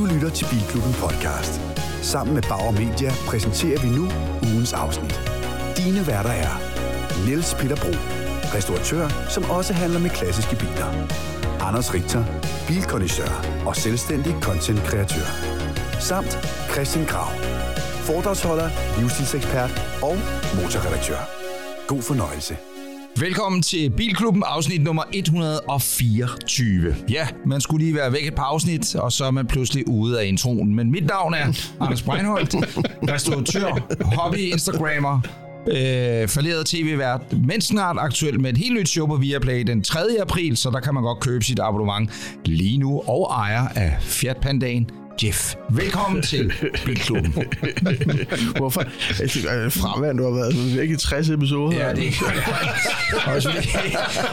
Du 0.00 0.04
lytter 0.04 0.30
til 0.30 0.46
Bilklubben 0.50 0.92
Podcast. 0.92 1.60
Sammen 2.02 2.34
med 2.34 2.42
Bauer 2.42 2.70
Media 2.70 3.10
præsenterer 3.26 3.80
vi 3.80 3.88
nu 3.98 4.04
ugens 4.48 4.72
afsnit. 4.72 5.20
Dine 5.76 6.06
værter 6.06 6.30
er 6.30 6.52
Niels 7.26 7.54
Peter 7.54 7.76
Bro, 7.76 7.92
restauratør, 8.54 9.08
som 9.34 9.50
også 9.50 9.72
handler 9.72 10.00
med 10.00 10.10
klassiske 10.10 10.56
biler. 10.56 10.88
Anders 11.66 11.94
Richter, 11.94 12.24
bilkondisør 12.68 13.32
og 13.66 13.76
selvstændig 13.76 14.32
content-kreatør. 14.42 15.28
Samt 16.08 16.32
Christian 16.72 17.06
Grav, 17.06 17.32
foredragsholder, 18.08 18.68
livsstilsekspert 19.00 19.72
og 20.02 20.16
motorredaktør. 20.56 21.20
God 21.88 22.02
fornøjelse. 22.02 22.56
Velkommen 23.16 23.62
til 23.62 23.90
Bilklubben, 23.90 24.42
afsnit 24.46 24.82
nummer 24.82 25.02
124. 25.12 26.94
Ja, 27.10 27.28
man 27.46 27.60
skulle 27.60 27.84
lige 27.84 27.96
være 27.96 28.12
væk 28.12 28.26
et 28.26 28.34
par 28.34 28.42
afsnit, 28.42 28.94
og 28.94 29.12
så 29.12 29.24
er 29.24 29.30
man 29.30 29.46
pludselig 29.46 29.88
ude 29.88 30.20
af 30.20 30.26
introen. 30.26 30.74
Men 30.74 30.90
mit 30.90 31.06
navn 31.06 31.34
er 31.34 31.46
Anders 31.80 32.02
Breinholt, 32.02 32.54
restauratør, 33.10 34.04
hobby-instagrammer, 34.04 35.20
øh, 35.66 36.28
falderet 36.28 36.66
tv-vært, 36.66 37.20
men 37.32 37.60
snart 37.60 37.96
aktuel 37.98 38.40
med 38.40 38.50
et 38.50 38.56
helt 38.58 38.74
nyt 38.74 38.88
show 38.88 39.06
på 39.06 39.16
Viaplay 39.16 39.62
den 39.62 39.82
3. 39.82 40.00
april, 40.20 40.56
så 40.56 40.70
der 40.70 40.80
kan 40.80 40.94
man 40.94 41.02
godt 41.02 41.20
købe 41.20 41.44
sit 41.44 41.58
abonnement 41.58 42.10
lige 42.44 42.78
nu, 42.78 43.02
og 43.06 43.30
ejer 43.32 43.68
af 43.68 43.96
Fiat 44.00 44.36
Pandaen 44.36 44.90
Jeff. 45.24 45.54
Velkommen 45.70 46.22
til 46.30 46.52
Bilklubben. 46.84 47.34
Hvorfor? 48.56 48.80
Altså, 49.20 49.38
fraværende, 49.80 50.22
du 50.22 50.28
har 50.28 50.34
været 50.34 50.76
væk 50.76 50.90
i 50.90 50.96
60 50.96 51.28
episoder. 51.30 51.76
Ja, 51.86 51.94
det 51.94 52.06
er 52.06 53.32
også 53.34 53.50
fordi 53.52 53.68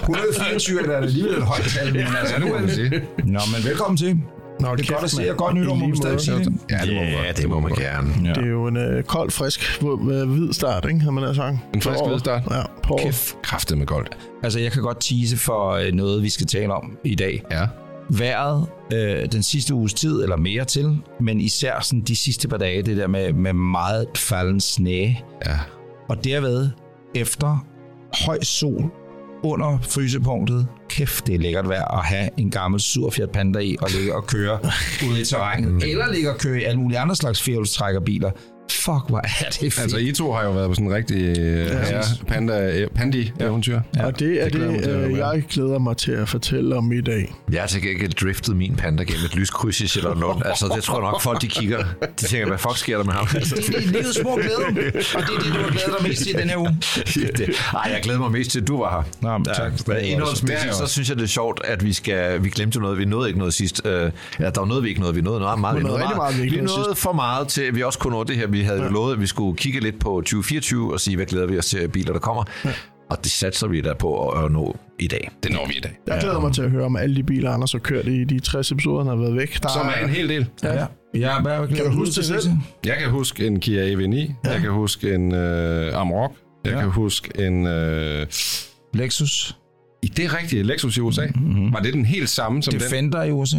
124 0.02 0.82
er 0.82 0.86
da 0.86 0.94
alligevel 1.06 1.34
et 1.34 1.44
højt 1.44 1.64
tal, 1.64 1.94
men 1.94 2.08
altså 2.20 2.40
nu 2.40 2.54
er 2.54 2.60
det. 2.62 3.04
Nå, 3.26 3.40
men 3.56 3.66
velkommen 3.66 3.98
til. 3.98 4.18
Nå, 4.60 4.76
Det 4.76 4.90
er 4.90 4.94
godt 4.94 5.04
at 5.04 5.12
se, 5.12 5.32
og 5.32 5.38
godt 5.38 5.56
nytår, 5.56 5.76
må 5.76 5.88
man 5.88 5.98
stadig 5.98 6.22
sige 6.22 6.38
det. 6.38 6.54
Ja, 6.72 6.78
det 6.78 6.94
må, 6.94 7.02
ja, 7.02 7.32
det 7.32 7.50
må 7.50 7.60
man 7.60 7.72
gerne. 7.72 8.14
Ja. 8.24 8.30
Det 8.34 8.44
er 8.44 8.48
jo 8.48 8.68
en 8.68 8.78
øh, 8.78 9.04
kold, 9.04 9.32
frisk, 9.32 9.82
øh, 9.84 10.30
hvid 10.30 10.54
start, 10.54 10.86
ikke? 10.86 11.00
Har 11.00 11.12
man 11.12 11.24
da 11.24 11.34
sagt. 11.34 11.58
En 11.74 11.82
frisk 11.82 12.00
hvid 12.08 12.20
start. 12.20 12.42
Ja, 12.52 12.62
på. 12.84 13.00
Kæft, 13.04 13.36
kraftet 13.44 13.78
med 13.78 13.86
goldt. 13.86 14.18
Altså, 14.44 14.60
jeg 14.60 14.72
kan 14.72 14.82
godt 14.82 14.98
tease 15.02 15.38
for 15.38 15.72
øh, 15.72 15.92
noget, 15.94 16.24
vi 16.24 16.30
skal 16.30 16.48
tale 16.48 16.74
om 16.74 16.98
i 17.04 17.16
dag. 17.16 17.44
Ja. 17.52 17.68
Været 18.10 18.68
øh, 18.94 19.32
den 19.32 19.44
sidste 19.44 19.74
uges 19.74 19.94
tid, 19.94 20.24
eller 20.24 20.36
mere 20.38 20.66
til, 20.66 20.98
men 21.20 21.42
især 21.42 21.80
sådan 21.82 22.02
de 22.02 22.16
sidste 22.16 22.48
par 22.48 22.58
dage, 22.58 22.82
det 22.84 22.98
der 22.98 23.08
med, 23.08 23.34
med 23.34 23.54
meget 23.54 24.08
falden 24.16 24.60
sne. 24.60 25.18
Ja. 25.46 25.60
Og 26.10 26.24
derved, 26.24 26.70
efter 27.16 27.66
høj 28.26 28.40
sol 28.42 28.92
under 29.44 29.78
frysepunktet, 29.82 30.68
kæft, 30.90 31.28
det 31.28 31.36
er 31.36 31.40
lækkert 31.40 31.70
vejr 31.70 31.86
at 31.86 32.06
have 32.06 32.30
en 32.38 32.52
gammel 32.52 32.80
sur 32.80 33.10
Fiat 33.10 33.30
Panda 33.30 33.60
i 33.60 33.78
og 33.82 33.90
ligge 33.98 34.16
og 34.16 34.28
køre 34.28 34.60
ude 35.10 35.22
i 35.22 35.26
terrænet. 35.26 35.84
Eller 35.84 36.14
ligge 36.14 36.32
og 36.32 36.38
køre 36.38 36.62
i 36.62 36.64
alle 36.64 36.80
mulige 36.80 37.00
andre 37.00 37.16
slags 37.16 37.42
firehjulstrækkerbiler. 37.42 38.32
Fuck, 38.72 39.10
hvor 39.10 39.18
er 39.18 39.50
det 39.50 39.74
fedt. 39.74 39.80
Altså, 39.82 39.98
I 39.98 40.12
to 40.12 40.32
har 40.34 40.44
jo 40.44 40.52
været 40.52 40.68
på 40.70 40.74
sådan 40.74 40.88
en 40.88 40.94
rigtig 40.96 41.40
øh, 41.40 41.66
ja, 41.68 42.02
panda, 42.28 42.80
øh, 42.82 42.88
pandi-eventyr. 42.96 43.80
Ja, 43.96 44.06
og 44.06 44.20
det 44.20 44.44
er 44.44 44.50
det 44.50 44.54
det, 44.62 44.82
at 44.88 45.10
øh, 45.12 45.18
jeg 45.18 45.44
glæder 45.50 45.80
mig 45.80 45.98
til 45.98 46.12
at 46.12 46.30
fortælle 46.30 46.76
om 46.76 46.92
i 46.92 47.02
dag. 47.02 47.34
Jeg 47.52 47.62
har 47.62 47.68
til 47.68 47.82
gengæld 47.82 48.14
driftet 48.14 48.56
min 48.56 48.76
panda 48.76 49.04
gennem 49.04 49.26
et 49.26 49.36
lyskryds 49.36 49.82
i 49.82 49.88
Charlotte 49.88 50.48
Altså, 50.48 50.72
det 50.76 50.84
tror 50.84 50.96
jeg 51.02 51.12
nok, 51.12 51.22
folk 51.22 51.42
de 51.42 51.48
kigger. 51.48 51.78
De 52.22 52.26
tænker, 52.26 52.48
hvad 52.48 52.58
fuck 52.58 52.78
sker 52.78 52.98
der 52.98 53.04
med 53.04 53.14
ham? 53.14 53.28
det 53.28 53.76
er 53.76 53.82
livets 53.92 54.20
små 54.22 54.36
glæder, 54.36 54.66
og 54.68 54.74
det 54.76 54.86
er 54.88 55.40
det, 55.44 55.54
du 55.54 55.60
har 55.60 55.70
glædet 55.72 55.94
dig 56.00 56.08
mest 56.10 56.24
til 56.24 56.34
den 56.34 56.50
her 56.50 56.58
uge. 56.58 56.78
Det- 57.38 57.50
Ej, 57.74 57.92
jeg 57.94 58.00
glæder 58.04 58.20
mig 58.20 58.32
mest 58.32 58.52
til, 58.52 58.62
at 58.62 58.68
du 58.68 58.80
var 58.80 58.92
her. 59.22 59.28
Nå, 59.32 59.38
men 59.38 59.46
tak. 59.46 59.58
Ja, 59.88 59.94
Det 59.94 59.94
er 59.94 59.98
indholdsmæssigt, 59.98 60.76
så 60.76 60.88
synes 60.88 61.10
jeg, 61.10 61.18
det 61.18 61.24
er 61.24 61.28
sjovt, 61.28 61.62
at 61.66 61.84
vi 61.84 61.94
skal... 61.94 62.44
Vi 62.44 62.50
glemte 62.50 62.76
jo 62.76 62.82
noget. 62.82 62.98
Vi 62.98 63.06
nåede 63.06 63.28
ikke 63.30 63.40
noget 63.40 63.54
sidst. 63.54 63.82
Uh, 63.86 63.92
ja, 63.92 64.00
der 64.00 64.60
var 64.60 64.66
noget, 64.66 64.84
vi 64.84 64.90
ikke 64.90 65.02
nåede. 65.02 65.16
Vi 65.16 65.22
nåede 65.22 65.40
noget 65.40 65.60
meget. 65.60 65.78
Vi 65.78 65.84
nåede 65.84 66.00
meget, 66.16 66.38
vi 66.38 66.44
ikke 66.44 66.56
vi 66.56 66.62
nåede 66.62 66.80
nåede 66.82 66.96
for 66.96 67.12
meget 67.14 67.48
til, 67.48 67.62
at 67.62 67.76
vi 67.76 67.84
også 67.84 68.00
kunne 68.00 68.14
nå 68.14 68.24
det 68.24 68.36
her. 68.36 68.48
Vi 68.58 68.62
havde 68.64 68.84
ja. 68.84 68.90
lovet, 68.90 69.14
at 69.14 69.22
vi 69.22 69.28
skulle 69.28 69.58
kigge 69.58 69.80
lidt 69.80 70.00
på 70.00 70.10
2024 70.10 70.94
og 70.94 71.00
sige, 71.00 71.16
hvad 71.16 71.26
glæder 71.26 71.46
vi 71.48 71.58
os 71.58 71.66
til 71.66 71.78
af 71.78 71.92
biler, 71.92 72.14
der 72.14 72.20
kommer. 72.20 72.44
Ja. 72.66 72.70
Og 73.10 73.18
det 73.24 73.32
satser 73.32 73.68
vi 73.68 73.82
der 73.82 73.94
på 73.94 74.30
at, 74.30 74.52
nå 74.52 74.78
i 75.00 75.08
dag. 75.08 75.30
Det 75.44 75.52
når 75.52 75.68
vi 75.68 75.74
i 75.74 75.80
dag. 75.80 76.00
Jeg 76.08 76.18
glæder 76.22 76.40
mig 76.40 76.54
til 76.54 76.62
at 76.62 76.72
høre 76.72 76.86
om 76.86 76.96
alle 76.96 77.16
de 77.16 77.24
biler, 77.24 77.52
Anders 77.52 77.72
har 77.72 77.80
kørt 77.80 78.08
i 78.08 78.24
de 78.24 78.40
60 78.40 78.72
episoder, 78.72 78.98
han 78.98 79.08
har 79.08 79.16
været 79.16 79.36
væk. 79.36 79.64
Der 79.64 79.70
Som 79.70 79.88
er 79.96 80.04
en 80.04 80.10
hel 80.10 80.30
del. 80.30 80.48
Ja. 80.64 80.86
Ja, 81.16 81.42
hvad 81.42 81.68
kan 81.68 81.86
du 81.86 81.92
huske 81.92 82.16
det 82.16 82.26
selv? 82.26 82.52
Jeg 82.86 82.98
kan 83.00 83.10
huske 83.10 83.48
en 83.48 83.60
Kia 83.60 83.96
EV9. 83.96 84.16
Ja. 84.16 84.52
Jeg 84.52 84.62
kan 84.62 84.72
huske 84.72 85.14
en 85.14 85.34
øh, 85.36 86.02
Amarok. 86.02 86.32
Jeg 86.66 86.74
Ja. 86.74 86.80
kan 86.80 86.90
huske 86.90 87.48
en... 87.48 87.68
Øh, 87.68 88.28
Lexus. 88.94 89.58
I 90.04 90.08
det 90.08 90.34
rigtige 90.34 90.64
Lexus 90.64 90.98
i 90.98 91.00
USA. 91.02 91.28
Mm-hmm. 91.36 91.74
Var 91.74 91.80
det 91.80 91.94
den 91.94 92.06
helt 92.06 92.30
samme 92.30 92.64
som 92.64 92.72
den? 92.72 92.82
Defender 92.82 93.24
i 93.24 93.32
USA. 93.32 93.58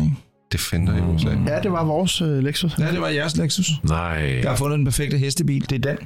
Defender 0.52 0.96
i 0.96 1.00
USA. 1.00 1.28
Ja, 1.46 1.60
det 1.62 1.72
var 1.72 1.84
vores 1.84 2.20
øh, 2.20 2.38
Lexus. 2.38 2.78
Ja, 2.78 2.90
det 2.92 3.00
var 3.00 3.08
jeres 3.08 3.36
Lexus. 3.36 3.66
Nej. 3.82 4.40
Jeg 4.42 4.50
har 4.50 4.56
fundet 4.56 4.76
den 4.78 4.84
perfekte 4.84 5.18
hestebil. 5.18 5.70
Det 5.70 5.86
er 5.86 5.90
den. 5.90 5.98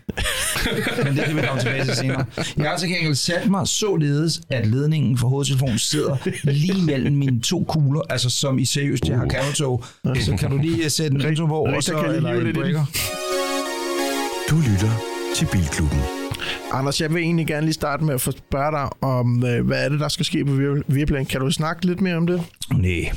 Men 1.04 1.16
det 1.16 1.24
kan 1.24 1.36
vi 1.36 1.40
komme 1.46 1.62
tilbage 1.62 1.84
til 1.84 1.94
senere. 1.96 2.24
Jeg 2.56 2.70
har 2.70 2.76
til 2.76 2.88
gengæld 2.88 3.14
sat 3.14 3.50
mig 3.50 3.68
således, 3.68 4.40
at 4.50 4.66
ledningen 4.66 5.18
for 5.18 5.28
hovedtelefonen 5.28 5.78
sidder 5.78 6.16
lige 6.44 6.82
mellem 6.86 7.16
mine 7.16 7.40
to 7.40 7.64
kugler, 7.68 8.00
altså 8.10 8.30
som 8.30 8.58
i 8.58 8.64
seriøst, 8.64 9.08
jeg 9.08 9.18
har 9.18 9.26
kamerotog. 9.26 9.84
Så 10.04 10.36
kan 10.38 10.50
du 10.50 10.58
lige 10.58 10.84
øh, 10.84 10.90
sætte 10.90 11.16
en 11.16 11.24
retro 11.24 11.46
på, 11.46 11.58
og 11.76 11.82
så 11.82 11.92
kan 11.94 12.14
eller 12.14 12.32
en 12.32 12.54
breaker. 12.54 12.84
Du 14.50 14.56
lytter 14.56 14.90
til 15.36 15.46
Bilklubben. 15.52 15.98
Anders, 16.72 17.00
jeg 17.00 17.14
vil 17.14 17.22
egentlig 17.22 17.46
gerne 17.46 17.66
lige 17.66 17.74
starte 17.74 18.04
med 18.04 18.14
at 18.14 18.20
få 18.20 18.30
spørge 18.30 18.70
dig 18.72 19.02
om, 19.02 19.44
øh, 19.46 19.66
hvad 19.66 19.84
er 19.84 19.88
det, 19.88 20.00
der 20.00 20.08
skal 20.08 20.26
ske 20.26 20.44
på 20.44 20.50
Vir- 20.52 20.82
Viaplay? 20.88 21.24
Kan 21.24 21.40
du 21.40 21.50
snakke 21.50 21.86
lidt 21.86 22.00
mere 22.00 22.16
om 22.16 22.26
det? 22.26 22.42
Nej. 22.74 23.12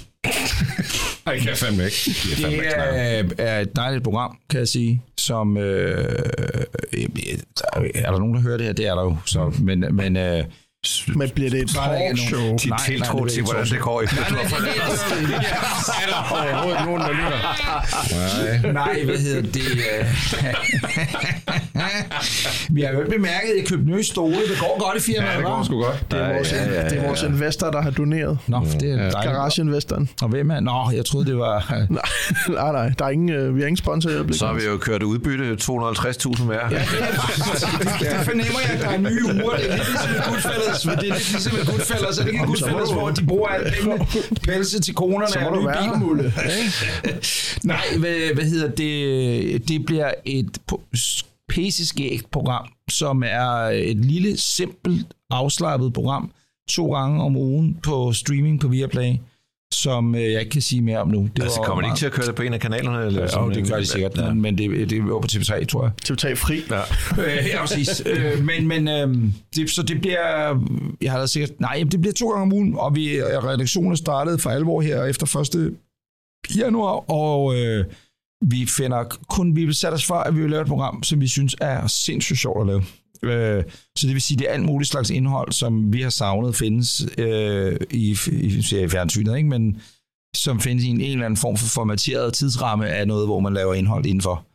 Ej, 1.25 1.37
kan 1.37 1.47
jeg 1.47 1.57
fandme 1.57 1.85
ikke. 1.85 1.95
Det 2.05 2.31
er 2.31 2.41
fandme 2.41 2.57
Det 2.57 2.63
ikke 2.63 2.75
er, 2.75 3.45
er 3.47 3.59
et 3.59 3.75
dejligt 3.75 4.03
program, 4.03 4.37
kan 4.49 4.59
jeg 4.59 4.67
sige, 4.67 5.01
som... 5.17 5.57
Øh, 5.57 5.97
øh, 6.93 7.05
er 7.95 8.11
der 8.11 8.19
nogen, 8.19 8.35
der 8.35 8.41
hører 8.41 8.57
det 8.57 8.65
her? 8.65 8.73
Det 8.73 8.87
er 8.87 8.95
der 8.95 9.03
jo. 9.03 9.17
Så, 9.25 9.53
men, 9.59 9.85
men 9.91 10.17
øh, 10.17 10.43
Men 11.15 11.29
bliver 11.29 11.49
det 11.49 11.61
et 11.61 11.69
talkshow? 11.69 12.57
Dit 12.57 12.73
tiltro 12.85 13.23
det 13.23 13.31
til, 13.33 13.43
hvordan 13.43 13.65
det 13.65 13.79
går 13.79 14.01
Er 16.01 16.07
der 16.07 16.19
overhovedet 16.31 16.85
nogen, 16.85 17.01
der 17.01 17.09
lytter? 17.11 18.73
Nej. 18.73 19.03
Hvad 19.05 19.17
hedder 19.17 19.41
det? 19.41 19.61
øh? 19.61 20.05
Vi 22.75 22.81
har 22.81 22.91
jo 22.91 22.99
ikke 22.99 23.11
bemærket, 23.11 23.49
at 23.49 23.57
jeg 23.57 23.67
købte 23.67 23.85
nye 23.85 24.03
stole. 24.03 24.35
Det 24.35 24.59
går 24.59 24.83
godt 24.85 24.97
i 24.97 25.01
firmaet, 25.11 25.31
Ja, 25.31 25.37
det 25.37 25.45
går 25.45 25.63
sgu 25.63 25.81
godt. 25.83 26.11
Det 26.11 26.19
er 26.21 26.33
vores, 26.33 26.51
Ja, 26.51 26.65
ja, 26.65 26.73
ja, 26.81 26.89
det 26.89 26.97
er 26.97 27.07
vores 27.07 27.23
investor, 27.23 27.71
der 27.71 27.81
har 27.81 27.89
doneret. 27.89 28.37
Nå, 28.47 28.59
det 28.79 28.91
er 28.91 28.95
dejligt. 28.95 29.13
Garageinvestoren. 29.13 30.09
Og 30.21 30.29
hvem 30.29 30.51
er? 30.51 30.59
Nå, 30.59 30.91
jeg 30.95 31.05
troede, 31.05 31.25
det 31.25 31.37
var... 31.37 31.65
Nej, 32.49 32.71
nej. 32.71 32.89
Der 32.99 33.05
er 33.05 33.09
ingen, 33.09 33.29
øh, 33.29 33.55
vi 33.55 33.61
har 33.61 33.67
ingen 33.67 33.77
sponsor 33.77 34.09
i 34.09 34.13
øjeblikket. 34.13 34.39
Så 34.39 34.47
har 34.47 34.53
vi 34.53 34.65
jo 34.65 34.77
kørt 34.77 35.03
udbytte 35.03 35.57
250.000 35.63 36.43
mere. 36.43 36.59
Ja. 36.71 36.77
Det 37.99 38.25
fornemmer 38.25 38.59
jeg, 38.63 38.71
at 38.73 38.79
der 38.81 38.89
er 38.89 38.97
nye 38.97 39.23
uger. 39.25 39.55
Det 39.55 39.71
er 39.71 39.75
lidt 39.75 39.87
ligesom 39.87 40.09
Goodfellas. 40.83 40.99
Det 40.99 41.09
er 41.09 41.13
lidt 41.13 41.31
ligesom 41.31 41.59
et 41.59 41.67
Goodfellas. 41.67 42.17
Er 42.17 42.23
det 42.23 42.33
så 42.33 42.37
må 42.39 42.45
Goodfellas, 42.45 42.91
hvor 42.91 43.09
de 43.09 43.25
bruger 43.25 43.47
alle 43.47 43.71
pengene? 43.71 44.07
Pelse 44.47 44.79
til 44.79 44.93
konerne 44.93 45.27
Så 45.27 45.39
og 45.39 45.57
nye 45.57 45.67
bilmulle. 45.81 46.33
Nej, 47.63 47.85
hvad, 47.99 48.33
hvad 48.33 48.43
hedder 48.43 48.67
det? 48.71 49.67
Det 49.67 49.85
bliver 49.85 50.11
et 50.25 50.57
pæseskægt 51.49 52.31
program, 52.31 52.67
som 52.89 53.23
er 53.25 53.47
et 53.73 53.97
lille, 53.97 54.37
simpelt, 54.37 55.07
afslappet 55.29 55.93
program, 55.93 56.31
to 56.69 56.93
gange 56.93 57.23
om 57.23 57.35
ugen 57.35 57.79
på 57.83 58.13
streaming 58.13 58.59
på 58.59 58.67
Viaplay, 58.67 59.13
som 59.75 60.15
øh, 60.15 60.21
jeg 60.31 60.39
ikke 60.39 60.51
kan 60.51 60.61
sige 60.61 60.81
mere 60.81 60.97
om 60.99 61.07
nu. 61.07 61.29
Det 61.35 61.43
Altså, 61.43 61.59
var 61.59 61.65
kommer 61.65 61.81
de 61.81 61.87
ikke 61.87 61.97
til 61.97 62.05
at 62.05 62.11
køre 62.11 62.25
det 62.25 62.35
på 62.35 62.41
en 62.41 62.53
af 62.53 62.59
kanalerne? 62.59 63.05
Eller 63.05 63.21
Ja, 63.21 63.27
sådan 63.27 63.47
jo, 63.47 63.53
det 63.53 63.69
gør 63.69 63.77
de 63.77 63.85
sikkert, 63.85 64.17
Ja. 64.17 64.33
men 64.33 64.57
det, 64.57 64.89
det 64.89 64.91
er 64.91 64.97
jo 64.97 65.19
på 65.19 65.27
TV3, 65.31 65.65
tror 65.65 65.83
jeg. 65.83 65.91
til 66.03 66.13
at 66.13 66.19
tage 66.19 66.35
fri. 66.35 66.61
Ja. 66.71 66.79
Øh, 67.23 67.45
ja, 67.53 67.61
præcis. 67.61 68.03
øh, 68.05 68.45
men 68.45 68.67
men 68.67 68.87
øh, 68.87 69.15
det, 69.55 69.69
så 69.69 69.83
det 69.83 70.01
bliver, 70.01 70.59
jeg 71.01 71.11
har 71.11 71.19
da 71.19 71.25
sikkert, 71.25 71.59
nej, 71.59 71.83
det 71.91 72.01
bliver 72.01 72.13
to 72.13 72.29
gange 72.29 72.41
om 72.41 72.53
ugen, 72.53 72.75
og 72.77 72.95
vi, 72.95 73.19
og 73.21 73.43
redaktionen 73.43 73.91
er 73.91 73.95
startet 73.95 74.41
for 74.41 74.49
alvor 74.49 74.81
her 74.81 75.03
efter 75.03 75.37
1. 75.55 76.57
januar, 76.57 77.11
og 77.11 77.55
øh, 77.55 77.85
vi 78.45 78.65
finder 78.65 79.03
kun, 79.29 79.55
vi 79.55 79.65
vil 79.65 79.75
sætte 79.75 79.95
os 79.95 80.05
for, 80.05 80.15
at 80.15 80.35
vi 80.35 80.41
vil 80.41 80.49
lave 80.49 80.61
et 80.61 80.67
program, 80.67 81.03
som 81.03 81.21
vi 81.21 81.27
synes 81.27 81.55
er 81.61 81.87
sindssygt 81.87 82.39
sjovt 82.39 82.61
at 82.61 82.67
lave. 82.67 82.83
Øh, 83.25 83.63
så 83.97 84.07
det 84.07 84.13
vil 84.13 84.21
sige, 84.21 84.37
det 84.37 84.49
er 84.49 84.53
alt 84.53 84.65
muligt 84.65 84.91
slags 84.91 85.09
indhold, 85.09 85.51
som 85.51 85.93
vi 85.93 86.01
har 86.01 86.09
savnet 86.09 86.55
findes 86.55 87.07
øh, 87.17 87.77
i, 87.91 88.17
i, 88.31 88.45
i 88.57 88.87
fjernsynet, 88.89 89.37
ikke? 89.37 89.49
men 89.49 89.81
som 90.35 90.59
findes 90.59 90.83
i 90.85 90.87
en, 90.87 91.01
en 91.01 91.11
eller 91.11 91.25
anden 91.25 91.37
form 91.37 91.57
for 91.57 91.67
formateret 91.67 92.33
tidsramme 92.33 92.87
af 92.87 93.07
noget, 93.07 93.27
hvor 93.27 93.39
man 93.39 93.53
laver 93.53 93.73
indhold 93.73 94.05
indenfor. 94.05 94.45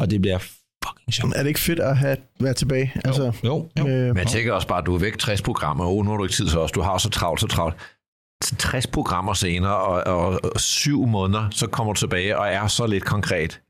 Og 0.00 0.10
det 0.10 0.20
bliver 0.20 0.38
fucking 0.84 1.14
sjovt. 1.14 1.32
Er 1.36 1.42
det 1.42 1.48
ikke 1.48 1.60
fedt 1.60 1.78
at 1.80 1.96
have 1.96 2.16
være 2.40 2.54
tilbage? 2.54 2.92
Altså, 3.04 3.32
Jo, 3.44 3.68
jo. 3.78 3.84
med, 3.84 4.08
Men 4.08 4.16
jeg 4.16 4.26
tænker 4.26 4.52
også 4.52 4.68
bare, 4.68 4.78
at 4.78 4.86
du 4.86 4.94
er 4.94 4.98
væk 4.98 5.18
60 5.18 5.42
programmer. 5.42 5.84
Oh, 5.86 6.04
nu 6.04 6.10
har 6.10 6.16
du 6.16 6.24
ikke 6.24 6.34
tid 6.34 6.48
så 6.48 6.58
også. 6.60 6.72
Du 6.72 6.80
har 6.80 6.98
så 6.98 7.10
travlt, 7.10 7.40
så 7.40 7.46
travlt. 7.46 7.76
60 8.58 8.86
programmer 8.86 9.34
senere 9.34 9.76
og, 9.76 10.16
og, 10.16 10.40
og 10.54 10.60
syv 10.60 11.06
måneder, 11.06 11.50
så 11.50 11.66
kommer 11.66 11.92
du 11.92 11.98
tilbage 11.98 12.38
og 12.38 12.48
er 12.48 12.66
så 12.66 12.86
lidt 12.86 13.04
konkret. 13.04 13.60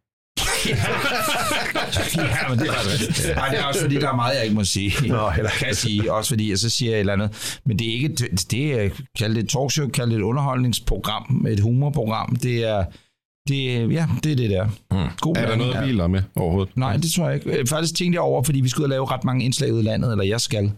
Ja, 0.67 2.49
men 2.49 2.59
det 2.59 2.69
er 2.69 2.73
ret 2.73 3.37
Nej, 3.37 3.49
det 3.49 3.59
er 3.59 3.65
også 3.65 3.81
fordi, 3.81 3.95
der 3.95 4.09
er 4.09 4.17
meget, 4.17 4.35
jeg 4.37 4.43
ikke 4.45 4.55
må 4.55 4.65
sige. 4.65 5.09
Nå, 5.09 5.31
eller 5.39 5.51
kan 5.51 5.75
sige. 5.75 6.13
Også 6.13 6.29
fordi, 6.29 6.51
jeg 6.51 6.59
så 6.59 6.71
siger 6.71 6.91
jeg 6.91 6.97
et 6.97 7.01
eller 7.01 7.13
andet. 7.13 7.59
Men 7.67 7.79
det 7.79 7.89
er 7.89 7.93
ikke, 7.93 8.09
det 8.51 8.81
er 8.85 8.91
kaldt 9.19 9.39
et 9.39 9.49
talkshow, 9.49 9.89
kaldt 9.89 10.13
et 10.13 10.21
underholdningsprogram, 10.21 11.47
et 11.49 11.61
humorprogram. 11.61 12.37
Det 12.37 12.65
er, 12.65 12.85
Det, 13.49 13.93
ja, 13.93 14.07
det 14.25 14.33
er 14.33 14.37
det 14.37 14.51
der. 14.51 14.65
Mm. 14.91 14.97
God 15.21 15.37
Er 15.37 15.47
der 15.47 15.57
noget 15.57 15.77
biler 15.85 16.07
med 16.07 16.23
overhovedet? 16.37 16.77
Nej, 16.77 16.97
det 16.97 17.13
tror 17.13 17.29
jeg 17.29 17.35
ikke. 17.35 17.59
Øh, 17.61 17.67
Faktisk 17.67 17.95
tænkte 17.95 18.17
jeg 18.17 18.23
over, 18.23 18.43
fordi 18.43 18.61
vi 18.61 18.69
skulle 18.69 18.83
ud 18.83 18.85
og 18.87 18.91
lave 18.91 19.07
ret 19.11 19.25
mange 19.25 19.45
indslag 19.45 19.73
ud 19.73 19.81
i 19.81 19.83
landet, 19.83 20.11
eller 20.11 20.25
jeg 20.25 20.41
skal. 20.41 20.73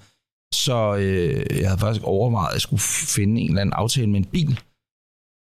Så 0.55 0.97
øh, 0.97 1.61
jeg 1.61 1.69
havde 1.69 1.81
faktisk 1.81 2.05
overvejet, 2.05 2.49
at 2.49 2.55
jeg 2.55 2.61
skulle 2.61 2.81
finde 3.15 3.41
en 3.41 3.49
eller 3.49 3.61
anden 3.61 3.73
aftale 3.73 4.07
med 4.07 4.19
en 4.21 4.25
bil. 4.25 4.61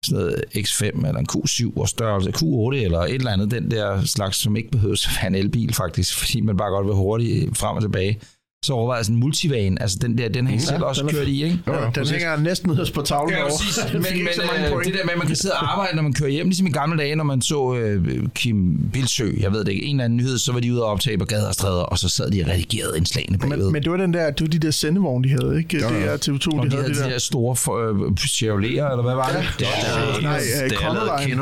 Sådan 0.06 0.20
noget 0.24 0.44
X5 0.56 0.84
eller 0.84 1.20
en 1.20 1.28
Q7 1.32 1.80
og 1.80 1.90
størrelse 1.90 2.30
Q8 2.30 2.76
eller 2.86 3.00
et 3.00 3.14
eller 3.14 3.32
andet. 3.32 3.52
Den 3.52 3.72
der 3.72 4.04
slags, 4.06 4.38
som 4.38 4.56
ikke 4.56 4.72
behøver 4.72 4.94
at 4.94 5.18
være 5.22 5.28
en 5.28 5.36
elbil 5.36 5.74
faktisk, 5.74 6.18
fordi 6.18 6.42
man 6.42 6.58
bare 6.58 6.70
godt 6.70 6.88
vil 6.88 6.96
hurtigt 6.96 7.58
frem 7.58 7.76
og 7.76 7.82
tilbage. 7.82 8.20
Så 8.66 8.74
overvejede 8.74 8.98
jeg 9.00 9.06
sådan 9.06 9.16
en 9.16 9.20
multivan, 9.20 9.78
altså 9.82 9.98
den 10.02 10.18
der, 10.18 10.30
den 10.30 10.46
har 10.48 10.54
jeg 10.54 10.62
selv 10.62 10.84
også 10.84 11.02
den 11.02 11.10
er- 11.10 11.14
kørt 11.14 11.28
i, 11.28 11.44
ikke? 11.44 11.60
Ja, 11.68 11.72
den 11.74 11.92
præcis. 11.94 12.12
hænger 12.12 12.38
næsten 12.38 12.70
nederst 12.72 12.94
på 12.94 13.02
tavlen 13.02 13.36
Ja, 13.38 13.44
præcis. 13.50 13.80
Men, 13.94 14.02
men 14.02 14.14
ikke 14.14 14.30
så 14.36 14.42
mange 14.54 14.76
øh, 14.76 14.86
det 14.86 14.94
der 14.94 15.04
med, 15.06 15.12
at 15.14 15.18
man 15.18 15.28
kan 15.28 15.36
sidde 15.36 15.54
og 15.54 15.72
arbejde, 15.72 15.96
når 15.96 16.04
man 16.04 16.14
kører 16.14 16.30
hjem, 16.30 16.46
ligesom 16.48 16.68
i 16.68 16.70
gamle 16.72 16.98
dage, 16.98 17.16
når 17.16 17.24
man 17.24 17.42
så 17.42 17.76
øh, 17.76 18.28
Kim 18.36 18.90
Bilsø, 18.94 19.32
jeg 19.40 19.52
ved 19.52 19.66
det 19.66 19.72
ikke, 19.72 19.84
en 19.86 19.96
eller 19.96 20.06
anden 20.06 20.18
nyhed, 20.18 20.38
så 20.38 20.52
var 20.54 20.60
de 20.60 20.74
ude 20.74 20.84
og 20.84 20.90
optage 20.90 21.18
på 21.18 21.26
gader 21.26 21.48
og 21.48 21.54
stræder, 21.54 21.84
og 21.84 21.98
så 22.00 22.10
sad 22.10 22.32
de 22.32 22.42
og 22.44 22.48
redigerede 22.50 22.98
indslagene 22.98 23.38
bagved. 23.38 23.58
Men, 23.58 23.72
men 23.74 23.84
det 23.84 23.92
var 23.92 23.98
den 23.98 24.14
der, 24.14 24.32
det 24.32 24.42
var 24.42 24.48
de 24.48 24.60
der 24.60 24.72
sendevogne, 24.72 25.24
de 25.24 25.30
havde, 25.30 25.58
ikke? 25.58 25.78
Det 25.78 26.04
er 26.08 26.18
TV2, 26.18 26.58
og 26.60 26.66
de 26.66 26.70
de 26.70 26.76
havde 26.76 26.84
havde 26.84 26.94
de 26.94 27.00
de 27.00 27.04
der. 27.04 27.10
der 27.10 27.18
store 27.20 27.56
øh, 27.90 27.96
Chevrolet'er, 28.20 28.92
eller 28.92 29.02
hvad 29.04 29.16
var 29.16 29.28
det? 29.28 29.44
Det 29.60 29.68
er, 29.68 30.22
nej, 30.22 30.40
øh, 30.64 30.70
det 30.70 30.78
er 30.78 30.78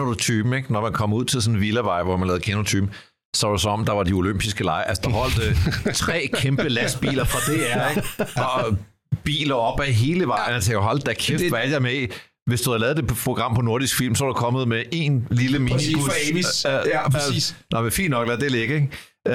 du 0.05 0.13
typen, 0.13 0.53
ikke? 0.53 0.73
Når 0.73 0.81
man 0.81 0.93
kom 0.93 1.13
ud 1.13 1.25
til 1.25 1.41
sådan 1.41 1.55
en 1.55 1.61
villavej, 1.61 2.03
hvor 2.03 2.17
man 2.17 2.27
du 2.57 2.63
typen, 2.63 2.89
så 3.35 3.47
var 3.47 3.53
det 3.53 3.61
som 3.61 3.71
om, 3.79 3.85
der 3.85 3.93
var 3.93 4.03
de 4.03 4.13
olympiske 4.13 4.63
lege. 4.63 4.83
Altså, 4.87 5.01
der 5.05 5.09
holdt 5.09 5.39
øh, 5.87 5.93
tre 5.93 6.29
kæmpe 6.33 6.69
lastbiler 6.69 7.23
fra 7.23 7.39
DR, 7.53 7.89
ikke? 7.89 8.41
Og 8.41 8.77
biler 9.23 9.55
op 9.55 9.79
ad 9.79 9.85
hele 9.85 10.27
vejen. 10.27 10.53
Jeg 10.53 10.63
tænker, 10.63 10.79
hold 10.81 10.99
da 10.99 11.13
kæft, 11.13 11.39
Det- 11.39 11.49
hvad 11.51 11.59
er 11.59 11.69
jeg 11.69 11.81
med 11.81 11.93
i? 11.93 12.07
Hvis 12.47 12.61
du 12.61 12.69
havde 12.69 12.81
lavet 12.81 12.97
det 12.97 13.07
program 13.07 13.55
på 13.55 13.61
Nordisk 13.61 13.97
Film, 13.97 14.15
så 14.15 14.25
var 14.25 14.31
du 14.33 14.37
kommet 14.39 14.67
med 14.67 14.83
en 14.91 15.27
lille 15.31 15.59
minibus. 15.59 15.83
Præcis, 15.83 15.95
for 16.05 16.31
Avis. 16.31 16.65
Øh, 16.65 16.73
øh, 16.73 16.79
Ja, 16.87 17.09
præcis. 17.09 17.55
Nå, 17.71 17.81
men 17.81 17.91
fint 17.91 18.09
nok, 18.09 18.27
lad 18.27 18.37
det 18.37 18.51
ligge, 18.51 18.75
ikke? 18.75 18.89
Øh, 19.27 19.33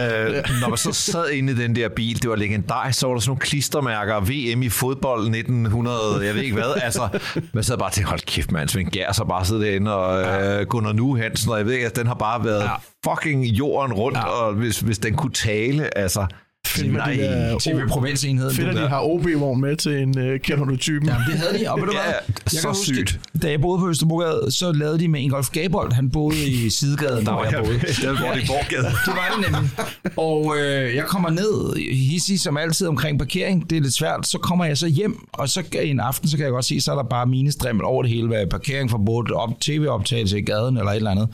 når 0.60 0.68
man 0.68 0.78
så 0.78 0.92
sad 0.92 1.30
inde 1.30 1.52
i 1.52 1.56
den 1.56 1.76
der 1.76 1.88
bil, 1.88 2.22
det 2.22 2.30
var 2.30 2.36
legendarisk, 2.36 2.98
så 2.98 3.06
var 3.06 3.14
der 3.14 3.20
sådan 3.20 3.30
nogle 3.30 3.40
klistermærker, 3.40 4.20
VM 4.20 4.62
i 4.62 4.68
fodbold 4.68 5.20
1900, 5.34 6.26
jeg 6.26 6.34
ved 6.34 6.42
ikke 6.42 6.54
hvad, 6.54 6.74
altså, 6.82 7.08
man 7.52 7.64
sad 7.64 7.78
bare 7.78 7.88
og 7.88 7.92
tænkte, 7.92 8.08
hold 8.08 8.20
kæft 8.20 8.52
mand, 8.52 8.68
Svend 8.68 8.90
Gers 8.90 9.16
har 9.16 9.24
bare 9.24 9.44
siddet 9.44 9.62
derinde, 9.66 9.94
og 9.96 10.42
øh, 10.42 10.66
Gunnar 10.66 10.92
Nu 10.92 11.16
Hansen, 11.16 11.50
og 11.52 11.58
jeg 11.58 11.66
ved 11.66 11.72
ikke, 11.72 11.86
at 11.86 11.96
den 11.96 12.06
har 12.06 12.14
bare 12.14 12.44
været 12.44 12.62
Ja. 12.62 12.70
fucking 13.10 13.44
jorden 13.44 13.92
rundt, 13.92 14.18
Ja. 14.18 14.24
og 14.24 14.52
hvis, 14.52 14.80
hvis 14.80 14.98
den 14.98 15.14
kunne 15.16 15.32
tale, 15.32 15.98
altså, 15.98 16.26
Fedt, 16.66 16.92
med 16.92 17.00
de 17.00 17.18
der, 17.18 17.58
TV 17.58 17.88
Provinsenheden. 17.88 18.54
fedt, 18.54 18.68
at 18.68 18.76
de 18.76 18.88
har 18.88 19.00
OB-vogn 19.00 19.60
med 19.60 19.76
til 19.76 19.92
en 20.02 20.18
uh, 20.18 20.40
kender 20.40 20.64
du 20.64 20.76
typen. 20.76 21.08
Jamen, 21.08 21.26
det 21.26 21.38
havde 21.38 21.58
de, 21.58 21.70
og 21.70 21.80
ved 21.80 21.86
du 21.86 21.92
Ja, 21.96 22.02
hvad? 22.02 22.12
Jeg 22.14 22.50
så 22.50 22.60
kan 22.60 22.68
huske, 22.70 22.84
sygt. 22.84 23.20
Da 23.42 23.50
jeg 23.50 23.60
boede 23.60 23.78
på 23.78 23.88
Østerbrogade, 23.88 24.46
så 24.50 24.72
lavede 24.72 24.98
de 24.98 25.08
med 25.08 25.20
Ingolf 25.20 25.50
Gabold. 25.50 25.92
Han 25.92 26.10
boede 26.10 26.48
i 26.48 26.70
Sidegaden, 26.70 27.26
der 27.26 27.32
hvor 27.32 27.44
jeg 27.44 27.60
boede. 27.64 27.78
det 28.02 28.08
var 28.08 28.34
det 28.34 28.42
Borgade. 28.46 28.86
Det 29.06 29.14
var 29.14 29.36
det 29.36 29.50
nemlig. 29.50 29.70
Og 30.16 30.56
øh, 30.58 30.94
jeg 30.94 31.04
kommer 31.04 31.30
ned, 31.30 31.76
hissig 31.92 32.40
som 32.40 32.56
altid 32.56 32.86
omkring 32.86 33.18
parkering. 33.18 33.70
Det 33.70 33.78
er 33.78 33.82
lidt 33.82 33.94
svært. 33.94 34.26
Så 34.26 34.38
kommer 34.38 34.64
jeg 34.64 34.78
så 34.78 34.86
hjem, 34.86 35.16
og 35.32 35.48
så 35.48 35.62
en 35.82 36.00
aften, 36.00 36.28
så 36.28 36.36
kan 36.36 36.44
jeg 36.44 36.52
godt 36.52 36.64
se, 36.64 36.80
så 36.80 36.92
er 36.92 36.96
der 36.96 37.02
bare 37.02 37.26
minestrimmel 37.26 37.84
over 37.84 38.02
det 38.02 38.12
hele. 38.12 38.26
Hvad 38.26 38.42
er 38.42 38.46
parkering 38.46 38.90
forbudt, 38.90 39.30
op, 39.30 39.60
tv-optagelse 39.60 40.38
i 40.38 40.42
gaden 40.42 40.76
eller 40.76 40.90
et 40.90 40.96
eller 40.96 41.10
andet. 41.10 41.28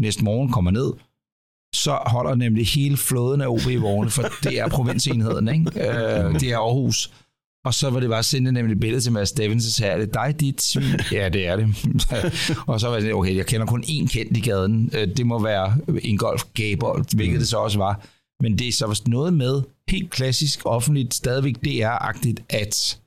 Næste 0.00 0.24
morgen 0.24 0.52
kommer 0.52 0.70
ned, 0.70 0.92
så 1.74 1.98
holder 2.06 2.34
nemlig 2.34 2.66
hele 2.66 2.96
flåden 2.96 3.40
af 3.40 3.46
OB-vogne, 3.46 4.10
for 4.10 4.22
det 4.42 4.58
er 4.58 4.68
provinsenheden, 4.68 5.48
ikke? 5.48 5.70
Øh, 5.80 6.40
det 6.40 6.50
er 6.50 6.58
Aarhus. 6.58 7.10
Og 7.64 7.74
så 7.74 7.90
var 7.90 8.00
det 8.00 8.08
bare 8.10 8.22
sendt 8.22 8.52
nemlig 8.54 8.74
et 8.74 8.80
billede 8.80 9.00
til 9.00 9.12
Mads 9.12 9.28
Steffens, 9.28 9.66
og 9.66 9.72
sagde, 9.72 9.92
er 9.92 9.98
det 9.98 10.14
dig, 10.14 10.40
dit 10.40 10.62
svin? 10.62 11.00
Ja, 11.12 11.28
det 11.28 11.46
er 11.46 11.56
det. 11.56 11.66
og 12.68 12.80
så 12.80 12.86
var 12.86 12.94
jeg 12.94 13.02
sådan, 13.02 13.14
okay, 13.14 13.36
jeg 13.36 13.46
kender 13.46 13.66
kun 13.66 13.84
én 13.84 14.06
kendt 14.08 14.36
i 14.36 14.40
gaden. 14.40 14.90
Øh, 14.94 15.08
Det 15.16 15.26
må 15.26 15.42
være 15.42 15.76
Ingolf 16.02 16.42
Gabold, 16.54 17.16
hvilket 17.16 17.40
det 17.40 17.48
så 17.48 17.56
også 17.56 17.78
var. 17.78 18.06
Men 18.42 18.58
det 18.58 18.68
er 18.68 18.72
så 18.72 19.02
noget 19.06 19.32
med, 19.32 19.62
helt 19.88 20.10
klassisk 20.10 20.60
offentligt, 20.64 21.14
stadigvæk 21.14 21.56
DR-agtigt, 21.66 22.44
at 22.50 22.98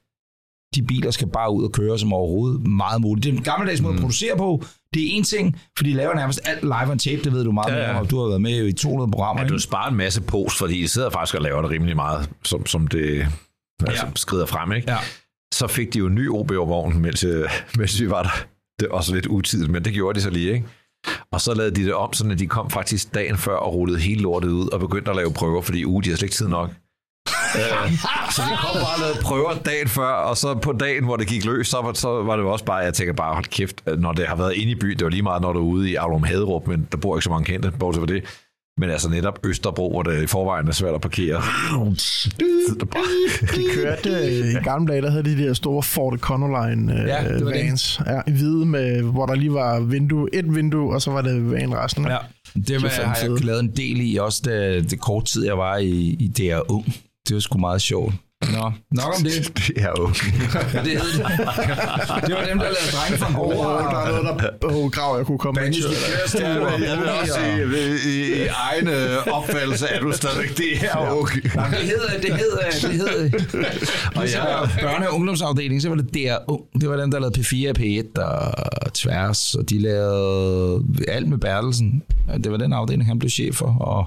de 0.75 0.83
biler 0.83 1.11
skal 1.11 1.27
bare 1.27 1.53
ud 1.53 1.63
og 1.63 1.71
køre 1.71 1.99
som 1.99 2.13
overhovedet 2.13 2.67
meget 2.67 3.01
muligt. 3.01 3.23
Det 3.23 3.33
er 3.33 3.37
en 3.37 3.43
gammeldags 3.43 3.81
måde 3.81 3.93
at 3.93 3.99
producere 3.99 4.37
på. 4.37 4.63
Det 4.93 5.01
er 5.03 5.07
en 5.17 5.23
ting, 5.23 5.61
for 5.77 5.83
de 5.83 5.93
laver 5.93 6.15
nærmest 6.15 6.39
alt 6.45 6.61
live 6.63 6.91
on 6.91 6.99
tape, 6.99 7.21
det 7.23 7.33
ved 7.33 7.43
du 7.43 7.51
meget 7.51 7.73
Ja, 7.73 7.91
ja, 7.91 7.99
om. 7.99 8.07
Du 8.07 8.19
har 8.19 8.27
været 8.27 8.41
med 8.41 8.67
i 8.67 8.73
200 8.73 9.11
programmer. 9.11 9.43
Ja, 9.43 9.47
du 9.49 9.59
sparer 9.59 9.89
en 9.89 9.95
masse 9.97 10.21
post, 10.21 10.57
fordi 10.57 10.81
de 10.81 10.87
sidder 10.87 11.09
faktisk 11.09 11.35
og 11.35 11.41
laver 11.41 11.61
det 11.61 11.71
rimelig 11.71 11.95
meget, 11.95 12.29
som, 12.43 12.65
som 12.65 12.87
det 12.87 13.27
altså, 13.87 14.05
Ja. 14.05 14.11
skrider 14.15 14.45
frem, 14.45 14.71
ikke? 14.71 14.91
Ja. 14.91 14.97
Så 15.53 15.67
fik 15.67 15.93
de 15.93 15.99
jo 15.99 16.05
en 16.07 16.15
ny 16.15 16.29
OB-vogn, 16.29 17.01
mens, 17.01 17.23
øh, 17.23 17.49
mens 17.77 18.01
vi 18.01 18.09
var 18.09 18.23
der. 18.23 18.45
Det 18.79 18.87
er 18.87 18.91
også 18.93 19.13
lidt 19.15 19.25
utidigt, 19.27 19.71
men 19.71 19.85
det 19.85 19.93
gjorde 19.93 20.15
de 20.19 20.23
så 20.23 20.29
lige, 20.29 20.53
ikke? 20.53 20.65
Og 21.31 21.41
så 21.41 21.53
lavede 21.53 21.75
de 21.75 21.83
det 21.85 21.93
om, 21.93 22.13
sådan 22.13 22.31
at 22.31 22.39
de 22.39 22.47
kom 22.47 22.69
faktisk 22.69 23.13
dagen 23.13 23.37
før 23.37 23.55
og 23.55 23.73
rullede 23.73 23.99
hele 23.99 24.21
lortet 24.21 24.49
ud 24.49 24.67
og 24.69 24.79
begyndte 24.79 25.09
at 25.11 25.17
lave 25.17 25.33
prøver, 25.33 25.61
fordi 25.61 25.85
uge, 25.85 26.03
de 26.03 26.09
har 26.09 26.17
slet 26.17 26.25
ikke 26.27 26.35
tid 26.35 26.47
nok. 26.47 26.69
Øh, 27.55 27.91
så 28.31 28.41
de 28.41 28.57
kom 28.57 28.73
bare 28.81 28.93
og 28.95 28.99
lavede 29.01 29.17
prøver 29.21 29.53
dagen 29.65 29.87
før, 29.87 30.11
og 30.13 30.37
så 30.37 30.53
på 30.55 30.71
dagen, 30.73 31.03
hvor 31.03 31.15
det 31.17 31.27
gik 31.27 31.45
løs, 31.45 31.67
så 31.67 31.77
var, 31.81 31.93
så 31.93 32.23
var 32.23 32.35
det 32.35 32.43
jo 32.43 32.51
også 32.51 32.65
bare, 32.65 32.77
jeg 32.77 32.93
tænker 32.93 33.13
bare, 33.13 33.33
hold 33.33 33.45
kæft, 33.45 33.81
når 33.97 34.11
det 34.11 34.27
har 34.27 34.35
været 34.35 34.53
inde 34.53 34.71
i 34.71 34.75
byen, 34.75 34.97
det 34.97 35.03
var 35.03 35.09
lige 35.11 35.21
meget, 35.23 35.41
når 35.41 35.53
du 35.53 35.59
er 35.59 35.63
ude 35.63 35.89
i 35.91 35.95
Aulum 35.95 36.23
Haderup, 36.23 36.67
men 36.67 36.87
der 36.91 36.97
bor 36.97 37.15
ikke 37.17 37.23
så 37.23 37.29
mange 37.29 37.45
kendte, 37.45 37.71
bortset 37.79 38.01
fra 38.01 38.13
det. 38.13 38.23
Men 38.77 38.89
altså 38.89 39.09
netop 39.09 39.39
Østerbro, 39.45 39.89
hvor 39.91 40.03
det 40.03 40.23
i 40.23 40.27
forvejen 40.27 40.67
er 40.67 40.71
svært 40.71 40.95
at 40.95 41.01
parkere. 41.01 41.41
Det 42.39 42.47
er 42.81 42.85
De 43.55 43.63
kørte 43.75 44.09
øh, 44.09 44.51
i 44.51 44.53
gamle 44.63 44.91
dage, 44.93 45.01
der 45.01 45.09
havde 45.11 45.23
de 45.23 45.37
der 45.43 45.53
store 45.53 45.83
Ford 45.83 46.13
Econoline 46.15 47.01
øh, 47.01 47.07
Ja, 47.07 47.23
det 47.23 47.45
var 47.45 47.51
det. 47.51 47.65
vans. 47.65 48.01
Ja, 48.07 48.21
i 48.27 48.31
hvide, 48.31 48.65
med, 48.65 49.01
hvor 49.01 49.25
der 49.25 49.35
lige 49.35 49.53
var 49.53 49.79
vindue, 49.79 50.29
et 50.33 50.55
vindue, 50.55 50.93
og 50.93 51.01
så 51.01 51.11
var 51.11 51.21
det 51.21 51.51
van 51.51 51.75
resten. 51.77 52.07
Ja, 52.07 52.17
det 52.67 52.81
var, 52.83 52.89
fandme 52.89 53.13
har 53.13 53.17
jeg 53.21 53.45
lavet 53.45 53.59
en 53.59 53.71
del 53.75 54.13
i, 54.13 54.17
også 54.17 54.41
da, 54.45 54.79
det 54.81 55.01
kort 55.01 55.25
tid, 55.25 55.45
jeg 55.45 55.57
var 55.57 55.77
i, 55.77 55.89
i 56.19 56.27
DR 56.37 56.59
Ung. 56.71 56.93
Det 57.27 57.33
var 57.33 57.39
sgu 57.39 57.57
meget 57.57 57.81
sjovt. 57.81 58.13
Nå, 58.41 58.71
nok 58.91 59.13
om 59.17 59.23
det. 59.23 59.51
det 59.67 59.77
er 59.77 59.91
jo... 59.97 60.09
Ja, 60.73 60.79
det 60.85 60.91
hed 61.01 61.11
det. 61.17 62.27
Det 62.27 62.35
var 62.35 62.45
dem, 62.49 62.57
der 62.59 62.69
lavede 62.75 62.91
drenge 62.97 63.17
fra 63.17 63.29
Åh, 63.41 63.55
Gora. 63.55 64.05
der 64.11 64.17
er 64.17 64.23
noget, 64.23 64.39
der 64.61 64.67
oh, 64.67 64.91
grav, 64.91 65.17
jeg 65.17 65.25
kunne 65.25 65.37
komme 65.37 65.65
ind. 65.65 65.75
Ja, 65.75 66.69
men 66.69 66.83
jeg 66.83 66.97
vil 66.97 67.09
også 67.09 67.33
sige, 67.33 67.63
i, 68.05 68.37
i, 68.37 68.43
i 68.43 68.47
egen 68.47 68.87
øh, 68.87 69.27
opfattelse 69.27 69.87
er 69.87 69.99
du 69.99 70.11
stadigvæk 70.11 70.57
det 70.57 70.77
her 70.77 70.97
okay. 70.97 71.41
Nej, 71.55 71.69
det 71.69 71.77
hed, 71.77 72.21
det 72.21 72.33
hed, 72.35 72.51
det 72.81 72.91
hed, 72.91 73.31
og 74.19 74.27
ja, 74.27 74.61
børne- 74.63 75.07
og 75.07 75.15
ungdomsafdelingen, 75.15 75.81
så 75.81 75.89
var 75.89 75.95
det 75.95 76.13
der 76.13 76.37
ung. 76.47 76.61
Det 76.81 76.89
var 76.89 76.95
dem, 76.97 77.11
der 77.11 77.19
lavede 77.19 77.39
P4 77.39 77.69
og 77.69 77.75
P1 77.79 78.21
og 78.85 78.93
Tværs, 78.93 79.55
og 79.55 79.69
de 79.69 79.79
lavede 79.79 80.83
alt 81.07 81.27
med 81.27 81.37
Bertelsen. 81.37 82.03
Ja, 82.29 82.37
Det 82.37 82.51
var 82.51 82.57
den 82.57 82.73
afdeling, 82.73 83.05
han 83.07 83.19
blev 83.19 83.29
chef 83.29 83.55
for, 83.55 83.77
og 83.81 84.05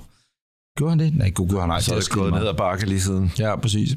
gjorde 0.79 0.91
han 0.91 0.99
det? 0.99 1.17
Nej, 1.17 1.31
gud, 1.31 1.49
gjorde 1.49 1.61
han 1.61 1.69
nej. 1.69 1.81
Så 1.81 1.95
er 1.95 1.99
det 2.01 2.11
gået 2.11 2.33
ned 2.33 2.47
ad 2.49 2.55
bakke 2.55 2.87
lige 2.87 3.01
siden. 3.01 3.33
Ja, 3.39 3.57
præcis. 3.57 3.97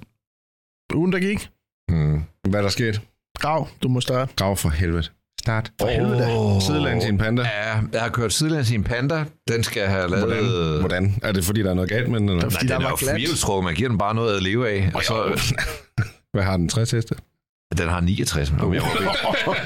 Ugen, 0.96 1.12
der 1.14 1.20
gik. 1.20 1.50
Hmm. 1.92 2.24
Hvad 2.50 2.60
er 2.60 2.62
der 2.64 2.70
sket? 2.70 3.02
Grav, 3.40 3.68
du 3.84 3.88
må 3.88 4.02
starte. 4.02 4.34
Grav 4.36 4.58
for 4.58 4.70
helvede. 4.70 5.04
Start. 5.40 5.72
For 5.82 5.88
helvede 5.88 6.18
da. 6.20 6.60
Sidelæns 6.60 7.06
i 7.06 7.08
en 7.10 7.18
panda. 7.18 7.42
Ja, 7.42 7.80
jeg 7.94 8.02
har 8.02 8.10
kørt 8.10 8.34
sidelæns 8.34 8.72
i 8.72 8.76
en 8.76 8.84
panda. 8.84 9.26
Den 9.48 9.64
skal 9.64 9.88
have 9.88 10.10
lavet... 10.10 10.26
Hvordan? 10.28 10.80
Hvordan? 10.80 11.20
Er 11.24 11.32
det 11.32 11.44
fordi, 11.44 11.64
der 11.64 11.70
er 11.70 11.74
noget 11.74 11.90
galt 11.90 12.10
med 12.12 12.20
den? 12.20 12.30
Eller? 12.30 12.42
Der- 12.42 12.50
Nej, 12.50 12.60
den 12.60 12.70
der 12.70 12.76
er 12.76 12.80
var 12.82 12.90
jo 12.90 12.96
firehjulstrukket. 12.96 13.64
Man 13.66 13.76
giver 13.76 13.90
den 13.90 13.98
bare 13.98 14.16
noget 14.16 14.36
at 14.38 14.44
leve 14.44 14.70
af. 14.70 14.92
Og 14.96 15.04
så, 15.04 15.42
Hvad 16.34 16.44
har 16.44 16.58
den? 16.58 16.70
60 16.70 16.92
heste? 16.92 17.16
Den 17.78 17.90
har 17.90 18.02
69. 18.02 18.52
Men 18.52 18.74
jeg, 18.74 18.82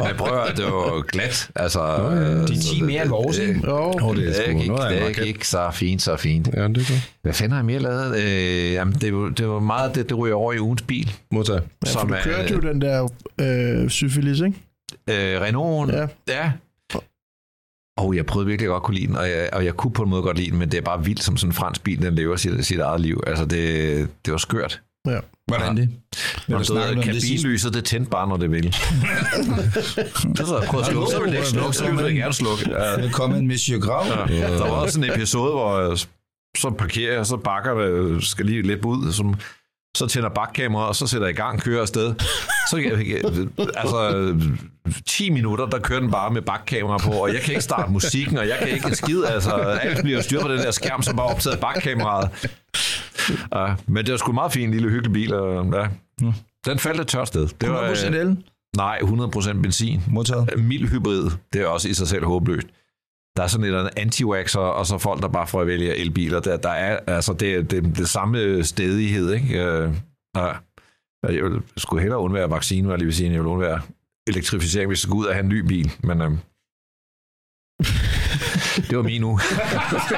jeg 0.08 0.16
prøver, 0.18 0.46
det 0.56 0.66
var 0.66 1.02
glat. 1.02 1.50
Altså, 1.56 1.82
ja. 1.82 2.38
De 2.48 2.54
er 2.54 2.62
10 2.74 2.82
mere 2.82 3.02
end 3.02 3.10
vores, 3.10 3.38
ikke? 3.38 3.62
Jo, 3.68 3.92
det 4.16 4.28
er 4.30 4.34
sgu 4.34 4.60
Det 4.60 4.72
raket. 4.80 5.24
gik 5.24 5.44
så 5.44 5.70
fint, 5.74 6.02
så 6.02 6.18
fint. 6.18 6.50
Ja, 6.54 6.68
det 6.68 6.78
er. 6.78 7.10
Hvad 7.22 7.34
fanden 7.34 7.52
har 7.52 7.58
jeg 7.60 7.66
mere 7.66 7.80
lavet? 7.80 8.18
Øh, 8.24 8.72
jamen, 8.74 8.94
det, 8.94 9.14
var, 9.16 9.30
det 9.30 9.48
var 9.48 9.60
meget, 9.60 9.96
det, 9.96 10.10
det 10.10 10.18
ryger 10.18 10.36
over 10.36 10.54
i 10.54 10.60
ugens 10.60 10.82
bil. 10.82 11.12
Modtaget. 11.32 11.60
ja, 11.86 11.90
for 11.90 12.00
som 12.00 12.08
du 12.08 12.14
er- 12.14 12.22
kørte 12.24 12.54
jo 12.54 12.60
den 12.60 12.82
der 12.82 13.08
øh, 13.42 13.90
syfilis, 13.90 14.40
ikke? 14.40 14.58
Øh, 15.36 15.42
Renault'en, 15.42 15.96
Ja. 15.96 16.08
ja. 16.28 16.52
Og 17.98 18.16
jeg 18.16 18.26
prøvede 18.26 18.48
virkelig 18.48 18.68
godt 18.68 18.76
at 18.82 18.84
kunne 18.84 18.96
lide 18.96 19.08
den, 19.08 19.16
og 19.18 19.30
jeg, 19.30 19.50
og 19.54 19.66
jeg 19.66 19.74
kunne 19.74 19.94
på 19.94 20.04
en 20.04 20.10
måde 20.10 20.22
godt 20.22 20.38
lide 20.38 20.52
den, 20.52 20.60
men 20.60 20.72
det 20.72 20.78
er 20.78 20.82
bare 20.82 21.06
vildt, 21.06 21.24
som 21.24 21.38
sådan 21.38 21.50
en 21.50 21.54
fransk 21.54 21.84
bil, 21.84 22.02
den 22.02 22.16
lever 22.16 22.36
sit, 22.36 22.66
sit 22.66 22.80
eget 22.80 23.02
liv. 23.02 23.24
Altså, 23.28 23.46
det, 23.46 24.08
det 24.26 24.32
var 24.32 24.38
skørt. 24.38 24.82
Ja. 25.08 25.20
Hvordan 25.48 25.78
det? 25.78 25.90
Når 26.48 26.58
du 26.58 26.64
snakkede 26.64 26.98
om 26.98 27.04
det 27.04 27.22
sidste? 27.22 27.38
kabinlyset, 27.38 27.74
det 27.74 27.86
tændte 27.86 28.10
bare, 28.10 28.28
når 28.28 28.38
det 28.38 28.52
vil. 28.52 28.74
så 30.38 30.46
så 30.46 30.60
jeg 30.60 30.68
prøvede 30.68 30.88
at 30.88 30.92
slukke, 30.92 31.12
så 31.12 31.20
ville 31.20 31.32
det 31.32 31.38
ikke 31.38 31.50
slukke, 31.50 31.74
så 31.74 31.86
ville 31.86 32.04
det 32.04 32.16
gerne 32.16 32.34
slukke. 32.34 32.70
Ja. 32.70 32.76
Der 32.76 33.08
er 33.08 33.12
kommet 33.12 33.40
en 33.40 33.48
Monsieur 33.48 33.82
Grav. 33.82 34.30
Ja. 34.30 34.54
Der 34.54 34.60
var 34.60 34.70
også 34.70 35.00
en 35.00 35.12
episode, 35.12 35.52
hvor 35.52 35.80
jeg 35.80 35.98
så 36.58 36.70
parkerer 36.70 37.14
jeg, 37.14 37.26
så 37.26 37.38
bakker 37.38 37.74
det, 37.74 38.24
skal 38.24 38.46
lige 38.46 38.62
lidt 38.62 38.86
ud, 38.86 39.12
som, 39.12 39.36
så 39.98 40.08
tænder 40.08 40.30
bakkameraet, 40.30 40.88
og 40.88 40.96
så 40.96 41.08
sætter 41.08 41.28
jeg 41.28 41.34
i 41.34 41.42
gang, 41.42 41.62
kører 41.62 41.82
afsted. 41.82 42.14
Så 42.70 42.78
altså 43.76 44.34
10 45.08 45.30
minutter, 45.30 45.66
der 45.66 45.80
kører 45.80 46.00
den 46.00 46.12
bare 46.12 46.32
med 46.32 46.42
bakkamera 46.42 46.98
på, 46.98 47.12
og 47.12 47.34
jeg 47.34 47.42
kan 47.42 47.52
ikke 47.52 47.64
starte 47.64 47.92
musikken, 47.92 48.38
og 48.38 48.48
jeg 48.48 48.58
kan 48.60 48.70
ikke 48.70 48.88
en 48.88 48.96
skid, 48.96 49.24
altså 49.24 49.52
alt 49.52 50.04
bliver 50.04 50.22
styret 50.22 50.42
på 50.42 50.52
den 50.52 50.58
der 50.58 50.72
skærm, 50.72 51.02
som 51.02 51.16
bare 51.16 51.28
optaget 51.28 51.60
bakkameraet. 51.60 52.30
Ja, 53.56 53.76
men 53.94 54.06
det 54.06 54.12
var 54.12 54.18
sgu 54.18 54.32
en 54.32 54.36
meget 54.36 54.52
fin 54.52 54.72
lille 54.72 54.90
hyggelig 54.90 55.14
bil, 55.14 55.34
og 55.34 55.74
ja, 55.74 55.88
den 56.66 56.80
faldt 56.80 57.02
et 57.02 57.08
tørt 57.08 57.28
sted. 57.28 57.48
Det 57.48 57.70
var, 57.70 57.92
100% 57.94 58.08
øh, 58.08 58.22
el. 58.22 58.44
nej, 58.76 59.00
100% 59.02 59.62
benzin. 59.62 60.02
Modtaget. 60.08 60.50
Mild 60.58 60.88
hybrid, 60.88 61.32
det 61.54 61.62
er 61.62 61.68
også 61.68 61.90
i 61.90 61.94
sig 61.94 62.08
selv 62.08 62.26
håbløst. 62.26 62.68
der 63.38 63.44
er 63.44 63.48
sådan 63.48 63.64
et 63.64 63.68
eller 63.68 63.80
andet 63.80 63.94
anti 63.98 64.24
og 64.24 64.86
så 64.86 64.98
folk, 64.98 65.22
der 65.22 65.28
bare 65.28 65.48
får 65.48 65.62
at 65.62 65.68
vælge 65.68 65.96
elbiler. 65.96 66.40
Der, 66.40 66.58
der 66.58 66.70
er 66.70 67.00
altså 67.08 67.34
det, 67.34 67.72
det, 67.72 67.98
det 67.98 68.10
samme 68.10 68.64
stedighed, 68.64 69.34
ikke? 69.34 69.64
Øh, 69.64 69.94
ja. 70.36 70.52
Jeg 71.28 71.62
skulle 71.78 72.02
hellere 72.02 72.20
undvære 72.20 72.50
vaccine, 72.50 72.88
var 72.88 72.96
lige 72.96 73.06
vil 73.06 73.16
sige, 73.16 73.26
end 73.26 73.34
jeg 73.34 73.44
vil 73.44 73.52
undvære 73.52 73.82
elektrificering, 74.28 74.88
hvis 74.88 74.98
jeg 74.98 75.08
skulle 75.10 75.20
ud 75.20 75.26
og 75.26 75.34
have 75.34 75.44
en 75.44 75.50
ny 75.50 75.60
bil. 75.68 75.92
Men 76.04 76.22
øhm, 76.22 76.38
det 78.76 78.98
var 78.98 79.04
min 79.04 79.24
uge. 79.24 79.40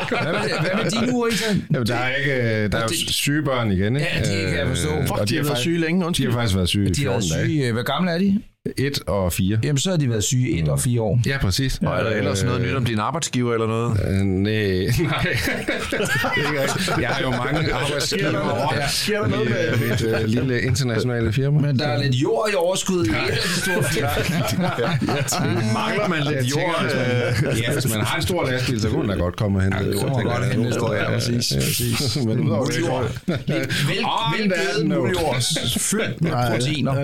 Hvad 0.10 0.34
med, 0.34 0.42
hvad 0.62 0.84
med 0.84 0.92
din 0.92 1.14
uge, 1.16 1.30
Ethan? 1.34 1.66
Jamen, 1.74 1.88
der 1.88 1.96
er, 1.96 2.16
ikke, 2.16 2.68
der 2.68 2.78
er 2.78 2.82
jo 2.82 2.88
det- 2.88 3.14
syge 3.14 3.44
børn 3.44 3.72
igen, 3.72 3.96
ikke? 3.96 4.08
Ja, 4.14 4.20
de 4.20 4.50
kan 4.50 4.58
jeg 4.60 4.68
forstå. 4.68 4.90
Øh, 4.90 5.02
Fuck, 5.08 5.20
og 5.20 5.30
de 5.30 5.36
har 5.36 5.42
været 5.42 5.48
faktisk- 5.48 5.62
syge 5.62 5.80
længe, 5.80 6.02
De 6.02 6.06
undskyld. 6.06 6.28
har 6.32 6.38
faktisk 6.40 6.56
været 6.56 6.70
syge 6.70 6.90
i 6.90 6.92
De 6.92 7.04
har 7.04 7.12
14 7.12 7.30
været 7.32 7.40
dage. 7.48 7.60
syge. 7.62 7.72
Hvor 7.72 7.84
gamle 7.84 8.12
er 8.12 8.18
de? 8.18 8.40
1 8.78 9.00
og 9.08 9.34
4. 9.34 9.58
Jamen, 9.64 9.78
så 9.78 9.90
har 9.90 9.98
de 9.98 10.10
været 10.10 10.24
syge 10.24 10.60
et 10.62 10.70
og 10.70 10.80
fire 10.80 11.02
år. 11.02 11.20
Ja, 11.26 11.38
præcis. 11.38 11.80
Og 11.86 11.98
er 12.00 12.04
der 12.04 12.10
ellers 12.10 12.44
noget 12.44 12.62
nyt 12.62 12.76
om 12.76 12.86
din 12.86 13.00
arbejdsgiver 13.00 13.54
eller 13.54 13.68
noget? 13.68 14.00
Øh, 14.08 14.14
nej, 14.26 14.52
jeg 17.02 17.10
har 17.10 17.22
jo 17.22 17.30
mange 17.30 17.74
arbejdsgiver. 17.74 18.74
Ja. 18.76 18.88
Sker 18.88 19.22
der 19.22 19.28
noget 19.28 19.50
med... 19.50 19.92
et 19.92 20.02
øh, 20.22 20.26
lille 20.28 20.62
internationale 20.62 21.34
firma. 21.34 21.60
Men 21.60 21.80
der 21.80 21.88
er 21.88 22.04
lidt 22.04 22.16
jord 22.16 22.50
i 22.52 22.56
overskud 22.56 23.06
i 23.06 23.10
et 23.10 23.16
af 23.16 23.38
de 23.44 23.50
store 23.62 23.84
firmaer. 23.94 25.74
Mangler 25.74 26.08
man 26.08 26.24
lidt 26.34 26.52
jord? 26.52 26.84
øh, 26.84 26.90
Ja, 27.62 27.74
hvis 27.74 27.90
man 27.96 28.06
har 28.06 28.16
en 28.16 28.22
stor 28.24 28.46
lastbil, 28.50 28.82
så 28.82 28.90
kunne 28.90 29.02
den 29.02 29.10
da 29.10 29.16
godt 29.16 29.36
komme 29.36 29.58
og 29.60 29.64
hente 29.64 29.78
Ja, 29.78 29.84
jord, 29.84 29.94
tænker 29.96 30.22
godt 30.24 30.42
jeg. 30.44 30.52
hen 30.52 30.60
næste 30.60 30.82
år, 30.82 30.94
ja, 30.94 31.10
præcis, 31.10 31.54
præcis. 31.56 32.16
Men 32.28 32.40
udover 32.40 33.04
det, 33.28 33.86
velgødet 33.88 34.86
muljord, 34.88 35.36
fyldt 35.80 36.22
med 36.22 36.32
proteiner. 36.52 36.92
er 36.92 36.96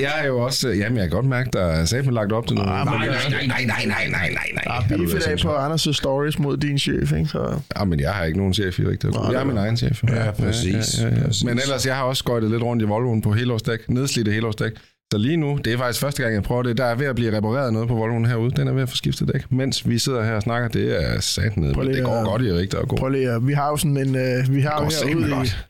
jeg 0.00 0.12
er 0.22 0.26
jo 0.26 0.38
også... 0.38 0.69
Jamen, 0.78 0.98
jeg 0.98 1.08
kan 1.08 1.10
godt 1.10 1.26
mærke, 1.26 1.50
der 1.52 1.62
er 1.62 1.84
satme 1.84 2.12
lagt 2.12 2.32
op 2.32 2.46
til 2.46 2.56
noget. 2.56 2.70
Ah, 2.70 2.86
Nej, 2.86 2.94
er- 3.06 3.10
nej, 3.30 3.46
nej, 3.46 3.64
nej, 3.66 3.84
nej, 3.86 4.08
nej, 4.10 4.28
nej, 4.32 4.50
nej. 4.54 4.62
Der 4.88 4.94
er 4.94 4.96
du 4.98 5.02
beef 5.02 5.10
i 5.10 5.12
været 5.12 5.24
dag 5.24 5.38
på 5.42 5.56
Anders' 5.56 5.92
stories 5.92 6.38
mod 6.38 6.56
din 6.56 6.78
chef, 6.78 7.12
ikke? 7.12 7.26
Så... 7.26 7.60
Ja, 7.78 7.84
men 7.84 8.00
jeg 8.00 8.12
har 8.12 8.24
ikke 8.24 8.38
nogen 8.38 8.54
chef 8.54 8.78
i 8.78 8.86
rigtigt. 8.86 9.14
Nej, 9.14 9.30
Jeg 9.32 9.40
er 9.40 9.44
min 9.44 9.56
egen 9.56 9.76
chef. 9.76 10.02
Ja, 10.08 10.30
præcis. 10.30 10.74
Præcis. 10.74 11.44
Men 11.44 11.58
ellers, 11.58 11.86
jeg 11.86 11.96
har 11.96 12.02
også 12.02 12.18
skøjtet 12.20 12.50
lidt 12.50 12.62
rundt 12.62 12.82
i 12.82 12.86
Volvoen 12.86 13.22
på 13.22 13.32
helårsdæk. 13.32 13.88
Nedslidte 13.88 14.32
helårsdæk. 14.32 14.72
Så 15.12 15.18
lige 15.18 15.36
nu, 15.36 15.58
det 15.64 15.72
er 15.72 15.78
faktisk 15.78 16.00
første 16.00 16.22
gang, 16.22 16.34
jeg 16.34 16.42
prøver 16.42 16.62
det, 16.62 16.78
der 16.78 16.84
er 16.84 16.94
ved 16.94 17.06
at 17.06 17.14
blive 17.14 17.36
repareret 17.36 17.72
noget 17.72 17.88
på 17.88 17.94
Volvoen 17.94 18.26
herude. 18.26 18.50
Den 18.50 18.68
er 18.68 18.72
ved 18.72 18.82
at 18.82 18.88
få 18.88 18.96
skiftet 18.96 19.30
dæk. 19.34 19.52
Mens 19.52 19.88
vi 19.88 19.98
sidder 19.98 20.24
her 20.24 20.32
og 20.32 20.42
snakker, 20.42 20.68
det 20.68 21.02
er 21.04 21.20
sat 21.20 21.56
ned. 21.56 21.74
Prøv 21.74 21.84
Men 21.84 21.92
lige 21.92 21.96
det 22.02 22.06
går 22.06 22.14
at- 22.20 22.26
godt 22.26 22.42
i 22.42 22.52
rigtigt 22.52 22.74
og 22.74 22.88
god. 22.88 22.98
Prøv 22.98 23.08
lige, 23.08 23.42
vi 23.42 23.52
har 23.52 23.68
jo 23.68 23.76
sådan 23.76 23.96
en... 23.96 24.16
Øh, 24.16 24.54
vi 24.54 24.60
har 24.60 24.78
går 24.78 24.84
jo 25.04 25.08
herude 25.08 25.28
i, 25.28 25.30
godt. 25.30 25.66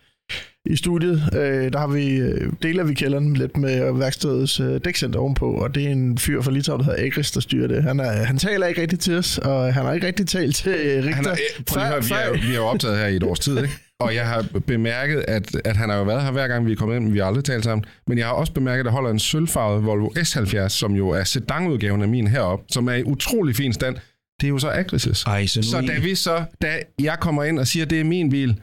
I 0.72 0.76
studiet, 0.76 1.22
øh, 1.34 1.72
der 1.72 1.78
har 1.78 1.86
vi 1.86 2.06
øh, 2.16 2.52
deler 2.62 2.84
vi 2.84 2.94
kælderen 2.94 3.34
lidt 3.34 3.56
med 3.56 3.98
værkstedets 3.98 4.60
øh, 4.60 4.80
dækcenter 4.84 5.20
ovenpå, 5.20 5.50
og 5.52 5.74
det 5.74 5.84
er 5.86 5.90
en 5.90 6.18
fyr 6.18 6.42
fra 6.42 6.50
Litauen, 6.50 6.80
der 6.80 6.84
hedder 6.90 7.06
Agris, 7.06 7.30
der 7.30 7.40
styrer 7.40 7.68
det. 7.68 7.82
Han, 7.82 8.00
er, 8.00 8.10
han 8.10 8.38
taler 8.38 8.66
ikke 8.66 8.80
rigtigt 8.80 9.02
til 9.02 9.14
os, 9.16 9.38
og 9.38 9.74
han 9.74 9.84
har 9.84 9.92
ikke 9.92 10.06
rigtig 10.06 10.26
talt 10.26 10.56
til 10.56 10.72
øh, 10.72 10.96
Richter. 11.04 11.14
Han 11.14 11.24
er, 11.26 11.30
øh, 11.58 11.64
prøv 11.66 11.82
lige 12.00 12.04
vi, 12.08 12.14
er, 12.14 12.26
jo- 12.28 12.32
vi 12.48 12.52
er 12.52 12.56
jo 12.56 12.64
optaget 12.64 12.98
her 12.98 13.06
i 13.06 13.16
et 13.16 13.22
års 13.22 13.38
tid, 13.40 13.56
ikke? 13.56 13.70
Og 14.00 14.14
jeg 14.14 14.26
har 14.26 14.44
bemærket, 14.66 15.24
at, 15.28 15.56
at 15.64 15.76
han 15.76 15.88
har 15.90 15.96
jo 15.96 16.02
været 16.04 16.22
her 16.22 16.30
hver 16.30 16.48
gang, 16.48 16.66
vi 16.66 16.72
er 16.72 16.76
kommet 16.76 16.96
ind, 16.96 17.04
men 17.04 17.14
vi 17.14 17.18
har 17.18 17.26
aldrig 17.26 17.44
talt 17.44 17.64
sammen. 17.64 17.84
Men 18.06 18.18
jeg 18.18 18.26
har 18.26 18.32
også 18.32 18.52
bemærket, 18.52 18.78
at 18.80 18.84
der 18.84 18.90
holder 18.90 19.10
en 19.10 19.18
sølvfarvet 19.18 19.84
Volvo 19.84 20.08
S70, 20.18 20.68
som 20.68 20.92
jo 20.94 21.08
er 21.08 21.24
sedanudgaven 21.24 22.02
af 22.02 22.08
min 22.08 22.26
herop, 22.26 22.60
som 22.70 22.88
er 22.88 22.94
i 22.94 23.02
utrolig 23.04 23.56
fin 23.56 23.72
stand. 23.72 23.96
Det 24.40 24.46
er 24.46 24.48
jo 24.48 24.58
så 24.58 24.70
Agris' 24.70 25.24
Ej, 25.26 25.46
så 25.46 25.62
Så 25.62 25.80
da 25.80 25.98
vi 26.02 26.14
så, 26.14 26.44
da 26.62 26.78
jeg 27.00 27.16
kommer 27.20 27.44
ind 27.44 27.58
og 27.58 27.66
siger, 27.66 27.84
at 27.84 27.90
det 27.90 28.00
er 28.00 28.04
min 28.04 28.30
bil, 28.30 28.60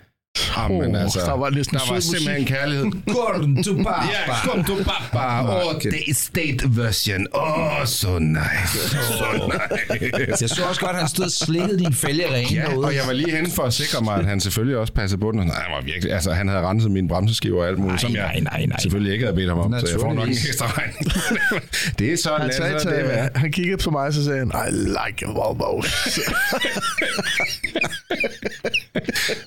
Jamen, 0.57 0.95
Åh, 0.95 1.01
altså, 1.01 1.19
der 1.19 1.37
var 1.37 1.49
næsten 1.49 1.77
der 1.77 1.93
var 1.93 1.99
simpelthen 1.99 2.33
musik. 2.41 2.47
kærlighed. 2.47 2.85
Gordon 3.15 3.63
to 3.63 3.73
papa. 3.73 3.89
Ja, 4.27 4.49
kom 4.51 4.63
du 4.63 4.75
papa. 4.83 5.49
Åh, 5.51 5.75
okay. 5.75 5.91
det 5.91 5.99
er 6.09 6.13
state 6.13 6.59
version. 6.77 7.27
Åh, 7.35 7.85
så 7.85 8.19
nice. 8.19 8.89
Så 8.89 9.25
nice. 9.89 10.35
Jeg 10.41 10.49
så 10.49 10.63
også 10.69 10.81
godt, 10.81 10.91
at 10.91 10.99
han 10.99 11.07
stod 11.07 11.25
og 11.25 11.31
slikkede 11.31 11.79
din 11.79 11.93
fælge 11.93 12.33
rene 12.33 12.47
Ja, 12.53 12.61
derude. 12.69 12.85
og 12.87 12.95
jeg 12.95 13.03
var 13.07 13.13
lige 13.13 13.31
henne 13.35 13.51
for 13.51 13.63
at 13.63 13.73
sikre 13.73 14.01
mig, 14.03 14.15
at 14.15 14.25
han 14.25 14.39
selvfølgelig 14.39 14.77
også 14.77 14.93
passede 14.93 15.21
på 15.21 15.31
den. 15.31 15.39
Nej, 15.39 15.55
han 15.55 15.75
var 15.75 15.81
virkelig, 15.81 16.13
altså 16.13 16.31
han 16.33 16.47
havde 16.47 16.61
renset 16.61 16.91
mine 16.91 17.07
bremseskiver 17.07 17.61
og 17.61 17.67
alt 17.67 17.77
muligt, 17.79 17.91
Nej, 17.91 17.97
som 17.99 18.15
jeg 18.15 18.21
nej, 18.21 18.39
nej, 18.39 18.65
nej. 18.65 18.79
selvfølgelig 18.79 19.13
ikke 19.13 19.25
havde 19.25 19.35
bedt 19.35 19.49
ham 19.49 19.59
om, 19.59 19.73
så 19.79 19.87
jeg 19.91 19.99
får 20.01 20.13
nok 20.13 20.27
en 20.27 20.31
ekstra 20.33 20.65
regning. 20.67 21.11
det 21.99 22.13
er 22.13 22.17
sådan, 22.17 22.41
Han, 22.41 22.53
sagde 22.53 22.71
altså, 22.73 22.89
til, 22.89 22.97
det 22.97 23.17
er 23.19 23.29
han 23.35 23.51
kiggede 23.51 23.83
på 23.83 23.91
mig, 23.91 24.01
og 24.07 24.13
så 24.13 24.23
sagde 24.23 24.39
han, 24.39 24.51
I 24.69 24.71
like 24.71 25.25
a 25.25 25.29
Volvo. 25.29 25.81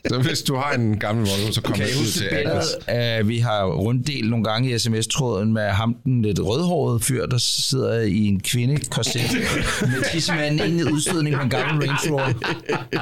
Så 0.08 0.18
hvis 0.18 0.42
du 0.42 0.56
har 0.56 0.72
en 0.72 0.79
gammel 1.00 1.26
Volvo, 1.28 1.52
så 1.52 1.60
kom 1.62 1.74
Kan 1.74 1.82
jeg 1.86 1.96
I 1.96 2.00
ud 2.00 2.06
til 2.06 2.22
det 2.22 2.36
Agnes. 2.36 3.20
Uh, 3.22 3.28
vi 3.28 3.38
har 3.38 3.64
runddelt 3.64 4.30
nogle 4.30 4.44
gange 4.44 4.74
i 4.74 4.78
sms-tråden 4.78 5.52
med 5.52 5.68
ham, 5.68 5.96
den 6.04 6.22
lidt 6.22 6.40
rødhårede 6.40 7.00
fyr, 7.00 7.26
der 7.26 7.38
sidder 7.38 8.00
i 8.00 8.26
en 8.26 8.40
kvindekorset 8.40 9.22
med 9.92 10.12
tissemanden 10.12 10.68
ind 10.68 10.80
i 10.80 10.82
udstødning 10.92 11.36
på 11.36 11.42
en 11.42 11.50
gammel 11.50 11.88
Range 11.88 12.10
Rover. 12.10 12.32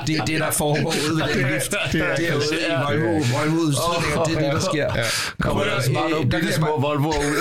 Det 0.06 0.16
er 0.16 0.24
det, 0.24 0.40
der 0.40 0.50
foregår 0.50 0.94
ude 1.10 1.16
ved 1.16 1.34
den 1.34 1.52
lift. 1.52 1.74
Det 1.92 2.00
er 2.00 2.16
derude 2.16 2.44
i 2.68 2.72
Volvo, 2.86 3.12
Volvo 3.12 3.56
udstødninger. 3.66 4.24
Det 4.24 4.36
er 4.36 4.40
det, 4.40 4.52
der 4.52 4.60
sker. 4.70 4.88
Ja. 4.96 5.04
Kommer 5.40 5.64
der 5.64 5.70
også 5.70 5.92
bare 5.92 6.10
nogle 6.10 6.30
bitte 6.30 6.52
små 6.52 6.80
Volvoer 6.80 7.18
ud? 7.18 7.36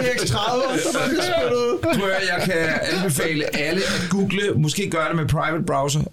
EX30, 0.00 0.92
der 0.92 1.08
bliver 1.08 1.22
spillet 1.22 1.56
ud. 1.56 1.78
Tror 1.82 2.08
jeg, 2.08 2.20
jeg 2.32 2.42
kan 2.44 2.62
anbefale 2.92 3.56
alle 3.56 3.82
at 3.82 4.06
google, 4.10 4.42
måske 4.56 4.90
gøre 4.90 5.08
det 5.08 5.16
med 5.16 5.28
private 5.28 5.64
browser, 5.66 6.00
uh, 6.00 6.06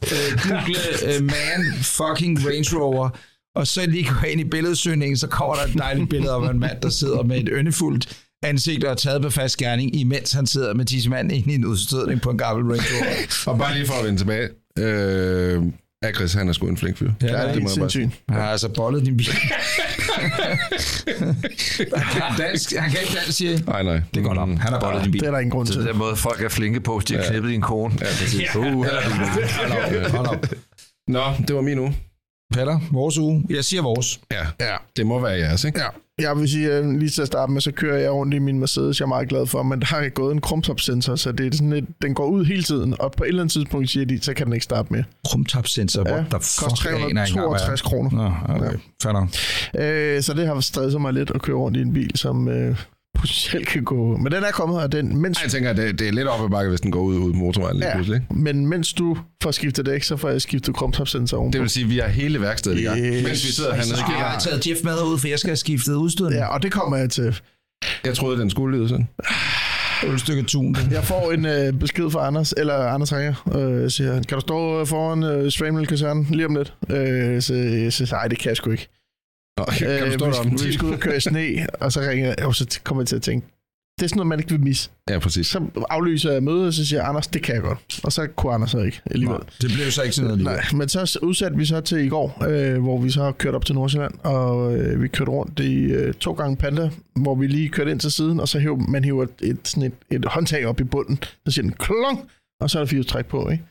google 0.48 0.75
uh, 1.08 1.25
man 1.58 1.74
fucking 1.84 2.48
Range 2.48 2.77
Rover, 2.82 3.10
og 3.56 3.67
så 3.67 3.86
lige 3.86 4.03
gå 4.22 4.27
ind 4.27 4.41
i 4.41 4.44
billedsøgningen, 4.44 5.17
så 5.17 5.27
kommer 5.27 5.56
der 5.56 5.63
et 5.63 5.74
dejligt 5.77 6.10
billede 6.10 6.32
af 6.32 6.50
en 6.51 6.60
mand, 6.60 6.82
der 6.82 6.89
sidder 6.89 7.24
med 7.24 7.38
et 7.38 7.50
øndefuldt 7.51 8.17
ansigt 8.44 8.84
og 8.84 8.91
er 8.91 8.96
taget 8.96 9.22
på 9.22 9.29
fast 9.29 9.58
gerning, 9.58 9.96
imens 9.96 10.32
han 10.32 10.48
sidder 10.48 10.74
med 10.74 10.86
tissemanden 10.86 11.32
ind 11.38 11.51
i 11.51 11.56
en 11.56 11.65
udstødning 11.65 12.22
på 12.22 12.29
en 12.29 12.38
gammel 12.38 12.65
Range 12.65 12.84
Rover. 12.94 13.51
Og 13.53 13.58
bare 13.58 13.74
lige 13.74 13.88
for 13.88 13.94
at 13.94 14.06
vende 14.06 14.20
tilbage. 14.20 14.50
Øh, 14.79 15.63
Agris, 16.03 16.34
han 16.34 16.50
er 16.50 16.53
sgu 16.53 16.67
en 16.67 16.77
flink 16.77 16.98
fyr. 16.98 17.12
Ja, 17.22 17.27
Det 17.27 17.36
er 17.36 17.41
det 17.41 17.51
helt 17.51 17.63
må 17.63 17.70
jeg 17.70 17.79
bare 17.79 17.89
sindssygt. 17.89 18.22
Han 18.29 18.41
har 18.41 18.48
altså 18.50 18.70
bollet 18.70 19.06
din 19.06 19.17
bil. 19.17 19.27
han, 21.96 22.22
kan 22.38 22.46
dansk, 22.48 22.74
han 22.77 22.89
kan 22.91 23.00
ikke 23.01 23.13
dansk, 23.15 23.32
siger? 23.38 23.60
Nej, 23.67 23.84
nej. 23.84 24.01
Det 24.13 24.24
går 24.24 24.34
nok. 24.34 24.50
Han 24.50 24.60
har 24.74 24.79
bollet 24.79 25.03
din 25.03 25.12
bil. 25.12 25.22
Det 25.22 25.27
er 25.27 25.32
der 25.32 25.39
ingen 25.39 25.51
grund 25.51 25.67
Det 25.67 25.74
til. 25.75 25.82
er 25.84 25.88
den 25.88 25.98
måde, 25.98 26.15
folk 26.15 26.41
er 26.44 26.50
flinke 26.50 26.79
på, 26.79 26.98
hvis 27.00 27.06
de 27.06 27.15
har 27.15 27.24
knippet 27.29 27.51
din 27.51 27.62
kone. 27.62 27.94
Ja, 28.01 28.06
præcis. 28.06 28.56
Uh, 28.56 28.63
Hold 28.63 28.86
op, 29.72 30.12
hold 30.12 30.27
op. 30.27 30.46
Nå, 31.07 31.23
det 31.47 31.55
var 31.55 31.61
min 31.61 31.79
uge. 31.79 31.95
Peter, 32.53 32.79
vores 32.91 33.17
uge. 33.17 33.45
Jeg 33.49 33.63
siger 33.63 33.81
vores. 33.81 34.19
Ja, 34.31 34.45
ja. 34.59 34.75
det 34.97 35.05
må 35.05 35.19
være 35.19 35.31
jeres, 35.31 35.63
ikke? 35.63 35.79
Ja. 35.79 35.87
Jeg 36.19 36.37
vil 36.37 36.49
sige, 36.49 36.71
at 36.71 36.85
lige 36.99 37.09
til 37.09 37.21
at 37.21 37.27
starte 37.27 37.51
med, 37.51 37.61
så 37.61 37.71
kører 37.71 37.97
jeg 37.97 38.11
rundt 38.11 38.33
i 38.33 38.39
min 38.39 38.59
Mercedes, 38.59 38.99
jeg 38.99 39.05
er 39.05 39.07
meget 39.07 39.29
glad 39.29 39.47
for, 39.47 39.63
men 39.63 39.79
der 39.79 39.85
har 39.85 40.09
gået 40.09 40.33
en 40.33 40.41
krumtopsensor, 40.41 41.15
så 41.15 41.31
det 41.31 41.53
er 41.53 41.57
sådan 41.57 41.73
et, 41.73 41.85
den 42.01 42.13
går 42.13 42.25
ud 42.25 42.45
hele 42.45 42.63
tiden, 42.63 42.95
og 42.99 43.11
på 43.11 43.23
et 43.23 43.27
eller 43.27 43.41
andet 43.41 43.53
tidspunkt 43.53 43.89
siger 43.89 44.05
de, 44.05 44.21
så 44.21 44.33
kan 44.33 44.45
den 44.45 44.53
ikke 44.53 44.63
starte 44.63 44.93
mere. 44.93 45.03
Krumtopsensor. 45.27 46.09
Ja, 46.09 46.15
the 46.15 46.29
koster 46.31 46.69
fuck? 46.69 46.85
Jeg 46.85 46.93
aner 46.93 47.25
ikke 47.25 47.39
engang, 47.39 47.49
hvad 47.49 47.59
er. 47.59 47.65
362 47.65 47.81
kroner. 47.81 48.09
Nå, 48.11 48.55
okay. 48.55 48.77
Nok. 49.13 49.29
Øh, 49.83 50.21
så 50.21 50.33
det 50.33 50.47
har 50.47 50.59
stresset 50.59 51.01
mig 51.01 51.13
lidt 51.13 51.31
at 51.35 51.41
køre 51.41 51.57
rundt 51.57 51.77
i 51.77 51.81
en 51.81 51.93
bil, 51.93 52.11
som 52.17 52.47
øh, 52.47 52.77
potentielt 53.17 53.67
kan 53.67 53.83
gå... 53.83 54.17
Men 54.17 54.31
den 54.31 54.43
er 54.43 54.51
kommet, 54.51 54.79
og 54.81 54.91
den, 54.91 55.17
mens, 55.21 55.38
Ej, 55.38 55.43
Jeg 55.43 55.51
tænker, 55.51 55.74
det, 55.74 56.00
det 56.00 56.07
er 56.07 56.12
lidt 56.12 56.27
op 56.27 56.45
ad 56.45 56.50
bakke, 56.50 56.69
hvis 56.69 56.81
den 56.81 56.91
går 56.91 57.01
ud 57.01 57.15
ud 57.15 57.33
motorvejen 57.33 57.77
lige 57.77 57.88
Ja. 57.88 57.95
pludselig. 57.95 58.15
ikke? 58.21 58.41
men 58.41 58.67
mens 58.67 58.93
du 58.93 59.17
får 59.43 59.51
skiftet 59.51 59.86
dæk, 59.86 60.03
så 60.03 60.17
får 60.17 60.29
jeg 60.29 60.41
skiftet 60.41 60.75
krumtopsensor 60.75 61.38
ovenpå. 61.38 61.53
Det 61.53 61.62
vil 61.62 61.69
sige, 61.69 61.83
at 61.83 61.89
vi 61.89 61.97
har 61.97 62.07
hele 62.07 62.41
værkstedet 62.41 62.79
i 62.79 62.83
gang. 62.83 63.00
Yes. 63.00 63.24
Mens 63.24 63.45
vi 63.47 63.51
sidder 63.51 63.69
Så 63.83 63.95
hernede. 63.95 64.17
jeg 64.19 64.27
have 64.29 64.39
taget 64.39 64.67
Jeff 64.67 64.79
med 64.83 64.93
ud, 65.12 65.17
for 65.19 65.27
jeg 65.27 65.39
skal 65.39 65.50
have 65.50 65.57
skiftet 65.57 65.93
udstødning. 65.95 66.36
Ja, 66.41 66.47
og 66.47 66.63
det 66.63 66.71
kommer 66.71 66.97
jeg 66.97 67.09
til. 67.09 67.39
Jeg 68.05 68.15
troede, 68.15 68.39
den 68.39 68.50
skulle 68.50 68.77
lyde 68.77 68.89
sådan. 68.89 69.07
Ja. 70.03 70.13
Et 70.13 70.19
stykke 70.19 70.43
tun. 70.43 70.77
Jeg 70.91 71.03
får 71.03 71.31
en 71.31 71.45
øh, 71.45 71.74
besked 71.74 72.09
fra 72.12 72.27
Anders, 72.27 72.53
eller 72.57 72.74
Anders 72.75 73.13
ringer, 73.13 73.57
øh, 73.57 73.91
siger, 73.91 74.13
kan 74.13 74.36
du 74.36 74.39
stå 74.41 74.86
foran 74.86 75.24
øh, 75.24 75.51
Stramel 75.51 75.88
kaserne 75.88 76.25
lige 76.29 76.45
om 76.45 76.55
lidt? 76.55 76.74
Øh, 76.89 77.41
så 77.41 77.53
jeg 77.53 77.93
siger, 77.93 78.12
nej, 78.15 78.27
det 78.27 78.39
kan 78.39 78.50
jeg 78.50 78.57
sgu 78.57 78.71
ikke. 78.71 78.88
Nå, 79.57 79.65
kan 79.77 79.99
du 79.99 80.05
Øh, 80.05 80.13
stå 80.13 80.31
skal, 80.31 80.51
vi 80.51 80.57
time? 80.57 80.73
skal 80.73 80.85
ud 80.87 80.93
og 80.93 80.99
køre 80.99 81.17
i 81.17 81.19
sne, 81.19 81.67
og 81.83 81.91
så 81.91 82.01
ringer 82.01 82.27
jeg, 82.27 82.45
og 82.45 82.55
så 82.55 82.79
kommer 82.83 83.01
jeg 83.03 83.07
til 83.07 83.15
at 83.15 83.21
tænke, 83.21 83.47
det 83.99 84.03
er 84.03 84.07
sådan 84.07 84.17
noget, 84.17 84.27
man 84.27 84.39
ikke 84.39 84.51
vil 84.51 84.59
misse. 84.59 84.89
Ja, 85.09 85.19
præcis. 85.19 85.47
Så 85.47 85.61
aflyser 85.89 86.31
jeg 86.31 86.43
mødet, 86.43 86.67
og 86.67 86.73
så 86.73 86.85
siger 86.85 87.03
Anders, 87.03 87.27
det 87.27 87.41
kan 87.43 87.55
jeg 87.55 87.63
godt. 87.63 87.99
Og 88.03 88.11
så 88.11 88.27
kunne 88.35 88.53
Anders 88.53 88.71
så 88.71 88.79
ikke 88.79 89.01
alligevel. 89.11 89.39
Det 89.61 89.71
blev 89.73 89.91
så 89.91 90.01
ikke 90.01 90.15
sådan 90.15 90.27
noget 90.27 90.43
Nej, 90.43 90.63
men 90.73 90.89
så 90.89 91.19
udsatte 91.21 91.57
vi 91.57 91.65
så 91.65 91.81
til 91.81 91.97
i 92.05 92.09
går, 92.09 92.43
øh, 92.49 92.81
hvor 92.81 93.01
vi 93.01 93.09
så 93.09 93.23
har 93.23 93.31
kørt 93.31 93.55
op 93.55 93.65
til 93.65 93.75
Nordsjælland, 93.75 94.13
og 94.23 94.77
øh, 94.77 95.01
vi 95.03 95.07
kørte 95.07 95.31
rundt 95.31 95.59
i 95.59 95.83
øh, 95.83 96.13
to 96.13 96.31
gange 96.33 96.57
Panda, 96.57 96.89
hvor 97.15 97.35
vi 97.35 97.47
lige 97.47 97.69
kørte 97.69 97.91
ind 97.91 97.99
til 97.99 98.11
siden, 98.11 98.39
og 98.39 98.47
så 98.47 98.59
hiver 98.59 98.77
man 98.77 99.03
hiver 99.03 99.25
et, 99.41 99.57
sådan 99.63 99.83
et, 99.83 99.93
et 100.17 100.25
håndtag 100.25 100.65
op 100.65 100.79
i 100.79 100.83
bunden, 100.83 101.19
så 101.45 101.51
siger 101.51 101.63
den 101.63 101.73
klong, 101.79 102.29
og 102.61 102.69
så 102.69 102.79
er 102.79 102.83
der 102.83 102.87
fire 102.87 103.03
træk 103.03 103.25
på, 103.25 103.49
ikke? 103.49 103.63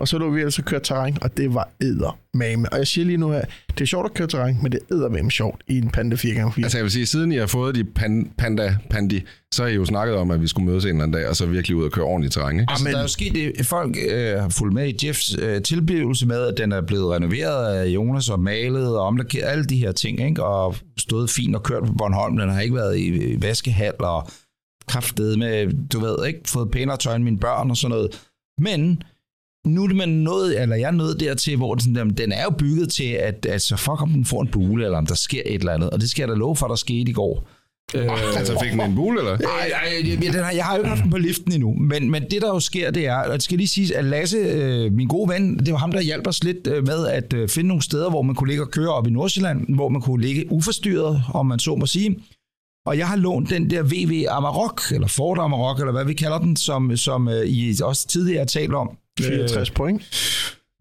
Og 0.00 0.08
så 0.08 0.18
lå 0.18 0.30
vi 0.30 0.40
altså 0.40 0.62
køre 0.62 0.80
terræn, 0.80 1.18
og 1.22 1.36
det 1.36 1.54
var 1.54 1.68
eddermame. 1.80 2.72
Og 2.72 2.78
jeg 2.78 2.86
siger 2.86 3.04
lige 3.04 3.16
nu 3.16 3.30
her, 3.30 3.42
det 3.68 3.80
er 3.80 3.86
sjovt 3.86 4.04
at 4.04 4.14
køre 4.14 4.28
terræn, 4.28 4.58
men 4.62 4.72
det 4.72 4.80
er 4.90 4.94
eddermame 4.94 5.30
sjovt 5.30 5.62
i 5.68 5.78
en 5.78 5.90
Panda 5.90 6.16
4x4. 6.16 6.62
Altså 6.62 6.78
jeg 6.78 6.82
vil 6.82 6.90
sige, 6.90 7.06
siden 7.06 7.32
I 7.32 7.36
har 7.36 7.46
fået 7.46 7.74
de 7.74 7.84
pan, 7.84 8.32
panda 8.38 8.76
pandi, 8.90 9.22
så 9.54 9.62
har 9.62 9.70
I 9.70 9.74
jo 9.74 9.84
snakket 9.84 10.16
om, 10.16 10.30
at 10.30 10.42
vi 10.42 10.46
skulle 10.46 10.66
mødes 10.66 10.84
en 10.84 10.90
eller 10.90 11.02
anden 11.02 11.20
dag, 11.20 11.28
og 11.28 11.36
så 11.36 11.46
virkelig 11.46 11.76
ud 11.76 11.84
og 11.84 11.90
køre 11.90 12.04
ordentligt 12.04 12.34
terræn, 12.34 12.60
ikke? 12.60 12.70
Altså, 12.70 12.84
Amen. 12.84 12.92
der 12.92 12.98
er 12.98 13.02
jo 13.02 13.08
sket 13.08 13.34
det. 13.34 13.66
Folk 13.66 13.96
øh, 14.10 14.38
har 14.38 14.48
fulgt 14.48 14.74
med 14.74 14.88
i 14.88 15.06
Jeffs 15.06 15.36
øh, 15.38 15.62
tilblivelse 15.62 16.26
med, 16.26 16.42
at 16.42 16.54
den 16.58 16.72
er 16.72 16.80
blevet 16.80 17.14
renoveret 17.14 17.74
af 17.74 17.86
Jonas 17.86 18.28
og 18.28 18.40
malet 18.40 18.96
og 18.98 19.06
omlakeret, 19.06 19.48
alle 19.48 19.64
de 19.64 19.76
her 19.76 19.92
ting, 19.92 20.20
ikke? 20.20 20.44
og 20.44 20.76
stået 20.98 21.30
fint 21.30 21.56
og 21.56 21.62
kørt 21.62 21.82
på 21.86 21.92
Bornholm. 21.92 22.36
Den 22.36 22.48
har 22.50 22.60
ikke 22.60 22.74
været 22.74 22.96
i, 22.96 23.32
i 23.32 23.42
vaskehal, 23.42 23.94
og 23.98 24.28
kraftedet 24.88 25.38
med, 25.38 25.88
du 25.88 26.00
ved, 26.00 26.26
ikke, 26.26 26.40
fået 26.46 26.70
pænere 26.70 26.96
tøj 26.96 27.14
end 27.14 27.24
mine 27.24 27.38
børn 27.38 27.70
og 27.70 27.76
sådan 27.76 27.96
noget. 27.96 28.26
Men 28.58 29.02
nu 29.66 29.84
er 29.84 29.94
man 29.94 30.08
nået, 30.08 30.62
eller 30.62 30.76
jeg 30.76 30.86
er 30.86 30.90
nået 30.90 31.20
dertil, 31.20 31.56
hvor 31.56 31.74
den, 31.74 31.80
sådan, 31.80 31.96
jamen, 31.96 32.16
den 32.16 32.32
er 32.32 32.42
jo 32.42 32.50
bygget 32.50 32.92
til, 32.92 33.04
at 33.04 33.46
altså, 33.48 33.76
fuck 33.76 34.02
om 34.02 34.10
den 34.10 34.24
får 34.24 34.42
en 34.42 34.48
bule, 34.48 34.84
eller 34.84 34.98
om 34.98 35.06
der 35.06 35.14
sker 35.14 35.42
et 35.46 35.54
eller 35.54 35.72
andet. 35.72 35.90
Og 35.90 36.00
det 36.00 36.10
skal 36.10 36.22
jeg 36.22 36.28
da 36.28 36.34
love 36.34 36.56
for, 36.56 36.68
der 36.68 36.74
skete 36.74 37.10
i 37.10 37.12
går. 37.12 37.48
Øh, 37.94 38.36
altså 38.36 38.58
fik 38.62 38.72
den 38.72 38.80
en 38.80 38.94
bule, 38.94 39.18
eller? 39.18 39.38
Nej, 39.38 39.70
nej, 40.16 40.32
den 40.32 40.44
har, 40.44 40.52
jeg 40.52 40.64
har 40.64 40.74
jo 40.74 40.78
ikke 40.78 40.88
haft 40.88 41.02
den 41.02 41.10
på 41.10 41.18
liften 41.18 41.52
endnu. 41.52 41.74
Men, 41.74 42.10
men 42.10 42.22
det, 42.30 42.42
der 42.42 42.48
jo 42.48 42.60
sker, 42.60 42.90
det 42.90 43.06
er, 43.06 43.16
og 43.16 43.32
det 43.32 43.42
skal 43.42 43.58
lige 43.58 43.68
sige, 43.68 43.96
at 43.96 44.04
Lasse, 44.04 44.36
øh, 44.36 44.92
min 44.92 45.08
gode 45.08 45.28
ven, 45.28 45.58
det 45.58 45.72
var 45.72 45.78
ham, 45.78 45.92
der 45.92 46.00
hjalp 46.00 46.26
os 46.26 46.44
lidt 46.44 46.66
øh, 46.66 46.86
med 46.86 47.06
at 47.06 47.32
øh, 47.32 47.48
finde 47.48 47.68
nogle 47.68 47.82
steder, 47.82 48.10
hvor 48.10 48.22
man 48.22 48.34
kunne 48.34 48.48
ligge 48.48 48.62
og 48.62 48.70
køre 48.70 48.88
op 48.88 49.06
i 49.06 49.10
Nordsjælland, 49.10 49.74
hvor 49.74 49.88
man 49.88 50.00
kunne 50.00 50.22
ligge 50.22 50.52
uforstyrret, 50.52 51.22
om 51.34 51.46
man 51.46 51.58
så 51.58 51.76
må 51.76 51.86
sige. 51.86 52.16
Og 52.86 52.98
jeg 52.98 53.08
har 53.08 53.16
lånt 53.16 53.50
den 53.50 53.70
der 53.70 53.82
VV 53.82 54.26
Amarok, 54.30 54.80
eller 54.92 55.08
Ford 55.08 55.38
Amarok, 55.38 55.78
eller 55.78 55.92
hvad 55.92 56.04
vi 56.04 56.14
kalder 56.14 56.38
den, 56.38 56.56
som, 56.56 56.96
som 56.96 57.28
øh, 57.28 57.46
I 57.46 57.74
også 57.82 58.08
tidligere 58.08 58.38
har 58.38 58.46
talt 58.46 58.74
om. 58.74 58.96
64 59.22 59.70
point. 59.70 60.02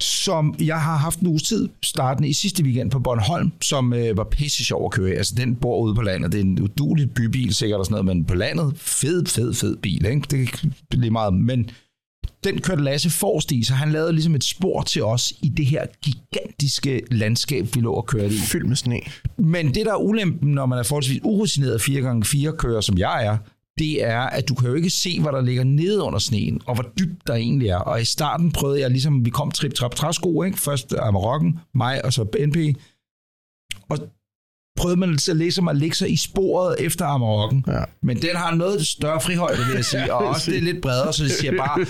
som 0.01 0.55
jeg 0.59 0.81
har 0.81 0.97
haft 0.97 1.19
en 1.19 1.27
uges 1.27 1.43
tid, 1.43 1.69
startende 1.83 2.29
i 2.29 2.33
sidste 2.33 2.63
weekend 2.63 2.91
på 2.91 2.99
Bornholm, 2.99 3.51
som 3.61 3.93
øh, 3.93 4.17
var 4.17 4.23
pisse 4.23 4.65
sjov 4.65 4.85
at 4.85 4.91
køre. 4.91 5.15
Altså, 5.15 5.35
den 5.37 5.55
bor 5.55 5.79
ude 5.79 5.95
på 5.95 6.01
landet. 6.01 6.31
Det 6.31 6.37
er 6.37 6.43
en 6.43 6.61
udulig 6.61 7.11
bybil 7.11 7.55
sikkert 7.55 7.79
og 7.79 7.85
sådan 7.85 7.93
noget, 7.93 8.17
men 8.17 8.25
på 8.25 8.35
landet, 8.35 8.73
fed, 8.75 9.25
fed, 9.25 9.53
fed 9.53 9.77
bil. 9.77 10.05
Ikke? 10.05 10.21
Det 10.29 10.49
er 10.91 10.97
lige 10.97 11.11
meget. 11.11 11.33
Men 11.33 11.69
den 12.43 12.61
kørte 12.61 12.83
Lasse 12.83 13.09
forrest 13.09 13.51
i, 13.51 13.63
så 13.63 13.73
han 13.73 13.91
lavede 13.91 14.13
ligesom 14.13 14.35
et 14.35 14.43
spor 14.43 14.81
til 14.81 15.03
os 15.03 15.33
i 15.41 15.49
det 15.49 15.65
her 15.65 15.85
gigantiske 16.03 17.01
landskab, 17.11 17.67
vi 17.75 17.81
lå 17.81 17.93
og 17.93 18.05
kørte 18.05 18.33
i. 18.33 18.37
Fyldt 18.37 18.67
med 18.67 18.75
sne. 18.75 18.99
Men 19.37 19.73
det, 19.73 19.85
der 19.85 19.91
er 19.91 19.97
ulempen, 20.03 20.51
når 20.51 20.65
man 20.65 20.79
er 20.79 20.83
forholdsvis 20.83 21.19
urutineret 21.23 21.81
4x4 21.81 22.51
kører, 22.51 22.81
som 22.81 22.97
jeg 22.97 23.25
er, 23.25 23.37
det 23.79 24.03
er, 24.03 24.19
at 24.19 24.49
du 24.49 24.55
kan 24.55 24.67
jo 24.67 24.73
ikke 24.73 24.89
se, 24.89 25.21
hvad 25.21 25.31
der 25.31 25.41
ligger 25.41 25.63
nede 25.63 26.03
under 26.03 26.19
sneen, 26.19 26.61
og 26.65 26.75
hvor 26.75 26.85
dybt 26.99 27.27
der 27.27 27.33
egentlig 27.33 27.69
er. 27.69 27.77
Og 27.77 28.01
i 28.01 28.05
starten 28.05 28.51
prøvede 28.51 28.81
jeg 28.81 28.89
ligesom, 28.89 29.25
vi 29.25 29.29
kom 29.29 29.51
trip 29.51 29.73
trap 29.73 29.95
træsko, 29.95 30.43
ikke? 30.43 30.59
Først 30.59 30.93
Amarokken, 30.99 31.59
mig 31.75 32.05
og 32.05 32.13
så 32.13 32.25
NP. 32.47 32.77
Og 33.89 33.97
prøvede 34.77 34.99
man 34.99 35.17
så 35.17 35.33
ligesom 35.33 35.67
at 35.67 35.77
lægge 35.77 35.95
sig 35.95 36.11
i 36.11 36.17
sporet 36.17 36.75
efter 36.79 37.05
Amarokken. 37.05 37.65
Ja. 37.67 37.83
Men 38.03 38.21
den 38.21 38.35
har 38.35 38.55
noget 38.55 38.87
større 38.87 39.21
frihøjde, 39.21 39.65
vil 39.67 39.75
jeg 39.75 39.85
sige, 39.85 40.13
og 40.13 40.27
også 40.27 40.51
det 40.51 40.57
er 40.57 40.61
lidt 40.61 40.81
bredere, 40.81 41.13
så 41.13 41.23
det 41.23 41.31
siger 41.31 41.57
bare... 41.57 41.85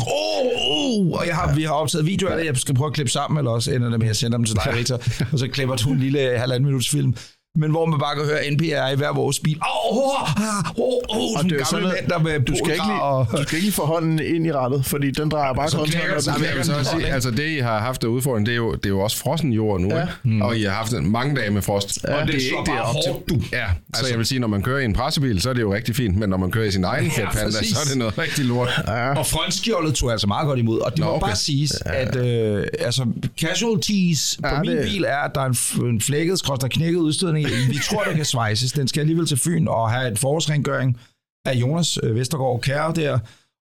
Oh, 0.00 0.46
oh. 0.70 1.20
Og 1.20 1.26
jeg 1.26 1.36
har, 1.36 1.54
vi 1.54 1.62
har 1.62 1.72
optaget 1.72 2.06
videoer 2.06 2.36
jeg 2.36 2.56
skal 2.56 2.74
prøve 2.74 2.88
at 2.88 2.94
klippe 2.94 3.12
sammen, 3.12 3.38
eller 3.38 3.50
også 3.50 3.72
ender 3.72 3.90
det 3.90 3.98
med, 3.98 4.06
at 4.06 4.08
jeg 4.08 4.16
sender 4.16 4.38
dem 4.38 4.44
til 4.44 4.56
dig, 4.56 4.74
Victor, 4.76 5.00
og 5.32 5.38
så 5.38 5.48
klipper 5.48 5.76
du 5.76 5.90
en 5.90 5.98
lille 5.98 6.38
halvanden 6.38 6.66
minuts 6.66 6.88
film 6.90 7.14
men 7.56 7.70
hvor 7.70 7.86
man 7.86 7.98
bare 7.98 8.14
kan 8.16 8.24
høre 8.24 8.50
NPR 8.50 8.92
i 8.92 8.96
hver 8.96 9.12
vores 9.14 9.38
bil. 9.40 9.56
Åh, 9.56 9.96
oh, 9.98 9.98
oh, 9.98 10.28
oh, 10.76 10.92
oh, 11.08 11.38
Og 11.38 11.44
det 11.44 11.60
er 11.60 11.64
sådan, 11.64 11.84
mænd, 11.88 12.08
der 12.08 12.18
med 12.18 12.40
du 12.40 12.54
skal, 12.56 12.72
ikke 12.72 12.86
lige, 12.86 13.02
og... 13.02 13.26
du 13.32 13.42
skal 13.42 13.56
ikke 13.56 13.66
lige 13.66 13.72
få 13.72 13.86
hånden 13.86 14.18
ind 14.18 14.46
i 14.46 14.52
rettet, 14.52 14.84
fordi 14.84 15.10
den 15.10 15.28
drejer 15.28 15.52
bare 15.54 15.70
så 15.70 15.76
kontrol. 15.76 15.92
knækker 16.00 16.38
men 16.38 16.44
jeg 16.48 16.56
vil 16.56 16.64
så 16.64 16.84
sige, 16.84 17.06
altså 17.06 17.30
det, 17.30 17.48
I 17.48 17.58
har 17.58 17.78
haft 17.78 18.04
af 18.04 18.08
udfordring, 18.08 18.46
det 18.46 18.52
er 18.52 18.56
jo, 18.56 18.74
det 18.74 18.86
er 18.86 18.90
jo 18.90 19.00
også 19.00 19.16
frossen 19.18 19.52
jord 19.52 19.80
nu, 19.80 19.88
Ja. 19.88 20.06
ja. 20.24 20.44
og 20.44 20.56
I 20.58 20.62
har 20.62 20.70
haft 20.72 20.92
en 20.92 21.12
mange 21.12 21.36
dage 21.36 21.50
med 21.50 21.62
frost. 21.62 22.04
Og 22.04 22.14
og 22.14 22.26
det 22.26 22.34
det 22.34 22.42
er 22.42 22.44
ikke 22.58 22.72
det 22.72 22.80
op 22.80 22.94
til. 23.04 23.12
hårdt, 23.12 23.28
du. 23.28 23.40
Ja, 23.52 23.66
så 23.94 24.06
jeg 24.10 24.18
vil 24.18 24.26
sige, 24.26 24.38
når 24.38 24.48
man 24.48 24.62
kører 24.62 24.78
i 24.80 24.84
en 24.84 24.92
pressebil, 24.92 25.40
så 25.40 25.50
er 25.50 25.54
det 25.54 25.60
jo 25.60 25.74
rigtig 25.74 25.96
fint, 25.96 26.16
men 26.16 26.28
når 26.28 26.36
man 26.36 26.50
kører 26.50 26.66
i 26.66 26.70
sin 26.70 26.84
egen 26.84 27.04
Ja, 27.04 27.10
Fiat 27.10 27.28
Panda, 27.32 27.50
så 27.52 27.78
er 27.84 27.88
det 27.88 27.98
noget 27.98 28.18
rigtig 28.18 28.44
lort. 28.44 28.68
Ja. 28.86 29.14
Og 29.14 29.26
frontskjoldet 29.26 29.94
tog 29.94 30.06
jeg 30.08 30.12
altså 30.12 30.26
meget 30.26 30.46
godt 30.46 30.58
imod. 30.58 30.78
Og 30.80 30.90
det 30.90 30.98
Nå, 31.00 31.04
må 31.06 31.12
okay. 31.12 31.26
bare 31.26 31.36
siges, 31.36 31.72
at 31.86 32.16
øh, 32.16 32.66
altså, 32.78 33.06
casualties 33.40 34.38
på 34.42 34.48
Ja, 34.48 34.60
min 34.60 34.76
bil 34.84 35.04
er, 35.04 35.16
at 35.16 35.30
der 35.34 35.40
er 35.40 35.46
en, 35.80 35.86
en 35.86 36.00
flækket, 36.00 36.42
der 36.60 36.68
knækket 36.68 36.98
udstødning 36.98 37.37
i. 37.40 37.70
Vi 37.70 37.78
tror, 37.90 38.04
der 38.04 38.12
kan 38.12 38.24
svejses. 38.24 38.72
Den 38.72 38.88
skal 38.88 39.00
alligevel 39.00 39.26
til 39.26 39.38
Fyn 39.38 39.68
og 39.68 39.90
have 39.90 40.12
et 40.12 40.18
forårsrengøring 40.18 41.00
af 41.46 41.54
Jonas 41.54 41.98
øh, 42.02 42.14
Vestergaard 42.14 42.60
Kære 42.60 42.92
der. 42.94 43.18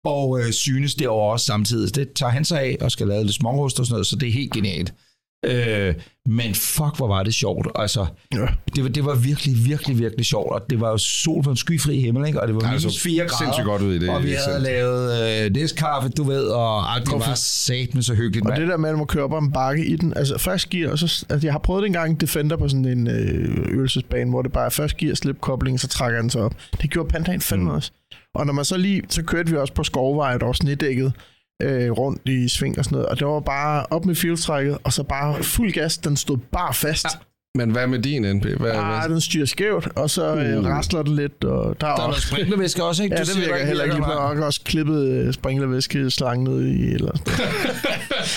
Og 0.05 0.39
øh, 0.39 0.51
synes 0.51 0.95
derovre 0.95 1.31
også 1.31 1.45
samtidig. 1.45 1.95
Det 1.95 2.13
tager 2.13 2.31
han 2.31 2.45
sig 2.45 2.61
af 2.61 2.77
og 2.81 2.91
skal 2.91 3.07
lave 3.07 3.23
lidt 3.23 3.35
smårust 3.35 3.79
og 3.79 3.85
sådan 3.85 3.93
noget, 3.93 4.07
så 4.07 4.15
det 4.15 4.29
er 4.29 4.33
helt 4.33 4.53
genialt. 4.53 4.93
Øh, 5.45 5.93
men 6.25 6.55
fuck, 6.55 6.97
hvor 6.97 7.07
var 7.07 7.23
det 7.23 7.33
sjovt. 7.33 7.67
Altså, 7.75 8.05
Ja. 8.33 8.45
det, 8.75 8.83
var, 8.83 8.89
det 8.89 9.05
var 9.05 9.15
virkelig, 9.15 9.65
virkelig, 9.65 9.99
virkelig 9.99 10.25
sjovt. 10.25 10.51
Og 10.53 10.61
det 10.69 10.81
var 10.81 10.89
jo 10.89 10.97
sol 10.97 11.43
på 11.43 11.49
en 11.49 11.55
skyfri 11.57 11.99
himmel, 12.01 12.27
ikke? 12.27 12.41
og 12.41 12.47
det 12.47 12.55
var 12.55 12.61
det 12.61 12.69
minus 12.69 12.93
så 12.93 12.99
4 13.01 13.17
grader. 13.27 13.37
sindssygt 13.43 13.65
godt 13.65 13.81
ud 13.81 13.93
i 13.93 13.99
det 13.99 14.09
Og 14.09 14.23
vi 14.23 14.31
eksempel. 14.31 14.51
havde 14.51 14.63
lavet 14.63 15.45
øh, 15.45 15.51
næstkaffe, 15.53 16.09
du 16.09 16.23
ved, 16.23 16.43
og 16.43 16.95
ah, 16.95 17.01
det 17.01 17.11
var 17.13 17.33
sat 17.35 17.95
med 17.95 18.01
så 18.03 18.13
hyggeligt. 18.15 18.45
Og 18.45 18.49
mand. 18.49 18.61
det 18.61 18.69
der 18.69 18.77
med, 18.77 18.89
at 18.89 18.93
man 18.93 18.99
må 18.99 19.05
køre 19.05 19.23
op 19.23 19.33
ad 19.33 19.37
en 19.37 19.51
bakke 19.51 19.85
i 19.85 19.95
den, 19.95 20.13
altså 20.15 20.37
først 20.37 20.69
gear, 20.69 20.91
og 20.91 20.99
så, 20.99 21.25
altså 21.29 21.47
jeg 21.47 21.53
har 21.53 21.59
prøvet 21.59 21.81
det 21.81 21.87
engang 21.87 22.21
Defender 22.21 22.57
på 22.57 22.67
sådan 22.67 22.85
en 22.85 23.07
øh, 23.07 23.65
øvelsesbane, 23.69 24.29
hvor 24.29 24.41
det 24.41 24.51
bare 24.51 24.65
er 24.65 24.69
først 24.69 24.97
gear, 24.97 25.15
slip 25.15 25.41
koblingen, 25.41 25.77
så 25.77 25.87
trækker 25.87 26.21
den 26.21 26.29
sig 26.29 26.41
op. 26.41 26.53
Det 26.81 26.89
gjorde 26.89 27.09
Pandaen 27.09 27.41
fandme 27.41 27.69
mm. 27.69 27.75
også. 27.75 27.91
Og 28.35 28.45
når 28.45 28.53
man 28.53 28.65
så 28.65 28.77
lige, 28.77 29.01
så 29.09 29.23
kørte 29.23 29.51
vi 29.51 29.57
også 29.57 29.73
på 29.73 29.83
skovvej, 29.83 30.37
der 30.37 30.45
var 30.45 30.53
snedækket 30.53 31.13
øh, 31.61 31.91
rundt 31.91 32.21
i 32.29 32.47
sving 32.49 32.77
og 32.79 32.85
sådan 32.85 32.95
noget, 32.95 33.09
og 33.09 33.19
det 33.19 33.27
var 33.27 33.39
bare 33.39 33.85
op 33.89 34.05
med 34.05 34.15
fieldtrækket, 34.15 34.77
og 34.83 34.93
så 34.93 35.03
bare 35.03 35.43
fuld 35.43 35.71
gas, 35.73 35.97
den 35.97 36.17
stod 36.17 36.37
bare 36.37 36.73
fast. 36.73 37.05
Ja. 37.05 37.09
Men 37.55 37.69
hvad 37.71 37.87
med 37.87 37.99
din 37.99 38.21
NP? 38.35 38.45
Hvad, 38.45 38.71
Ah, 38.71 38.99
hvad? 38.99 39.09
den 39.09 39.21
styrer 39.21 39.45
skævt, 39.45 39.87
og 39.95 40.09
så 40.09 40.35
øh, 40.35 40.59
Uh. 40.59 40.65
rasler 40.65 41.01
det 41.03 41.11
lidt, 41.15 41.43
og 41.43 41.81
der 41.81 41.87
er, 41.87 41.95
Der 41.95 42.03
er 42.03 42.07
også... 42.07 42.27
sprinklervæske 42.27 42.83
også, 42.83 43.03
ikke? 43.03 43.15
Ja, 43.15 43.19
Du 43.21 43.25
det 43.25 43.33
siger, 43.33 43.45
virker 43.45 43.57
der 43.59 43.65
heller 43.65 43.83
ikke. 43.83 43.95
De 43.95 43.99
virker, 44.01 44.27
blev 44.29 44.37
nej. 44.39 44.45
også 44.47 44.61
klippet 44.65 45.07
øh, 45.09 45.33
sprinklervæske 45.33 46.09
slangen 46.09 46.43
ned 46.43 46.65
i. 46.65 46.93
Eller 46.93 47.11
sådan. 47.17 47.43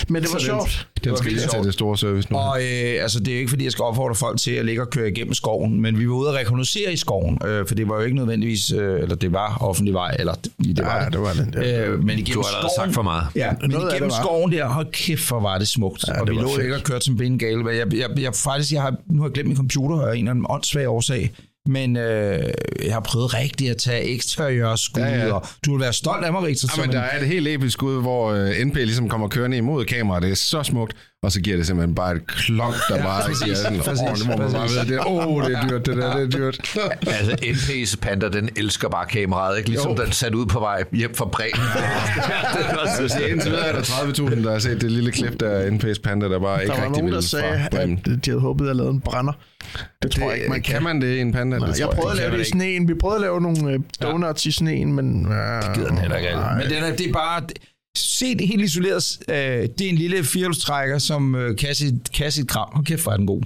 Men 0.09 0.21
det 0.23 0.29
var 0.33 0.39
sjovt. 0.39 0.87
Den 1.03 1.11
var 1.11 1.17
skal 1.17 1.31
lige 1.31 1.49
sjovt. 1.51 1.65
det 1.65 1.73
store 1.73 1.97
service 1.97 2.31
nu. 2.31 2.37
Og 2.37 2.57
øh, 2.61 3.03
altså, 3.03 3.19
det 3.19 3.27
er 3.27 3.33
jo 3.33 3.39
ikke, 3.39 3.49
fordi 3.49 3.63
jeg 3.63 3.71
skal 3.71 3.83
opfordre 3.83 4.15
folk 4.15 4.39
til 4.39 4.51
at 4.51 4.65
ligge 4.65 4.81
og 4.81 4.89
køre 4.89 5.09
igennem 5.09 5.33
skoven, 5.33 5.81
men 5.81 5.99
vi 5.99 6.07
var 6.09 6.13
ude 6.15 6.29
og 6.29 6.35
rekognosere 6.35 6.93
i 6.93 6.97
skoven, 6.97 7.37
øh, 7.45 7.67
for 7.67 7.75
det 7.75 7.89
var 7.89 7.95
jo 7.95 8.01
ikke 8.01 8.15
nødvendigvis, 8.15 8.71
øh, 8.71 9.01
eller 9.01 9.15
det 9.15 9.33
var 9.33 9.57
offentlig 9.61 9.93
vej, 9.93 10.15
eller 10.19 10.33
det, 10.33 10.51
det 10.77 10.85
var 10.85 11.03
Ja, 11.03 11.09
det. 11.09 11.21
var 11.21 11.33
det. 11.33 11.49
Ja. 11.55 11.85
Øh, 11.85 11.99
men 12.03 12.09
igennem 12.19 12.33
Du 12.33 12.41
har 12.41 12.47
allerede 12.47 12.69
skoven, 12.75 12.87
sagt 12.87 12.93
for 12.95 13.01
meget. 13.01 13.27
Ja, 13.35 13.51
men 13.61 13.69
Noget 13.69 13.91
igennem 13.91 14.09
det 14.09 14.17
skoven 14.17 14.51
der, 14.51 14.65
hold 14.67 14.87
kæft, 14.91 15.27
hvor 15.27 15.39
var 15.39 15.57
det 15.57 15.67
smukt. 15.67 16.07
Ja, 16.07 16.21
og 16.21 16.27
det 16.27 16.35
vi 16.35 16.41
lå 16.41 16.47
fedt. 16.49 16.63
ikke 16.63 16.75
og 16.75 16.81
kørte 16.83 17.05
som 17.05 17.17
bindegale. 17.17 17.63
Men 17.63 17.75
Jeg, 17.75 17.93
jeg, 17.93 18.09
jeg, 18.19 18.33
faktisk, 18.35 18.71
jeg 18.71 18.81
har, 18.81 18.95
nu 19.09 19.21
har 19.21 19.27
jeg 19.27 19.33
glemt 19.33 19.47
min 19.47 19.57
computer 19.57 20.01
af 20.01 20.11
en 20.13 20.17
eller 20.17 20.31
anden 20.31 20.45
åndssvag 20.49 20.89
årsag. 20.89 21.31
Men 21.67 21.97
øh, 21.97 22.53
jeg 22.85 22.93
har 22.93 22.99
prøvet 22.99 23.33
rigtigt 23.33 23.71
at 23.71 23.77
tage 23.77 24.03
eksteriør 24.03 24.75
skud, 24.75 25.01
Ja, 25.01 25.25
ja, 25.25 25.33
og 25.33 25.47
du 25.65 25.71
vil 25.71 25.81
være 25.81 25.93
stolt 25.93 26.25
af 26.25 26.31
mig, 26.31 26.43
Richard. 26.43 26.71
Ja, 26.77 26.81
men 26.85 26.91
der 26.91 26.99
er 26.99 27.21
et 27.21 27.27
helt 27.27 27.47
episk 27.47 27.73
skud, 27.73 28.01
hvor 28.01 28.31
øh, 28.31 28.65
NP 28.65 28.75
ligesom 28.75 29.09
kommer 29.09 29.27
kørende 29.27 29.57
imod 29.57 29.85
kameraet. 29.85 30.23
Det 30.23 30.31
er 30.31 30.35
så 30.35 30.63
smukt. 30.63 30.95
Og 31.25 31.31
så 31.31 31.41
giver 31.41 31.57
det 31.57 31.67
simpelthen 31.67 31.95
bare 31.95 32.15
et 32.15 32.27
klonk, 32.27 32.75
der 32.89 32.95
ja, 32.97 33.03
bare 33.03 33.21
præcis, 33.25 33.43
giver 33.43 33.55
sådan, 33.55 33.79
præcis, 33.79 34.01
åh, 34.21 34.27
hvor 34.27 34.37
man 34.37 34.51
bare 34.51 34.61
præcis. 34.61 34.77
ved, 34.79 34.85
det 34.85 34.95
er, 34.95 35.07
åh, 35.07 35.43
det 35.45 35.55
er 35.57 35.67
dyrt, 35.67 35.85
det 35.85 35.97
der, 35.97 36.15
det 36.17 36.23
er 36.33 36.37
dyrt. 36.37 36.77
Altså, 37.07 37.31
NP's 37.41 37.95
Panda, 38.01 38.29
den 38.29 38.49
elsker 38.55 38.89
bare 38.89 39.05
kameraet, 39.05 39.57
ikke? 39.57 39.69
Ligesom 39.69 39.91
Jo. 39.91 40.03
den 40.03 40.11
sat 40.11 40.33
ud 40.35 40.45
på 40.45 40.59
vej 40.59 40.83
hjem 40.91 41.15
fra 41.15 41.25
Bremen. 41.25 41.51
det 42.53 42.65
var 42.77 42.87
Så 42.97 43.07
så 43.07 43.15
siger, 43.15 43.27
indtil 43.27 43.51
videre 43.51 43.67
er 43.67 43.71
der 43.73 43.81
30.000, 43.81 44.43
der 44.43 44.51
har 44.51 44.59
set 44.59 44.81
det 44.81 44.91
lille 44.91 45.11
klip 45.11 45.39
der 45.39 45.69
NP's 45.69 46.01
Panda, 46.03 46.29
der 46.29 46.39
bare 46.39 46.61
ikke 46.63 46.73
Der 46.73 46.79
var 46.79 46.85
rigtig 46.85 46.91
nogen, 46.91 47.05
ville 47.05 47.15
der 47.15 47.21
sagde, 47.21 47.59
fra 47.71 47.77
Bremen. 47.77 47.99
at 48.05 48.25
de 48.25 48.31
havde 48.31 48.41
håbet, 48.41 48.65
at 48.65 48.67
jeg 48.67 48.75
lavede 48.75 48.93
en 48.93 49.01
brænder. 49.01 49.33
Det 50.03 50.11
tror 50.11 50.29
jeg 50.29 50.35
ikke, 50.37 50.49
man 50.49 50.61
kan. 50.61 50.73
Kan 50.73 50.83
man 50.83 51.01
det 51.01 51.15
i 51.15 51.19
en 51.19 51.31
Panda? 51.33 51.57
Nej, 51.57 51.67
det 51.67 51.79
jeg 51.79 51.89
prøvede 51.89 52.11
at 52.11 52.17
ikke. 52.17 52.27
lave 52.29 52.37
det 52.37 52.47
i 52.47 52.49
sneen. 52.49 52.87
Vi 52.87 52.93
prøvede 52.93 53.15
at 53.17 53.21
lave 53.21 53.41
nogle 53.41 53.71
øh, 53.73 53.79
donuts 54.01 54.45
i 54.45 54.51
sneen, 54.51 54.93
men... 54.93 55.25
Øh, 55.25 55.73
gider 55.75 55.87
den 55.89 55.97
heller 55.97 56.17
ikke. 56.17 56.29
nej. 56.31 56.57
Men 56.57 56.69
den 56.69 56.83
er, 56.83 56.95
det 56.95 57.09
er 57.09 57.13
bare... 57.13 57.41
det 58.39 58.47
helt 58.47 58.63
isoleret. 58.63 59.19
Øh, 59.29 59.35
det 59.77 59.81
er 59.81 59.89
en 59.89 59.95
lille 59.95 60.23
firehjulstrækker, 60.23 60.97
som 60.97 61.35
øh, 61.35 61.57
kan, 61.57 61.75
sit, 61.75 62.11
kan 62.13 62.31
sit 62.31 62.47
kram. 62.47 62.69
Hold 62.73 62.85
kæft, 62.85 63.03
hvor 63.03 63.11
er 63.11 63.17
den 63.17 63.27
god. 63.27 63.41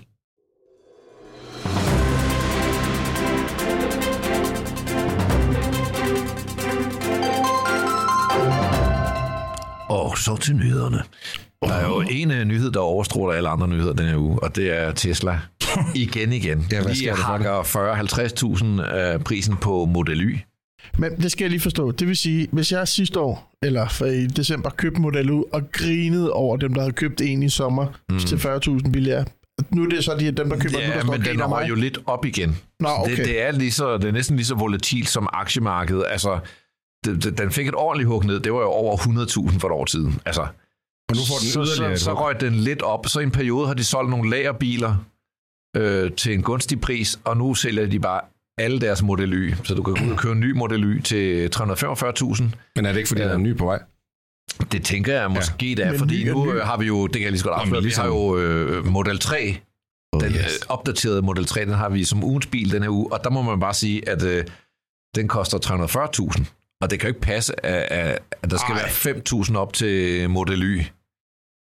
Og 9.89 10.17
så 10.17 10.37
til 10.41 10.55
nyhederne. 10.55 11.03
Der 11.61 11.73
er 11.73 11.87
jo 11.87 12.03
en 12.09 12.31
uh, 12.31 12.37
nyhed, 12.37 12.71
der 12.71 12.79
overstråler 12.79 13.33
alle 13.33 13.49
andre 13.49 13.67
nyheder 13.67 13.93
den 13.93 14.05
her 14.05 14.17
uge, 14.17 14.43
og 14.43 14.55
det 14.55 14.77
er 14.79 14.91
Tesla. 14.91 15.39
Igen 15.95 16.33
igen. 16.33 16.67
Ja, 16.71 16.81
hvad 16.81 16.95
for 16.95 17.21
hakker 17.21 18.81
40-50.000 18.81 18.95
af 18.95 19.23
prisen 19.23 19.57
på 19.57 19.85
Model 19.85 20.21
Y. 20.21 20.48
Men 20.97 21.17
det 21.17 21.31
skal 21.31 21.43
jeg 21.45 21.49
lige 21.51 21.59
forstå. 21.59 21.91
Det 21.91 22.07
vil 22.07 22.17
sige, 22.17 22.47
hvis 22.51 22.71
jeg 22.71 22.87
sidste 22.87 23.19
år, 23.19 23.51
eller 23.63 24.03
i 24.03 24.27
december, 24.27 24.69
købte 24.69 25.01
Model 25.01 25.31
U 25.31 25.43
og 25.53 25.71
grinede 25.71 26.33
over 26.33 26.57
dem, 26.57 26.73
der 26.73 26.81
havde 26.81 26.93
købt 26.93 27.21
en 27.21 27.43
i 27.43 27.49
sommer 27.49 27.87
mm. 28.09 28.19
til 28.19 28.35
40.000 28.35 28.91
billigere. 28.91 29.25
Nu 29.69 29.83
er 29.83 29.89
det 29.89 30.03
så 30.03 30.15
de, 30.19 30.31
dem, 30.31 30.49
der 30.49 30.57
køber 30.57 30.77
nu, 30.77 30.79
der 30.79 30.95
Ja, 30.95 31.01
står 31.01 31.11
men 31.11 31.25
den 31.25 31.37
mig. 31.37 31.69
jo 31.69 31.75
lidt 31.75 31.99
op 32.05 32.25
igen. 32.25 32.57
Nå, 32.79 32.89
okay. 32.97 33.17
det, 33.17 33.25
det, 33.25 33.41
er 33.41 33.51
lige 33.51 33.71
så, 33.71 33.97
det 33.97 34.05
er 34.05 34.11
næsten 34.11 34.35
lige 34.35 34.45
så 34.45 34.55
volatilt 34.55 35.09
som 35.09 35.27
aktiemarkedet. 35.33 36.03
Altså, 36.09 36.39
det, 37.05 37.23
det, 37.23 37.37
den 37.37 37.51
fik 37.51 37.67
et 37.67 37.75
ordentligt 37.75 38.07
hug 38.07 38.23
ned. 38.25 38.39
Det 38.39 38.53
var 38.53 38.59
jo 38.59 38.67
over 38.69 38.97
100.000 38.97 39.59
for 39.59 39.67
et 39.67 39.71
år 39.73 39.85
siden. 39.85 40.19
Altså, 40.25 40.41
Og 40.41 41.15
nu 41.15 41.21
får 41.27 41.35
den 41.41 41.47
så, 41.47 41.59
yderligere 41.59 41.97
så, 41.97 42.03
så 42.03 42.13
røg 42.13 42.41
den 42.41 42.53
lidt 42.55 42.81
op. 42.81 43.07
Så 43.07 43.19
i 43.19 43.23
en 43.23 43.31
periode 43.31 43.67
har 43.67 43.73
de 43.73 43.83
solgt 43.83 44.09
nogle 44.09 44.29
lagerbiler 44.29 44.95
øh, 45.77 46.11
til 46.11 46.33
en 46.33 46.41
gunstig 46.41 46.81
pris, 46.81 47.19
og 47.23 47.37
nu 47.37 47.53
sælger 47.53 47.85
de 47.87 47.99
bare 47.99 48.21
alle 48.59 48.79
deres 48.79 49.03
Model 49.03 49.33
Y. 49.33 49.53
Så 49.63 49.73
du 49.75 49.83
kan 49.83 49.93
gå 49.93 50.05
ud 50.05 50.11
og 50.11 50.17
købe 50.17 50.31
en 50.33 50.39
ny 50.39 50.51
Model 50.51 50.83
Y 50.83 51.01
til 51.01 51.49
345.000. 51.55 52.43
Men 52.75 52.85
er 52.85 52.91
det 52.91 52.97
ikke, 52.97 53.07
fordi 53.07 53.21
Ja. 53.21 53.27
der 53.27 53.33
er 53.33 53.37
en 53.37 53.43
ny 53.43 53.57
på 53.57 53.65
vej? 53.65 53.79
Det 54.71 54.83
tænker 54.85 55.13
jeg 55.19 55.31
måske, 55.31 55.65
ja. 55.69 55.75
det 55.75 55.85
er, 55.85 55.89
Men 55.91 55.99
fordi 55.99 56.23
ny 56.23 56.29
nu 56.29 56.45
ny. 56.45 56.49
øh, 56.55 56.61
har 56.61 56.77
vi 56.77 56.85
jo, 56.85 57.07
det 57.07 57.13
kan 57.13 57.21
jeg 57.21 57.31
lige 57.31 57.39
så 57.39 57.45
godt 57.45 57.61
afsløre, 57.61 57.81
ligesom- 57.81 58.03
vi 58.05 58.09
har 58.09 58.15
jo 58.15 58.37
øh, 58.37 58.85
Model 58.85 59.19
3, 59.19 59.57
den 60.21 60.31
yes. 60.31 60.35
øh, 60.35 60.45
opdaterede 60.69 61.21
Model 61.21 61.45
3, 61.45 61.65
den 61.65 61.73
har 61.73 61.89
vi 61.89 62.03
som 62.03 62.23
ugens 62.23 62.45
bil 62.45 62.71
den 62.71 62.83
her 62.83 62.89
uge, 62.89 63.13
og 63.13 63.23
der 63.23 63.29
må 63.29 63.41
man 63.41 63.59
bare 63.59 63.73
sige, 63.73 64.09
at 64.09 64.23
øh, 64.23 64.43
den 65.15 65.27
koster 65.27 65.57
340.000. 66.37 66.43
Og 66.81 66.89
det 66.91 66.99
kan 66.99 67.07
jo 67.07 67.11
ikke 67.11 67.21
passe, 67.21 67.65
at, 67.65 67.81
at, 68.07 68.19
at 68.41 68.51
der 68.51 68.57
skal 68.57 68.75
Ej. 68.75 68.81
være 69.05 69.15
5.000 69.45 69.55
op 69.55 69.73
til 69.73 70.29
Model 70.29 70.63
Y. 70.63 70.81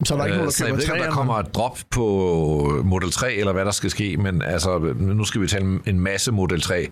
Så 0.05 0.13
er 0.13 0.17
der 0.17 0.25
ikke 0.25 0.37
nogen, 0.37 0.47
Øh, 0.47 0.53
der 0.59 0.65
køber 0.65 0.75
ved 0.75 0.81
ikke, 0.83 0.91
om 0.93 0.97
der 0.97 1.03
træerne. 1.05 1.15
kommer 1.15 1.33
et 1.33 1.55
drop 1.55 1.77
på 1.91 2.81
Model 2.85 3.11
3, 3.11 3.33
eller 3.33 3.53
hvad 3.53 3.65
der 3.65 3.71
skal 3.71 3.89
ske, 3.89 4.17
men 4.17 4.41
altså, 4.41 4.79
nu 4.99 5.23
skal 5.25 5.41
vi 5.41 5.47
tale 5.47 5.79
en 5.85 5.99
masse 5.99 6.31
Model 6.31 6.61
3. 6.61 6.87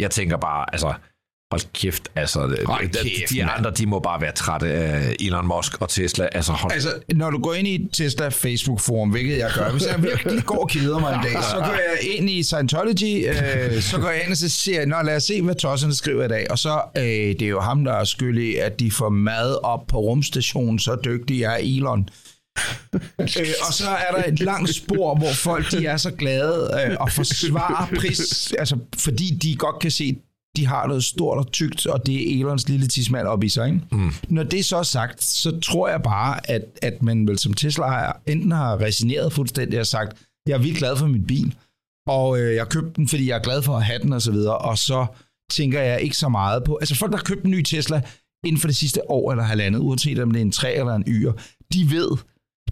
Jeg 0.00 0.10
tænker 0.10 0.36
bare, 0.36 0.64
altså, 0.72 0.92
hold 1.52 1.72
kæft, 1.72 2.08
altså, 2.16 2.56
Hold 2.66 2.88
de, 2.88 2.98
kæft, 3.10 3.30
de 3.30 3.38
mand. 3.38 3.50
andre, 3.56 3.70
de 3.70 3.86
må 3.86 3.98
bare 3.98 4.20
være 4.20 4.32
trætte 4.32 4.66
af 4.72 5.16
Elon 5.20 5.46
Musk 5.46 5.82
og 5.82 5.88
Tesla. 5.88 6.28
Altså, 6.32 6.52
hold 6.52 6.72
Altså, 6.72 6.88
når 7.14 7.30
du 7.30 7.38
går 7.38 7.54
ind 7.54 7.68
i 7.68 7.88
Tesla 7.92 8.28
Facebook-forum, 8.28 9.10
hvilket 9.10 9.38
jeg 9.38 9.50
gør, 9.54 9.72
hvis 9.72 9.86
jeg 9.86 10.02
virkelig 10.02 10.44
går 10.44 10.56
og 10.58 10.68
keder 10.68 10.98
mig 10.98 11.14
en 11.14 11.20
dag, 11.22 11.42
så 11.42 11.56
går 11.56 11.72
jeg 11.72 12.14
ind 12.18 12.30
i 12.30 12.42
Scientology, 12.42 13.28
øh, 13.28 13.82
så 13.82 13.98
går 14.00 14.08
jeg 14.10 14.22
ind 14.22 14.30
og 14.30 14.36
så 14.36 14.48
siger, 14.48 14.78
jeg, 14.78 14.86
Nå, 14.86 14.96
lad 15.04 15.16
os 15.16 15.24
se, 15.24 15.42
hvad 15.42 15.54
tosserne 15.54 15.94
skriver 15.94 16.24
i 16.24 16.28
dag. 16.28 16.46
Og 16.50 16.58
så, 16.58 16.80
øh, 16.96 17.02
det 17.04 17.42
er 17.42 17.48
jo 17.48 17.60
ham, 17.60 17.84
der 17.84 17.92
er 17.92 18.04
skyld 18.04 18.38
i, 18.38 18.56
at 18.56 18.80
de 18.80 18.90
får 18.90 19.08
mad 19.08 19.64
op 19.64 19.86
på 19.88 19.98
rumstationen, 19.98 20.78
så 20.78 20.96
dygtig 21.04 21.42
er 21.42 21.56
Elon. 21.60 22.08
Øh, 23.20 23.54
og 23.66 23.74
så 23.74 23.88
er 23.88 24.16
der 24.16 24.24
et 24.24 24.40
langt 24.40 24.74
spor, 24.74 25.18
hvor 25.18 25.32
folk 25.32 25.70
de 25.70 25.86
er 25.86 25.96
så 25.96 26.10
glade 26.10 26.70
øh, 26.86 26.96
og 27.00 27.10
forsvarer 27.10 27.86
pris, 27.96 28.52
altså, 28.58 28.78
fordi 28.98 29.30
de 29.42 29.56
godt 29.56 29.78
kan 29.78 29.90
se, 29.90 30.16
de 30.56 30.66
har 30.66 30.86
noget 30.86 31.04
stort 31.04 31.38
og 31.38 31.52
tykt, 31.52 31.86
og 31.86 32.06
det 32.06 32.14
er 32.14 32.40
Elons 32.40 32.68
lille 32.68 32.86
tidsmand 32.86 33.26
op 33.26 33.44
i 33.44 33.48
sig. 33.48 33.66
Ikke? 33.66 33.80
Mm. 33.92 34.12
Når 34.28 34.42
det 34.42 34.58
er 34.58 34.64
så 34.64 34.82
sagt, 34.82 35.22
så 35.22 35.60
tror 35.60 35.88
jeg 35.88 36.02
bare, 36.02 36.50
at, 36.50 36.62
at 36.82 37.02
man 37.02 37.28
vel 37.28 37.38
som 37.38 37.54
Tesla 37.54 38.12
enten 38.26 38.52
har 38.52 38.80
resigneret 38.80 39.32
fuldstændig 39.32 39.80
og 39.80 39.86
sagt, 39.86 40.16
jeg 40.48 40.54
er 40.54 40.58
vildt 40.58 40.78
glad 40.78 40.96
for 40.96 41.06
min 41.06 41.26
bil, 41.26 41.54
og 42.06 42.40
øh, 42.40 42.54
jeg 42.54 42.68
købte 42.68 42.92
den, 42.96 43.08
fordi 43.08 43.28
jeg 43.28 43.36
er 43.36 43.42
glad 43.42 43.62
for 43.62 43.76
at 43.76 43.84
have 43.84 43.98
den 44.02 44.12
og 44.12 44.22
så 44.22 44.32
videre, 44.32 44.58
og 44.58 44.78
så 44.78 45.06
tænker 45.50 45.80
jeg 45.80 46.00
ikke 46.00 46.16
så 46.16 46.28
meget 46.28 46.64
på, 46.64 46.76
altså 46.76 46.94
folk, 46.94 47.12
der 47.12 47.18
har 47.18 47.24
købt 47.24 47.44
en 47.44 47.50
ny 47.50 47.62
Tesla 47.62 48.02
inden 48.44 48.60
for 48.60 48.68
det 48.68 48.76
sidste 48.76 49.10
år 49.10 49.30
eller 49.30 49.44
halvandet, 49.44 49.80
uanset 49.80 50.18
om 50.18 50.30
det 50.30 50.40
er 50.40 50.44
en 50.44 50.52
3 50.52 50.74
eller 50.74 50.94
en 50.94 51.04
Y'er, 51.08 51.32
de 51.72 51.90
ved, 51.90 52.10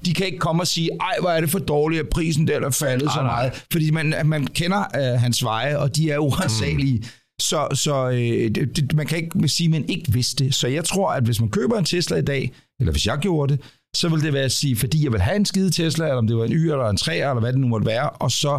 de 0.05 0.15
kan 0.15 0.27
ikke 0.27 0.39
komme 0.39 0.63
og 0.63 0.67
sige, 0.67 0.91
ej, 1.01 1.17
hvor 1.21 1.31
er 1.31 1.41
det 1.41 1.51
for 1.51 1.59
dårligt, 1.59 2.01
at 2.01 2.09
prisen 2.09 2.49
der 2.49 2.61
er 2.61 2.71
faldet 2.71 3.11
så 3.13 3.23
nej. 3.23 3.27
meget. 3.27 3.65
Fordi 3.73 3.91
man, 3.91 4.15
man 4.25 4.47
kender 4.47 4.85
øh, 4.97 5.21
hans 5.21 5.45
veje, 5.45 5.79
og 5.79 5.97
de 5.97 6.11
er 6.11 6.19
uansagelige. 6.19 6.99
Mm. 6.99 7.05
Så, 7.41 7.69
så 7.75 8.09
øh, 8.09 8.51
det, 8.55 8.77
det, 8.77 8.93
man 8.95 9.07
kan 9.07 9.19
ikke 9.19 9.49
sige, 9.49 9.67
at 9.67 9.71
man 9.71 9.89
ikke 9.89 10.13
vidste 10.13 10.45
det. 10.45 10.55
Så 10.55 10.69
jeg 10.69 10.85
tror, 10.85 11.11
at 11.11 11.25
hvis 11.25 11.41
man 11.41 11.51
køber 11.51 11.79
en 11.79 11.85
Tesla 11.85 12.17
i 12.17 12.23
dag, 12.23 12.53
eller 12.81 12.93
hvis 12.93 13.07
jeg 13.07 13.19
gjorde 13.19 13.53
det, 13.53 13.63
så 13.97 14.09
vil 14.09 14.23
det 14.23 14.33
være 14.33 14.45
at 14.45 14.53
sige, 14.53 14.77
fordi 14.77 15.05
jeg 15.05 15.13
vil 15.13 15.21
have 15.21 15.37
en 15.37 15.45
skide 15.45 15.71
Tesla, 15.71 16.05
eller 16.05 16.17
om 16.17 16.27
det 16.27 16.37
var 16.37 16.45
en 16.45 16.53
Y 16.53 16.71
eller 16.71 16.89
en 16.89 16.97
3, 16.97 17.17
eller 17.17 17.41
hvad 17.41 17.53
det 17.53 17.61
nu 17.61 17.69
måtte 17.69 17.87
være, 17.87 18.11
og 18.11 18.31
så 18.31 18.59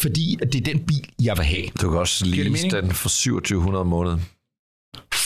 fordi 0.00 0.38
at 0.42 0.52
det 0.52 0.68
er 0.68 0.72
den 0.72 0.84
bil, 0.84 1.08
jeg 1.22 1.36
vil 1.36 1.44
have. 1.44 1.66
Du 1.82 1.90
kan 1.90 1.98
også 1.98 2.26
lease 2.26 2.68
den 2.68 2.90
for 2.90 3.08
2700 3.08 3.80
om 3.80 3.86
måneden. 3.86 4.22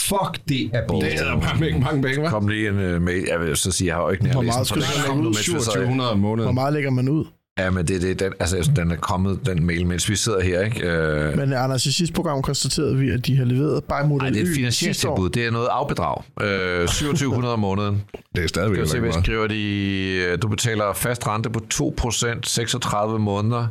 Fuck, 0.09 0.39
det 0.49 0.69
er 0.73 0.87
billigt. 0.87 1.19
Det 1.19 1.27
er 1.27 1.53
mange, 1.59 1.79
mange 1.79 2.01
penge, 2.01 2.27
hva'? 2.27 2.29
Kom 2.29 2.47
lige 2.47 2.69
en 2.69 2.95
uh, 2.95 3.01
mail. 3.01 3.25
Jeg 3.29 3.39
vil 3.39 3.57
så 3.57 3.71
sige, 3.71 3.87
jeg 3.87 3.95
har 3.95 4.01
jo 4.03 4.09
ikke 4.09 4.23
nær 4.23 4.33
Hvor 4.33 4.41
meget 4.41 4.67
skal 4.67 4.81
du 4.81 4.87
kom 5.05 5.07
lægge 5.07 5.21
nu, 5.23 5.29
ud? 5.29 5.35
mens 5.35 5.39
vi 5.39 5.43
sad- 5.43 5.59
2700 5.59 6.11
om 6.11 6.19
måneden. 6.19 6.45
Hvor 6.45 6.53
meget 6.61 6.73
lægger 6.73 6.89
man 6.89 7.09
ud? 7.09 7.25
Ja, 7.59 7.69
men 7.69 7.87
det, 7.87 8.01
det, 8.01 8.19
den, 8.19 8.33
altså, 8.39 8.71
den 8.75 8.91
er 8.91 8.95
kommet, 8.95 9.39
den 9.45 9.65
mail, 9.65 9.87
mens 9.87 10.09
vi 10.09 10.15
sidder 10.15 10.41
her, 10.41 10.61
ikke? 10.61 10.87
Øh, 10.89 11.37
Men 11.37 11.53
Anders, 11.53 11.85
i 11.85 11.91
sidste 11.93 12.13
program 12.13 12.41
konstaterede 12.41 12.97
vi, 12.97 13.09
at 13.09 13.25
de 13.25 13.37
har 13.37 13.45
leveret 13.45 13.83
bare 13.83 14.07
Nej, 14.17 14.29
det 14.29 14.37
er 14.37 14.41
et 14.41 14.55
finansieringstilbud. 14.55 15.29
Det 15.29 15.45
er 15.45 15.51
noget 15.51 15.67
afbedrag. 15.71 16.23
Øh, 16.41 16.87
2700 16.87 17.53
om 17.53 17.59
måneden. 17.59 18.03
Det 18.35 18.43
er 18.43 18.47
stadigvæk 18.47 18.77
se, 18.77 18.81
ikke 18.83 18.99
hvad 18.99 19.09
meget. 19.09 19.23
skriver 19.25 19.47
de? 19.47 20.37
Du 20.37 20.47
betaler 20.47 20.93
fast 20.93 21.27
rente 21.27 21.49
på 21.49 21.59
2%, 21.73 22.39
36 22.43 23.19
måneder, 23.19 23.67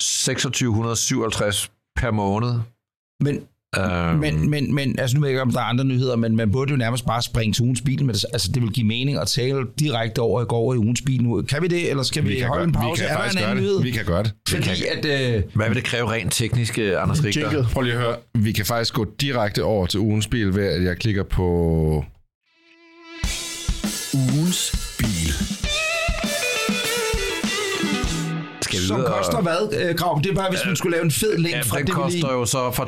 2657 0.00 1.70
per 1.96 2.10
måned. 2.10 2.52
Men 3.20 3.40
Øh, 3.78 4.18
Men, 4.20 4.50
men, 4.50 4.74
men 4.74 4.98
altså 4.98 5.16
nu 5.16 5.20
ved 5.20 5.28
jeg 5.28 5.32
ikke, 5.32 5.42
om 5.42 5.50
der 5.52 5.60
er 5.60 5.64
andre 5.64 5.84
nyheder, 5.84 6.16
men 6.16 6.36
man 6.36 6.52
burde 6.52 6.70
jo 6.70 6.76
nærmest 6.76 7.06
bare 7.06 7.22
springe 7.22 7.52
til 7.52 7.62
ugens 7.62 7.80
bil. 7.80 8.04
Men 8.04 8.14
det, 8.14 8.24
altså, 8.32 8.50
det 8.54 8.62
vil 8.62 8.70
give 8.70 8.86
mening 8.86 9.18
at 9.18 9.28
tale 9.28 9.66
direkte 9.78 10.18
over, 10.18 10.44
går 10.44 10.56
over 10.56 10.74
i 10.74 10.78
ugens 10.78 11.02
bil 11.02 11.22
nu. 11.22 11.42
Kan 11.42 11.62
vi 11.62 11.68
det, 11.68 11.90
eller 11.90 12.02
skal 12.02 12.24
vi, 12.24 12.28
Vi 12.28 12.34
kan, 12.38 12.48
holde 12.48 12.58
gøre, 12.58 12.64
en 12.64 12.70
vi 12.70 12.74
pause? 12.74 13.02
kan 13.02 13.10
er 13.10 13.14
der 13.14 13.22
faktisk 13.22 13.38
en 13.38 13.42
gøre 13.42 13.50
anden 13.50 13.64
nyhed? 13.64 13.82
Vi 13.82 13.90
kan 13.90 14.04
gøre 14.04 14.22
det. 14.22 14.32
Fordi 14.48 14.70
at... 14.92 15.34
Øh, 15.36 15.42
Hvad 15.54 15.66
vil 15.66 15.76
det 15.76 15.84
kræve 15.84 16.12
rent 16.12 16.32
teknisk, 16.32 16.78
øh, 16.78 17.02
Anders 17.02 17.24
Richter? 17.24 17.40
Jingle. 17.40 17.66
Prøv 17.72 17.82
lige 17.82 17.94
at 17.94 18.00
høre. 18.00 18.16
Vi 18.34 18.52
kan 18.52 18.66
faktisk 18.66 18.94
gå 18.94 19.06
direkte 19.20 19.64
over 19.64 19.86
til 19.86 20.00
ugens 20.00 20.26
bil, 20.26 20.54
ved 20.54 20.66
at 20.66 20.82
jeg 20.84 20.96
klikker 20.96 21.22
på... 21.22 22.04
Ugens 24.14 24.79
som 28.94 29.04
koster 29.16 29.40
hvad, 29.40 29.88
øh, 29.88 29.94
Grav? 29.94 30.20
Det 30.24 30.30
er 30.30 30.34
bare, 30.34 30.50
hvis 30.50 30.60
man 30.66 30.76
skulle 30.76 30.92
lave 30.96 31.04
en 31.04 31.10
fed 31.10 31.36
link 31.38 31.54
Ja, 31.54 31.60
fra 31.60 31.78
den 31.78 31.86
det, 31.86 31.94
vi 31.96 32.10
lige 32.10 32.22
koster 32.22 32.32
jo 32.38 32.44
så 32.44 32.70
for 32.70 32.84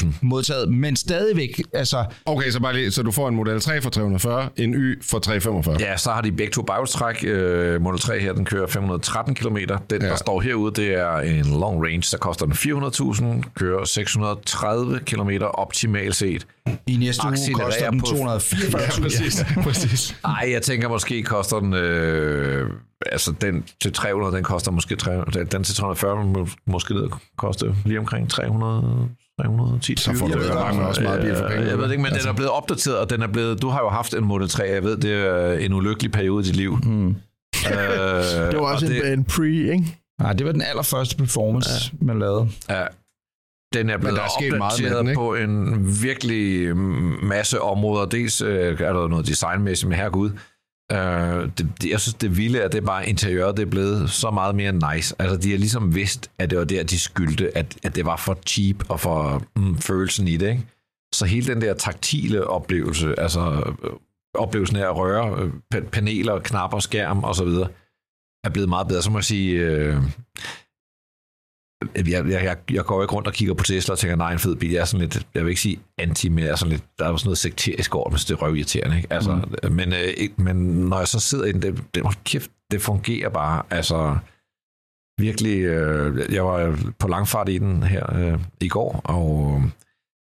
340.000. 0.00 0.06
modtaget. 0.22 0.68
Men 0.74 0.96
stadigvæk, 0.96 1.60
altså... 1.74 2.04
Okay, 2.26 2.50
så 2.50 2.60
bare 2.60 2.74
lige, 2.74 2.90
så 2.90 3.02
du 3.02 3.10
får 3.10 3.28
en 3.28 3.34
Model 3.36 3.60
3 3.60 3.82
for 3.82 3.90
340, 3.90 4.48
en 4.56 4.74
Y 4.74 5.02
for 5.02 5.18
345. 5.18 5.76
Ja, 5.80 5.96
så 5.96 6.10
har 6.10 6.20
de 6.20 6.32
begge 6.32 6.52
to 6.52 6.62
bagstræk. 6.62 7.24
Øh, 7.26 7.82
Model 7.82 8.00
3 8.00 8.20
her, 8.20 8.32
den 8.32 8.44
kører 8.44 8.66
513 8.66 9.34
km. 9.34 9.56
Den, 9.56 9.68
ja. 9.90 9.98
der 9.98 10.06
Ja. 10.06 10.16
står 10.16 10.40
herude, 10.40 10.72
det 10.82 10.94
er 10.94 11.16
en 11.18 11.44
long 11.60 11.84
range, 11.84 12.08
der 12.12 12.18
koster 12.18 12.46
den 12.46 12.54
400.000, 12.54 13.50
kører 13.54 13.84
630 13.84 15.00
km 15.06 15.30
optimalt 15.54 16.16
set. 16.16 16.46
I 16.86 16.96
næste 16.96 17.26
uge 17.26 17.54
koster 17.54 17.90
den 17.90 18.00
på- 18.00 18.06
244.000. 18.06 19.02
præcis. 19.02 19.44
præcis. 19.64 20.16
Ej, 20.24 20.48
jeg 20.52 20.62
tænker 20.62 20.88
måske 20.88 21.22
koster 21.22 21.60
den... 21.60 21.74
Øh, 21.74 22.70
altså, 23.12 23.32
den 23.40 23.64
til 23.82 23.92
300, 23.92 24.36
den 24.36 24.44
koster 24.44 24.70
måske... 24.70 24.96
300, 24.96 25.44
den 25.44 25.64
til 25.64 25.74
340, 25.74 26.24
må- 26.26 26.48
måske 26.66 26.94
ned 26.94 27.08
koste 27.38 27.74
lige 27.84 27.98
omkring 27.98 28.30
300... 28.30 29.08
310 29.40 29.96
Så 29.96 30.14
får 30.14 30.26
du 30.26 30.32
Jeg 30.32 30.40
ved 30.40 30.48
godt. 30.50 30.58
mange 30.64 30.86
også 30.86 31.02
meget 31.02 31.20
bil 31.22 31.36
for 31.36 31.44
Øh, 31.44 31.50
pengene. 31.50 31.68
Jeg 31.70 31.78
ved 31.78 31.84
det 31.84 31.90
ikke, 31.90 32.02
men 32.02 32.12
altså. 32.12 32.28
den 32.28 32.32
er 32.32 32.36
blevet 32.36 32.50
opdateret, 32.50 32.98
og 32.98 33.10
den 33.10 33.22
er 33.22 33.26
blevet... 33.26 33.62
Du 33.62 33.68
har 33.68 33.80
jo 33.80 33.88
haft 33.88 34.14
en 34.14 34.24
Model 34.24 34.48
3, 34.48 34.64
jeg 34.64 34.82
ved, 34.82 34.96
det 34.96 35.12
er 35.26 35.52
en 35.52 35.72
ulykkelig 35.72 36.12
periode 36.12 36.44
i 36.44 36.46
dit 36.46 36.56
liv. 36.56 36.78
Mm. 36.82 37.08
Øh, 37.08 37.14
Det 38.50 38.58
var 38.58 38.72
også 38.72 38.86
en, 38.86 39.12
en 39.18 39.24
pre, 39.24 39.46
ikke? 39.46 39.98
Nej, 40.20 40.32
det 40.32 40.46
var 40.46 40.52
den 40.52 40.62
allerførste 40.62 41.16
performance, 41.16 41.70
ja. 42.00 42.04
man 42.04 42.18
lavede. 42.18 42.48
Ja. 42.70 42.84
Den 43.74 43.90
er 43.90 43.98
blevet 43.98 44.16
der 44.16 44.22
er 44.22 44.28
sket 44.40 44.58
meget 44.58 44.80
med 44.82 44.90
opdateret 44.90 45.06
den, 45.06 45.14
på 45.14 45.34
en 45.34 45.86
virkelig 46.02 46.76
masse 47.22 47.60
områder. 47.60 48.06
Dels 48.06 48.40
øh, 48.40 48.80
er 48.80 48.92
der 48.92 49.08
noget 49.08 49.26
designmæssigt, 49.26 49.88
men 49.88 49.98
herregud. 49.98 50.30
Øh, 50.92 51.50
det, 51.58 51.72
det, 51.82 51.90
jeg 51.90 52.00
synes, 52.00 52.14
det 52.14 52.36
vilde 52.36 52.58
er, 52.58 52.64
at 52.64 52.72
det 52.72 52.78
er 52.78 52.86
bare 52.86 53.08
interiøret, 53.08 53.56
det 53.56 53.62
er 53.62 53.70
blevet 53.70 54.10
så 54.10 54.30
meget 54.30 54.54
mere 54.54 54.72
nice. 54.72 55.14
Altså, 55.18 55.36
de 55.36 55.50
har 55.50 55.58
ligesom 55.58 55.94
vidst, 55.94 56.30
at 56.38 56.50
det 56.50 56.58
var 56.58 56.64
der, 56.64 56.82
de 56.82 56.98
skyldte, 56.98 57.56
at, 57.58 57.76
at 57.82 57.96
det 57.96 58.06
var 58.06 58.16
for 58.16 58.38
cheap 58.46 58.90
og 58.90 59.00
for 59.00 59.42
mm, 59.56 59.78
følelsen 59.78 60.28
i 60.28 60.36
det, 60.36 60.50
ikke? 60.50 60.66
Så 61.14 61.26
hele 61.26 61.54
den 61.54 61.60
der 61.60 61.74
taktile 61.74 62.46
oplevelse, 62.46 63.20
altså 63.20 63.74
øh, 63.84 63.90
oplevelsen 64.34 64.76
af 64.76 64.84
at 64.84 64.96
røre 64.96 65.50
øh, 65.74 65.82
paneler, 65.82 66.38
knapper, 66.38 66.78
skærm 66.78 67.24
og 67.24 67.34
så 67.34 67.44
videre, 67.44 67.68
er 68.44 68.50
blevet 68.50 68.68
meget 68.68 68.88
bedre. 68.88 69.02
Så 69.02 69.10
må 69.10 69.18
jeg 69.18 69.24
sige, 69.24 69.60
øh, 69.60 69.96
jeg, 71.96 72.06
jeg, 72.06 72.44
jeg, 72.44 72.56
jeg 72.70 72.84
går 72.84 73.02
ikke 73.02 73.14
rundt 73.14 73.28
og 73.28 73.34
kigger 73.34 73.54
på 73.54 73.64
Tesla 73.64 73.92
og 73.92 73.98
tænker, 73.98 74.16
nej, 74.16 74.32
en 74.32 74.38
fed 74.38 74.56
bil. 74.56 74.70
Jeg 74.70 74.80
er 74.80 74.84
sådan 74.84 75.00
lidt, 75.00 75.26
jeg 75.34 75.42
vil 75.42 75.48
ikke 75.48 75.60
sige 75.60 75.78
anti, 75.98 76.28
men 76.28 76.44
jeg 76.44 76.50
er 76.50 76.56
sådan 76.56 76.70
lidt, 76.70 76.84
der 76.98 77.04
er 77.04 77.08
jo 77.08 77.16
sådan 77.16 77.28
noget 77.28 77.38
sekterisk 77.38 77.94
over, 77.94 78.10
hvis 78.10 78.24
det 78.24 78.34
er 78.34 78.42
røvirriterende. 78.42 78.96
Ikke? 78.96 79.12
Altså, 79.12 79.40
mm. 79.62 79.72
men, 79.72 79.92
øh, 79.92 80.28
men 80.36 80.56
når 80.88 80.98
jeg 80.98 81.08
så 81.08 81.20
sidder 81.20 81.44
i 81.44 81.52
den, 81.52 81.62
det, 81.62 81.84
det, 81.94 82.02
hold 82.02 82.14
kæft, 82.24 82.50
det 82.70 82.82
fungerer 82.82 83.28
bare. 83.28 83.62
Altså, 83.70 84.16
virkelig, 85.20 85.58
øh, 85.58 86.34
jeg 86.34 86.44
var 86.44 86.78
på 86.98 87.08
langfart 87.08 87.48
i 87.48 87.58
den 87.58 87.82
her 87.82 88.16
øh, 88.16 88.40
i 88.60 88.68
går, 88.68 89.00
og 89.04 89.60
øh, 89.60 89.70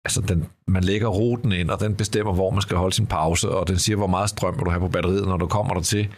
altså 0.05 0.21
den, 0.21 0.47
man 0.67 0.85
lægger 0.85 1.09
ruten 1.09 1.53
ind, 1.53 1.71
og 1.71 1.81
den 1.81 1.95
bestemmer, 1.95 2.33
hvor 2.33 2.51
man 2.51 2.63
skal 2.63 2.77
holde 2.77 2.95
sin 2.95 3.07
pause, 3.07 3.49
og 3.49 3.69
den 3.69 3.79
siger, 3.79 3.97
hvor 3.97 4.07
meget 4.07 4.31
strøm 4.31 4.55
vil 4.57 4.65
du 4.65 4.71
have 4.71 4.81
på 4.81 4.89
batteriet, 4.89 5.27
når 5.27 5.37
du 5.37 5.47
kommer 5.47 5.75
der 5.75 5.81
til. 5.81 6.09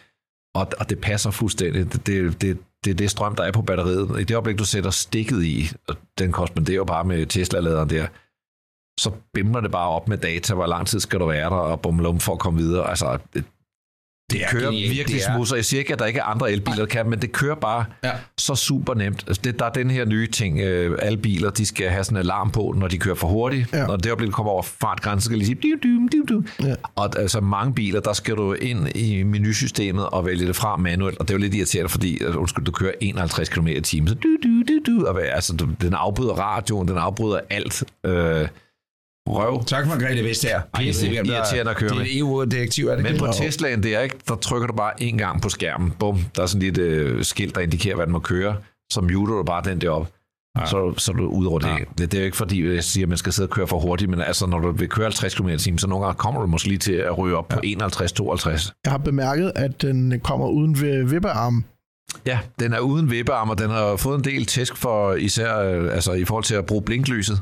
Og, 0.55 0.66
og 0.79 0.90
det 0.90 1.01
passer 1.01 1.31
fuldstændig. 1.31 1.93
Det, 1.93 2.07
det, 2.07 2.43
det, 2.43 2.59
det 2.85 2.90
er 2.90 2.95
det 2.95 3.11
strøm, 3.11 3.37
der 3.37 3.45
er 3.45 3.53
på 3.53 3.62
batteriet. 3.62 4.21
I 4.21 4.25
det 4.25 4.35
øjeblik, 4.35 4.59
du 4.59 4.64
sætter 4.64 4.90
stikket 4.90 5.45
i, 5.45 5.71
og 5.88 5.97
den 6.19 6.33
korresponderer 6.33 6.85
bare 6.85 7.05
med 7.05 7.27
Tesla-laderen 7.27 7.90
der, 7.90 8.07
så 9.01 9.12
bimler 9.35 9.61
det 9.61 9.71
bare 9.71 9.88
op 9.88 10.09
med 10.09 10.19
data, 10.19 10.55
hvor 10.55 10.66
lang 10.66 10.87
tid 10.87 11.01
skal 11.01 11.21
du 11.21 11.27
være 11.27 11.51
der, 11.51 11.57
og 11.57 11.81
bumlum 11.81 12.21
for 12.21 12.33
at 12.33 12.38
komme 12.38 12.59
videre. 12.59 12.90
Altså, 12.90 13.19
det, 14.31 14.43
er 14.45 14.49
kører 14.51 14.64
genialt. 14.71 14.90
virkelig 14.90 15.19
Det 15.21 15.27
er- 15.29 15.33
smooth, 15.35 15.51
og 15.53 15.57
jeg 15.57 15.64
siger 15.64 15.79
ikke, 15.81 15.93
at 15.93 15.99
der 15.99 16.07
ikke 16.07 16.21
er 16.21 16.25
andre 16.25 16.53
elbiler, 16.53 16.77
der 16.77 16.87
kan, 16.87 17.11
men 17.11 17.23
det 17.23 17.33
kører 17.33 17.55
bare 17.55 17.85
Ja. 18.05 18.11
så 18.38 18.55
super 18.55 18.95
nemt. 18.95 19.25
Altså, 19.27 19.40
det, 19.45 19.59
der 19.59 19.64
er 19.64 19.71
den 19.71 19.90
her 19.90 20.05
nye 20.05 20.27
ting, 20.27 20.59
øh, 20.61 20.99
alle 21.03 21.19
biler, 21.19 21.51
de 21.51 21.66
skal 21.66 21.88
have 21.88 22.05
sådan 22.05 22.16
en 22.16 22.21
alarm 22.21 22.51
på, 22.51 22.75
når 22.79 22.88
de 22.88 22.99
kører 22.99 23.14
for 23.14 23.29
hurtigt. 23.29 23.73
Ja. 23.73 23.87
Når 23.87 23.97
det 23.97 24.07
øjeblik, 24.07 24.27
du 24.27 24.33
kommer 24.33 24.53
over 24.53 24.62
fartgrænsen, 24.62 25.29
skal 25.31 25.40
de 25.40 25.47
sige, 25.47 25.59
du, 25.62 25.88
du, 25.88 26.09
du, 26.12 26.35
du. 26.35 26.66
Ja. 26.66 26.75
Og 26.97 27.19
altså 27.19 27.40
mange 27.40 27.75
biler, 27.75 28.01
der 28.01 28.12
skal 28.12 28.35
du 28.37 28.53
ind 28.53 28.97
i 28.97 29.23
menusystemet 29.23 30.07
og 30.07 30.27
vælge 30.27 30.47
det 30.47 30.57
fra 30.57 30.77
manuelt, 30.77 31.19
og 31.19 31.29
det 31.29 31.35
er 31.35 31.38
jo 31.38 31.43
lidt 31.43 31.55
irriterende, 31.55 31.88
fordi 31.88 32.23
altså, 32.25 32.38
undskyld, 32.38 32.64
du 32.64 32.73
kører 32.73 32.93
51 33.01 33.49
km 33.49 33.66
i 33.66 33.81
timen, 33.81 34.09
så 34.09 34.14
du, 34.14 34.29
du, 34.43 34.62
du, 34.69 34.81
du, 35.01 35.07
og 35.07 35.12
hvad, 35.12 35.23
altså, 35.33 35.57
du, 35.57 35.69
den 35.81 35.95
afbryder 35.95 36.33
radioen, 36.33 36.88
den 36.88 36.97
afbryder 36.97 37.40
alt. 37.51 37.85
Øh, 38.07 38.49
røv. 39.28 39.64
Tak, 39.64 39.87
Margrethe 39.87 40.24
Vestager. 40.24 40.61
Ej, 40.74 40.80
det 40.80 41.02
er 41.02 41.24
irriterende 41.24 41.70
at 41.70 41.76
køre 41.76 41.88
Det 41.88 41.96
er 41.96 42.00
med. 42.00 42.16
EU-direktiv, 42.16 42.87
er 42.87 42.94
det 42.94 43.04
Men 43.04 43.18
på 43.18 43.26
Teslaen, 43.33 43.83
det 43.83 43.94
er 43.94 44.00
ikke, 44.00 44.16
der 44.28 44.37
trykker 44.37 44.66
du 44.66 44.72
bare 44.72 45.02
en 45.02 45.18
gang 45.18 45.42
på 45.42 45.48
skærmen. 45.48 45.92
Bum, 45.98 46.18
der 46.37 46.42
er 46.42 46.46
sådan 46.46 46.62
lidt 46.62 46.78
øh, 46.78 47.24
skilt, 47.24 47.54
der 47.54 47.61
indikerer, 47.61 47.96
hvad 47.96 48.06
den 48.06 48.12
må 48.12 48.18
køre. 48.18 48.56
Så 48.92 49.00
muter 49.00 49.35
du 49.35 49.42
bare 49.42 49.62
den 49.64 49.80
deroppe. 49.80 50.12
Ja. 50.59 50.66
Så, 50.66 50.94
så 50.96 51.12
er 51.12 51.16
du 51.16 51.48
over 51.48 51.59
det. 51.59 51.68
Ja. 51.68 51.76
det. 51.98 52.12
Det 52.12 52.14
er 52.14 52.18
jo 52.18 52.24
ikke 52.24 52.37
fordi, 52.37 52.74
jeg 52.74 52.85
siger, 52.85 53.04
at 53.04 53.09
man 53.09 53.18
skal 53.18 53.33
sidde 53.33 53.46
og 53.46 53.50
køre 53.50 53.66
for 53.66 53.78
hurtigt, 53.78 54.11
men 54.11 54.20
altså, 54.20 54.46
når 54.46 54.59
du 54.59 54.70
vil 54.70 54.88
køre 54.88 55.04
50 55.04 55.35
km 55.35 55.48
t 55.48 55.80
så 55.80 55.87
nogle 55.87 56.04
gange 56.04 56.18
kommer 56.18 56.40
du 56.40 56.46
måske 56.46 56.68
lige 56.68 56.78
til 56.78 56.92
at 56.92 57.18
ryge 57.18 57.37
op 57.37 57.52
ja. 57.52 57.54
på 57.54 57.61
51-52. 57.85 58.72
Jeg 58.85 58.92
har 58.92 58.98
bemærket, 58.98 59.52
at 59.56 59.83
den 59.83 60.20
kommer 60.20 60.46
uden 60.46 60.80
vippearm. 61.11 61.64
Ja, 62.26 62.38
den 62.61 62.72
er 62.72 62.80
uden 62.80 63.11
vippearm, 63.11 63.50
og 63.50 63.59
den 63.59 63.70
har 63.70 63.96
fået 63.96 64.18
en 64.18 64.24
del 64.24 64.46
tæsk 64.46 64.76
for 64.76 65.14
især 65.14 65.59
øh, 65.59 65.94
altså, 65.94 66.12
i 66.12 66.24
forhold 66.24 66.44
til 66.44 66.54
at 66.54 66.66
bruge 66.66 66.83
blinklyset. 66.83 67.40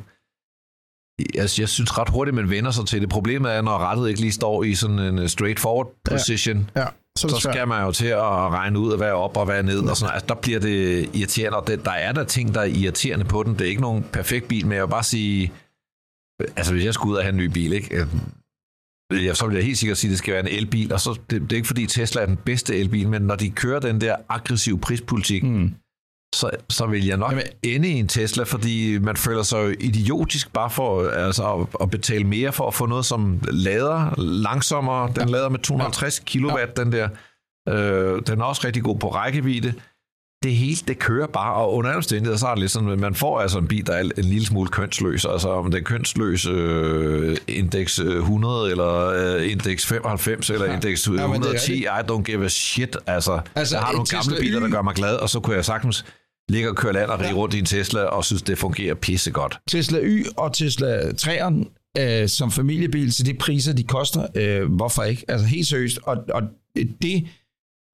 Altså, 1.35 1.63
jeg 1.63 1.69
synes 1.69 1.99
ret 1.99 2.09
hurtigt, 2.09 2.35
man 2.35 2.51
vender 2.51 2.71
sig 2.71 2.87
til 2.87 3.01
det. 3.01 3.09
Problemet 3.09 3.53
er, 3.53 3.63
når 3.63 3.79
rettet 3.79 4.09
ikke 4.09 4.21
lige 4.21 4.33
står 4.33 4.65
i 4.65 4.75
sådan 4.75 4.99
en 4.99 5.19
øh, 5.19 5.29
straight 5.29 5.61
forward 5.61 5.93
position, 6.05 6.71
ja. 6.77 6.81
Ja 6.81 6.87
så, 7.19 7.29
så 7.29 7.41
skal 7.51 7.69
man 7.69 7.85
jo 7.85 7.93
til 7.93 8.07
at 8.07 8.23
regne 8.23 8.79
ud, 8.79 8.97
hvad 8.97 9.09
er 9.09 9.13
op 9.13 9.37
og 9.37 9.45
hvad 9.45 9.59
er 9.59 9.63
ned. 9.63 9.79
Og 9.79 9.97
sådan. 9.97 10.15
Altså, 10.15 10.27
der 10.29 10.35
bliver 10.35 10.61
det 10.61 11.11
irriterende, 11.15 11.59
og 11.59 11.67
det, 11.67 11.85
der 11.85 11.91
er 11.91 12.13
der 12.13 12.25
ting, 12.25 12.55
der 12.55 12.61
er 12.61 12.65
irriterende 12.65 13.25
på 13.25 13.43
den. 13.43 13.53
Det 13.53 13.61
er 13.61 13.69
ikke 13.69 13.81
nogen 13.81 14.03
perfekt 14.13 14.49
bil, 14.49 14.67
men 14.67 14.77
jeg 14.77 14.83
vil 14.83 14.91
bare 14.91 15.05
sige, 15.05 15.53
altså 16.57 16.73
hvis 16.73 16.85
jeg 16.85 16.95
skulle 16.95 17.13
ud 17.13 17.17
og 17.17 17.23
have 17.23 17.33
en 17.33 17.37
ny 17.37 17.47
bil, 17.47 17.73
ikke? 17.73 18.07
Øh, 19.13 19.25
jeg, 19.25 19.37
så 19.37 19.47
vil 19.47 19.55
jeg 19.55 19.65
helt 19.65 19.79
sikkert 19.79 19.99
sige, 19.99 20.09
at 20.09 20.11
det 20.11 20.19
skal 20.19 20.35
være 20.35 20.51
en 20.51 20.59
elbil, 20.59 20.93
og 20.93 21.01
så, 21.01 21.21
det, 21.31 21.41
det 21.43 21.53
er 21.53 21.57
ikke 21.57 21.67
fordi 21.67 21.87
Tesla 21.87 22.23
er 22.23 22.27
den 22.27 22.37
bedste 22.37 22.77
elbil, 22.77 23.09
men 23.09 23.23
når 23.23 23.37
de 23.37 23.51
kører 23.51 23.81
den 23.81 24.01
der 24.01 24.17
aggressiv 24.29 24.81
prispolitik, 24.81 25.43
mm 25.43 25.75
så, 26.35 26.51
så 26.71 26.87
vil 26.87 27.07
jeg 27.07 27.17
nok 27.17 27.31
Jamen, 27.31 27.45
ende 27.63 27.89
i 27.89 27.93
en 27.93 28.09
Tesla, 28.09 28.45
fordi 28.45 28.99
man 28.99 29.17
føler 29.17 29.43
sig 29.43 29.85
idiotisk 29.85 30.53
bare 30.53 30.71
for 30.71 31.09
altså, 31.09 31.55
at, 31.55 31.67
at 31.81 31.91
betale 31.91 32.25
mere 32.25 32.53
for 32.53 32.67
at 32.67 32.75
få 32.75 32.87
noget, 32.87 33.05
som 33.05 33.41
lader 33.51 34.21
langsommere. 34.21 35.13
Den 35.17 35.29
ja. 35.29 35.33
lader 35.35 35.49
med 35.49 35.59
250 35.59 36.23
ja. 36.35 36.41
kW, 36.41 36.59
ja. 36.59 36.67
den 36.77 36.93
der. 36.93 37.09
Øh, 37.69 38.23
den 38.27 38.41
er 38.41 38.45
også 38.45 38.63
rigtig 38.65 38.83
god 38.83 38.99
på 38.99 39.09
rækkevidde. 39.09 39.75
Det 40.43 40.57
hele, 40.57 40.77
det 40.89 40.99
kører 40.99 41.27
bare, 41.27 41.55
og 41.55 41.75
under 41.75 41.95
omstændigheder, 41.95 42.39
så 42.39 42.47
er 42.47 42.51
det 42.51 42.59
lidt 42.59 42.73
sådan, 42.73 42.89
at 42.89 42.99
man 42.99 43.15
får 43.15 43.41
altså 43.41 43.59
en 43.59 43.69
bil, 43.69 43.87
der 43.87 43.93
er 43.93 44.01
en 44.01 44.25
lille 44.25 44.47
smule 44.47 44.69
kønsløs. 44.69 45.25
Altså 45.25 45.49
om 45.49 45.71
det 45.71 45.79
er 45.79 45.85
kønsløs 45.85 46.47
øh, 46.47 47.37
indeks 47.49 47.99
100, 47.99 48.67
øh, 48.67 48.71
eller 48.71 49.07
øh, 49.07 49.53
indeks 49.53 49.87
95, 49.87 50.51
eller 50.51 50.67
ja. 50.67 50.75
indeks 50.75 51.07
110, 51.07 51.83
ja, 51.83 51.99
I 51.99 52.03
don't 52.03 52.23
give 52.23 52.45
a 52.45 52.49
shit. 52.49 52.97
Altså, 53.07 53.41
altså 53.55 53.77
jeg 53.77 53.85
har 53.85 53.93
nogle 53.93 54.07
gamle 54.07 54.37
biler, 54.41 54.61
der 54.61 54.69
gør 54.69 54.83
mig 54.83 54.95
glad, 54.95 55.17
og 55.17 55.31
så 55.31 55.41
kunne 55.41 55.57
jeg 55.57 55.65
sagtens 55.65 56.05
ligger 56.49 56.71
og 56.71 56.77
kører 56.77 56.93
land 56.93 57.11
og 57.11 57.21
rige 57.21 57.35
rundt 57.35 57.55
i 57.55 57.59
en 57.59 57.65
Tesla, 57.65 58.01
og 58.01 58.25
synes, 58.25 58.43
det 58.43 58.59
fungerer 58.59 58.95
pissegodt. 58.95 59.59
Tesla 59.69 59.99
Y 60.03 60.27
og 60.37 60.53
Tesla 60.53 61.01
3'eren 61.01 61.79
øh, 61.99 62.29
som 62.29 62.51
familiebil 62.51 63.11
til 63.11 63.27
de 63.27 63.35
priser, 63.35 63.73
de 63.73 63.83
koster, 63.83 64.27
øh, 64.35 64.73
hvorfor 64.73 65.03
ikke? 65.03 65.25
Altså 65.29 65.47
helt 65.47 65.67
seriøst. 65.67 65.99
Og, 66.03 66.17
og 66.35 66.43
det, 67.03 67.27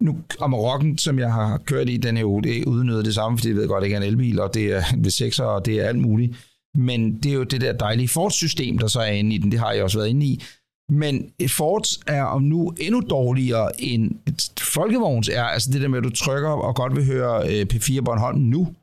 nu 0.01 0.19
Amarok'en, 0.41 0.97
som 0.97 1.19
jeg 1.19 1.33
har 1.33 1.59
kørt 1.59 1.89
i, 1.89 1.97
den 1.97 2.17
er 2.17 2.21
jo 2.21 2.41
det 2.41 2.59
er 2.59 2.67
udnyttet 2.67 3.05
det 3.05 3.15
samme, 3.15 3.39
fordi 3.39 3.49
jeg 3.49 3.57
ved 3.57 3.69
godt, 3.69 3.83
det 3.83 3.87
ikke 3.87 3.97
er 3.97 4.01
en 4.01 4.07
elbil, 4.07 4.41
og 4.41 4.55
det 4.55 4.73
er 4.73 4.83
en 4.95 5.05
V6'er, 5.07 5.43
og 5.43 5.67
det 5.67 5.81
er 5.81 5.89
alt 5.89 5.99
muligt. 5.99 6.37
Men 6.77 7.19
det 7.19 7.31
er 7.31 7.35
jo 7.35 7.45
det 7.45 7.61
der 7.61 7.73
dejlige 7.73 8.09
Ford-system, 8.09 8.79
der 8.79 8.87
så 8.87 9.01
er 9.01 9.11
inde 9.11 9.35
i 9.35 9.39
den. 9.39 9.53
Det 9.53 9.61
har 9.61 9.73
jeg 9.73 9.83
også 9.83 9.99
været 9.99 10.09
inde 10.09 10.27
i. 10.27 10.43
Men 10.89 11.33
et 11.39 11.51
Ford 11.51 11.85
er 12.07 12.23
om 12.23 12.43
nu 12.43 12.75
endnu 12.81 13.01
dårligere 13.01 13.81
end 13.81 14.19
et 14.27 14.61
folkevogns 14.61 15.29
er. 15.29 15.45
Altså 15.45 15.71
det 15.73 15.81
der 15.83 15.89
med, 15.89 15.99
at 15.99 16.05
du 16.05 16.11
trykker 16.11 16.51
og 16.51 16.75
godt 16.75 16.97
vil 16.97 17.05
høre 17.05 17.49
øh, 17.49 17.67
P4 17.73 18.01
Bornholm 18.01 18.39
nu. 18.41 18.75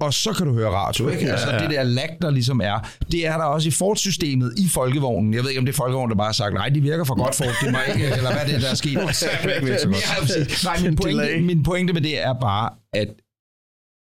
Og 0.00 0.14
så 0.14 0.32
kan 0.32 0.46
du 0.46 0.52
høre 0.52 0.70
radio, 0.70 1.08
ikke? 1.08 1.32
Altså 1.32 1.58
det 1.58 1.70
der 1.70 1.82
lag, 1.82 2.16
der 2.22 2.30
ligesom 2.30 2.60
er, 2.60 2.78
det 3.12 3.26
er 3.26 3.36
der 3.36 3.44
også 3.44 3.68
i 3.68 3.72
Ford-systemet 3.72 4.58
i 4.58 4.68
folkevognen. 4.68 5.34
Jeg 5.34 5.42
ved 5.42 5.50
ikke, 5.50 5.58
om 5.58 5.66
det 5.66 5.72
er 5.72 5.76
folkevognen, 5.76 6.10
der 6.10 6.16
bare 6.16 6.26
har 6.26 6.32
sagt, 6.32 6.54
nej, 6.54 6.68
de 6.68 6.80
virker 6.80 7.04
for 7.04 7.22
godt, 7.22 7.34
Ford, 7.34 7.54
det 7.62 7.72
må 7.72 7.78
ikke, 7.94 8.06
eller 8.16 8.32
hvad 8.32 8.42
er 8.42 8.46
det, 8.46 8.62
der 8.62 8.70
er 8.70 8.74
sket? 8.74 8.94
nej, 10.64 10.80
min 10.82 10.96
pointe, 11.02 11.40
min 11.40 11.62
pointe 11.62 11.92
med 11.92 12.02
det 12.02 12.22
er 12.22 12.32
bare, 12.32 12.70
at 12.92 13.08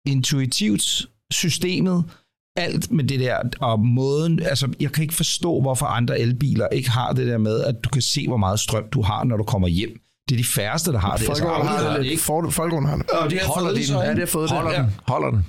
intuitivt 0.06 1.06
systemet 1.32 2.04
alt 2.56 2.90
med 2.92 3.04
det 3.04 3.20
der, 3.20 3.36
og 3.60 3.80
måden, 3.80 4.42
altså 4.42 4.68
jeg 4.80 4.92
kan 4.92 5.02
ikke 5.02 5.14
forstå, 5.14 5.60
hvorfor 5.60 5.86
andre 5.86 6.20
elbiler 6.20 6.68
ikke 6.68 6.90
har 6.90 7.12
det 7.12 7.26
der 7.26 7.38
med, 7.38 7.60
at 7.60 7.84
du 7.84 7.88
kan 7.88 8.02
se, 8.02 8.28
hvor 8.28 8.36
meget 8.36 8.60
strøm 8.60 8.84
du 8.92 9.02
har, 9.02 9.24
når 9.24 9.36
du 9.36 9.44
kommer 9.44 9.68
hjem. 9.68 10.00
Det 10.28 10.34
er 10.34 10.38
de 10.38 10.44
færreste, 10.44 10.92
der 10.92 10.98
har 10.98 11.16
det. 11.16 11.26
Folk 11.26 11.38
altså, 11.38 11.48
har 11.48 11.90
det, 11.90 12.04
det 12.04 12.10
ikke. 12.10 12.22
Folkevogn 12.22 12.86
har 12.86 12.96
det. 12.96 13.10
Og 13.10 13.30
de 13.30 13.38
har 13.38 13.46
Holder 13.46 13.68
fået 13.68 13.76
det, 13.76 13.90
ja, 13.90 14.10
det 14.10 14.18
har 14.18 14.26
fået 14.26 14.50
Holder 14.50 14.70
det. 14.70 14.78
Den. 14.78 14.94
Holder 15.06 15.30
den. 15.30 15.44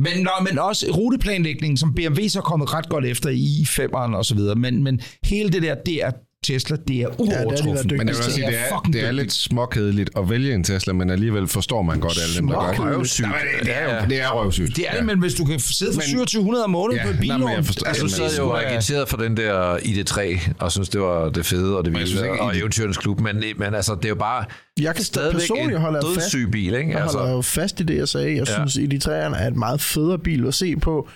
Men, 0.00 0.22
nå, 0.22 0.30
men 0.48 0.58
også 0.58 0.86
ruteplanlægningen, 0.96 1.76
som 1.76 1.94
BMW 1.94 2.28
så 2.28 2.38
er 2.38 2.42
kommet 2.42 2.74
ret 2.74 2.88
godt 2.88 3.04
efter 3.04 3.30
i 3.30 3.66
i5'eren 3.66 4.16
og 4.16 4.24
så 4.24 4.34
videre. 4.34 4.54
Men, 4.54 4.84
men 4.84 5.00
hele 5.24 5.50
det 5.50 5.62
der, 5.62 5.74
det 5.74 6.04
er 6.04 6.10
Tesla, 6.44 6.76
det 6.88 6.96
er 6.96 7.08
uovertruffen. 7.20 7.90
Ja, 7.90 7.96
men 7.96 8.08
jeg 8.08 8.16
vil 8.16 8.24
sige, 8.24 8.46
det 8.46 8.58
er, 8.58 8.80
det 8.92 9.04
er 9.04 9.12
lidt 9.12 9.32
småkedeligt 9.32 10.10
at 10.16 10.30
vælge 10.30 10.54
en 10.54 10.64
Tesla, 10.64 10.92
men 10.92 11.10
alligevel 11.10 11.48
forstår 11.48 11.82
man 11.82 12.00
godt 12.00 12.18
alle 12.22 12.36
dem, 12.36 12.46
der 12.46 12.54
gør 12.54 12.70
det. 12.70 12.96
Røvsygt. 12.96 13.28
Det 13.62 13.76
er, 13.76 14.00
jo, 14.00 14.08
det 14.08 14.20
er 14.20 14.28
røvsygt. 14.28 14.76
Det 14.76 14.84
er 14.88 14.96
det, 14.96 15.06
men 15.06 15.18
hvis 15.18 15.34
du 15.34 15.44
kan 15.44 15.60
sidde 15.60 15.94
for 15.94 16.00
2700 16.00 16.64
om 16.64 16.70
måneden 16.70 17.00
ja, 17.00 17.06
på 17.06 17.10
et 17.10 17.18
bilån... 17.18 17.40
Nej, 17.40 17.54
jeg 17.54 17.64
forstår, 17.64 17.86
altså, 17.86 18.08
så 18.08 18.22
er 18.24 18.28
jo 18.38 18.52
agiteret 18.52 19.08
for 19.08 19.16
den 19.16 19.36
der 19.36 19.76
ID3, 19.76 20.50
og 20.58 20.72
synes, 20.72 20.88
det 20.88 21.00
var 21.00 21.28
det 21.28 21.46
fede 21.46 21.78
og 21.78 21.84
det 21.84 21.92
vilde, 21.92 22.30
og 22.30 22.56
eventyrens 22.56 22.98
klub, 22.98 23.20
men, 23.20 23.44
men 23.56 23.74
altså, 23.74 23.94
det 23.94 24.04
er 24.04 24.08
jo 24.08 24.14
bare 24.14 24.44
jeg 24.80 24.94
kan 24.94 25.04
stadigvæk 25.04 25.50
en 25.50 25.94
dødssyg 26.02 26.48
bil, 26.52 26.74
ikke? 26.74 26.90
Jeg 26.90 27.02
altså. 27.02 27.18
holder 27.18 27.34
jo 27.34 27.42
fast 27.42 27.80
i 27.80 27.82
det, 27.82 27.96
jeg 27.96 28.08
sagde. 28.08 28.36
Jeg 28.36 28.46
synes, 28.46 28.76
ID3'eren 28.76 29.42
er 29.42 29.46
et 29.46 29.56
meget 29.56 29.80
federe 29.80 30.18
bil 30.18 30.46
at 30.46 30.54
se 30.54 30.76
på 30.76 31.08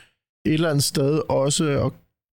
et 0.46 0.54
eller 0.54 0.70
andet 0.70 0.85
sted 0.85 1.20
også 1.28 1.64
at 1.64 1.92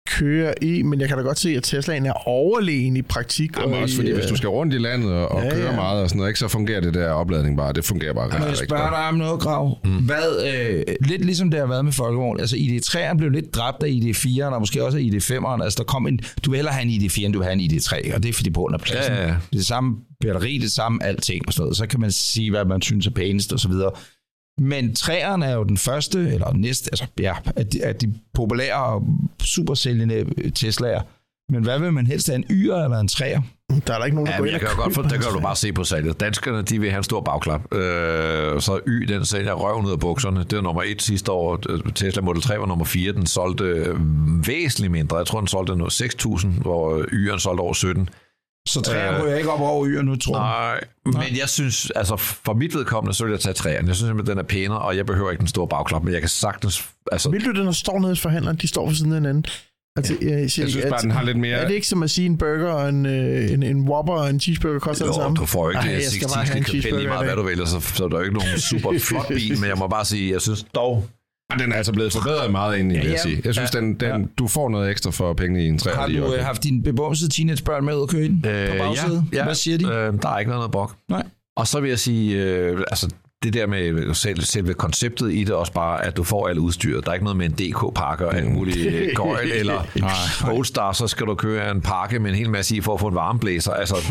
køre 0.10 0.64
i, 0.64 0.82
men 0.82 1.00
jeg 1.00 1.08
kan 1.08 1.18
da 1.18 1.24
godt 1.24 1.40
se, 1.40 1.50
at 1.50 1.64
Teslaen 1.64 2.06
er 2.06 2.28
overlegen 2.28 2.98
i 2.98 3.02
praktik. 3.02 3.58
Jamen, 3.58 3.76
og 3.76 3.82
også 3.82 3.94
i, 3.94 3.96
fordi, 3.96 4.12
hvis 4.12 4.26
du 4.26 4.36
skal 4.36 4.50
rundt 4.50 4.74
i 4.74 4.78
landet 4.78 5.12
og, 5.12 5.32
og 5.32 5.44
ja, 5.44 5.50
køre 5.50 5.70
ja. 5.70 5.76
meget 5.76 6.02
og 6.02 6.10
sådan 6.10 6.18
noget, 6.18 6.30
ikke, 6.30 6.40
så 6.40 6.48
fungerer 6.48 6.82
det 6.82 6.94
der 6.94 7.10
opladning 7.10 7.58
bare. 7.58 7.74
Det 7.74 7.86
fungerer 7.86 8.14
bare 8.14 8.26
rigtig, 8.26 8.50
rigtig 8.50 8.70
godt. 8.70 8.82
Jeg 8.82 8.90
dig 8.92 9.08
om 9.08 9.16
noget, 9.16 9.42
Grav. 9.42 9.78
Mm. 9.86 9.98
Hvad, 9.98 10.54
øh, 10.54 10.96
lidt 11.08 11.26
ligesom 11.26 11.52
det 11.52 11.60
har 11.60 11.68
været 11.68 11.86
med 11.86 11.94
Folkevogn. 11.94 12.40
Altså 12.40 12.56
ID3'eren 12.56 13.18
blev 13.18 13.30
lidt 13.30 13.56
dræbt 13.56 13.84
af 13.84 13.90
ID4'eren, 13.90 14.54
og 14.54 14.60
måske 14.60 14.86
også 14.86 14.98
af 14.98 15.02
ID5'eren. 15.02 15.64
Altså 15.64 15.78
der 15.78 15.84
kom 15.84 16.08
en, 16.08 16.20
du 16.46 16.50
vil 16.50 16.58
hellere 16.58 16.74
have 16.74 16.86
en 16.86 17.02
ID4, 17.02 17.26
end 17.26 17.34
du 17.34 17.40
vil 17.40 17.46
have 17.46 17.60
en 17.62 17.72
ID3, 17.72 18.16
og 18.16 18.24
det 18.24 18.30
er 18.30 18.34
fordi 18.34 18.50
på 18.50 18.66
under 18.66 18.80
pladsen. 18.80 19.14
Ja, 19.14 19.22
ja. 19.22 19.28
Det 19.28 19.34
er 19.34 19.58
det 19.58 19.66
samme 19.66 19.96
batteri, 20.22 20.58
det 20.58 20.72
samme 20.72 21.04
alting 21.04 21.44
og 21.48 21.54
sådan 21.54 21.64
noget. 21.64 21.78
Så 21.78 21.88
kan 21.88 22.00
man 22.00 22.12
sige, 22.12 22.50
hvad 22.50 22.66
man 22.66 22.82
synes 22.82 23.08
er 23.08 23.12
pænest 23.12 23.54
og 23.54 23.60
så 23.60 23.68
videre. 23.68 23.92
Men 24.62 24.96
træerne 24.96 25.46
er 25.46 25.56
jo 25.56 25.64
den 25.64 25.78
første, 25.78 26.20
eller 26.20 26.54
næste, 26.54 26.90
altså 26.92 27.06
ja, 27.20 27.34
af 27.56 27.68
de, 27.68 27.86
af 27.86 27.96
de 27.96 28.14
populære, 28.34 29.02
supersælgende 29.44 30.26
Tesla'er. 30.60 31.02
Men 31.50 31.64
hvad 31.64 31.80
vil 31.80 31.94
man 31.94 32.08
helst 32.08 32.28
have, 32.28 32.36
en 32.36 32.46
yr 32.50 32.76
eller 32.76 32.98
en 32.98 33.08
træer? 33.08 33.42
Der 33.88 33.94
er 33.94 33.98
der 33.98 34.06
ikke 34.06 34.16
nogen, 34.16 34.28
der 34.28 34.34
ja, 34.34 34.38
går 34.38 34.46
ind 34.46 34.52
jeg 34.52 34.62
kan 34.62 34.70
godt 34.76 34.94
for, 34.94 35.02
det 35.02 35.12
kan 35.12 35.32
du 35.34 35.40
bare 35.40 35.56
se 35.56 35.74
på 35.74 35.84
salget. 35.84 36.20
Danskerne, 36.20 36.62
de 36.62 36.80
vil 36.80 36.90
have 36.90 36.98
en 36.98 37.04
stor 37.04 37.22
bagklap. 37.22 37.74
Øh, 37.74 38.62
så 38.62 38.80
Y, 38.88 39.06
den 39.08 39.26
sælger 39.26 39.54
røven 39.54 39.86
ud 39.86 39.92
af 39.92 40.00
bukserne. 40.00 40.44
Det 40.44 40.54
er 40.54 40.62
nummer 40.62 40.84
et 40.86 41.02
sidste 41.02 41.32
år. 41.32 41.60
Tesla 41.96 42.22
Model 42.22 42.42
3 42.42 42.60
var 42.60 42.66
nummer 42.66 42.86
4. 42.86 43.14
Den 43.14 43.26
solgte 43.26 43.64
øh, 43.64 43.96
væsentligt 44.48 44.92
mindre. 44.92 45.18
Jeg 45.18 45.26
tror, 45.26 45.40
den 45.40 45.48
solgte 45.48 45.74
6.000, 45.74 46.48
hvor 46.62 47.02
Y'en 47.02 47.40
solgte 47.40 47.62
over 47.62 47.74
17. 47.74 48.10
Så 48.68 48.82
træerne 48.82 49.18
øh, 49.18 49.24
ryger 49.24 49.36
ikke 49.36 49.52
op 49.52 49.62
over 49.62 49.88
øer 49.88 50.02
nu, 50.02 50.16
tror 50.16 50.38
jeg. 50.38 50.80
Nej, 51.06 51.28
men 51.28 51.38
jeg 51.38 51.50
synes, 51.50 51.92
altså 51.96 52.16
for 52.18 52.54
mit 52.54 52.76
vedkommende, 52.76 53.18
så 53.18 53.24
vil 53.24 53.32
jeg 53.32 53.40
tage 53.40 53.54
træerne. 53.54 53.88
Jeg 53.88 53.96
synes 53.96 54.10
simpelthen, 54.10 54.38
den 54.38 54.46
er 54.46 54.48
pænere, 54.48 54.80
og 54.80 54.98
jeg 54.98 55.06
behøver 55.06 55.32
ikke 55.32 55.40
den 55.40 55.48
store 55.48 55.68
bagklap, 55.68 56.04
men 56.04 56.14
jeg 56.14 56.22
kan 56.22 56.30
sagtens... 56.30 56.86
Altså... 57.12 57.30
Vil 57.30 57.46
du, 57.46 57.52
den 57.52 57.66
der 57.66 57.72
står 57.72 58.00
nede 58.00 58.14
i 58.14 58.16
forhandleren, 58.16 58.58
de 58.58 58.68
står 58.68 58.88
for 58.88 58.96
siden 58.96 59.12
af 59.12 59.18
hinanden? 59.18 59.46
Altså, 59.96 60.14
jeg, 60.22 60.30
jeg, 60.32 60.40
jeg 60.42 60.52
synes 60.52 60.76
bare, 60.76 60.96
at, 60.96 61.02
den 61.02 61.12
har 61.12 61.24
lidt 61.24 61.38
mere... 61.38 61.58
Er 61.58 61.68
det 61.68 61.76
ikke 61.76 61.88
som 61.88 62.04
at 62.04 62.10
sige, 62.12 62.26
en 62.26 62.38
burger 62.38 62.72
og 62.72 62.90
en, 62.90 63.06
øh, 63.06 63.52
en, 63.52 63.64
en 63.64 63.90
Whopper 63.90 64.14
og 64.14 64.30
en 64.30 64.40
cheeseburger 64.40 64.80
koster 64.80 65.06
jo, 65.06 65.12
det 65.12 65.16
samme? 65.16 65.36
du 65.36 65.46
får 65.46 65.70
ikke 65.70 65.80
Ej, 65.80 65.88
det. 65.88 65.94
Jeg 65.94 66.04
skal 66.04 66.28
bare 66.36 66.46
have 66.46 66.58
en 66.58 66.66
cheeseburger. 66.66 67.00
Lige 67.00 67.10
meget, 67.10 67.26
hvad 67.26 67.36
du 67.36 67.44
vælger, 67.44 67.66
så, 67.66 67.80
så 67.80 68.04
er 68.04 68.08
der 68.08 68.18
jo 68.18 68.24
ikke 68.24 68.34
nogen 68.34 68.60
super 68.60 69.00
flot 69.10 69.28
bil, 69.28 69.60
men 69.60 69.70
jeg 69.70 69.78
må 69.78 69.88
bare 69.88 70.06
sige, 70.06 70.34
jeg 70.34 70.42
synes 70.42 70.66
dog, 70.76 71.06
den 71.60 71.72
er 71.72 71.76
altså 71.76 71.92
blevet 71.94 72.14
forbedret 72.14 72.52
meget 72.52 72.78
ind 72.78 72.92
i, 72.92 72.96
vil 72.96 73.10
jeg 73.10 73.20
sige. 73.20 73.42
Jeg 73.46 73.54
synes, 73.54 73.74
ja, 73.74 73.80
den, 73.80 73.94
den, 73.94 74.22
ja. 74.22 74.28
du 74.38 74.48
får 74.48 74.70
noget 74.70 74.92
ekstra 74.92 75.12
for 75.12 75.34
pengene 75.34 75.64
i 75.64 75.68
en 75.68 75.78
træer. 75.78 75.96
Har 75.96 76.08
du 76.08 76.26
okay. 76.26 76.38
Øh, 76.38 76.46
haft 76.46 76.64
din 76.64 76.84
bebomsede 76.84 77.30
teenagebørn 77.30 77.86
med 77.86 77.96
ud 77.96 78.04
at 78.04 78.10
køre 78.10 78.26
ind 78.26 78.48
øh, 78.48 78.70
på 78.70 78.76
bagsædet? 78.78 79.24
Ja, 79.32 79.38
ja. 79.38 79.44
Hvad 79.44 79.56
siger 79.56 79.78
de? 79.78 79.86
Øh, 79.86 80.14
der 80.22 80.30
er 80.30 80.40
ikke 80.40 80.52
noget 80.52 80.72
brok. 80.72 80.96
Nej. 81.10 81.24
Og 81.56 81.68
så 81.68 81.80
vil 81.80 81.90
jeg 81.90 82.00
sige, 82.00 82.44
øh, 82.44 82.80
altså 82.88 83.10
det 83.44 83.54
der 83.54 83.68
med 83.68 84.14
selv, 84.14 84.42
selve 84.42 84.74
konceptet 84.74 85.34
i 85.34 85.44
det 85.44 85.56
også 85.56 85.74
bare, 85.74 86.06
at 86.06 86.18
du 86.18 86.24
får 86.24 86.48
alt 86.48 86.58
udstyret. 86.58 87.06
Der 87.06 87.12
er 87.12 87.14
ikke 87.14 87.26
noget 87.26 87.38
med 87.38 87.46
en 87.46 87.52
DK-pakke 87.52 88.28
og 88.28 88.36
alt 88.36 88.48
mm. 88.48 88.54
muligt 88.54 88.78
øh, 88.88 89.10
gøjl, 89.16 89.52
eller 89.52 89.88
Polestar, 90.46 90.92
så 90.92 91.08
skal 91.08 91.26
du 91.28 91.36
køre 91.36 91.72
en 91.72 91.82
pakke 91.82 92.20
med 92.20 92.30
en 92.30 92.36
hel 92.36 92.50
masse 92.50 92.76
i 92.76 92.82
for 92.82 92.94
at 92.94 93.00
få 93.00 93.08
en 93.08 93.16
varmeblæser. 93.16 93.72
Altså, 93.72 93.96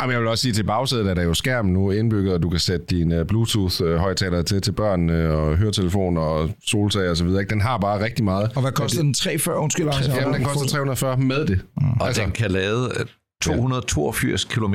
Jamen, 0.00 0.12
jeg 0.12 0.20
vil 0.20 0.28
også 0.28 0.42
sige, 0.42 0.52
til 0.52 0.64
bagsædet 0.64 1.08
at 1.08 1.16
der 1.16 1.22
er 1.22 1.26
jo 1.26 1.34
skærm 1.34 1.66
nu 1.66 1.90
indbygget, 1.90 2.34
og 2.34 2.42
du 2.42 2.48
kan 2.48 2.60
sætte 2.60 2.86
dine 2.86 3.24
Bluetooth-højtaler 3.24 4.42
til 4.42 4.60
til 4.60 4.72
børn 4.72 5.10
og 5.10 5.56
høretelefoner 5.56 6.20
og 6.20 6.50
soltager 6.66 7.10
og 7.10 7.16
så 7.16 7.24
videre. 7.24 7.44
Den 7.44 7.60
har 7.60 7.78
bare 7.78 8.04
rigtig 8.04 8.24
meget. 8.24 8.50
Og 8.54 8.62
hvad 8.62 8.72
koster 8.72 9.02
den? 9.02 9.14
340? 9.14 9.58
Undskyld, 9.58 9.86
Lars. 9.86 10.08
Jamen, 10.08 10.34
den 10.34 10.44
koster 10.44 10.66
340 10.66 11.16
med 11.16 11.46
det. 11.46 11.60
Mm. 11.80 11.90
Og 12.00 12.06
altså, 12.06 12.22
den 12.22 12.30
kan 12.30 12.50
lade 12.50 12.90
282 13.42 14.44
km 14.44 14.74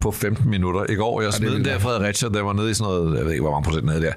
på 0.00 0.10
15 0.10 0.50
minutter. 0.50 0.90
I 0.90 0.94
går, 0.94 1.22
jeg 1.22 1.32
smed 1.32 1.50
den 1.50 1.64
der 1.64 1.78
Fredericia, 1.78 2.28
der 2.28 2.42
var 2.42 2.52
nede 2.52 2.70
i 2.70 2.74
sådan 2.74 2.92
noget, 2.92 3.16
jeg 3.16 3.24
ved 3.24 3.32
ikke, 3.32 3.42
hvor 3.42 3.50
mange 3.50 3.64
procent 3.64 3.84
nede 3.86 4.02
der. 4.02 4.12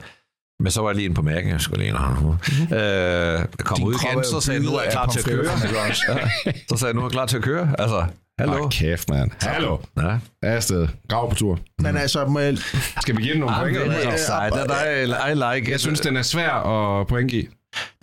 Men 0.59 0.71
så 0.71 0.81
var 0.81 0.89
jeg 0.89 0.95
lige 0.95 1.05
inde 1.05 1.15
på 1.15 1.21
mærken, 1.21 1.49
jeg 1.49 1.61
skulle 1.61 1.79
lige 1.83 1.89
ind 1.89 1.97
og 1.97 2.37
øh, 2.77 3.45
kom 3.57 3.83
ud 3.83 3.93
igen, 3.93 4.23
så 4.23 4.39
sagde 4.39 4.59
jeg, 4.59 4.69
nu 4.69 4.75
er 4.77 4.81
jeg 4.81 4.91
klar 4.91 5.05
til 5.05 5.19
at 5.19 5.25
køre. 5.25 5.45
så 6.69 6.77
sagde 6.77 6.85
jeg, 6.85 6.93
nu 6.93 6.99
er 7.01 7.05
jeg 7.05 7.11
klar 7.11 7.25
til 7.25 7.37
at 7.37 7.43
køre. 7.43 7.75
Altså, 7.79 8.05
Hallo. 8.39 8.53
Hold 8.57 8.71
kæft, 8.71 9.09
mand. 9.09 9.31
Hallo. 9.41 9.77
Ja. 9.97 10.01
Jeg 10.01 10.19
er 10.41 10.55
afsted. 10.55 10.87
Grav 11.09 11.29
på 11.29 11.35
tur. 11.35 11.59
Men 11.81 11.97
altså, 11.97 12.25
må 12.25 12.39
jeg, 12.39 12.57
Skal 13.01 13.17
vi 13.17 13.21
give 13.21 13.33
den 13.33 13.39
nogle 13.41 13.55
point? 13.55 13.77
I'm 13.77 13.81
eller 13.81 13.93
very 13.93 14.03
hvad? 14.03 14.13
excited. 14.13 15.27
I, 15.27 15.31
I 15.31 15.33
like 15.59 15.71
Jeg 15.71 15.79
synes, 15.79 15.99
den 15.99 16.17
er 16.17 16.21
svær 16.21 16.51
at 16.51 17.07
pointgive. 17.07 17.47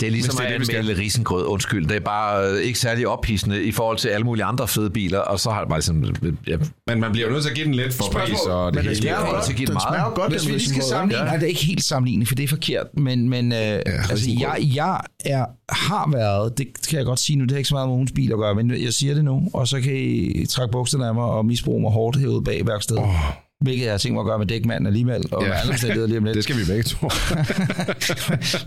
Det 0.00 0.06
er 0.06 0.10
ligesom 0.10 0.36
det 0.36 0.44
er 0.50 0.54
at 0.54 0.58
det, 0.60 0.66
skal. 0.66 0.78
anmelde 0.78 1.00
risengrød. 1.00 1.44
Undskyld, 1.46 1.86
det 1.88 1.96
er 1.96 2.00
bare 2.00 2.50
øh, 2.50 2.60
ikke 2.62 2.78
særlig 2.78 3.08
ophidsende 3.08 3.64
i 3.64 3.72
forhold 3.72 3.96
til 3.98 4.08
alle 4.08 4.24
mulige 4.24 4.44
andre 4.44 4.68
fede 4.68 4.90
biler, 4.90 5.18
og 5.18 5.40
så 5.40 5.50
har 5.50 5.60
det 5.60 5.68
bare 5.68 5.78
ligesom... 5.78 6.04
øh, 6.04 6.32
Ja, 6.48 6.56
Men 6.86 7.00
man 7.00 7.12
bliver 7.12 7.26
jo 7.26 7.32
nødt 7.32 7.42
til 7.42 7.50
at 7.50 7.56
give 7.56 7.66
den 7.66 7.74
lidt 7.74 7.94
for 7.94 8.04
Spørgsmål. 8.04 8.28
pris 8.36 8.38
og 8.46 8.72
det 8.72 8.74
men 8.74 8.84
hele. 8.84 8.96
smager 8.96 9.14
jo 9.14 9.20
kommer 9.20 9.34
godt. 9.34 9.44
til 9.44 9.52
at 9.52 9.56
give 9.56 9.66
Den 9.66 9.74
den 9.74 9.80
smager 9.80 9.96
jo 9.98 10.02
meget. 10.04 10.14
godt, 10.14 10.32
Hvis 10.32 10.46
vi 10.46 10.52
lige 10.52 10.68
skal 10.68 10.82
sammenligne, 10.82 11.24
ja. 11.26 11.34
er 11.34 11.38
det 11.38 11.46
ikke 11.48 11.64
helt 11.64 11.84
sammenlignet, 11.84 12.28
for 12.28 12.34
det 12.34 12.44
er 12.44 12.48
forkert, 12.48 12.86
men, 12.96 13.28
men 13.28 13.52
øh, 13.52 13.58
altså, 13.58 14.14
risengrød. 14.14 14.48
jeg, 14.58 14.76
jeg 14.76 15.00
er, 15.24 15.44
har 15.74 16.10
været, 16.12 16.58
det 16.58 16.66
kan 16.88 16.98
jeg 16.98 17.06
godt 17.06 17.18
sige 17.20 17.36
nu, 17.36 17.44
det 17.44 17.50
har 17.50 17.58
ikke 17.58 17.68
så 17.68 17.74
meget 17.74 17.88
med 17.88 17.94
ugens 17.94 18.12
bil 18.12 18.32
at 18.32 18.38
gøre, 18.38 18.54
men 18.54 18.82
jeg 18.82 18.92
siger 18.92 19.14
det 19.14 19.24
nu, 19.24 19.50
og 19.54 19.68
så 19.68 19.80
kan 19.80 19.92
I 19.96 20.46
trække 20.46 20.72
bukserne 20.72 21.06
af 21.06 21.14
mig 21.14 21.24
og 21.24 21.46
misbruge 21.46 21.80
mig 21.82 21.90
hårdt 21.92 22.16
herude 22.16 22.44
bag 22.44 22.66
værkstedet. 22.66 23.02
Oh. 23.02 23.14
Hvilket 23.60 23.84
jeg 23.84 23.92
har 23.92 23.98
tænkt 23.98 24.14
mig 24.14 24.20
at 24.20 24.26
gøre 24.26 24.38
med 24.38 24.46
dækmanden 24.46 24.86
alligevel, 24.86 25.24
og 25.32 25.44
Ja. 25.46 25.52
andre 25.60 26.06
lige 26.06 26.18
om 26.18 26.24
lidt. 26.28 26.34
Det 26.34 26.44
skal 26.44 26.56
vi 26.56 26.64
begge 26.66 26.82
to. 26.82 27.08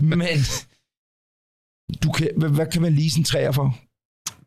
Men 0.00 0.22
du 2.02 2.12
kan, 2.12 2.28
hvad, 2.36 2.48
hvad 2.48 2.66
kan 2.66 2.82
man 2.82 2.92
lease 2.92 3.18
en 3.18 3.24
træer 3.24 3.52
for? 3.52 3.78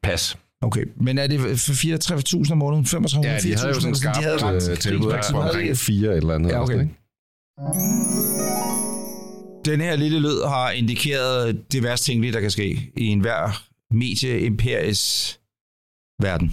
pas. 0.04 0.38
Okay, 0.62 0.86
men 0.96 1.18
er 1.18 1.28
det 1.28 1.40
for 1.40 2.44
34.000 2.46 2.52
om 2.52 2.58
måneden? 2.58 2.86
3500? 2.86 3.34
Ja, 3.36 3.40
de 3.42 3.56
havde 3.56 3.68
jo 3.76 3.80
sådan 3.80 3.96
skarpt 3.96 4.18
de 4.18 4.24
havde 4.24 4.38
ret 4.38 4.70
øh, 4.72 4.78
tilbud 4.78 5.12
på 5.32 5.38
omkring 5.38 5.64
ikke- 5.64 5.76
fire 5.76 6.16
eller 6.16 6.36
andet. 6.36 6.50
Ja, 6.50 6.62
okay. 6.64 6.74
eller? 6.74 6.88
Den 9.66 9.82
her 9.82 9.96
lille 9.96 10.20
lyd 10.20 10.42
har 10.48 10.72
indikeret 10.72 11.72
det 11.72 11.84
værste 11.84 12.06
tænkelige, 12.12 12.34
der 12.34 12.40
kan 12.42 12.52
ske 12.52 12.92
i 12.98 13.06
enhver 13.06 13.64
medie-imperies 13.94 15.04
verden. 16.22 16.48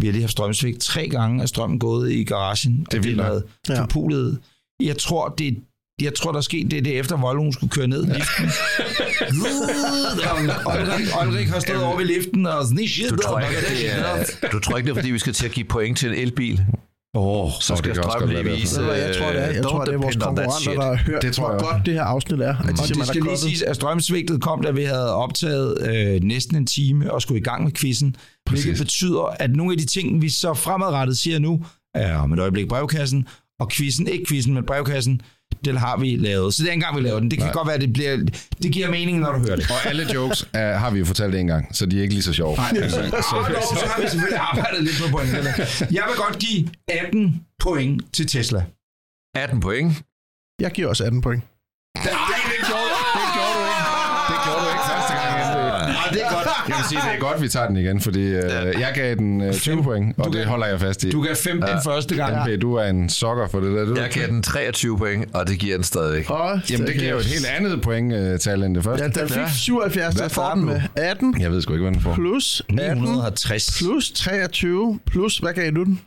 Vi 0.00 0.06
har 0.06 0.12
lige 0.12 0.22
haft 0.22 0.32
strømsvigt. 0.32 0.80
Tre 0.80 1.08
gange 1.08 1.42
er 1.42 1.46
strømmen 1.46 1.78
gået 1.78 2.12
i 2.12 2.24
garagen. 2.24 2.86
Det 2.90 2.94
er 2.98 3.02
vildt 3.02 3.44
Ja. 3.68 3.80
forpulet. 3.82 4.40
Jeg 4.80 4.96
tror, 4.96 5.28
det 5.28 5.64
jeg 6.02 6.14
tror, 6.14 6.32
der 6.32 6.40
skete 6.40 6.68
det, 6.68 6.84
det 6.84 6.98
efter 6.98 7.16
Volvo 7.16 7.52
skulle 7.52 7.70
køre 7.70 7.86
ned 7.86 8.04
i 8.04 8.06
liften. 8.06 8.44
Olrik, 10.66 11.06
Olrik 11.20 11.48
har 11.48 11.60
stået 11.60 11.82
over 11.82 11.96
ved 11.96 12.04
liften 12.04 12.46
og 12.46 12.64
sådan, 12.64 12.88
shit, 12.88 13.10
Du 13.10 13.16
tror, 13.16 13.40
ikke, 13.40 13.60
det 13.60 13.98
er, 13.98 14.48
du 14.52 14.58
tror 14.60 14.76
ikke, 14.76 14.86
det 14.86 14.92
er, 14.92 15.00
fordi 15.00 15.10
vi 15.10 15.18
skal 15.18 15.32
til 15.32 15.46
at 15.46 15.52
give 15.52 15.66
point 15.66 15.98
til 15.98 16.08
en 16.08 16.14
elbil? 16.14 16.64
Åh, 17.14 17.44
oh, 17.44 17.50
Så 17.60 17.76
skal 17.76 17.94
strømmen 17.94 18.28
lige 18.28 18.44
vise... 18.44 18.82
Jeg 18.82 19.16
tror, 19.16 19.26
det 19.26 19.42
er, 19.42 19.46
jeg 19.46 19.56
øh, 19.56 19.62
tror, 19.62 19.84
det 19.84 19.94
er 19.94 19.98
vores 19.98 20.16
konkurrenter, 20.16 20.72
der 20.74 20.82
har 20.82 20.94
hørt, 20.94 21.22
Det 21.22 21.34
tror 21.34 21.44
hvor 21.44 21.52
jeg 21.52 21.60
godt 21.60 21.86
det 21.86 21.94
her 21.94 22.02
afsnit 22.02 22.40
er. 22.40 22.56
At 22.56 22.64
de 22.64 22.70
Og 22.70 22.88
det 22.88 23.06
skal 23.06 23.22
lige 23.22 23.36
siges, 23.36 23.62
at 23.62 23.76
strømsvigtet 23.76 24.42
kom, 24.42 24.62
da 24.62 24.70
vi 24.70 24.82
havde 24.82 25.14
optaget 25.14 25.88
øh, 25.90 26.22
næsten 26.22 26.56
en 26.56 26.66
time 26.66 27.12
og 27.12 27.22
skulle 27.22 27.40
i 27.40 27.44
gang 27.44 27.64
med 27.64 27.72
quizzen. 27.72 28.16
Hvilket 28.50 28.70
Præcis. 28.70 28.80
betyder, 28.80 29.22
at 29.22 29.56
nogle 29.56 29.72
af 29.72 29.78
de 29.78 29.86
ting, 29.86 30.22
vi 30.22 30.28
så 30.28 30.54
fremadrettet 30.54 31.18
siger 31.18 31.38
nu, 31.38 31.64
er 31.94 32.16
om 32.16 32.32
et 32.32 32.38
øjeblik 32.38 32.68
brevkassen, 32.68 33.26
og 33.60 33.70
quizzen, 33.70 34.06
ikke 34.06 34.24
quizzen, 34.28 34.54
men 34.54 34.66
brevkassen, 34.66 35.20
den 35.64 35.76
har 35.76 35.96
vi 35.96 36.16
lavet. 36.16 36.54
Så 36.54 36.62
det 36.62 36.68
er 36.68 36.72
engang, 36.72 36.96
vi 36.96 37.00
laver 37.02 37.20
den. 37.20 37.30
Det 37.30 37.38
kan 37.38 37.46
Nej. 37.46 37.52
godt 37.52 37.68
være, 37.68 37.78
det, 37.78 37.92
bliver, 37.92 38.16
det 38.62 38.72
giver 38.72 38.90
mening, 38.90 39.18
når 39.18 39.32
du 39.32 39.38
hører 39.38 39.56
det. 39.56 39.70
Og 39.70 39.90
alle 39.90 40.06
jokes 40.14 40.48
er, 40.52 40.76
har 40.78 40.90
vi 40.90 40.98
jo 40.98 41.04
fortalt 41.04 41.34
en 41.34 41.46
gang, 41.46 41.76
så 41.76 41.86
de 41.86 41.98
er 41.98 42.02
ikke 42.02 42.14
lige 42.14 42.22
så 42.22 42.32
sjove. 42.32 42.56
Nej, 42.56 42.70
altså, 42.82 42.96
så, 43.10 43.76
så 43.80 43.86
har 43.86 44.02
vi 44.02 44.08
selvfølgelig 44.08 44.38
arbejdet 44.38 44.82
lidt 44.82 44.96
på 45.02 45.10
pointene. 45.10 45.54
Jeg 45.80 46.04
vil 46.08 46.16
godt 46.16 46.38
give 46.38 46.68
18 46.88 47.40
point 47.58 48.02
til 48.14 48.26
Tesla. 48.26 48.64
18 49.34 49.60
point. 49.60 49.92
Jeg 50.60 50.70
giver 50.70 50.88
også 50.88 51.04
18 51.04 51.20
point. 51.22 51.42
Det 52.04 52.10
Jeg 56.70 56.78
vil 56.78 56.88
sige, 56.88 57.00
det 57.10 57.16
er 57.16 57.20
godt, 57.30 57.42
vi 57.42 57.48
tager 57.48 57.66
den 57.66 57.76
igen, 57.76 58.00
fordi 58.00 58.20
øh, 58.20 58.42
jeg 58.80 58.92
gav 58.94 59.14
den 59.14 59.40
øh, 59.40 59.52
20 59.54 59.82
point, 59.82 60.18
og 60.18 60.24
Du 60.32 60.38
det 60.38 60.46
holder 60.46 60.66
jeg 60.66 60.80
fast 60.80 61.04
i. 61.04 61.10
Du 61.10 61.22
gav 61.22 61.34
15 61.36 61.68
ja. 61.68 61.78
første 61.78 62.16
gang. 62.16 62.50
NP, 62.54 62.62
du 62.62 62.74
er 62.74 62.84
en 62.84 63.08
sokker 63.08 63.48
for 63.48 63.60
det 63.60 63.72
der. 63.76 63.84
Du, 63.84 63.94
Jeg 64.00 64.10
gav 64.10 64.26
den 64.26 64.42
23 64.42 64.98
point, 64.98 65.34
og 65.34 65.48
det 65.48 65.58
giver 65.58 65.76
den 65.76 65.84
stadigvæk. 65.84 66.30
Og 66.30 66.60
Jamen, 66.70 66.86
det 66.86 66.94
giver 66.96 67.10
jo 67.10 67.16
et 67.18 67.24
helt 67.26 67.46
andet 67.46 67.82
pointtal 67.82 68.62
end 68.62 68.74
det 68.74 68.84
første. 68.84 69.04
Ja, 69.04 69.08
den 69.20 69.28
fik 69.28 69.42
77, 69.54 70.14
der 70.14 70.22
Hvad 70.22 70.30
får 70.30 70.42
får 70.42 70.50
den 70.54 70.58
den 70.58 70.66
med 70.66 70.80
18 70.96 71.40
Jeg 71.40 71.50
ved 71.52 71.62
sgu 71.62 71.72
ikke, 71.72 71.82
hvad 71.84 71.92
den 71.92 72.00
får. 72.00 72.14
plus 72.14 72.62
18 72.68 72.96
960. 73.02 73.78
plus 73.78 74.10
23 74.10 74.98
plus, 75.06 75.38
hvad 75.38 75.52
gav 75.52 75.70
du 75.70 75.84
den? 75.84 76.00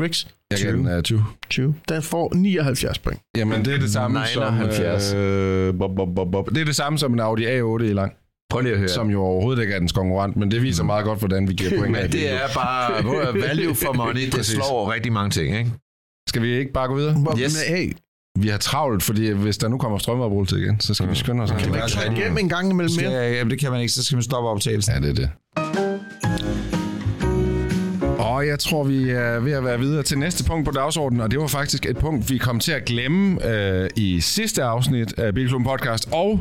Rix? 0.00 0.26
Jeg 0.50 0.58
gav 0.62 0.72
den 0.72 0.96
uh, 0.96 1.02
20. 1.02 1.24
20. 1.50 1.74
Den 1.88 2.02
får 2.02 2.32
79 2.34 2.98
point. 2.98 3.20
Jamen, 3.36 3.64
det 3.64 3.74
er 3.74 3.78
det 3.78 3.90
samme 3.92 4.20
79. 4.34 5.02
som... 5.02 5.18
Øh, 5.18 5.78
bob, 5.78 5.96
bob, 5.96 6.08
bob, 6.16 6.32
bob. 6.32 6.48
Det 6.50 6.58
er 6.60 6.64
det 6.64 6.76
samme 6.76 6.98
som 6.98 7.12
en 7.12 7.20
Audi 7.20 7.44
A8 7.46 7.82
i 7.82 7.92
lang, 7.92 8.12
Prøv 8.50 8.60
lige 8.60 8.72
at 8.72 8.78
høre. 8.78 8.88
som 8.88 9.10
jo 9.10 9.22
overhovedet 9.22 9.62
ikke 9.62 9.74
er 9.74 9.78
dens 9.78 9.92
konkurrent, 9.92 10.36
men 10.36 10.50
det 10.50 10.62
viser 10.62 10.84
meget 10.84 11.04
godt, 11.04 11.18
hvordan 11.18 11.48
vi 11.48 11.54
giver 11.54 11.70
point. 11.78 11.92
Men 12.02 12.12
det 12.12 12.32
er 12.32 12.38
bare 12.54 13.04
value 13.48 13.74
for 13.74 13.92
money. 13.92 14.30
Det 14.32 14.46
slår 14.46 14.92
rigtig 14.92 15.12
mange 15.12 15.30
ting, 15.30 15.58
ikke? 15.58 15.70
Skal 16.28 16.42
vi 16.42 16.48
ikke 16.58 16.72
bare 16.72 16.88
gå 16.88 16.94
videre? 16.96 17.16
Yes. 17.38 17.62
hey, 17.68 17.92
Vi 18.38 18.48
har 18.48 18.58
travlt, 18.58 19.02
fordi 19.02 19.30
hvis 19.30 19.58
der 19.58 19.68
nu 19.68 19.78
kommer 19.78 19.98
strømafbrydelse 19.98 20.58
igen, 20.58 20.80
så 20.80 20.94
skal 20.94 21.10
vi 21.10 21.14
skynde 21.14 21.42
os. 21.42 21.50
Kan 21.50 21.58
kan 21.60 21.70
man 21.70 21.82
ikke 21.86 21.98
have 21.98 22.16
igennem 22.16 22.38
en 22.38 22.48
gang 22.48 22.70
imellem 22.70 22.92
mere? 23.00 23.10
Skal, 23.10 23.34
jamen, 23.34 23.50
det 23.50 23.60
kan 23.60 23.70
man 23.70 23.80
ikke, 23.80 23.92
så 23.92 24.04
skal 24.04 24.16
man 24.16 24.22
stoppe 24.22 24.48
optagelsen. 24.48 24.94
Ja, 24.94 25.00
det 25.00 25.10
er 25.10 25.14
det. 25.14 25.30
Og 28.18 28.46
jeg 28.46 28.58
tror, 28.58 28.84
vi 28.84 29.10
er 29.10 29.40
ved 29.40 29.52
at 29.52 29.64
være 29.64 29.78
videre 29.78 30.02
til 30.02 30.18
næste 30.18 30.44
punkt 30.44 30.64
på 30.64 30.70
dagsordenen, 30.70 31.20
og 31.20 31.30
det 31.30 31.40
var 31.40 31.46
faktisk 31.46 31.86
et 31.86 31.98
punkt, 31.98 32.30
vi 32.30 32.38
kom 32.38 32.60
til 32.60 32.72
at 32.72 32.84
glemme 32.84 33.46
øh, 33.54 33.90
i 33.96 34.20
sidste 34.20 34.62
afsnit 34.62 35.18
af 35.18 35.34
Bilklubben 35.34 35.66
Podcast, 35.66 36.08
og 36.12 36.40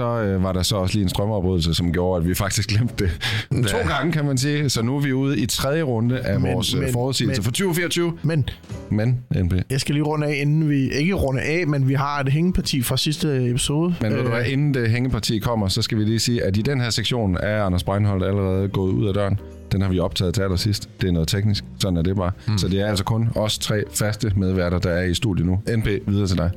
så 0.00 0.22
øh, 0.22 0.42
var 0.42 0.52
der 0.52 0.62
så 0.62 0.76
også 0.76 0.94
lige 0.94 1.02
en 1.02 1.08
strømafbrydelse, 1.08 1.74
som 1.74 1.92
gjorde, 1.92 2.22
at 2.22 2.28
vi 2.28 2.34
faktisk 2.34 2.68
glemte 2.68 3.04
det 3.04 3.66
to 3.66 3.76
gange, 3.88 4.12
kan 4.12 4.24
man 4.24 4.38
sige. 4.38 4.68
Så 4.70 4.82
nu 4.82 4.96
er 4.96 5.00
vi 5.00 5.12
ude 5.12 5.38
i 5.38 5.46
tredje 5.46 5.82
runde 5.82 6.18
af 6.20 6.40
Men- 6.40 6.52
vores 6.52 6.74
men- 6.74 6.82
men, 6.84 6.92
forudsigelse 6.92 7.42
for 7.42 7.50
2024. 7.50 8.12
Men 8.22 8.48
Men, 8.90 9.18
NP. 9.34 9.52
jeg 9.70 9.80
skal 9.80 9.94
lige 9.94 10.04
runde 10.04 10.26
af, 10.26 10.38
inden 10.40 10.68
vi... 10.70 10.90
Ikke 10.90 11.14
runde 11.14 11.40
af, 11.42 11.66
men 11.66 11.88
vi 11.88 11.94
har 11.94 12.20
et 12.20 12.28
hængeparti 12.32 12.82
fra 12.82 12.96
sidste 12.96 13.48
episode. 13.50 13.94
Men 14.00 14.12
ved 14.12 14.22
du 14.22 14.28
hvad, 14.28 14.44
inden 14.44 14.74
det 14.74 14.90
hængeparti 14.90 15.38
kommer, 15.38 15.68
så 15.68 15.82
skal 15.82 15.98
vi 15.98 16.04
lige 16.04 16.18
sige, 16.18 16.42
at 16.44 16.56
i 16.56 16.62
den 16.62 16.80
her 16.80 16.90
sektion 16.90 17.36
er 17.42 17.64
Anders 17.64 17.84
Breinholt 17.84 18.24
allerede 18.24 18.68
gået 18.68 18.92
ud 18.92 19.06
af 19.08 19.14
døren. 19.14 19.38
Den 19.72 19.82
har 19.82 19.88
vi 19.88 19.98
optaget 19.98 20.34
til 20.34 20.42
allersidst. 20.42 20.88
Det 21.00 21.08
er 21.08 21.12
noget 21.12 21.28
teknisk. 21.28 21.64
Sådan 21.78 21.96
er 21.96 22.02
det 22.02 22.16
bare. 22.16 22.32
Mm. 22.48 22.58
Så 22.58 22.68
det 22.68 22.80
er 22.80 22.86
altså 22.86 23.04
kun 23.04 23.28
os 23.34 23.58
tre 23.58 23.82
faste 23.94 24.32
medværter, 24.36 24.78
der 24.78 24.90
er 24.90 25.04
i 25.04 25.14
studiet 25.14 25.46
nu. 25.46 25.62
NP, 25.76 25.86
videre 26.06 26.26
til 26.26 26.36
dig. 26.36 26.50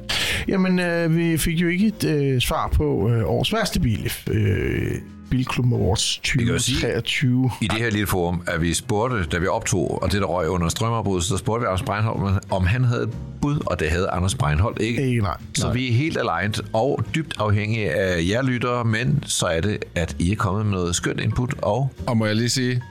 Jamen, 0.48 0.80
øh, 0.80 1.18
vi 1.18 1.38
fik 1.38 1.62
jo 1.62 1.68
ikke 1.68 1.88
et 1.88 2.04
øh, 2.04 2.42
svar 2.42 2.68
på 2.74 3.10
øh, 3.10 3.30
årets 3.30 3.54
værste 3.54 3.80
bil. 3.80 4.12
Øh, 4.32 4.92
Bilklub 5.38 5.74
Awards 5.74 6.20
kan 6.24 6.42
jo 6.42 6.60
sige- 6.60 6.76
2023. 6.76 7.52
I 7.62 7.68
det 7.68 7.78
her 7.78 7.90
lille 7.90 8.08
forum, 8.08 8.42
at 8.48 8.62
vi 8.62 8.74
spurgte, 8.74 9.24
da 9.32 9.38
vi 9.38 9.48
optog, 9.48 10.04
og 10.04 10.12
det 10.12 10.22
der 10.22 10.28
røg 10.28 10.50
under 10.50 10.70
strømafbrydelse, 10.70 11.28
så 11.30 11.38
spurgte 11.38 11.62
vi 11.62 11.66
Anders 11.68 11.82
Breinholt, 11.84 12.40
om 12.52 12.66
han 12.66 12.84
havde 12.84 13.04
et 13.04 13.10
bud, 13.42 13.60
og 13.66 13.80
det 13.80 13.90
havde 13.90 14.10
Anders 14.10 14.36
Breinholt 14.36 14.82
ikke. 14.82 15.08
Ikke 15.08 15.22
nej. 15.22 15.38
Så 15.56 15.66
nej. 15.66 15.74
vi 15.74 15.90
er 15.90 15.94
helt 15.94 16.18
aligned 16.18 16.64
og 16.74 17.04
dybt 17.16 17.36
afhængige 17.40 17.92
af 17.92 18.22
jer 18.30 18.42
lyttere, 18.42 18.86
men 18.86 19.24
så 19.26 19.46
er 19.46 19.62
det, 19.62 19.78
at 19.96 20.16
I 20.20 20.32
er 20.32 20.36
kommet 20.36 20.66
med 20.66 20.74
noget 20.74 20.96
skønt 20.96 21.20
input, 21.20 21.54
og 21.62 21.90
Og 22.08 22.18
må 22.18 22.26
jeg 22.26 22.36
lige 22.36 22.50
sige, 22.50 22.82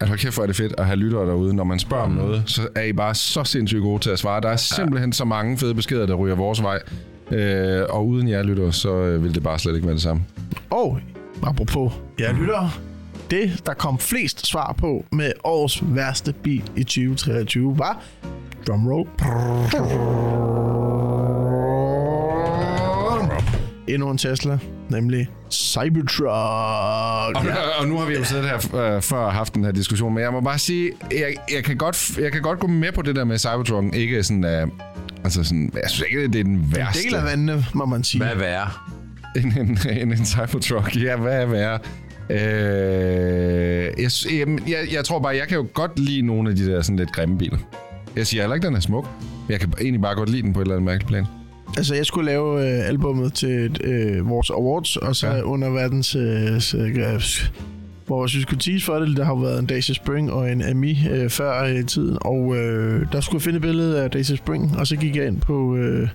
at 0.00 0.08
hold 0.08 0.18
kæft, 0.18 0.34
hvor 0.34 0.42
er 0.42 0.46
det 0.46 0.56
fedt 0.56 0.74
at 0.78 0.86
have 0.86 0.96
lyttere 0.96 1.26
derude. 1.26 1.54
Når 1.54 1.64
man 1.64 1.78
spørger 1.78 2.04
om 2.04 2.10
noget, 2.10 2.42
så 2.46 2.68
er 2.74 2.82
I 2.82 2.92
bare 2.92 3.14
så 3.14 3.44
sindssygt 3.44 3.82
gode 3.82 4.02
til 4.02 4.10
at 4.10 4.18
svare. 4.18 4.40
Der 4.40 4.48
er 4.48 4.56
simpelthen 4.56 5.12
så 5.12 5.24
mange 5.24 5.58
fede 5.58 5.74
beskeder, 5.74 6.06
der 6.06 6.14
ryger 6.14 6.36
vores 6.36 6.62
vej. 6.62 6.78
Øh, 7.30 7.84
og 7.90 8.06
uden 8.08 8.28
jer 8.28 8.42
lyttere, 8.42 8.72
så 8.72 8.94
øh, 8.94 9.24
vil 9.24 9.34
det 9.34 9.42
bare 9.42 9.58
slet 9.58 9.74
ikke 9.74 9.86
være 9.86 9.94
det 9.94 10.02
samme. 10.02 10.22
Og 10.70 10.98
apropos, 11.46 11.92
jeg 12.18 12.34
lytter. 12.34 12.78
Det, 13.30 13.62
der 13.66 13.74
kom 13.74 13.98
flest 13.98 14.46
svar 14.46 14.74
på 14.78 15.04
med 15.12 15.32
årets 15.44 15.82
værste 15.82 16.32
bil 16.32 16.70
i 16.76 16.84
2023, 16.84 17.78
var 17.78 18.02
drumroll. 18.66 19.08
Endnu 23.88 24.10
en 24.10 24.18
Tesla, 24.18 24.58
nemlig 24.88 25.28
Cybertruck. 25.50 26.28
Og, 26.28 27.44
og 27.80 27.88
nu 27.88 27.98
har 27.98 28.06
vi 28.06 28.14
jo 28.14 28.24
siddet 28.24 28.44
her 28.44 28.76
øh, 28.96 29.02
før 29.02 29.16
og 29.18 29.32
haft 29.32 29.54
den 29.54 29.64
her 29.64 29.72
diskussion, 29.72 30.14
men 30.14 30.22
jeg 30.22 30.32
må 30.32 30.40
bare 30.40 30.58
sige, 30.58 30.92
jeg, 31.10 31.34
jeg, 31.54 31.64
kan, 31.64 31.76
godt, 31.76 32.18
jeg 32.18 32.32
kan 32.32 32.42
godt 32.42 32.58
gå 32.58 32.66
med 32.66 32.92
på 32.92 33.02
det 33.02 33.16
der 33.16 33.24
med 33.24 33.38
Cybertruck. 33.38 33.94
Ikke 33.94 34.22
sådan, 34.22 34.44
uh, 34.44 34.68
altså 35.24 35.44
sådan, 35.44 35.70
jeg 35.74 35.90
synes 35.90 36.06
ikke, 36.10 36.28
det 36.28 36.40
er 36.40 36.44
den 36.44 36.52
En 36.52 36.72
værste. 36.76 37.02
del 37.02 37.14
af 37.14 37.24
vandene, 37.24 37.64
må 37.74 37.84
man 37.84 38.04
sige. 38.04 38.22
hvad 38.24 38.32
er 38.32 38.38
værre? 38.38 38.68
En, 39.36 39.52
en, 39.60 39.78
en, 40.00 40.12
en 40.12 40.24
Cybertruck. 40.26 40.96
Ja, 41.02 41.16
hvad 41.16 41.42
er 41.42 41.46
værre? 41.46 41.78
Øh, 42.30 43.92
jeg, 44.02 44.10
jeg, 44.68 44.78
jeg 44.92 45.04
tror 45.04 45.18
bare, 45.18 45.36
jeg 45.36 45.48
kan 45.48 45.56
jo 45.56 45.66
godt 45.74 45.98
lide 45.98 46.22
nogle 46.22 46.50
af 46.50 46.56
de 46.56 46.66
der 46.66 46.82
sådan 46.82 46.96
lidt 46.96 47.12
grimme 47.12 47.38
biler. 47.38 47.58
Jeg 48.16 48.26
siger 48.26 48.42
heller 48.42 48.54
ikke, 48.54 48.66
den 48.66 48.76
er 48.76 48.80
smuk. 48.80 49.08
Jeg 49.48 49.60
kan 49.60 49.72
egentlig 49.80 50.00
bare 50.02 50.14
godt 50.14 50.28
lide 50.30 50.42
den 50.42 50.52
på 50.52 50.60
et 50.60 50.64
eller 50.64 50.74
andet 50.74 50.84
mærkeligt 50.86 51.08
plan. 51.08 51.24
Altså, 51.76 51.94
jeg 51.94 52.06
skulle 52.06 52.26
lave 52.30 52.60
øh, 52.80 52.88
albummet 52.88 53.32
til 53.34 53.76
øh, 53.84 54.28
vores 54.28 54.50
awards, 54.50 54.96
og 54.96 55.16
så 55.16 55.26
Ja. 55.26 55.42
under 55.42 55.70
verdens... 55.70 56.16
Øh, 56.16 56.60
s- 56.60 56.74
øh, 56.74 57.22
hvor 58.06 58.26
hvis 58.26 58.36
vi 58.36 58.42
skulle 58.42 58.60
tease 58.60 58.84
for 58.84 58.98
det, 58.98 59.16
der 59.16 59.24
har 59.24 59.32
jo 59.32 59.38
været 59.38 59.58
en 59.58 59.66
Daisy 59.66 59.90
Spring 59.92 60.32
og 60.32 60.52
en 60.52 60.62
Ami 60.62 60.98
øh, 61.10 61.30
før 61.30 61.64
i 61.66 61.82
tiden, 61.84 62.18
og 62.20 62.56
øh, 62.56 63.06
der 63.12 63.20
skulle 63.20 63.36
jeg 63.38 63.42
finde 63.42 63.56
et 63.56 63.62
billede 63.62 64.02
af 64.02 64.10
Daisy 64.10 64.32
Spring, 64.32 64.76
og 64.78 64.86
så 64.86 64.96
gik 64.96 65.16
jeg 65.16 65.26
ind 65.26 65.40
på 65.40 65.76
øh, 65.76 66.08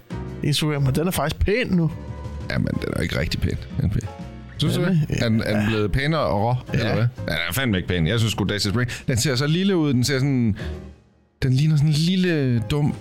Instagram, 0.43 0.85
og 0.85 0.95
den 0.95 1.07
er 1.07 1.11
faktisk 1.11 1.45
pæn 1.45 1.67
nu. 1.71 1.91
Jamen, 2.51 2.67
den 2.67 2.83
er 2.87 2.97
jo 2.97 3.01
ikke 3.03 3.19
rigtig 3.19 3.39
pæn. 3.39 3.57
NP. 3.83 3.97
Synes 4.57 4.75
du 4.75 4.81
det? 4.81 5.01
Er 5.09 5.29
den, 5.29 5.41
er 5.45 5.59
den 5.59 5.67
blevet 5.67 5.91
pænere 5.91 6.21
og 6.21 6.41
rå, 6.41 6.55
ja. 6.73 6.79
eller 6.79 6.93
hvad? 6.93 7.07
Ja, 7.27 7.31
den 7.33 7.39
er 7.49 7.53
fandme 7.53 7.77
ikke 7.77 7.89
pæn. 7.89 8.07
Jeg 8.07 8.19
synes 8.19 8.31
sgu, 8.31 8.43
Dacia 8.43 8.71
Spring... 8.71 8.89
Den 9.07 9.17
ser 9.17 9.35
så 9.35 9.47
lille 9.47 9.77
ud. 9.77 9.93
Den 9.93 10.03
ser 10.03 10.19
sådan... 10.19 10.57
Den 11.43 11.53
ligner 11.53 11.75
sådan 11.75 11.89
en 11.89 11.95
lille, 11.95 12.59
dum 12.59 12.95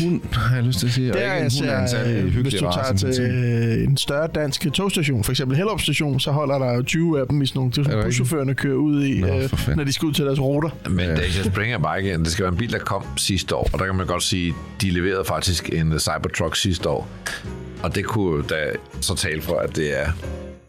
hund, 0.00 0.20
har 0.32 0.56
jeg 0.56 0.64
lyst 0.64 0.78
til 0.78 0.86
at 0.86 0.92
sige. 0.92 1.10
Og 1.12 1.18
Der 1.18 1.20
ikke 1.20 1.32
en 1.32 1.36
jeg 1.36 1.42
hund 1.42 1.50
ser, 1.50 1.72
af 1.72 1.82
en 1.82 1.88
særlig 1.88 2.24
øh, 2.24 2.40
hvis 2.42 2.54
du 2.54 2.58
tager 2.58 3.12
til 3.12 3.20
øh, 3.20 3.84
en 3.84 3.96
større 3.96 4.28
dansk 4.34 4.66
togstation, 4.72 5.24
for 5.24 5.32
eksempel 5.32 5.56
Hellerup 5.56 5.80
station, 5.80 6.20
så 6.20 6.30
holder 6.30 6.58
der 6.58 6.74
jo 6.74 6.82
20 6.82 7.20
af 7.20 7.26
dem 7.26 7.42
i 7.42 7.46
sådan 7.46 7.58
nogle, 7.58 7.72
det 7.72 7.86
er 7.86 8.02
buschaufførerne 8.02 8.54
kører 8.54 8.76
ud 8.76 9.04
i, 9.04 9.20
Nå, 9.20 9.26
øh, 9.26 9.76
når 9.76 9.84
de 9.84 9.92
skal 9.92 10.06
ud 10.06 10.12
til 10.12 10.24
deres 10.24 10.40
ruter. 10.40 10.70
Men 10.90 11.08
Dacia 11.08 11.42
Spring 11.42 11.72
er 11.72 11.78
bare 11.78 12.02
ikke... 12.02 12.18
Det 12.18 12.28
skal 12.28 12.42
være 12.42 12.52
en 12.52 12.58
bil, 12.58 12.72
der 12.72 12.78
kom 12.78 13.02
sidste 13.16 13.54
år, 13.54 13.68
og 13.72 13.78
der 13.78 13.86
kan 13.86 13.94
man 13.94 14.06
godt 14.06 14.22
sige, 14.22 14.54
de 14.82 14.90
leverede 14.90 15.24
faktisk 15.24 15.70
en 15.72 15.98
Cybertruck 15.98 16.56
sidste 16.56 16.88
år. 16.88 17.08
Og 17.82 17.94
det 17.94 18.04
kunne 18.04 18.44
da 18.44 18.72
så 19.00 19.14
tale 19.14 19.42
for, 19.42 19.58
at 19.58 19.76
det 19.76 20.00
er 20.00 20.06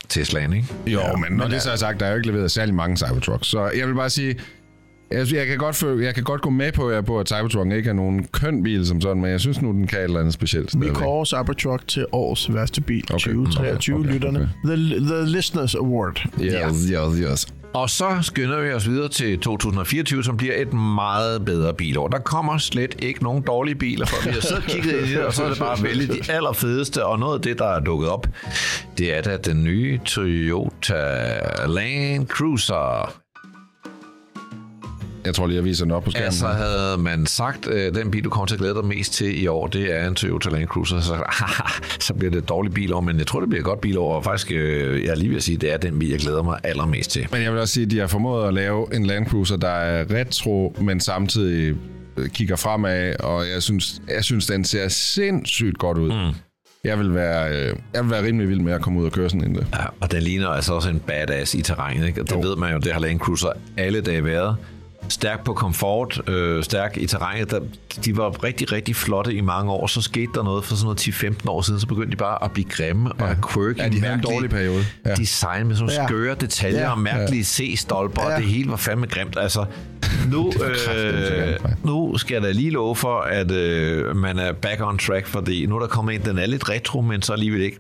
Teslaen, 0.10 0.54
ikke? 0.54 0.68
Jo, 0.88 1.02
men 1.16 1.38
når 1.38 1.48
det 1.48 1.62
så 1.62 1.72
er 1.72 1.76
sagt, 1.76 2.00
der 2.00 2.06
er 2.06 2.10
jo 2.10 2.16
ikke 2.16 2.28
leveret 2.28 2.52
særlig 2.52 2.76
mange 2.76 2.98
Cybertrucks. 2.98 3.48
Så 3.48 3.72
jeg 3.76 3.88
vil 3.88 3.94
bare 3.96 4.10
sige, 4.10 4.40
jeg, 5.12 5.34
jeg, 5.34 5.48
kan 5.48 5.58
godt 5.58 5.76
føle, 5.76 6.06
jeg 6.06 6.16
kan 6.16 6.24
godt 6.24 6.42
gå 6.42 6.50
med 6.50 6.72
på, 6.72 6.90
at, 6.90 7.06
på, 7.06 7.20
at 7.20 7.28
Cybertrucken 7.28 7.72
ikke 7.72 7.90
er 7.90 7.94
nogen 7.94 8.28
køn 8.32 8.64
bil 8.64 8.86
som 8.88 9.02
sådan, 9.02 9.22
men 9.22 9.32
jeg 9.32 9.40
synes 9.40 9.62
nu, 9.62 9.72
den 9.72 9.88
kan 9.88 10.00
et 10.00 10.04
eller 10.04 10.20
andet 10.20 10.34
specielt. 10.34 10.82
Vi 10.82 10.90
kårer 10.94 11.26
Cybertruck 11.26 11.88
til 11.88 12.06
års 12.12 12.54
værste 12.54 12.82
bil 12.82 13.04
Okay. 13.04 13.14
2023, 13.14 13.96
Okay, 13.96 14.04
okay, 14.06 14.14
lytterne. 14.14 14.50
The, 14.66 14.76
the 15.00 15.26
Listeners 15.26 15.76
Award. 15.76 16.26
Yes, 16.42 16.90
yes, 16.92 17.32
yes. 17.32 17.48
Og 17.74 17.90
så 17.90 18.06
skynder 18.22 18.62
vi 18.62 18.72
os 18.72 18.88
videre 18.90 19.10
til 19.10 19.40
2024, 19.40 20.24
som 20.24 20.38
bliver 20.38 20.54
et 20.56 20.74
meget 20.74 21.46
bedre 21.46 21.74
bilår. 21.74 22.08
Der 22.08 22.20
kommer 22.20 22.58
slet 22.58 22.96
ikke 23.00 23.24
nogen 23.24 23.44
dårlige 23.44 23.76
biler, 23.76 24.06
for 24.06 24.24
vi 24.30 24.34
har 24.34 24.42
siddet 24.42 24.58
og 24.64 24.70
kigget 24.70 24.92
ind 24.98 25.08
i 25.08 25.12
det, 25.12 25.26
og 25.26 25.34
så 25.34 25.44
er 25.44 25.50
det 25.50 25.60
bare 25.60 25.84
vælge 25.84 26.08
de 26.08 26.32
allerfedeste. 26.32 27.06
Og 27.06 27.20
noget 27.20 27.36
af 27.36 27.42
det, 27.42 27.60
der 27.60 27.66
er 27.66 27.80
dukket 27.80 28.10
op, 28.10 28.28
det 28.98 29.18
er 29.18 29.22
da 29.22 29.38
den 29.38 29.64
nye 29.64 30.00
Toyota 30.06 31.38
Land 31.68 32.28
Cruiser. 32.28 33.14
Jeg 35.28 35.36
tror 35.36 35.48
lige, 35.48 35.56
jeg 35.56 35.64
viser 35.64 35.86
den 35.86 35.92
op 35.92 36.04
på 36.04 36.12
skærmen. 36.12 36.26
Altså 36.26 36.48
havde 36.48 36.98
man 36.98 37.26
sagt, 37.26 37.68
øh, 37.68 37.96
den 37.96 38.12
bil, 38.12 38.24
du 38.24 38.30
kommer 38.30 38.46
til 38.46 38.56
at 38.56 38.60
glæde 38.60 38.74
dig 38.74 38.86
mest 38.86 39.14
til 39.14 39.44
i 39.44 39.48
år, 39.48 39.68
det 39.68 39.96
er 39.96 40.08
en 40.08 40.16
Toyota 40.16 40.50
Land 40.50 40.68
Cruiser, 40.68 41.00
så, 41.00 41.16
så 42.08 42.14
bliver 42.14 42.32
det 42.32 42.38
et 42.38 42.50
dårligt 42.50 42.76
bilår, 42.76 43.02
men 43.02 43.18
jeg 43.18 43.28
tror, 43.28 43.40
det 43.40 43.50
bliver 43.50 43.62
et 43.62 43.66
godt 43.66 43.82
bilår, 43.82 44.14
og 44.16 44.24
faktisk, 44.24 44.52
øh, 44.52 45.04
jeg 45.04 45.10
er 45.12 45.16
lige 45.16 45.30
ved 45.30 45.38
at 45.38 45.44
sige, 45.44 45.58
det 45.58 45.74
er 45.74 45.78
den 45.78 46.00
bil, 46.00 46.10
jeg 46.10 46.20
glæder 46.20 46.44
mig 46.44 46.60
allermest 46.64 47.12
til. 47.12 47.28
Men 47.32 47.42
jeg 47.42 47.52
vil 47.54 47.62
også 47.62 47.74
sige, 47.74 47.84
at 47.86 47.92
de 47.92 48.00
har 48.00 48.08
formået 48.08 48.48
at 48.48 48.54
lave 48.54 48.96
en 48.96 49.06
Land 49.06 49.26
Cruiser, 49.26 49.58
der 49.58 49.70
er 49.70 50.06
retro, 50.12 50.76
men 50.82 51.00
samtidig 51.00 51.76
øh, 52.18 52.30
kigger 52.30 52.56
fremad, 52.56 53.16
og 53.20 53.50
jeg 53.50 53.64
synes, 53.64 54.02
jeg 54.16 54.24
synes 54.24 54.46
den 54.48 54.64
ser 54.66 54.88
sindssygt 54.88 55.78
godt 55.78 55.98
ud. 55.98 56.10
Mm. 56.10 56.36
Jeg 56.84 57.00
vil, 57.00 57.14
være, 57.14 57.50
øh, 57.52 57.76
jeg 57.94 58.04
vil 58.04 58.12
være 58.12 58.24
rimelig 58.24 58.50
vild 58.50 58.60
med 58.60 58.74
at 58.74 58.82
komme 58.82 59.00
ud 59.00 59.06
og 59.06 59.12
køre 59.12 59.30
sådan 59.30 59.44
en 59.50 59.56
der. 59.56 59.64
Ja, 59.74 59.86
og 60.00 60.12
den 60.12 60.24
ligner 60.24 60.48
altså 60.48 60.74
også 60.74 60.90
en 60.90 61.00
badass 61.00 61.56
i 61.56 61.62
terrænet, 61.62 62.08
ikke? 62.08 62.22
Og 62.22 62.30
det 62.30 62.36
Jo. 62.36 62.40
ved 62.40 62.56
man 62.56 62.74
jo, 62.74 62.80
det 62.80 62.94
har 62.94 63.00
Land 63.00 63.20
Cruiser 63.20 63.50
alle 63.78 64.02
dage 64.02 64.26
været. 64.26 64.56
Stærk 65.10 65.44
på 65.44 65.54
komfort, 65.54 66.22
øh, 66.30 66.64
stærk 66.64 66.98
i 66.98 67.08
terrænet. 67.08 67.52
Der, 67.52 67.60
de 68.06 68.18
var 68.18 68.44
rigtig, 68.44 68.72
rigtig 68.72 68.96
flotte 68.96 69.34
i 69.34 69.42
mange 69.42 69.72
år. 69.72 69.88
Så 69.88 70.02
skete 70.02 70.28
der 70.36 70.44
noget 70.44 70.64
for 70.66 70.76
sådan 70.76 70.86
noget 70.86 71.08
10-15 71.44 71.50
år 71.50 71.62
siden, 71.62 71.80
så 71.80 71.88
begyndte 71.88 72.12
de 72.12 72.16
bare 72.16 72.44
at 72.44 72.52
blive 72.52 72.70
grimme 72.70 73.10
ja. 73.20 73.26
og 73.30 73.36
quirky. 73.54 73.78
Ja, 73.80 73.90
de 73.90 74.00
havde 74.02 74.14
en 74.14 74.22
dårlig 74.22 74.50
periode. 74.50 74.84
Ja. 75.06 75.16
Design 75.16 75.68
med 75.68 75.76
sådan 75.76 75.88
nogle 75.90 76.02
Ja. 76.02 76.08
skøre 76.08 76.36
detaljer 76.36 76.80
Ja. 76.82 76.92
og 76.92 77.00
mærkelige 77.00 77.44
C-stolper, 77.44 78.22
Ja. 78.22 78.36
og 78.36 78.42
det 78.42 78.50
hele 78.50 78.70
var 78.70 78.76
fandme 78.78 79.08
grimt. 79.08 79.38
Altså, 79.40 79.66
nu, 80.32 80.52
øh, 80.96 81.56
nu 81.84 82.18
skal 82.18 82.34
jeg 82.36 82.44
da 82.44 82.52
lige 82.52 82.70
love 82.70 82.96
for, 82.96 83.20
at 83.20 83.52
øh, 83.52 84.16
man 84.16 84.40
er 84.40 84.52
back 84.52 84.82
on 84.82 84.98
track, 84.98 85.28
fordi 85.28 85.66
nu 85.66 85.76
er 85.76 85.80
der 85.80 85.88
kommet 85.88 86.16
en, 86.16 86.22
den 86.22 86.38
er 86.38 86.46
lidt 86.46 86.70
retro, 86.70 87.02
men 87.02 87.22
så 87.22 87.34
alligevel 87.34 87.62
ikke 87.62 87.80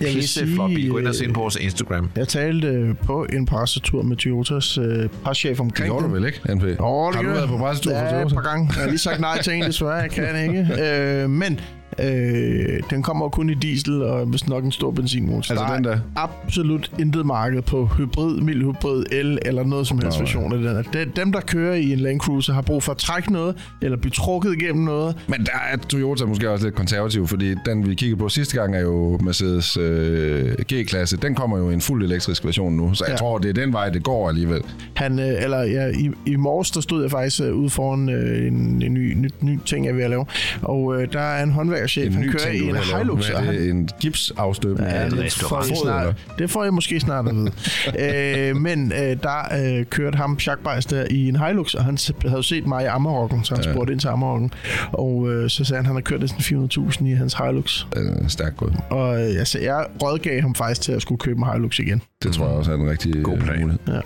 Jeg 0.00 0.08
vil 0.08 0.14
pisse 0.14 0.46
bil. 0.66 0.90
Gå 0.90 0.98
ind 0.98 1.06
og 1.06 1.14
se 1.14 1.18
sige, 1.18 1.26
den 1.26 1.34
på 1.34 1.40
vores 1.40 1.56
Instagram. 1.56 2.10
jeg 2.16 2.28
talte 2.28 2.68
øh, 2.68 2.94
på 2.96 3.26
en 3.32 3.46
pressetur 3.46 4.02
med 4.02 4.16
Toyotas 4.16 4.78
øh, 4.78 5.08
preschef 5.24 5.50
Det 5.50 5.60
omkring 5.60 5.88
gjorde 5.88 6.04
den. 6.04 6.12
du 6.12 6.18
vel 6.20 6.26
ikke, 6.26 6.54
NP? 6.54 6.62
Det 6.62 6.76
har 6.78 7.22
du 7.22 7.28
været 7.28 7.48
på 7.48 7.56
pressetur 7.56 7.90
for 7.92 7.98
Ja, 7.98 8.04
et 8.06 8.10
Toyota? 8.10 8.34
par 8.34 8.42
gange. 8.42 8.68
Jeg 8.74 8.82
har 8.82 8.88
lige 8.88 8.98
sagt 8.98 9.20
nej 9.20 9.42
til 9.42 9.52
en, 9.52 9.62
desværre. 9.62 9.92
Jeg 9.92 10.10
kan 10.10 10.42
ikke. 10.42 10.66
Øh, 11.22 11.30
men 11.30 11.60
øh, 11.98 12.80
den 12.90 13.02
kommer 13.02 13.28
kun 13.28 13.50
i 13.50 13.54
diesel, 13.54 14.02
og 14.02 14.32
vist 14.32 14.48
nok 14.48 14.64
en 14.64 14.72
stor 14.72 14.90
benzinmotor. 14.90 15.54
Altså 15.54 15.74
den 15.76 15.84
der? 15.84 15.98
absolut 16.16 16.90
intet 16.98 17.26
marked 17.26 17.62
på 17.62 17.86
hybrid, 17.98 18.40
mild 18.40 18.62
hybrid, 18.62 19.04
el 19.12 19.38
eller 19.42 19.64
noget 19.64 19.86
som 19.86 19.98
helst 19.98 20.20
version 20.20 20.52
af 20.52 20.58
den. 20.84 20.84
De- 20.92 21.10
Dem, 21.16 21.32
der 21.32 21.40
kører 21.40 21.74
i 21.74 21.92
en 21.92 21.98
Land 21.98 22.20
Cruiser, 22.20 22.52
har 22.52 22.62
brug 22.62 22.82
for 22.82 22.92
at 22.92 22.98
trække 22.98 23.32
noget, 23.32 23.56
eller 23.82 23.96
blive 23.98 24.10
trukket 24.10 24.52
igennem 24.62 24.84
noget. 24.84 25.16
Men 25.28 25.40
der 25.40 25.52
er 25.72 25.76
Toyota 25.76 26.24
måske 26.24 26.50
også 26.50 26.66
lidt 26.66 26.74
konservativ, 26.74 27.26
fordi 27.26 27.54
den 27.66 27.88
vi 27.88 27.94
kiggede 27.94 28.18
på 28.18 28.28
sidste 28.28 28.56
gang 28.60 28.76
er 28.76 28.80
jo 28.80 29.18
Mercedes 29.22 29.76
øh, 29.76 30.52
G-klasse. 30.72 31.16
Den 31.16 31.34
kommer 31.34 31.58
jo 31.58 31.70
i 31.70 31.74
en 31.74 31.80
fuld 31.80 32.04
elektrisk 32.04 32.44
version 32.44 32.76
nu, 32.76 32.94
så 32.94 33.04
jeg 33.04 33.12
Ja. 33.12 33.16
tror, 33.16 33.38
det 33.38 33.48
er 33.48 33.52
den 33.64 33.72
vej, 33.72 33.88
det 33.88 34.02
går 34.02 34.28
alligevel. 34.28 34.60
Han, 34.94 35.18
øh, 35.18 35.42
eller 35.42 35.62
ja, 35.62 35.86
i, 35.88 36.10
i 36.26 36.36
morges, 36.36 36.70
der 36.70 36.80
stod 36.80 37.02
jeg 37.02 37.10
faktisk 37.10 37.40
øh, 37.42 37.54
ude 37.54 37.70
foran 37.70 38.08
øh, 38.08 38.46
en, 38.46 38.82
en 38.82 38.94
ny, 38.94 39.14
ny, 39.14 39.28
ny 39.40 39.58
ting, 39.66 39.84
jeg 39.86 39.90
er 39.92 39.96
ved 39.96 40.04
at 40.04 40.10
lave. 40.10 40.26
Og 40.62 41.02
øh, 41.02 41.12
der 41.12 41.20
er 41.20 41.42
en 41.42 41.50
håndværkerchef, 41.76 42.14
han 42.14 42.30
kører 42.30 42.50
i 42.50 42.68
en. 42.68 42.76
Hilux. 42.76 43.26
Hvad 43.26 43.36
og 43.36 43.46
er 43.46 43.52
det? 43.52 43.70
En 43.70 43.88
gipsafstøbning? 44.00 44.90
Ja, 44.90 45.08
det, 45.08 45.32
får 45.32 45.62
I 45.62 45.74
snart, 45.82 46.14
det 46.38 46.50
får 46.50 46.64
jeg 46.64 46.74
måske 46.74 47.00
snart 47.00 47.28
at 47.28 47.34
vide. 47.34 47.50
øh, 48.48 48.56
men 48.56 48.92
øh, 48.92 49.16
der 49.22 49.76
øh, 49.78 49.84
kørte 49.84 50.16
ham 50.16 50.38
Jacques 50.46 50.86
der 50.86 51.06
i 51.10 51.28
en 51.28 51.36
Hilux, 51.36 51.74
og 51.74 51.84
han 51.84 51.98
havde 52.26 52.42
set 52.42 52.66
mig 52.66 52.82
i 52.84 52.86
Amarokken, 52.86 53.44
så 53.44 53.54
han 53.54 53.64
ja. 53.64 53.72
spurgte 53.72 53.92
ind 53.92 54.00
til 54.00 54.08
Amarokken. 54.08 54.52
Og 54.92 55.32
øh, 55.32 55.50
så 55.50 55.64
sagde 55.64 55.76
han, 55.76 55.84
at 55.84 55.86
han 55.86 55.96
har 55.96 56.00
kørt 56.00 56.20
næsten 56.20 56.68
400.000 56.90 57.06
i 57.06 57.12
hans 57.12 57.34
Hilux. 57.34 57.86
Øh, 57.96 58.28
stærkt 58.28 58.56
gået. 58.56 58.76
Og 58.90 59.22
øh, 59.22 59.34
jeg, 59.34 59.46
sagde, 59.46 59.66
jeg 59.74 59.86
rådgav 60.02 60.40
ham 60.40 60.54
faktisk 60.54 60.80
til 60.80 60.92
at 60.92 61.02
skulle 61.02 61.18
købe 61.18 61.38
en 61.38 61.52
Hilux 61.52 61.78
igen. 61.78 62.02
Det 62.22 62.32
tror 62.32 62.46
jeg 62.46 62.54
også 62.54 62.72
er 62.72 62.76
en 62.76 62.90
rigtig 62.90 63.22
God 63.22 63.36
øh, 63.36 63.42
plan. 63.44 63.60
mulighed. 63.60 64.02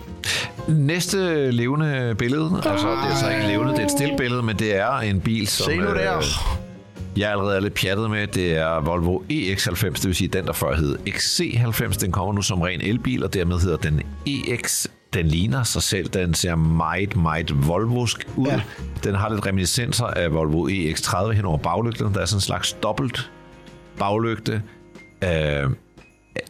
Næste 0.69 1.51
levende 1.51 2.15
billede, 2.19 2.63
altså 2.65 2.89
det 2.89 3.13
er 3.13 3.17
så 3.17 3.31
ikke 3.31 3.47
levende, 3.47 3.73
det 3.73 3.81
er 3.81 3.85
et 3.85 3.91
stillbillede, 3.91 4.43
men 4.43 4.57
det 4.57 4.77
er 4.77 4.99
en 4.99 5.21
bil, 5.21 5.47
som 5.47 5.71
Se 5.71 5.77
nu 5.77 5.85
der. 5.85 6.17
øh, 6.17 6.23
jeg 7.21 7.31
allerede 7.31 7.57
er 7.57 7.61
lidt 7.61 7.75
pjattet 7.75 8.11
med. 8.11 8.27
Det 8.27 8.57
er 8.57 8.81
Volvo 8.81 9.19
EX90, 9.19 9.85
det 9.85 10.07
vil 10.07 10.15
sige 10.15 10.29
den, 10.29 10.47
der 10.47 10.53
før 10.53 10.75
hed 10.75 10.99
XC90. 11.09 11.99
Den 12.01 12.13
kommer 12.13 12.33
nu 12.35 12.43
som 12.43 12.61
ren 12.61 12.81
elbil, 12.81 13.25
og 13.25 13.35
dermed 13.35 13.59
hedder 13.59 13.77
den 13.77 14.03
EX. 14.27 14.87
Den 15.15 15.27
ligner 15.27 15.63
sig 15.63 15.83
selv. 15.83 16.09
Den 16.09 16.35
ser 16.35 16.55
meget, 16.55 17.17
meget 17.17 17.69
Volvosk 17.69 18.29
ud. 18.37 18.47
Ja. 18.47 18.63
Den 19.05 19.15
har 19.15 19.29
lidt 19.29 19.47
reminiscenser 19.47 20.05
af 20.05 20.33
Volvo 20.33 20.69
EX30 20.69 21.33
hen 21.33 21.45
over 21.45 21.59
baglygten. 21.59 22.15
Der 22.15 22.21
er 22.21 22.25
sådan 22.25 22.37
en 22.37 22.41
slags 22.41 22.73
dobbelt 22.73 23.31
baglygte. 23.99 24.63
Øh, 25.25 25.71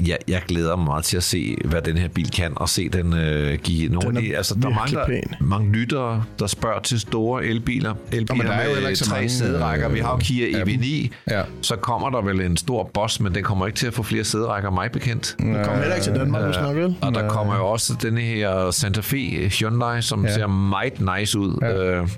jeg, 0.08 0.18
jeg 0.28 0.42
glæder 0.48 0.76
mig 0.76 0.84
meget 0.84 1.04
til 1.04 1.16
at 1.16 1.22
se, 1.22 1.56
hvad 1.64 1.82
den 1.82 1.96
her 1.96 2.08
bil 2.08 2.30
kan, 2.30 2.52
og 2.56 2.68
se 2.68 2.88
den 2.88 3.12
øh, 3.12 3.58
give 3.58 3.88
nogle 3.88 4.08
Den 4.08 4.16
er 4.16 4.20
af 4.20 4.26
de... 4.26 4.36
Altså, 4.36 4.54
der 4.54 4.68
er 4.68 4.74
mange, 4.74 4.96
der, 4.96 5.20
mange 5.40 5.72
lyttere, 5.72 6.24
der 6.38 6.46
spørger 6.46 6.80
til 6.80 7.00
store 7.00 7.44
elbiler. 7.44 7.94
Elbiler 8.12 8.44
der 8.44 8.52
er 8.52 8.64
jo 8.64 8.68
heller 8.68 8.80
med 8.80 8.88
ikke 8.88 8.98
så 8.98 9.10
tre 9.10 9.28
sæderækker. 9.28 9.88
Vi 9.88 9.98
har 9.98 10.10
jo 10.10 10.16
øh, 10.16 10.20
Kia 10.20 10.58
af 10.58 10.66
dem. 10.66 10.80
EV9. 10.80 11.08
Ja. 11.30 11.42
Så 11.62 11.76
kommer 11.76 12.10
der 12.10 12.22
vel 12.22 12.40
en 12.40 12.56
stor 12.56 12.90
boss, 12.94 13.20
men 13.20 13.34
den 13.34 13.44
kommer 13.44 13.66
ikke 13.66 13.76
til 13.76 13.86
at 13.86 13.94
få 13.94 14.02
flere 14.02 14.24
sæderækker, 14.24 14.70
mig 14.70 14.92
bekendt. 14.92 15.36
Den 15.38 15.54
kommer 15.54 15.76
heller 15.76 15.94
ikke 15.94 16.04
til 16.04 16.14
Danmark, 16.14 16.44
hvis 16.44 16.56
nok 16.56 16.76
vel? 16.76 16.96
Og 17.02 17.14
der 17.14 17.28
kommer 17.28 17.56
jo 17.56 17.66
også 17.66 17.94
den 18.02 18.18
her 18.18 18.70
Santa 18.70 19.00
Fe 19.00 19.48
Hyundai, 19.48 20.02
som 20.02 20.24
ja. 20.24 20.34
ser 20.34 20.46
meget 20.46 21.18
nice 21.18 21.38
ud. 21.38 21.58
Ja. 21.62 22.00
Øh, 22.00 22.08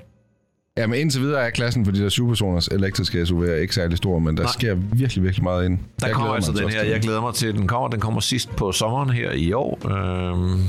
Ja, 0.78 0.86
men 0.86 0.98
indtil 1.00 1.20
videre 1.20 1.46
er 1.46 1.50
klassen 1.50 1.84
for 1.84 1.92
de 1.92 1.98
der 2.02 2.08
syvpersoners 2.08 2.68
elektriske 2.68 3.22
SUV'er 3.22 3.50
ikke 3.50 3.74
særlig 3.74 3.96
stor, 3.96 4.18
men 4.18 4.36
der 4.36 4.42
Nej. 4.42 4.52
sker 4.52 4.74
virkelig, 4.74 5.24
virkelig 5.24 5.42
meget 5.44 5.64
ind. 5.66 5.78
der 6.00 6.06
Jeg 6.06 6.14
kommer 6.16 6.34
altså 6.34 6.52
den 6.52 6.68
her. 6.68 6.82
Jeg 6.82 7.00
glæder 7.00 7.20
mig 7.20 7.34
til, 7.34 7.54
den 7.54 7.66
kommer. 7.66 7.88
Den 7.88 8.00
kommer 8.00 8.20
sidst 8.20 8.56
på 8.56 8.72
sommeren 8.72 9.10
her 9.10 9.30
i 9.32 9.52
år. 9.52 9.78
Øhm, 9.90 10.60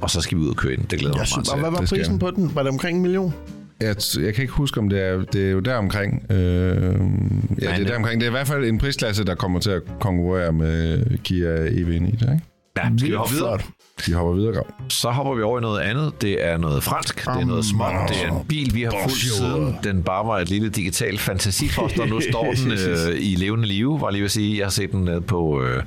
og 0.00 0.10
så 0.10 0.20
skal 0.20 0.38
vi 0.38 0.42
ud 0.42 0.48
og 0.48 0.56
køre 0.56 0.72
ind. 0.72 0.82
Det 0.86 0.98
glæder 0.98 1.14
jeg 1.14 1.20
mig 1.20 1.26
synes, 1.26 1.36
meget 1.36 1.48
og 1.48 1.56
til. 1.56 1.70
hvad 1.70 1.80
var 1.80 1.86
prisen 1.86 2.18
på 2.18 2.30
den? 2.30 2.54
Var 2.54 2.62
det 2.62 2.72
omkring 2.72 2.96
en 2.96 3.02
million? 3.02 3.34
Jeg, 3.80 3.96
jeg 4.20 4.34
kan 4.34 4.42
ikke 4.42 4.52
huske, 4.54 4.80
om 4.80 4.88
det 4.88 5.00
er, 5.02 5.22
det 5.32 5.46
er 5.46 5.50
jo 5.50 5.60
der 5.60 5.74
omkring. 5.74 6.26
Øh, 6.30 6.36
ja, 6.36 6.40
det 6.40 7.68
er 7.68 7.76
det- 7.76 7.88
der 7.88 7.96
omkring. 7.96 8.20
Det 8.20 8.26
er 8.26 8.30
i 8.30 8.32
hvert 8.32 8.46
fald 8.46 8.64
en 8.64 8.78
prisklasse, 8.78 9.24
der 9.24 9.34
kommer 9.34 9.60
til 9.60 9.70
at 9.70 9.82
konkurrere 10.00 10.52
med 10.52 11.04
Kia 11.24 11.66
EV9, 11.66 12.24
der, 12.24 12.32
ikke? 12.32 12.44
Ja, 12.84 12.90
skal 12.98 13.10
vi 13.10 13.14
hoppe 13.16 13.32
videre? 13.34 13.58
De 14.06 14.14
hopper 14.14 14.32
videre, 14.34 14.52
Grav. 14.54 14.66
Så 14.88 15.10
hopper 15.10 15.34
vi 15.34 15.42
over 15.42 15.58
i 15.58 15.60
noget 15.62 15.80
andet. 15.80 16.22
Det 16.22 16.46
er 16.46 16.56
noget 16.56 16.82
fransk. 16.82 17.24
Det 17.24 17.28
er 17.28 17.44
noget 17.44 17.64
småt. 17.64 17.92
Det 18.08 18.24
er 18.24 18.32
en 18.38 18.44
bil, 18.48 18.74
vi 18.74 18.82
har 18.82 18.90
fulgt 18.90 19.16
siden 19.16 19.76
den 19.84 20.02
bare 20.02 20.26
var 20.26 20.38
et 20.38 20.50
lille 20.50 20.68
digital 20.68 21.18
fantasifoster. 21.18 22.06
Nu 22.06 22.20
står 22.20 22.52
den 22.64 22.72
øh, 22.72 23.16
i 23.20 23.34
levende 23.34 23.68
live, 23.68 24.00
var 24.00 24.10
lige 24.10 24.24
at 24.24 24.30
sige. 24.30 24.58
Jeg 24.58 24.66
har 24.66 24.70
set 24.70 24.92
den 24.92 25.08
øh, 25.08 25.24
på 25.24 25.62
øh, 25.62 25.82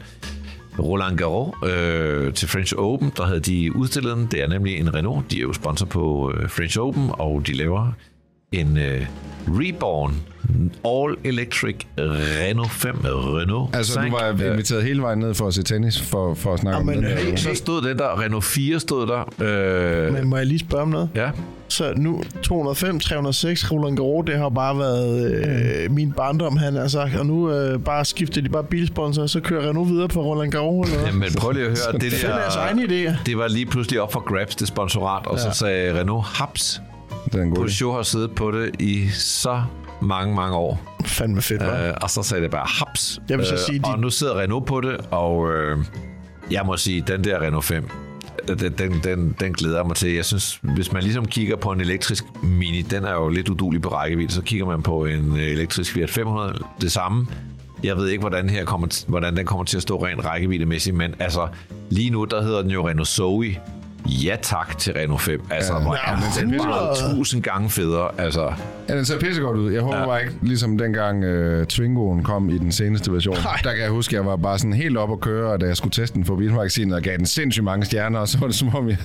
Roland 0.80 1.18
Garros 1.18 1.56
øh, 1.66 2.34
til 2.34 2.48
French 2.48 2.74
Open. 2.78 3.12
Der 3.18 3.26
havde 3.26 3.39
de 3.39 3.76
udstillet 3.76 4.18
den. 4.18 4.26
Det 4.32 4.44
er 4.44 4.48
nemlig 4.48 4.78
en 4.78 4.94
Renault. 4.94 5.32
De 5.32 5.38
er 5.38 5.41
jo 5.41 5.54
sponsor 5.54 5.86
på 5.86 6.34
øh, 6.38 6.50
French 6.50 6.80
Open, 6.80 7.10
og 7.14 7.41
de 7.48 7.54
laver 7.54 7.91
en 8.54 8.78
øh, 8.78 9.06
Reborn 9.47 10.16
All 10.86 11.16
Electric 11.24 11.76
Renault 11.97 12.72
5 12.72 12.95
Renault 13.04 13.76
Altså, 13.76 14.01
du 14.01 14.10
var 14.12 14.51
inviteret 14.51 14.84
hele 14.84 15.01
vejen 15.01 15.20
ned 15.20 15.34
for 15.34 15.47
at 15.47 15.54
se 15.54 15.64
tennis, 15.64 16.01
for, 16.01 16.34
for 16.34 16.54
at 16.54 16.60
snakke 16.60 16.80
om 16.80 16.89
Jamen, 16.89 17.04
den 17.04 17.18
hey, 17.18 17.32
der. 17.32 17.36
Så 17.36 17.49
stod 17.56 17.82
den 17.82 17.97
der, 17.97 18.22
Renault 18.22 18.43
4 18.43 18.80
stod 18.80 19.08
der. 19.08 19.34
Øh, 20.08 20.14
Men 20.14 20.28
må 20.28 20.38
jeg 20.38 20.45
lige 20.45 20.60
spørge 20.60 20.82
om 20.82 20.88
noget? 20.89 21.10
ja, 21.16 21.30
Så 21.68 21.93
nu 21.97 22.24
205, 22.43 22.99
306 22.99 23.72
Roland 23.72 23.97
Garros, 23.97 24.26
det 24.26 24.38
har 24.38 24.49
bare 24.49 24.78
været 24.78 25.36
øh, 25.86 25.91
min 25.91 26.12
barndom, 26.12 26.58
han 26.58 26.76
har 26.76 26.88
sagt. 26.88 27.16
Og 27.16 27.26
nu 27.26 27.51
øh, 27.51 27.80
bare 27.80 28.06
skifter 28.06 28.41
de 28.41 28.49
bare 28.49 28.64
bilsponsor, 28.64 29.26
så 29.28 29.39
kører 29.39 29.70
Renault 29.70 29.89
videre 29.89 30.08
på 30.08 30.22
Roland 30.22 30.51
Garros. 30.51 30.88
Eller 30.88 30.99
hvad? 30.99 31.12
jamen 31.12 31.30
prøv 31.39 31.51
lige 31.51 31.66
at 31.66 31.70
høre. 31.70 31.93
Det, 31.93 32.01
Det 32.01 32.24
er 32.24 32.28
der, 32.88 33.14
det 33.26 33.38
var 33.38 33.47
lige 33.47 33.66
pludselig 33.66 34.01
op 34.01 34.14
for 34.14 34.20
grabs, 34.20 34.56
det 34.56 34.68
sponsorat, 34.68 35.28
og 35.28 35.39
så 35.39 35.51
sagde 35.51 35.99
Renault 35.99 36.26
Haps. 36.26 36.82
Det 37.34 37.40
er 37.40 37.44
en 37.44 37.50
god. 37.50 37.68
Peugeot 37.80 37.96
har 37.96 38.04
siddet 38.04 38.32
på 38.36 38.52
det 38.52 38.72
i 38.82 39.08
så 39.14 39.64
mange, 40.02 40.36
mange 40.36 40.56
år. 40.56 40.98
Fandme 41.06 41.42
fedt? 41.42 41.62
Øh, 41.62 41.94
og 42.02 42.10
så 42.10 42.24
sagde 42.24 42.44
det 42.44 42.52
bare 42.52 42.68
haps. 42.80 43.20
Jeg 43.30 43.38
vil 43.38 43.46
så 43.46 43.54
Øh, 43.54 43.60
sige, 43.60 43.80
de- 43.80 43.84
Og 43.86 44.00
nu 44.00 44.10
sidder 44.10 44.40
Renault 44.40 44.66
på 44.66 44.82
det, 44.82 44.98
og 45.12 45.52
øh, 45.54 45.78
jeg 46.52 46.62
må 46.66 46.78
sige, 46.78 47.04
den 47.08 47.24
der 47.24 47.42
Renault 47.42 47.66
5, 47.66 47.90
den, 48.48 48.58
den, 48.78 49.00
den, 49.04 49.36
den 49.40 49.54
glæder 49.54 49.78
jeg 49.78 49.86
mig 49.88 49.96
til. 49.96 50.14
Jeg 50.14 50.26
synes, 50.26 50.60
hvis 50.62 50.92
man 50.92 51.04
ligesom 51.04 51.26
kigger 51.26 51.56
på 51.56 51.72
en 51.72 51.82
elektrisk 51.82 52.24
Mini, 52.44 52.82
den 52.82 53.04
er 53.04 53.14
jo 53.14 53.30
lidt 53.30 53.50
udulig 53.50 53.82
på 53.82 53.90
rækkevidde, 53.90 54.34
så 54.34 54.42
kigger 54.42 54.66
man 54.66 54.82
på 54.84 55.06
en 55.06 55.32
øh, 55.36 55.44
elektrisk 55.44 55.94
Fiat 55.94 56.10
500, 56.10 56.60
det 56.82 56.92
samme. 56.92 57.28
Jeg 57.84 57.98
ved 57.98 58.08
ikke, 58.10 58.20
hvordan, 58.22 58.50
her 58.50 58.66
kommer, 58.66 59.04
hvordan 59.08 59.38
den 59.38 59.46
kommer 59.46 59.64
til 59.66 59.78
at 59.78 59.84
stå 59.84 60.06
rent 60.06 60.26
rækkeviddemæssigt, 60.26 60.96
men 60.96 61.16
altså, 61.20 61.48
lige 61.90 62.10
nu, 62.10 62.24
der 62.24 62.42
hedder 62.44 62.62
den 62.62 62.72
jo 62.72 62.88
Renault 62.90 63.08
Zoe. 63.08 63.56
Ja 64.06 64.36
tak 64.41 64.78
til 64.78 64.93
Renault 64.93 65.22
5. 65.22 65.41
Altså, 65.49 65.74
hvor 65.74 65.95
ja, 66.08 66.12
er 66.12 66.45
men 66.45 66.51
den 66.51 66.60
bare 66.60 67.16
tusind 67.16 67.43
gange 67.43 67.70
federe. 67.70 68.10
Altså, 68.18 68.54
Ja, 68.89 68.97
den 68.97 69.06
ser 69.06 69.20
pissegodt 69.20 69.58
ud. 69.58 69.72
Jeg 69.72 69.82
håber 69.82 69.97
ja. 69.97 70.06
bare 70.06 70.22
ikke, 70.22 70.34
ligesom 70.41 70.78
dengang 70.78 71.26
uh, 71.26 71.64
Twingoen 71.66 72.24
kom 72.24 72.49
i 72.49 72.58
den 72.58 72.72
seneste 72.72 73.14
version. 73.14 73.36
Nej. 73.43 73.58
Der 73.64 73.72
kan 73.72 73.82
jeg 73.82 73.89
huske, 73.89 74.16
at 74.16 74.22
jeg 74.22 74.26
var 74.26 74.36
bare 74.36 74.60
sådan 74.60 74.74
helt 74.74 74.97
op 74.97 75.12
at 75.12 75.20
køre, 75.20 75.51
og 75.51 75.62
da 75.62 75.66
jeg 75.66 75.78
skulle 75.78 75.91
teste 75.91 76.16
den 76.16 76.26
for 76.26 76.36
bilmagasinet, 76.36 76.95
og 76.95 77.01
gav 77.01 77.18
den 77.18 77.26
sindssygt 77.26 77.64
mange 77.64 77.86
stjerner, 77.86 78.20
og 78.20 78.28
så 78.28 78.39
var 78.39 78.47
det 78.47 78.56
som 78.56 78.76
om, 78.76 78.89
jeg 78.89 78.97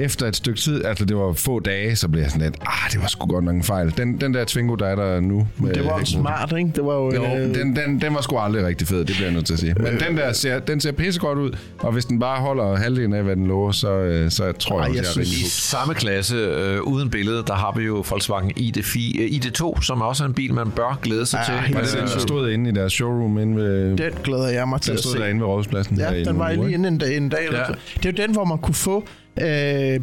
efter 0.00 0.26
et 0.26 0.36
stykke 0.36 0.60
tid, 0.60 0.84
altså 0.84 1.04
det 1.04 1.16
var 1.16 1.32
få 1.32 1.60
dage, 1.60 1.96
så 1.96 2.08
blev 2.08 2.22
jeg 2.22 2.30
sådan 2.30 2.44
lidt, 2.46 2.56
ah, 2.66 2.90
det 2.92 3.00
var 3.02 3.06
sgu 3.08 3.26
godt 3.26 3.44
nok 3.44 3.54
en 3.54 3.62
fejl. 3.62 3.94
Den, 3.96 4.20
den 4.20 4.34
der 4.34 4.44
Twingo, 4.44 4.74
der 4.74 4.86
er 4.86 4.94
der 4.96 5.20
nu. 5.20 5.48
Med 5.58 5.74
Det 5.74 5.84
var 5.84 5.98
jo 5.98 6.04
smart, 6.04 6.52
ikke? 6.58 6.70
Det 6.76 6.84
var 6.84 6.94
jo... 6.94 7.12
Jo, 7.14 7.24
øh, 7.24 7.54
den, 7.54 7.76
den, 7.76 8.00
den 8.00 8.14
var 8.14 8.20
sgu 8.20 8.38
aldrig 8.38 8.66
rigtig 8.66 8.88
fed, 8.88 8.98
det 8.98 9.06
bliver 9.06 9.24
jeg 9.24 9.32
nødt 9.32 9.46
til 9.46 9.52
at 9.52 9.58
sige. 9.58 9.74
Men 9.74 10.00
den 10.08 10.16
der 10.16 10.32
ser, 10.32 10.58
den 10.58 10.80
ser 10.80 10.92
pissegodt 10.92 11.38
ud, 11.38 11.50
og 11.78 11.92
hvis 11.92 12.04
den 12.04 12.18
bare 12.18 12.40
holder 12.40 12.76
halvdelen 12.76 13.12
af, 13.12 13.22
hvad 13.22 13.36
den 13.36 13.46
lover, 13.46 13.72
så, 13.72 13.92
øh, 13.92 14.30
så 14.30 14.52
tror 14.52 14.76
jeg, 14.80 14.82
Ej, 14.82 14.86
jeg 14.88 14.94
jeg 14.96 15.00
er 15.08 15.12
synes- 15.12 15.28
rigtig 15.30 15.46
I 15.46 15.50
samme 15.50 15.94
klasse, 15.94 16.36
øh, 16.36 16.80
uden 16.82 17.10
billede, 17.10 17.42
der 17.46 17.54
har 17.54 17.74
vi 17.78 17.84
jo 17.84 18.04
Volkswagen 18.10 18.50
ID4, 18.56 19.22
øh, 19.22 19.28
ID2, 19.30 19.82
som 19.82 20.02
også 20.02 20.24
er 20.24 20.28
en 20.28 20.34
bil, 20.34 20.54
man 20.54 20.70
bør 20.70 20.98
glæde 21.02 21.26
sig 21.26 21.40
Ja, 21.48 21.62
til. 21.66 21.74
Øh, 21.76 22.00
Den 22.12 22.20
stod 22.20 22.50
inde 22.50 22.70
i 22.70 22.72
deres 22.72 22.92
showroom 22.92 23.38
inde 23.38 23.56
ved... 23.56 23.96
Den 23.96 24.12
glæder 24.24 24.48
jeg 24.48 24.68
mig 24.68 24.80
til 24.80 24.90
Den 24.90 24.96
at 24.96 25.00
stod 25.04 25.12
se. 25.12 25.18
derinde 25.18 25.40
ved 25.40 25.46
Rådhuspladsen. 25.48 25.96
Ja, 25.96 26.24
den 26.24 26.38
var 26.38 26.52
lige 26.52 26.64
inden 26.72 26.84
en 26.92 26.98
dag. 26.98 27.16
En 27.16 27.28
dag 27.28 27.46
eller 27.46 27.58
Ja. 27.58 27.64
to. 27.66 27.72
Det 28.02 28.06
er 28.06 28.10
jo 28.18 28.26
den, 28.26 28.32
hvor 28.34 28.44
man 28.44 28.58
kunne 28.58 28.74
få 28.74 29.04
øh, 29.42 30.00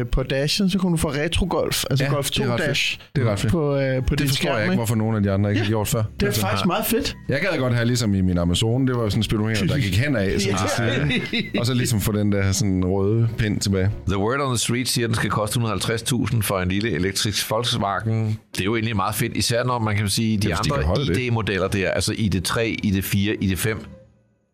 øh, 0.00 0.06
på 0.06 0.22
Dashen, 0.22 0.70
så 0.70 0.78
kunne 0.78 0.92
du 0.92 0.96
få 0.96 1.08
retro 1.10 1.46
golf, 1.50 1.84
altså 1.90 2.04
Ja, 2.04 2.10
golf 2.10 2.30
det 2.30 2.40
er 2.40 2.46
2 2.46 2.52
ret 2.52 2.58
fedt. 2.60 2.68
Dash 2.68 2.98
Det 3.16 3.26
er 3.26 3.30
ret 3.32 3.38
fedt. 3.40 3.52
på, 3.52 3.76
øh, 3.76 4.02
på 4.06 4.14
Det 4.14 4.18
din 4.18 4.28
forstår 4.28 4.42
skærm, 4.42 4.54
jeg 4.56 4.64
ikke, 4.64 4.74
hvorfor 4.76 4.94
nogen 4.94 5.16
af 5.16 5.22
de 5.22 5.30
andre 5.30 5.50
ikke 5.50 5.62
har 5.62 5.68
gjort 5.68 5.88
før. 5.88 6.02
Det 6.20 6.22
er 6.22 6.26
Altså, 6.26 6.40
faktisk 6.40 6.66
meget 6.66 6.86
fedt. 6.86 7.16
Jeg 7.28 7.40
gad 7.40 7.58
godt 7.58 7.74
have 7.74 7.86
ligesom 7.86 8.14
i 8.14 8.20
min 8.20 8.38
Amazon, 8.38 8.86
det 8.86 8.96
var 8.96 9.02
jo 9.02 9.10
sådan 9.10 9.18
en 9.18 9.22
speedometer, 9.22 9.66
der 9.66 9.78
gik 9.78 9.96
hen 9.98 10.16
af, 10.16 10.40
sådan 10.40 10.58
til 10.58 10.68
siden. 10.76 11.12
Og 11.58 11.66
så 11.66 11.74
ligesom 11.74 12.00
få 12.00 12.12
den 12.12 12.32
der 12.32 12.52
sådan 12.52 12.84
røde 12.84 13.28
pind 13.38 13.60
tilbage. 13.60 13.90
The 14.08 14.18
Word 14.18 14.40
on 14.40 14.48
the 14.48 14.58
Street 14.58 14.88
siger, 14.88 15.04
at 15.06 15.08
den 15.08 15.14
skal 15.16 15.30
koste 15.30 15.60
150.000 15.60 16.42
for 16.42 16.58
en 16.60 16.68
lille 16.68 16.90
elektrisk 16.90 17.50
Volkswagen. 17.50 18.38
Det 18.52 18.60
er 18.60 18.64
jo 18.64 18.76
egentlig 18.76 18.96
meget 18.96 19.14
fedt, 19.14 19.36
især 19.36 19.64
når 19.64 19.78
man 19.78 19.96
kan 19.96 20.08
sige, 20.08 20.36
de 20.36 20.42
de 20.42 20.46
kan 20.46 20.56
andre 20.72 20.86
holde 20.86 21.06
det. 21.14 21.20
ID-modeller 21.20 21.68
der, 21.68 21.90
altså 21.90 22.12
ID3, 22.12 22.58
ID4, 22.86 23.44
ID5, 23.44 23.68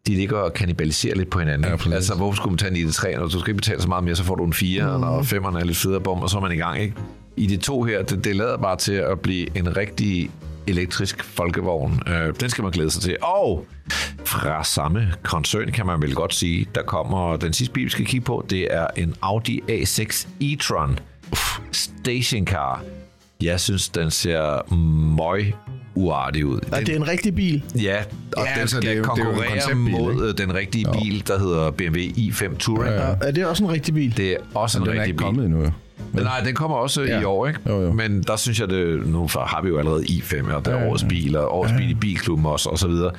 de 0.07 0.15
ligger 0.15 0.39
og 0.39 0.55
kannibaliserer 0.55 1.15
lidt 1.15 1.31
på 1.31 1.39
hinanden. 1.39 1.71
Ja, 1.71 1.77
præcis. 1.77 1.93
altså, 1.93 2.15
hvorfor 2.15 2.37
skulle 2.37 2.53
man 2.53 2.59
tage 2.59 2.79
en 2.79 2.89
ID3, 2.89 3.19
når 3.19 3.29
du 3.29 3.41
skal 3.41 3.51
ikke 3.51 3.55
betale 3.55 3.83
så 3.83 3.89
meget 3.89 4.05
mere, 4.05 4.17
så 4.17 4.25
får 4.25 4.35
du 4.35 4.45
en 4.45 4.53
4, 4.53 4.99
mm. 4.99 5.03
og 5.03 5.21
5'eren 5.21 5.59
er 5.59 5.65
lidt 5.65 5.77
federe 5.77 6.01
bom, 6.01 6.23
og 6.23 6.31
så 6.31 6.37
er 6.37 6.41
man 6.41 6.53
i 6.53 6.57
gang, 6.57 6.81
ikke? 6.81 6.95
ID2 7.41 7.85
her, 7.85 8.03
det, 8.03 8.25
det 8.25 8.37
lader 8.37 8.57
bare 8.57 8.77
til 8.77 8.93
at 8.93 9.21
blive 9.21 9.59
en 9.59 9.77
rigtig 9.77 10.31
elektrisk 10.67 11.25
folkevogn. 11.25 12.03
Øh, 12.07 12.35
den 12.41 12.51
skal 12.51 12.63
man 12.63 12.73
glæde 12.73 12.91
sig 12.91 13.03
til. 13.03 13.17
Og 13.23 13.67
fra 14.25 14.65
samme 14.65 15.13
koncern 15.23 15.73
kan 15.73 15.87
man 15.87 16.03
vel 16.03 16.15
godt 16.15 16.35
sige, 16.35 16.67
der 16.75 16.83
kommer 16.83 17.37
den 17.37 17.53
sidste 17.53 17.73
bil, 17.73 17.85
vi 17.85 17.91
skal 17.91 18.07
kigge 18.07 18.25
på, 18.25 18.47
det 18.51 18.75
er 18.75 18.87
en 18.97 19.15
Audi 19.23 19.61
A6 19.69 20.27
e-tron 20.43 20.99
stationcar. 21.73 22.83
Jeg 23.43 23.61
synes, 23.61 23.89
den 23.89 24.11
ser 24.11 24.75
møg 25.17 25.55
uartig 25.95 26.47
ud. 26.47 26.61
Ja, 26.72 26.80
det 26.80 26.88
er 26.88 26.97
en 26.97 27.09
rigtig 27.09 27.34
bil. 27.34 27.62
Ja, 27.82 27.97
og 28.36 28.47
Ja, 28.57 28.61
den 28.61 28.68
skal 28.68 28.82
det 28.82 28.90
er 28.90 28.95
jo- 28.95 29.03
det 29.03 29.09
er 29.09 29.14
konkurrere 29.24 29.49
konceptbil, 29.49 29.90
mod 29.92 30.12
ikke? 30.12 30.24
øh, 30.24 30.38
den 30.38 30.55
rigtige 30.55 30.86
bil, 31.03 31.22
der 31.26 31.38
hedder 31.38 31.70
BMW 31.70 31.99
i5 31.99 32.57
Touring. 32.57 32.95
Ja, 32.95 33.09
Ja, 33.09 33.14
er 33.22 33.30
det 33.30 33.47
også 33.47 33.64
en 33.64 33.70
rigtig 33.70 33.95
bil? 33.95 34.16
Det 34.16 34.32
er 34.32 34.36
også 34.55 34.78
en 34.78 34.84
Den 34.84 34.88
er 34.90 34.92
rigtig 34.95 35.07
ikke 35.09 35.16
bil. 35.18 35.24
kommet 35.24 35.45
endnu. 35.45 35.72
Men 36.12 36.22
nej, 36.24 36.40
den 36.40 36.55
kommer 36.55 36.76
også 36.76 37.03
Ja. 37.03 37.20
i 37.20 37.24
år, 37.24 37.47
ikke? 37.47 37.61
Jo, 37.68 37.82
jo. 37.82 37.92
Men 37.92 38.22
der 38.22 38.36
synes 38.36 38.61
jeg, 38.61 38.68
det, 38.68 39.07
nu 39.07 39.28
har 39.36 39.61
vi 39.62 39.68
jo 39.68 39.78
allerede 39.78 40.05
i5, 40.05 40.55
og 40.55 40.64
der 40.64 40.70
er 40.70 40.76
Ja, 40.76 40.82
ja, 40.82 40.88
årets 40.90 41.05
bil, 41.09 41.36
og 41.36 41.55
årets 41.59 41.72
bil 41.78 41.90
i 41.90 41.95
bilklubben 41.95 42.47
også, 42.47 42.68
og 42.68 42.78
så 42.78 42.88
videre. 42.88 43.11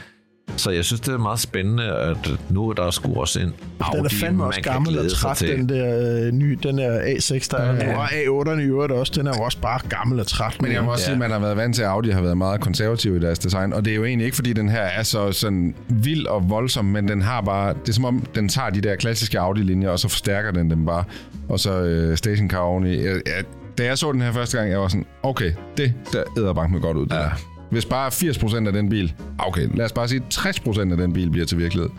Så 0.57 0.71
jeg 0.71 0.85
synes, 0.85 1.01
det 1.01 1.13
er 1.13 1.17
meget 1.17 1.39
spændende, 1.39 1.83
at 1.83 2.17
nu 2.49 2.69
er 2.69 2.73
der 2.73 2.91
sgu 2.91 3.19
også 3.19 3.39
en 3.39 3.53
Audi, 3.79 3.97
Den 3.97 4.05
er 4.05 4.09
fandme 4.09 4.37
man 4.37 4.47
også 4.47 4.61
gammel 4.61 4.99
og 4.99 5.11
træt, 5.11 5.39
den 5.39 5.69
der 5.69 6.25
øh, 6.25 6.31
nye, 6.31 6.57
den 6.63 6.77
der 6.77 6.99
A6, 6.99 7.47
der 7.51 7.57
er 7.57 7.75
Ja. 7.75 7.97
Og 7.97 8.05
A8'eren 8.11 8.59
i 8.59 8.63
øvrigt 8.63 8.91
også, 8.93 9.13
den 9.15 9.27
er 9.27 9.33
jo 9.37 9.43
også 9.43 9.57
bare 9.61 9.79
gammel 9.89 10.19
og 10.19 10.27
træt. 10.27 10.61
Men 10.61 10.71
jeg 10.71 10.83
må 10.83 10.91
også 10.91 11.01
Ja. 11.01 11.05
sige, 11.05 11.13
at 11.13 11.19
man 11.19 11.31
har 11.31 11.39
været 11.39 11.57
vant 11.57 11.75
til, 11.75 11.81
at 11.81 11.87
Audi 11.89 12.09
har 12.09 12.21
været 12.21 12.37
meget 12.37 12.61
konservativ 12.61 13.15
i 13.15 13.19
deres 13.19 13.39
design. 13.39 13.73
Og 13.73 13.85
det 13.85 13.91
er 13.91 13.95
jo 13.95 14.05
egentlig 14.05 14.25
ikke, 14.25 14.35
fordi 14.35 14.53
den 14.53 14.69
her 14.69 14.81
er 14.81 15.03
så 15.03 15.31
sådan 15.31 15.75
vild 15.89 16.25
og 16.27 16.49
voldsom, 16.49 16.85
men 16.85 17.07
den 17.07 17.21
har 17.21 17.41
bare... 17.41 17.73
Det 17.73 17.89
er 17.89 17.93
som 17.93 18.05
om, 18.05 18.25
den 18.35 18.49
tager 18.49 18.69
de 18.69 18.81
der 18.81 18.95
klassiske 18.95 19.39
Audi-linjer, 19.39 19.89
og 19.89 19.99
så 19.99 20.07
forstærker 20.07 20.51
den 20.51 20.71
dem 20.71 20.85
bare. 20.85 21.03
Og 21.49 21.59
så 21.59 21.71
øh, 21.79 22.17
stationcar 22.17 22.57
oveni. 22.59 23.05
Jeg, 23.05 23.13
jeg, 23.25 23.43
da 23.77 23.83
jeg 23.85 23.97
så 23.97 24.11
den 24.11 24.21
her 24.21 24.31
første 24.31 24.57
gang, 24.57 24.71
jeg 24.71 24.79
var 24.79 24.87
sådan, 24.87 25.05
okay, 25.23 25.51
det 25.77 25.93
der 26.13 26.23
æder 26.37 26.53
bank 26.53 26.71
med 26.71 26.81
godt 26.81 26.97
ud, 26.97 27.05
det 27.05 27.13
ja. 27.15 27.19
der. 27.21 27.54
Hvis 27.69 27.85
bare 27.85 28.07
80% 28.07 28.67
af 28.67 28.73
den 28.73 28.89
bil, 28.89 29.13
okay, 29.39 29.67
lad 29.73 29.85
os 29.85 29.91
bare 29.91 30.07
sige, 30.07 30.21
60% 30.33 30.79
af 30.91 30.97
den 30.97 31.13
bil 31.13 31.29
bliver 31.29 31.45
til 31.45 31.57
virkelighed, 31.57 31.89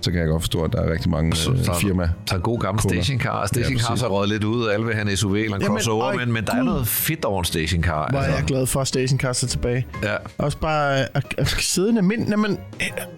så 0.00 0.10
kan 0.10 0.20
jeg 0.20 0.28
godt 0.28 0.42
forstå, 0.42 0.62
at 0.62 0.72
der 0.72 0.80
er 0.82 0.92
rigtig 0.92 1.10
mange 1.10 1.36
Så- 1.36 1.50
øh, 1.50 1.58
firma. 1.80 2.08
Så 2.26 2.34
en 2.36 2.40
god 2.40 2.58
gammel 2.60 2.82
stationcar. 2.82 3.46
Stationcar 3.46 3.88
præcis. 3.88 4.02
har 4.02 4.08
røget 4.08 4.28
lidt 4.28 4.44
ud, 4.44 4.68
alle 4.68 4.86
vil 4.86 4.94
have 4.94 5.10
en 5.10 5.16
SUV 5.16 5.34
eller 5.34 5.56
en 5.56 5.62
Jamen, 5.62 5.76
crossover, 5.76 6.04
øj, 6.04 6.16
men, 6.16 6.32
men 6.32 6.44
der 6.44 6.54
er 6.54 6.62
noget 6.62 6.86
fedt 6.86 7.24
over 7.24 7.38
en 7.38 7.44
stationcar. 7.44 8.10
Hvor 8.10 8.18
er 8.18 8.34
jeg 8.34 8.44
glad 8.46 8.66
for, 8.66 8.80
at 8.80 8.88
Stationcar 8.88 9.28
er 9.28 9.32
tilbage. 9.32 9.86
ja. 10.02 10.14
Også 10.38 10.58
bare 10.58 10.96
at, 10.98 11.08
at, 11.14 11.34
at 11.38 11.48
sidde 11.48 11.90
en 11.90 11.96
almindelig... 11.96 12.30
Jamen, 12.30 12.58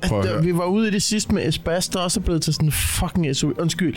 Prøv 0.08 0.20
at 0.20 0.44
vi 0.44 0.54
var 0.56 0.64
ude 0.64 0.88
i 0.88 0.90
det 0.90 1.02
sidste 1.02 1.34
med 1.34 1.48
Espas, 1.48 1.88
der 1.88 2.00
også 2.00 2.20
er 2.20 2.24
blevet 2.24 2.42
til 2.42 2.54
sådan 2.54 2.68
en 2.68 2.72
fucking 2.72 3.36
SUV. 3.36 3.52
Undskyld. 3.58 3.96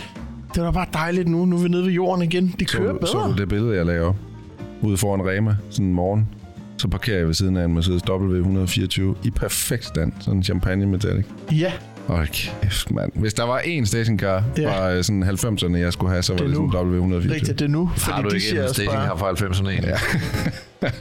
Det 0.56 0.64
var 0.64 0.72
bare 0.72 0.88
dejligt 0.94 1.28
nu. 1.28 1.46
Nu 1.46 1.58
er 1.58 1.62
vi 1.62 1.70
nede 1.70 1.84
ved 1.86 1.92
jorden 1.92 2.24
igen. 2.24 2.56
De 2.60 2.66
kører 2.66 2.94
Så, 2.94 3.00
bedre. 3.00 3.08
så 3.12 3.32
du 3.36 3.42
det 3.42 3.50
billede, 3.50 3.76
jeg 3.76 3.86
lagde 3.86 4.02
op? 4.02 4.16
Ude 4.82 4.98
foran 4.98 5.22
Rema, 5.30 5.56
sådan 5.70 5.86
en 5.86 5.94
morgen. 5.94 6.28
Så 6.78 6.88
parkerer 6.88 7.18
jeg 7.18 7.28
ved 7.28 7.34
siden 7.34 7.58
af 7.58 7.66
en 7.66 7.74
Mercedes 7.74 8.02
W124 8.04 9.02
i 9.28 9.30
perfekt 9.30 9.86
stand. 9.86 10.12
Sådan 10.20 10.38
en 10.38 10.44
champagne 10.44 10.86
metallic. 10.86 11.26
Ja, 11.52 11.72
Hold 12.08 12.28
kæft, 12.28 12.92
mand. 12.92 13.12
Hvis 13.16 13.34
der 13.34 13.44
var 13.44 13.60
én 13.60 13.86
stationcar 13.86 14.44
Ja. 14.58 14.72
fra 14.72 14.92
øh, 14.94 15.04
sådan 15.04 15.24
90'erne, 15.24 15.78
jeg 15.78 15.94
skulle 15.94 16.12
have, 16.12 16.24
så 16.24 16.34
var 16.34 16.38
Det 16.38 16.50
det, 16.50 16.58
det 16.58 16.72
sådan 16.74 16.88
en 16.94 17.14
W124. 17.14 17.34
rigtigt. 17.34 17.60
Det 17.60 17.66
er 17.66 17.70
nu. 17.70 17.92
Har 17.98 18.22
du 18.22 18.30
de 18.30 18.36
ikke 18.36 18.48
siger 18.48 18.64
en 18.68 18.74
stationcar 18.74 19.16
fra 19.16 19.32
90'erne 19.32 19.70
egentlig? 19.70 19.90
Ja. 19.90 19.98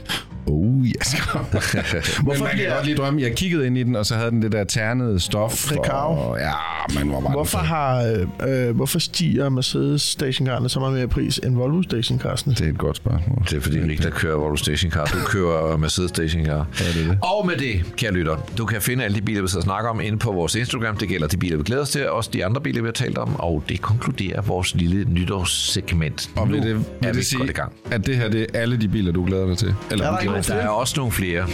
Oh, 0.49 0.85
yes. 0.85 1.15
Men 1.33 2.23
Hvorfor 2.23 2.43
man 2.43 2.57
kan 2.57 2.69
godt 2.69 2.85
lige 2.85 2.97
drømme. 2.97 3.21
Jeg 3.21 3.35
kiggede 3.35 3.67
ind 3.67 3.77
i 3.77 3.83
den, 3.83 3.95
og 3.95 4.05
så 4.05 4.15
havde 4.15 4.31
den 4.31 4.41
det 4.41 4.51
der 4.51 4.63
ternede 4.63 5.19
stof. 5.19 5.71
Recaro. 5.71 6.13
Og, 6.13 6.39
ja, 6.39 6.51
man 6.95 7.11
var 7.13 7.19
bare 7.19 7.31
Hvorfor, 7.31 7.57
har, 7.57 8.03
øh, 8.41 8.67
øh, 8.67 8.75
hvorfor 8.75 8.99
stiger 8.99 9.49
Mercedes 9.49 10.01
stationcarerne 10.01 10.69
så 10.69 10.79
meget 10.79 10.93
mere 10.93 11.03
i 11.03 11.07
pris 11.07 11.37
end 11.37 11.55
Volvo 11.55 11.81
stationcarsene? 11.81 12.53
Det 12.53 12.65
er 12.65 12.69
et 12.69 12.77
godt 12.77 12.97
spørgsmål. 12.97 13.43
Det 13.49 13.53
er 13.53 13.61
fordi 13.61 13.79
Nick, 13.79 14.03
der 14.03 14.09
kører 14.09 14.37
Volvo 14.37 14.55
Stationcar. 14.55 15.05
Du 15.05 15.17
kører 15.25 15.77
Mercedes 15.77 16.09
Stationcar. 16.09 16.67
Ja, 16.79 16.85
det 16.85 17.03
er 17.03 17.09
det. 17.09 17.19
Og 17.21 17.45
med 17.47 17.55
det, 17.55 17.95
kære 17.97 18.11
lytter, 18.11 18.37
du 18.57 18.65
kan 18.65 18.81
finde 18.81 19.03
alle 19.03 19.17
de 19.17 19.21
biler, 19.21 19.41
vi 19.41 19.47
så 19.47 19.61
snakker 19.61 19.89
om, 19.89 20.01
inde 20.01 20.17
på 20.17 20.31
vores 20.31 20.55
Instagram. 20.55 20.97
Det 20.97 21.09
gælder 21.09 21.27
de 21.27 21.37
biler, 21.37 21.57
vi 21.57 21.63
glæder 21.63 21.81
os 21.81 21.89
til, 21.89 22.09
og 22.09 22.15
også 22.15 22.29
de 22.33 22.45
andre 22.45 22.61
biler, 22.61 22.81
vi 22.81 22.87
har 22.87 22.93
talt 22.93 23.17
om. 23.17 23.35
Og 23.39 23.63
det 23.69 23.81
konkluderer 23.81 24.41
vores 24.41 24.75
lille 24.75 25.05
nytårssegment. 25.09 26.29
Og 26.35 26.47
nu 26.47 26.53
vil 26.53 26.63
det, 26.63 26.71
er 26.71 26.75
vil 26.75 26.83
vi 27.01 27.07
det 27.07 27.13
godt 27.13 27.25
sige, 27.25 27.43
i 27.43 27.47
gang. 27.47 27.73
at 27.91 28.05
det 28.05 28.17
her 28.17 28.29
det 28.29 28.41
er 28.53 28.59
alle 28.61 28.77
de 28.77 28.87
biler, 28.87 29.11
du 29.11 29.25
glæder 29.25 29.47
dig 29.47 29.57
til? 29.57 29.66
Eller 29.91 30.05
Er 30.05 30.11
der 30.11 30.19
ikke 30.19 30.31
nogen 30.31 30.43
Der 30.43 30.55
er 30.55 30.69
også 30.69 30.93
nogle 30.97 31.11
flere. 31.11 31.47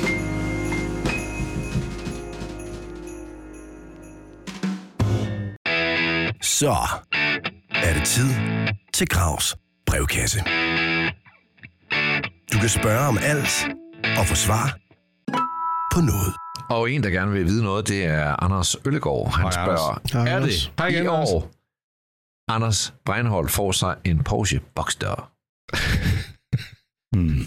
Så 6.41 6.75
er 7.69 7.93
det 7.93 8.03
tid 8.05 8.29
til 8.93 9.07
Gravs 9.07 9.55
brevkasse. 9.85 10.39
Du 12.53 12.57
kan 12.59 12.69
spørge 12.69 13.07
om 13.07 13.17
alt 13.21 13.67
og 14.19 14.25
få 14.25 14.35
svar 14.35 14.77
på 15.93 15.99
noget. 15.99 16.33
Og 16.69 16.91
en, 16.91 17.03
der 17.03 17.09
gerne 17.09 17.31
vil 17.31 17.45
vide 17.45 17.63
noget, 17.63 17.87
det 17.87 18.05
er 18.05 18.43
Anders 18.43 18.75
Øllegaard. 18.85 19.31
Han 19.31 19.41
Hej, 19.41 19.51
spørger, 19.51 20.01
Hej, 20.13 20.27
er 20.31 20.35
Anders. 20.35 20.49
det 20.53 20.73
Hej 20.77 20.87
igen, 20.87 21.03
i 21.03 21.07
Anders. 21.07 21.29
år, 21.31 21.51
Anders 22.51 22.93
Breinholt 23.05 23.51
får 23.51 23.71
sig 23.71 23.95
en 24.03 24.23
Porsche 24.23 24.59
Boxster? 24.75 25.31
Hmm. 27.15 27.45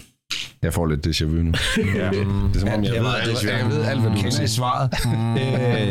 Jeg 0.61 0.73
får 0.73 0.85
lidt 0.85 1.07
déjà 1.07 1.25
vu 1.25 1.35
nu. 1.43 1.51
Ja. 1.95 2.09
Det 2.11 2.55
er 2.55 2.59
som 2.59 2.69
om, 2.69 2.83
jeg, 2.83 2.93
Jeg 2.93 3.03
ved, 3.03 3.09
alt, 3.21 3.43
jeg 3.43 3.69
ved 3.69 3.83
alt, 3.83 4.01
hvad 4.01 4.11
du 4.11 4.15
kender 4.15 4.39
vil 4.39 4.49
svaret. 4.49 4.89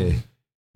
Øh, 0.07 0.15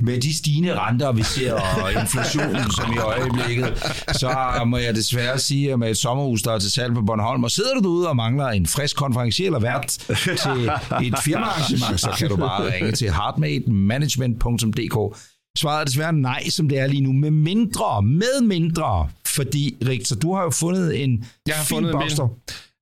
med 0.02 0.20
de 0.20 0.36
stigende 0.36 0.78
renter, 0.78 1.12
vi 1.12 1.22
ser, 1.22 1.52
og 1.52 1.92
inflationen, 2.02 2.70
som 2.70 2.92
i 2.92 2.98
øjeblikket, 2.98 3.78
så 4.12 4.62
må 4.66 4.76
jeg 4.76 4.94
desværre 4.94 5.38
sige, 5.38 5.72
at 5.72 5.78
med 5.78 5.90
et 5.90 5.96
sommerhus, 5.96 6.42
der 6.42 6.52
er 6.52 6.58
til 6.58 6.70
salg 6.70 6.94
på 6.94 7.02
Bornholm, 7.02 7.44
og 7.44 7.50
sidder 7.50 7.74
du 7.74 7.80
derude 7.80 8.08
og 8.08 8.16
mangler 8.16 8.46
en 8.46 8.66
frisk 8.66 8.96
konferencier 8.96 9.46
eller 9.46 9.60
vært 9.60 9.86
til 9.88 10.70
et 11.06 11.14
firmaarrangement, 11.24 12.00
så 12.00 12.10
kan 12.18 12.28
du 12.28 12.36
bare 12.36 12.74
ringe 12.74 12.92
til 12.92 13.12
heartmatemanagement.dk. 13.12 15.16
Svaret 15.58 15.80
er 15.80 15.84
desværre 15.84 16.12
nej, 16.12 16.48
som 16.48 16.68
det 16.68 16.78
er 16.78 16.86
lige 16.86 17.02
nu, 17.02 17.12
med 17.12 17.30
mindre, 17.30 18.02
med 18.02 18.42
mindre, 18.42 19.08
fordi, 19.26 19.76
Richter, 19.88 20.16
du 20.16 20.34
har 20.34 20.42
jo 20.42 20.50
fundet 20.50 21.04
en 21.04 21.24
Jeg 21.46 21.54
har 21.54 21.64
fin 21.64 21.74
fundet 21.76 21.90
en 21.90 21.96
bil. 21.98 22.02
Boxster. 22.02 22.28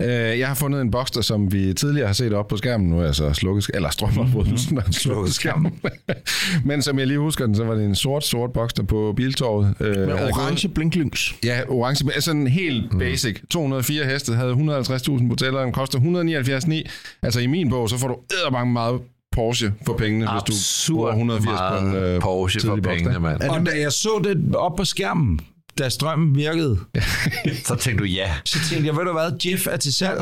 Øh, 0.03 0.39
jeg 0.39 0.49
har 0.49 0.55
fundet 0.55 0.81
en 0.81 0.91
Boxster, 0.91 1.21
som 1.21 1.53
vi 1.53 1.75
tidligere 1.75 2.07
har 2.07 2.15
set 2.15 2.33
op 2.33 2.49
på 2.49 2.57
skærmen. 2.57 2.91
Nu 2.91 3.01
er 3.01 3.05
jeg 3.05 3.15
så 3.15 3.33
slukket, 3.33 3.71
eller 3.75 3.91
strømafbrydelsen 3.91 4.75
mm-hmm. 4.75 4.93
slukket 4.93 5.35
skærmen. 5.35 5.81
Men 6.65 6.83
som 6.83 6.99
jeg 6.99 7.07
lige 7.07 7.19
husker 7.19 7.47
den, 7.47 7.55
så 7.55 7.65
var 7.65 7.75
det 7.75 7.85
en 7.85 7.95
sort, 7.95 8.25
sort 8.25 8.53
Boxster 8.53 8.83
på 8.83 9.13
Biltorvet. 9.17 9.75
Øh, 9.81 9.97
Med 9.97 10.15
orange 10.15 10.69
blinklys. 10.69 11.35
Gået, 11.43 11.51
ja, 11.51 11.61
orange. 11.69 12.05
men 12.05 12.23
Sådan 12.23 12.47
helt 12.47 12.99
basic. 12.99 13.41
204 13.51 14.05
heste, 14.05 14.35
havde 14.35 14.53
150.000 14.53 15.29
på 15.29 15.35
tælleren, 15.35 15.73
koster 15.73 15.99
179,9. 15.99 16.91
Altså 17.23 17.41
i 17.41 17.47
min 17.47 17.71
bog, 17.71 17.91
så 17.91 17.99
får 17.99 18.09
du 18.09 18.17
eddermange 18.31 18.73
meget 18.73 19.01
Porsche 19.33 19.73
for 19.87 19.97
pengene, 19.97 20.31
hvis 20.33 20.43
du 20.43 20.53
Absurd 20.53 20.97
bruger 20.97 21.11
180 21.11 21.61
på 21.71 21.87
en 21.87 21.95
øh, 21.95 22.21
Porsche 22.21 22.61
for 22.61 22.77
pengene, 22.77 23.19
mand. 23.19 23.43
Og 23.43 23.67
da 23.67 23.71
jeg 23.81 23.93
så 23.93 24.21
det 24.25 24.57
op 24.57 24.77
på 24.77 24.85
skærmen, 24.85 25.41
da 25.79 25.89
strømmen 25.89 26.37
virkede, 26.37 26.79
Så 27.69 27.77
tænkte 27.77 28.05
du 28.05 28.09
ja. 28.09 28.35
så 28.45 28.59
tænkte 28.71 28.87
jeg, 28.87 28.97
ved 28.97 29.05
du 29.05 29.13
hvad, 29.13 29.33
Jeff 29.47 29.67
er 29.67 29.77
til 29.77 29.93
salg, 29.95 30.21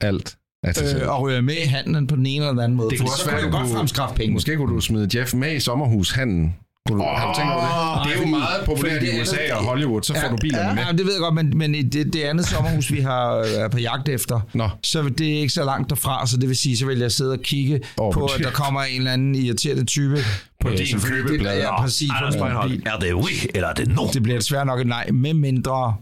Alt. 0.00 0.36
Er 0.62 0.72
til 0.72 0.88
salg. 0.88 1.02
øh, 1.02 1.08
og 1.10 1.22
ryger 1.22 1.40
med 1.40 1.54
i 1.56 1.66
handlen 1.66 2.06
på 2.06 2.16
den 2.16 2.26
ene 2.26 2.36
eller 2.44 2.50
den 2.52 2.60
anden 2.60 2.76
måde. 2.76 2.90
Det 2.90 2.98
kunne 2.98 3.10
også 3.10 3.24
så 3.24 3.30
være, 3.30 3.42
du 3.42 3.50
godt 3.50 3.68
fremskaffe 3.70 4.14
penge. 4.14 4.32
Måske 4.32 4.56
kunne 4.56 4.74
du 4.74 4.80
smide 4.80 5.18
Jeff 5.18 5.34
med 5.34 5.56
i 5.56 5.60
sommerhushandlen. 5.60 6.56
Kunne 6.88 6.98
du, 6.98 7.08
oh, 7.08 7.16
har 7.18 7.26
du 7.32 7.38
tænkt 7.38 7.52
over 7.52 7.62
det? 7.62 8.04
Det 8.04 8.10
er 8.12 8.16
jo 8.16 8.20
fordi- 8.20 8.30
meget 8.30 8.64
populært 8.66 9.02
i 9.02 9.06
det- 9.06 9.22
USA 9.22 9.54
og 9.54 9.64
Hollywood, 9.64 10.02
så 10.02 10.14
får 10.22 10.28
du 10.28 10.36
bilerne 10.40 10.74
med. 10.74 10.82
Ja, 10.84 10.92
det 10.92 11.06
ved 11.06 11.12
jeg 11.12 11.20
godt, 11.20 11.34
men, 11.34 11.52
men 11.58 11.74
i 11.74 11.82
det, 11.82 12.12
det 12.12 12.22
andet 12.22 12.46
sommerhus, 12.46 12.92
vi 12.92 13.00
har 13.00 13.30
er 13.34 13.68
på 13.68 13.78
jagt 13.78 14.08
efter, 14.08 14.40
Nå. 14.54 14.68
så 14.82 15.02
det 15.18 15.28
er 15.34 15.38
ikke 15.40 15.52
så 15.52 15.64
langt 15.64 15.90
derfra, 15.90 16.26
så 16.26 16.36
det 16.36 16.48
vil 16.48 16.56
sige, 16.56 16.76
så 16.76 16.86
vil 16.86 16.98
jeg 16.98 17.12
sidde 17.12 17.32
og 17.32 17.40
kigge 17.40 17.80
Over 17.96 18.12
på, 18.12 18.24
at 18.24 18.40
der 18.44 18.50
kommer 18.50 18.82
en 18.82 18.98
eller 18.98 19.12
anden 19.12 19.34
irriterende 19.34 19.84
type. 19.84 20.16
På 20.60 20.68
Øh, 20.68 20.78
din 20.78 20.86
selvfølgelig- 20.86 21.26
købeplade. 21.30 21.56
Ja, 21.60 21.80
præcis. 21.82 22.10
Anders 22.16 22.36
Breinholt, 22.36 22.86
er 22.88 22.98
det 22.98 23.14
oui, 23.14 23.32
eller 23.54 23.68
er 23.68 23.74
det 23.74 23.88
no? 23.88 24.02
Det 24.12 24.22
bliver 24.22 24.38
desværre 24.38 24.66
nok 24.66 24.80
et 24.80 24.86
nej, 24.86 25.10
med 25.12 25.34
mindre 25.34 25.94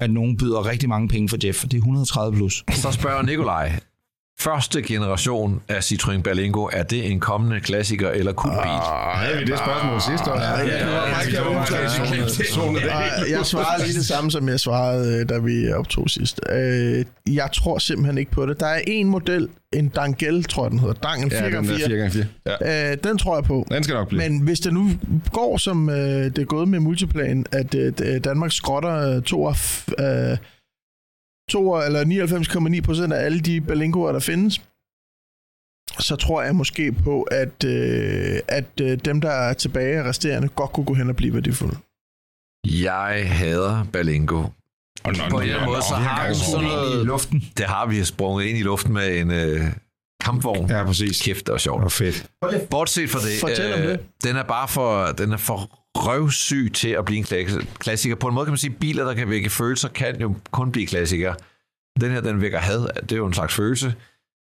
at 0.00 0.10
nogen 0.10 0.36
byder 0.36 0.66
rigtig 0.66 0.88
mange 0.88 1.08
penge 1.08 1.28
for 1.28 1.36
Jeff. 1.44 1.62
Det 1.62 1.74
er 1.74 1.78
130 1.78 2.36
plus. 2.36 2.64
Så 2.72 2.92
spørger 2.92 3.22
Nikolaj. 3.22 3.72
Første 4.40 4.82
generation 4.82 5.62
af 5.68 5.78
Citroën 5.80 6.22
Berlingo, 6.22 6.68
er 6.72 6.82
det 6.82 7.10
en 7.10 7.20
kommende 7.20 7.60
klassiker 7.60 8.10
eller 8.10 8.32
kultbil? 8.32 8.60
Havde 9.14 9.38
vi 9.38 9.44
det 9.44 9.58
spørgsmål 9.58 10.00
sidste 10.00 10.32
år? 10.32 10.40
Ja, 10.40 10.66
ja, 10.66 10.86
Og 13.22 13.30
jeg 13.30 13.46
svarer 13.46 13.84
lige 13.86 13.94
det 13.98 14.06
samme, 14.06 14.30
som 14.30 14.48
jeg 14.48 14.60
svarede, 14.60 15.20
øh, 15.20 15.28
da 15.28 15.38
vi 15.38 15.72
optog 15.72 16.10
sidst. 16.10 16.40
Øh, 16.52 17.04
Jeg 17.34 17.48
tror 17.54 17.78
simpelthen 17.78 18.18
ikke 18.18 18.30
på 18.30 18.46
det. 18.46 18.60
Der 18.60 18.66
er 18.66 18.80
en 18.86 19.06
model, 19.06 19.48
en 19.72 19.88
Dangel, 19.88 20.44
tror 20.44 20.64
jeg 20.64 20.70
den 20.70 20.78
hedder. 20.78 20.94
Dangel 20.94 21.32
Ja, 21.32 21.44
den 21.46 21.68
der 21.68 21.76
4x4. 21.76 22.12
4x4. 22.12 22.24
Ja. 22.62 22.90
Øh, 22.92 22.96
Den 23.04 23.18
tror 23.18 23.36
jeg 23.36 23.44
på. 23.44 23.66
Den 23.70 23.82
skal 23.84 23.94
nok 23.94 24.08
blive. 24.08 24.28
Men 24.28 24.40
hvis 24.40 24.60
det 24.60 24.72
nu 24.72 24.90
går, 25.32 25.56
som 25.56 25.90
øh, 25.90 25.96
det 25.96 26.38
er 26.38 26.44
gået 26.44 26.68
med 26.68 26.80
multiplan, 26.80 27.46
at 27.52 27.74
øh, 27.74 27.92
Danmark 28.24 28.52
skrotter 28.52 29.16
øh, 29.16 29.22
to, 29.22 29.48
af 29.48 29.84
øh, 30.32 30.36
to 31.50 31.82
eller 31.82 32.76
99,9 32.76 32.80
procent 32.82 33.12
af 33.12 33.24
alle 33.24 33.40
de 33.40 33.60
Berlingoer, 33.60 34.12
der 34.12 34.20
findes, 34.20 34.60
så 35.98 36.16
tror 36.16 36.42
jeg 36.42 36.54
måske 36.56 36.92
på, 36.92 37.22
at, 37.22 37.64
øh, 37.64 38.40
at 38.48 38.64
øh, 38.80 38.98
dem, 39.04 39.20
der 39.20 39.30
er 39.30 39.52
tilbage 39.52 40.04
resterende, 40.04 40.48
godt 40.48 40.72
kunne 40.72 40.86
gå 40.86 40.94
hen 40.94 41.08
og 41.08 41.16
blive 41.16 41.34
værdifulde. 41.34 41.76
Jeg 42.66 43.24
hader 43.32 43.84
Berlingo. 43.92 44.44
Og 45.04 45.12
nå, 45.12 45.18
På 45.30 45.36
en 45.36 45.42
eller 45.42 45.54
anden 45.56 45.70
måde, 45.70 45.82
så 45.82 45.94
har 45.94 46.28
vi 46.28 46.34
sådan 46.34 46.64
det. 46.64 46.72
noget... 46.72 47.02
i 47.02 47.06
luften. 47.06 47.44
Det 47.56 47.66
har 47.66 47.86
vi 47.86 48.04
sprunget 48.04 48.46
ind 48.46 48.58
i 48.58 48.62
luften 48.62 48.92
med 48.92 49.18
en 49.20 49.30
øh, 49.30 49.60
kampvogn. 50.24 50.70
Ja, 50.70 50.84
præcis. 50.84 51.22
Kæft, 51.22 51.46
det 51.46 51.52
var 51.52 51.58
sjovt. 51.58 51.84
Og 51.84 51.92
fedt. 51.92 52.26
Bortset 52.70 53.10
fra 53.10 53.18
det, 53.18 53.34
øh, 53.34 53.40
Fortæl 53.40 53.74
om 53.74 53.80
det. 53.80 54.00
den 54.24 54.36
er 54.36 54.42
bare 54.42 54.68
for, 54.68 55.06
den 55.06 55.32
er 55.32 55.36
for 55.36 55.79
røvsyg 55.96 56.70
til 56.74 56.88
at 56.88 57.04
blive 57.04 57.18
en 57.18 57.62
klassiker. 57.78 58.14
På 58.14 58.28
en 58.28 58.34
måde 58.34 58.46
kan 58.46 58.52
man 58.52 58.58
sige, 58.58 58.72
at 58.72 58.80
biler, 58.80 59.04
der 59.04 59.14
kan 59.14 59.30
vække 59.30 59.50
følelser, 59.50 59.88
kan 59.88 60.20
jo 60.20 60.34
kun 60.50 60.72
blive 60.72 60.86
klassikere. 60.86 61.34
Den 62.00 62.10
her, 62.10 62.20
den 62.20 62.40
vækker 62.40 62.58
had. 62.58 62.80
Det 63.02 63.12
er 63.12 63.16
jo 63.16 63.26
en 63.26 63.34
slags 63.34 63.54
følelse. 63.54 63.94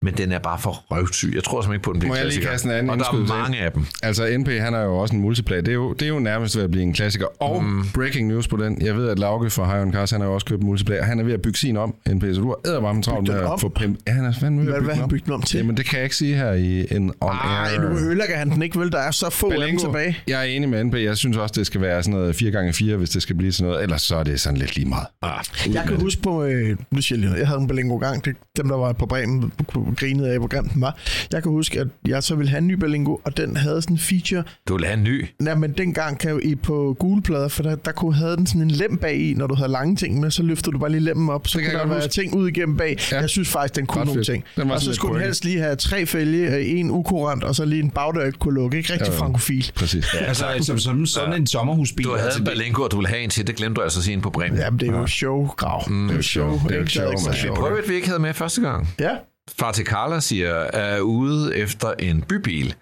Men 0.01 0.13
den 0.13 0.31
er 0.31 0.39
bare 0.39 0.59
for 0.59 0.71
røvsyg. 0.91 1.31
Jeg 1.35 1.43
tror 1.43 1.61
simpelthen 1.61 1.73
ikke 1.75 1.83
på, 1.83 1.89
at 1.91 1.93
den 1.93 1.99
bliver 1.99 2.11
Må 2.11 2.15
jeg 2.15 2.25
lige 2.25 2.31
klassiker. 2.41 2.51
kaste 2.51 2.67
en 2.67 2.73
anden 2.73 2.89
Og 2.89 2.97
der 2.99 3.05
er 3.05 3.37
mange 3.43 3.57
af 3.57 3.71
dem. 3.71 3.85
Altså, 4.03 4.37
NP, 4.37 4.47
han 4.49 4.73
er 4.73 4.81
jo 4.81 4.97
også 4.97 5.15
en 5.15 5.21
multiplay. 5.21 5.57
Det 5.57 5.67
er 5.67 5.73
jo, 5.73 5.93
det 5.93 6.01
er 6.01 6.09
jo 6.09 6.19
nærmest 6.19 6.55
ved 6.57 6.63
at 6.63 6.71
blive 6.71 6.83
en 6.83 6.93
klassiker. 6.93 7.25
Og 7.43 7.63
mm. 7.63 7.83
breaking 7.93 8.27
news 8.27 8.47
på 8.47 8.57
den. 8.57 8.81
Jeg 8.81 8.95
ved, 8.97 9.09
at 9.09 9.19
Lauke 9.19 9.49
fra 9.49 9.65
Highland 9.65 9.93
Cars, 9.93 10.11
han 10.11 10.21
har 10.21 10.27
jo 10.27 10.33
også 10.33 10.45
købt 10.45 10.63
multiplayer. 10.63 11.03
Han 11.03 11.19
er 11.19 11.23
ved 11.23 11.33
at 11.33 11.41
bygge 11.41 11.57
sin 11.57 11.77
om, 11.77 11.95
NP, 12.09 12.21
så 12.23 12.41
du 12.41 12.47
har 12.47 12.69
ædervarmt 12.71 13.05
travlt 13.05 13.27
med 13.27 13.39
at 13.39 13.59
få 13.59 13.69
pimp. 13.69 13.99
Ja, 14.07 14.11
han 14.13 14.25
er 14.25 14.33
fandme 14.33 14.61
ved 14.61 14.65
Hvad, 14.65 14.75
at 14.75 14.83
hvad 14.83 14.89
bygge 14.89 14.95
har 14.95 14.95
han 14.95 14.97
den 14.97 15.03
om. 15.03 15.09
bygget 15.09 15.25
den 15.25 15.33
om 15.33 15.41
til? 15.41 15.57
Jamen, 15.57 15.77
det 15.77 15.85
kan 15.85 15.97
jeg 15.97 16.03
ikke 16.03 16.15
sige 16.15 16.35
her 16.35 16.51
i 16.53 16.87
en 16.95 17.13
on 17.21 17.29
Ej, 17.35 17.69
air. 17.73 17.81
nu 17.81 17.97
ødelægger 17.97 18.37
han 18.37 18.49
den 18.49 18.61
ikke, 18.61 18.79
vel? 18.79 18.91
Der 18.91 18.99
er 18.99 19.11
så 19.11 19.29
få 19.29 19.51
af 19.51 19.67
dem 19.67 19.77
tilbage. 19.79 20.17
jeg 20.27 20.39
er 20.39 20.43
enig 20.43 20.69
med 20.69 20.83
NP. 20.83 20.93
Jeg 20.95 21.17
synes 21.17 21.37
også, 21.37 21.53
det 21.57 21.65
skal 21.65 21.81
være 21.81 22.03
sådan 22.03 22.19
noget 22.19 22.33
4x4, 22.41 22.95
hvis 22.95 23.09
det 23.09 23.21
skal 23.21 23.35
blive 23.35 23.51
sådan 23.51 23.69
noget. 23.71 23.83
Ellers 23.83 24.01
så 24.01 24.15
er 24.15 24.23
det 24.23 24.39
sådan 24.39 24.57
lidt 24.57 24.75
lige 24.75 24.89
meget. 24.89 25.07
Ah, 25.21 25.43
Jeg 25.73 25.83
kan 25.87 25.99
huske 26.01 26.21
på, 26.21 26.43
øh, 26.43 26.77
nu 26.91 27.01
siger 27.01 27.19
jeg 27.19 27.29
lige 27.29 27.39
jeg 27.39 27.47
havde 27.47 27.61
en 27.61 27.67
Berlingo 27.67 27.97
gang, 27.97 28.25
det, 28.25 28.35
dem 28.57 28.67
der 28.67 28.75
var 28.75 28.93
på 28.93 29.05
Bremen, 29.05 29.51
grinede 29.95 30.29
af, 30.31 30.37
hvor 30.39 30.47
grim 30.47 30.69
den 30.69 30.81
var. 30.81 30.97
Jeg 31.31 31.43
kan 31.43 31.51
huske, 31.51 31.79
at 31.79 31.87
jeg 32.07 32.23
så 32.23 32.35
ville 32.35 32.49
have 32.49 32.57
en 32.57 32.67
ny 32.67 32.73
Berlingo, 32.73 33.17
og 33.23 33.37
den 33.37 33.57
havde 33.57 33.81
sådan 33.81 33.93
en 33.95 33.99
feature, 33.99 34.43
Du 34.67 34.77
vil 34.77 34.85
have 34.85 34.97
en 34.97 35.03
ny. 35.03 35.25
Nej, 35.39 35.55
men 35.55 35.71
dengang 35.71 36.19
kan 36.19 36.31
jo 36.31 36.39
i 36.43 36.55
på 36.55 36.95
gule 36.99 37.21
plader, 37.21 37.47
for 37.47 37.63
der, 37.63 37.75
der 37.75 37.91
kunne 37.91 38.15
have 38.15 38.35
den 38.35 38.47
sådan 38.47 38.61
en 38.61 38.71
lem 38.71 38.97
bag 38.97 39.15
i, 39.19 39.33
når 39.33 39.47
du 39.47 39.55
havde 39.55 39.71
lange 39.71 39.95
ting 39.95 40.19
med, 40.19 40.31
så 40.31 40.43
løftede 40.43 40.71
du 40.73 40.77
bare 40.79 40.89
lige 40.91 41.01
lemmen 41.01 41.29
op, 41.29 41.47
så 41.47 41.57
Det 41.57 41.63
kan 41.65 41.71
kunne 41.71 41.79
jeg 41.79 41.87
der 41.87 41.93
godt 41.93 42.01
være 42.01 42.09
ting 42.09 42.35
ud 42.35 42.47
igennem 42.47 42.77
bag. 42.77 42.97
Ja. 43.11 43.15
Ja. 43.15 43.21
Jeg 43.21 43.29
synes 43.29 43.49
faktisk, 43.49 43.75
den 43.75 43.85
kunne 43.85 44.01
Ret 44.01 44.05
nogle 44.07 44.19
fedt. 44.19 44.27
ting. 44.27 44.43
Den 44.55 44.69
var 44.69 44.75
Og 44.75 44.81
så 44.81 44.93
skulle 44.93 45.13
den 45.15 45.23
helst 45.23 45.45
lige 45.45 45.59
have 45.59 45.75
tre 45.75 46.05
fælge, 46.05 46.55
øh, 46.55 46.79
en 46.79 46.91
ukurant, 46.91 47.43
og 47.43 47.55
så 47.55 47.65
lige 47.65 47.83
en 47.83 47.89
bagdør, 47.91 48.25
ikke 48.25 48.39
kunne 48.39 48.53
lukke. 48.55 48.77
Ikke 48.77 48.93
rigtig 48.93 49.07
Jo, 49.07 49.13
jo. 49.13 49.19
frankofil. 49.19 49.71
præcis. 49.75 50.05
Altså, 50.19 50.45
som, 50.61 50.79
som 50.79 51.05
sådan 51.05 51.33
en 51.33 51.47
sommerhusbil. 51.47 52.05
Du 52.05 52.11
havde 52.11 52.23
altså, 52.25 52.39
en 52.39 52.45
det- 52.45 52.53
Berlingo, 52.53 52.83
og 52.83 52.91
du 52.91 52.97
vil 52.97 53.07
have 53.07 53.21
en 53.21 53.29
til. 53.29 53.47
Det 53.47 53.55
glemte 53.55 53.75
du 53.75 53.81
altså 53.81 53.99
at 53.99 54.03
sige 54.03 54.13
en 54.15 54.21
på 54.21 54.29
Bremen. 54.29 54.57
Jamen, 54.59 54.79
det 54.79 54.87
er 54.89 54.97
jo 54.97 55.07
show-grav. 55.07 55.89
Mm, 55.89 56.03
det 56.07 56.11
er 56.13 56.15
jo 56.17 56.21
show. 56.21 56.51
Det 56.63 56.71
er 56.71 56.75
jo 56.75 56.79
ikke? 56.81 56.91
show, 56.91 57.09
ikke 57.09 57.21
så 57.21 57.29
man. 57.29 57.37
sjovt. 57.37 57.59
Prøv 57.59 57.77
at 57.77 57.89
vi 57.89 57.93
ikke 57.95 58.07
havde 58.07 58.19
med 58.21 58.33
første 58.33 58.61
gang. 58.61 58.89
Ja, 58.99 59.09
Far 59.57 59.71
til 59.71 59.85
Carla 59.85 60.19
siger, 60.19 60.53
er 60.53 60.99
ude 60.99 61.57
efter 61.57 61.93
en 61.99 62.21
bybil. 62.21 62.73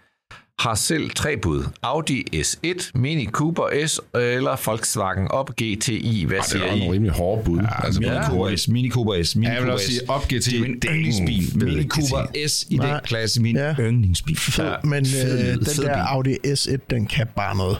Har 0.59 0.75
selv 0.75 1.09
tre 1.09 1.37
bud. 1.37 1.63
Audi 1.83 2.23
S1, 2.41 2.91
Mini 2.95 3.25
Cooper 3.25 3.87
S 3.87 4.01
eller 4.15 4.61
Volkswagen 4.65 5.27
Up 5.39 5.49
GTI. 5.61 6.23
Hvad 6.27 6.37
Det 6.37 6.43
er 6.43 6.47
siger 6.49 6.63
jo 6.65 6.69
nogle 6.71 6.85
I? 6.85 6.91
rimelig 6.91 7.11
hårde 7.13 7.43
bud. 7.43 7.59
altså, 7.83 7.99
Mini 8.01 8.13
på- 8.15 8.23
Cooper 8.31 8.55
S, 8.57 8.67
Mini 8.67 8.89
Cooper 8.89 9.23
S, 9.23 9.35
Mini 9.35 9.47
Ja, 9.47 9.53
jeg 9.53 9.61
vil 9.61 9.67
Cooper 9.67 9.73
også 9.73 9.87
sige, 9.87 10.01
Up 10.15 10.23
GT. 10.23 10.29
Det 10.45 10.55
er 10.57 10.61
min 10.61 10.79
det 10.79 10.85
er 10.85 10.89
en 10.93 10.95
yndlingsbil. 10.97 11.65
Mini. 11.65 11.87
Cooper 11.87 12.47
S 12.47 12.63
i 12.69 12.75
Nej. 12.77 12.91
den 12.91 12.99
klasse, 13.03 13.41
min 13.41 13.55
Ja. 13.55 13.75
yndlingsbil. 13.79 14.37
fed. 14.37 14.65
Ja. 14.65 14.73
Men 14.83 15.05
Fed 15.05 15.39
øh, 15.49 15.55
den 15.55 15.65
fed 15.65 15.83
der 15.83 15.93
bil. 15.93 16.01
Audi 16.01 16.33
S1, 16.35 16.77
den 16.89 17.07
kan 17.07 17.27
bare 17.35 17.57
noget. 17.57 17.77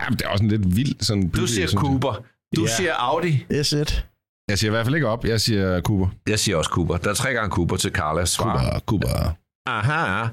Ja, 0.00 0.08
men 0.10 0.18
det 0.18 0.24
er 0.24 0.28
også 0.28 0.44
en 0.44 0.50
lidt 0.50 0.76
vild 0.76 0.94
sådan 1.00 1.22
Du 1.22 1.28
bybil, 1.28 1.48
siger. 1.48 1.66
Cooper. 1.68 2.22
Du 2.56 2.62
Ja. 2.62 2.76
siger 2.76 2.92
Audi. 2.94 3.44
S1. 3.52 4.00
Jeg 4.48 4.58
siger 4.58 4.70
i 4.70 4.74
hvert 4.74 4.86
fald 4.86 4.94
ikke 4.94 5.08
op. 5.08 5.24
Jeg 5.24 5.40
siger 5.40 5.80
Cooper. 5.80 6.06
Jeg 6.28 6.38
siger 6.38 6.56
også 6.56 6.70
Cooper. 6.70 6.96
Der 6.96 7.10
er 7.10 7.14
tre 7.14 7.32
gange 7.32 7.50
Cooper 7.50 7.76
til 7.76 7.90
Carlas 7.92 8.28
svar. 8.30 8.52
Cooper, 8.62 8.78
Cooper. 8.80 9.34
Aha. 9.66 10.26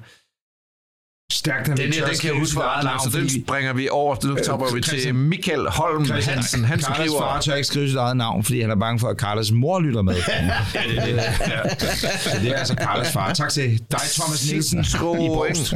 Stærkt, 1.31 1.67
Den 1.67 1.77
her, 1.77 2.05
den 2.07 2.15
kan 2.21 2.29
jeg 2.31 2.39
huske 2.39 2.53
for 2.53 2.83
navn, 2.83 3.11
så 3.11 3.19
den 3.19 3.29
springer 3.43 3.73
vi 3.73 3.89
over. 3.89 4.15
Nu 4.27 4.35
tager 4.35 4.73
vi 4.73 4.81
til 4.81 4.91
Christian- 4.91 5.13
Michael 5.13 5.67
Holm 5.69 6.05
Hansen. 6.11 6.63
Han 6.65 6.79
Carlas 6.81 6.97
far 6.97 7.05
skriver... 7.05 7.39
tør 7.41 7.53
ikke 7.55 7.67
skrive 7.67 7.87
sit 7.87 7.97
eget 7.97 8.17
navn, 8.17 8.43
fordi 8.43 8.61
han 8.61 8.71
er 8.71 8.75
bange 8.75 8.99
for, 8.99 9.07
at 9.07 9.17
Carlas 9.19 9.51
mor 9.51 9.79
lytter 9.79 10.01
med. 10.01 10.15
ja, 10.27 10.81
det, 10.89 10.97
er 10.97 11.05
det, 11.05 11.15
ja. 11.15 11.75
Så 12.19 12.39
det 12.41 12.49
er 12.51 12.55
altså 12.57 12.75
Carlas 12.81 13.13
far. 13.13 13.33
Tak 13.33 13.49
til 13.49 13.69
dig, 13.91 13.99
Thomas 14.13 14.51
Nielsen. 14.51 14.85
Borst. 14.99 15.73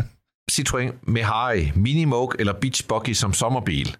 Citroën 0.52 0.94
Mehari, 1.12 1.72
Minimoke 1.76 2.36
eller 2.40 2.54
Beach 2.62 2.84
Buggy 2.88 3.14
som 3.14 3.34
sommerbil. 3.34 3.96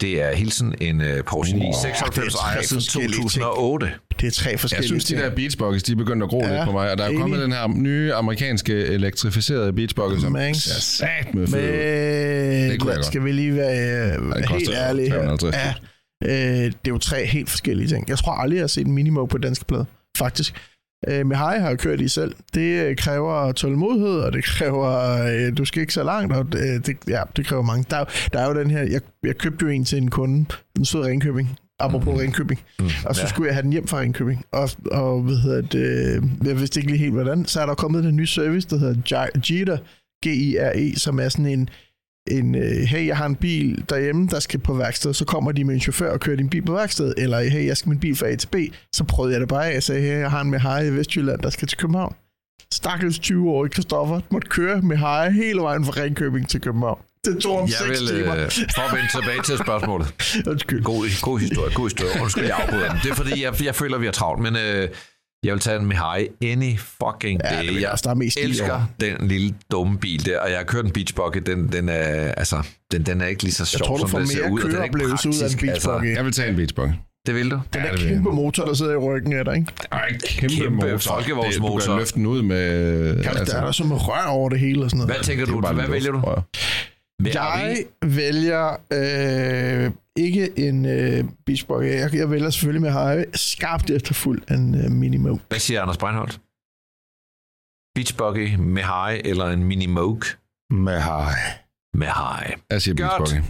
Det 0.00 0.22
er 0.22 0.34
hilsen 0.36 0.74
en 0.80 1.00
uh, 1.00 1.06
Porsche 1.26 1.56
996 1.56 2.34
det 2.34 2.34
er 2.34 2.44
ejer 2.44 2.56
tre 2.56 2.64
siden 2.64 2.82
forskellige 2.82 3.12
ting. 3.12 3.30
2008. 3.30 3.90
Det 4.20 4.26
er 4.26 4.30
tre 4.30 4.58
forskellige 4.58 4.82
Jeg 4.82 4.88
synes, 4.88 5.04
de 5.04 5.16
der 5.16 5.30
Beachboxes, 5.30 5.82
de 5.82 5.92
er 5.92 5.96
begyndt 5.96 6.22
at 6.22 6.28
gro 6.28 6.40
Ja, 6.42 6.56
lidt 6.56 6.64
på 6.64 6.72
mig. 6.72 6.90
Og 6.92 6.98
der 6.98 7.04
er 7.04 7.14
kommet 7.16 7.40
den 7.40 7.52
her 7.52 7.68
nye 7.68 8.14
amerikanske 8.14 8.72
elektrificerede 8.86 9.72
Beachboxes, 9.72 10.22
som 10.22 10.36
ser 10.54 10.80
sat 10.80 11.34
med 11.34 11.46
fed. 11.46 12.68
Men 12.70 12.78
godt. 12.78 13.06
skal 13.06 13.24
vi 13.24 13.32
lige 13.32 13.56
være 13.56 13.78
øh, 13.78 14.18
det 14.18 14.36
helt 14.36 14.48
koster 14.48 14.74
ærlige 14.74 15.08
her. 15.08 15.36
350. 15.36 15.56
Ja, 15.56 15.74
øh, 16.24 16.64
det 16.64 16.72
er 16.72 16.72
jo 16.88 16.98
tre 16.98 17.26
helt 17.26 17.50
forskellige 17.50 17.88
ting. 17.88 18.08
Jeg 18.08 18.18
tror 18.18 18.32
aldrig, 18.32 18.56
jeg 18.56 18.62
har 18.62 18.68
set 18.68 18.86
en 18.86 18.92
Minimo 18.92 19.24
på 19.24 19.38
danske 19.38 19.64
plade, 19.64 19.86
faktisk. 20.16 20.54
Øh, 21.08 21.26
med 21.26 21.36
Hej 21.36 21.58
har 21.58 21.68
jeg 21.68 21.78
kørt 21.78 22.00
i 22.00 22.08
selv. 22.08 22.34
Det 22.54 22.86
øh, 22.86 22.96
kræver 22.96 23.52
tålmodighed, 23.52 24.20
og 24.20 24.32
det 24.32 24.44
kræver, 24.44 25.22
øh, 25.46 25.56
du 25.56 25.64
skal 25.64 25.80
ikke 25.80 25.94
så 25.94 26.02
langt, 26.02 26.32
og 26.32 26.46
øh, 26.56 26.86
det, 26.86 26.96
ja, 27.08 27.22
det 27.36 27.46
kræver 27.46 27.62
mange. 27.62 27.84
Der, 27.90 27.96
er 27.96 28.00
jo- 28.00 28.06
der 28.32 28.40
er 28.40 28.48
jo 28.54 28.60
den 28.60 28.70
her, 28.70 28.82
jeg, 28.82 29.00
jeg 29.22 29.36
købte 29.38 29.64
jo 29.64 29.68
en 29.70 29.84
til 29.84 29.98
en 29.98 30.10
kunde, 30.10 30.44
den 30.76 30.84
stod 30.84 31.06
i 31.06 31.08
Ringkøbing, 31.10 31.58
apropos 31.78 32.14
mm. 32.14 32.20
Ringkøbing. 32.20 32.60
Mm. 32.78 32.84
Og 33.06 33.16
så 33.16 33.22
ja. 33.22 33.28
skulle 33.28 33.46
jeg 33.46 33.54
have 33.54 33.62
den 33.62 33.72
hjem 33.72 33.86
fra 33.86 34.00
Ringkøbing. 34.00 34.44
Og, 34.52 34.70
og 34.92 35.22
hvad 35.22 35.36
hedder 35.36 35.60
det, 35.60 36.22
jeg 36.44 36.60
vidste 36.60 36.80
ikke 36.80 36.90
lige 36.90 36.98
helt 36.98 37.12
hvordan. 37.12 37.44
Så 37.46 37.60
er 37.60 37.66
der 37.66 37.74
kommet 37.74 38.04
en 38.04 38.16
ny 38.16 38.24
service, 38.24 38.68
der 38.68 38.78
hedder 38.78 39.34
Jita, 39.50 39.76
G-I-R-E, 40.26 40.98
som 40.98 41.20
er 41.20 41.28
sådan 41.28 41.46
en, 41.46 41.68
en 42.30 42.54
øh, 42.54 42.62
hey, 42.62 43.06
jeg 43.06 43.16
har 43.16 43.26
en 43.26 43.36
bil 43.36 43.84
derhjemme, 43.88 44.28
der 44.30 44.40
skal 44.40 44.60
på 44.60 44.74
værksted, 44.74 45.14
så 45.14 45.24
kommer 45.24 45.52
de 45.52 45.64
med 45.64 45.74
en 45.74 45.80
chauffør 45.80 46.12
og 46.12 46.20
kører 46.20 46.36
din 46.36 46.48
bil 46.48 46.62
på 46.62 46.72
værksted, 46.72 47.14
eller 47.16 47.40
hey, 47.40 47.66
jeg 47.66 47.76
skal 47.76 47.88
min 47.88 47.98
bil 48.00 48.16
fra 48.16 48.26
A 48.26 48.34
til 48.36 48.46
B, 48.48 48.56
så 48.94 49.04
prøvede 49.04 49.32
jeg 49.32 49.40
det 49.40 49.48
bare 49.48 49.68
af, 49.70 49.74
jeg 49.74 49.82
sagde, 49.82 50.00
hey, 50.02 50.18
jeg 50.18 50.30
har 50.30 50.40
en 50.40 50.50
med 50.50 50.58
Harry 50.58 50.84
i 50.84 50.90
Vestjylland, 50.90 51.40
der 51.40 51.50
skal 51.50 51.68
til 51.68 51.78
København. 51.78 52.14
Stakkels 52.74 53.18
20-årige 53.18 53.70
Kristoffer 53.70 54.20
måtte 54.30 54.48
køre 54.48 54.80
med 54.80 54.96
Harry 54.96 55.32
hele 55.32 55.60
vejen 55.60 55.84
fra 55.84 55.92
Ringkøbing 56.02 56.48
til 56.48 56.60
København. 56.60 57.00
Det 57.24 57.38
tog 57.42 57.58
om 57.62 57.68
Jeg 57.68 57.76
6 57.96 58.00
vil, 58.00 58.08
timer. 58.08 58.36
øh, 58.36 58.50
for 58.74 58.82
at 58.90 58.96
vende 58.96 59.10
tilbage 59.10 59.42
til 59.42 59.58
spørgsmålet. 59.58 60.06
Undskyld. 60.50 60.82
God, 60.82 61.20
god 61.22 61.38
historie, 61.38 61.74
god 61.74 61.86
historie. 61.88 62.22
Undskyld, 62.22 62.44
jeg 62.44 62.56
afbryder 62.62 62.88
den. 62.88 62.98
Det 63.02 63.10
er 63.10 63.14
fordi, 63.14 63.42
jeg, 63.42 63.64
jeg 63.64 63.74
føler, 63.74 63.98
vi 63.98 64.04
har 64.04 64.12
travlt, 64.12 64.42
men 64.42 64.56
øh, 64.56 64.88
jeg 65.44 65.52
vil 65.52 65.60
tage 65.60 65.78
den 65.78 65.86
med 65.86 65.96
Harry 65.96 66.26
any 66.42 66.78
fucking 66.78 67.40
Ja, 67.44 67.56
day. 67.56 67.68
det 67.74 67.80
jeg 67.80 67.90
også. 67.90 68.02
Der 68.02 68.10
er 68.10 68.14
mest 68.14 68.38
elsker 68.42 68.90
den 69.00 69.28
lille 69.28 69.54
dumme 69.72 69.98
bil 69.98 70.26
der, 70.26 70.38
og 70.40 70.50
jeg 70.50 70.58
har 70.58 70.64
kørt 70.64 70.84
en 70.84 70.90
beach 70.90 71.14
buggy, 71.14 71.38
den, 71.46 71.72
den, 71.72 71.88
er, 71.88 72.32
altså, 72.32 72.56
den, 72.92 73.02
den 73.06 73.20
er 73.20 73.26
ikke 73.26 73.42
lige 73.42 73.52
så 73.54 73.64
sjov, 73.66 73.86
tror, 73.86 73.94
du 73.96 74.00
som 74.00 74.08
får 74.10 74.18
den 74.18 74.26
ser 74.28 74.42
mere 74.42 74.52
ud. 74.52 74.60
og 74.62 74.70
den 74.70 74.76
er 74.78 74.82
ikke 74.84 74.92
køreoplevelse 74.94 75.28
ud 75.28 75.32
af 75.34 75.36
en 75.36 75.40
praktisk, 75.42 75.60
beach 75.60 75.74
altså. 75.74 75.92
buggy. 75.92 76.14
Jeg 76.16 76.24
vil 76.24 76.32
tage 76.32 76.48
en 76.48 76.56
beachbuggy. 76.56 76.92
Det 77.26 77.34
vil 77.34 77.50
du? 77.50 77.60
Den 77.74 77.82
Ja, 77.82 77.86
der 77.88 77.92
det 77.96 78.02
jeg. 78.04 78.08
kæmpe 78.10 78.30
motor, 78.30 78.64
der 78.64 78.74
sidder 78.74 78.92
i 78.92 78.96
ryggen 78.96 79.32
af 79.32 79.44
dig, 79.44 79.56
ikke? 79.56 79.72
Ej, 79.92 80.08
kæmpe, 80.28 80.56
Kæmpe 80.56 80.70
motor. 80.76 80.96
folkevognsmotor. 80.98 81.76
Det- 81.78 81.86
Du 81.86 81.90
kan 81.92 81.98
løfte 81.98 82.14
den 82.14 82.26
ud 82.26 82.42
med... 82.42 83.22
Kan 83.22 83.36
altså, 83.38 83.44
der 83.54 83.60
er 83.60 83.64
der 83.64 83.72
så 83.72 83.84
med 83.84 84.08
rør 84.08 84.26
over 84.26 84.48
det 84.48 84.60
hele 84.60 84.84
og 84.84 84.90
sådan 84.90 84.98
noget. 85.06 85.14
Hvad 85.16 85.24
tænker 85.24 85.44
det 85.44 85.54
er 85.54 85.60
du? 85.60 85.74
Hvad 85.74 85.88
vælger 85.88 86.12
du? 86.12 86.20
tror 86.20 86.44
Jeg 87.34 87.76
vælger 88.04 88.68
øh, 88.92 89.90
ikke 90.16 90.58
en 90.58 90.86
øh, 90.86 91.24
beach 91.46 91.66
buggy. 91.66 91.84
Jeg, 91.84 92.14
jeg 92.14 92.30
vælger 92.30 92.50
selvfølgelig 92.50 92.82
med 92.82 92.90
Harry 92.90 93.24
skarpt 93.34 93.90
efterfuld 93.90 94.42
af 94.48 94.54
en 94.54 94.74
øh, 94.84 94.90
minimum. 94.90 95.40
Hvad 95.48 95.58
siger 95.58 95.82
Anders 95.82 95.96
Breinholt? 95.98 96.40
Beach 97.94 98.16
buggy 98.16 98.54
med 98.56 98.82
Harry 98.82 99.18
eller 99.24 99.46
en 99.46 99.64
mini 99.64 99.86
moke 99.86 100.26
Med 100.70 101.00
Harry. 101.00 101.58
med 101.94 102.06
Harry? 102.06 102.52
Jeg 102.70 102.82
siger 102.82 102.94
Godt. 103.08 103.30
beachbuggy. 103.30 103.44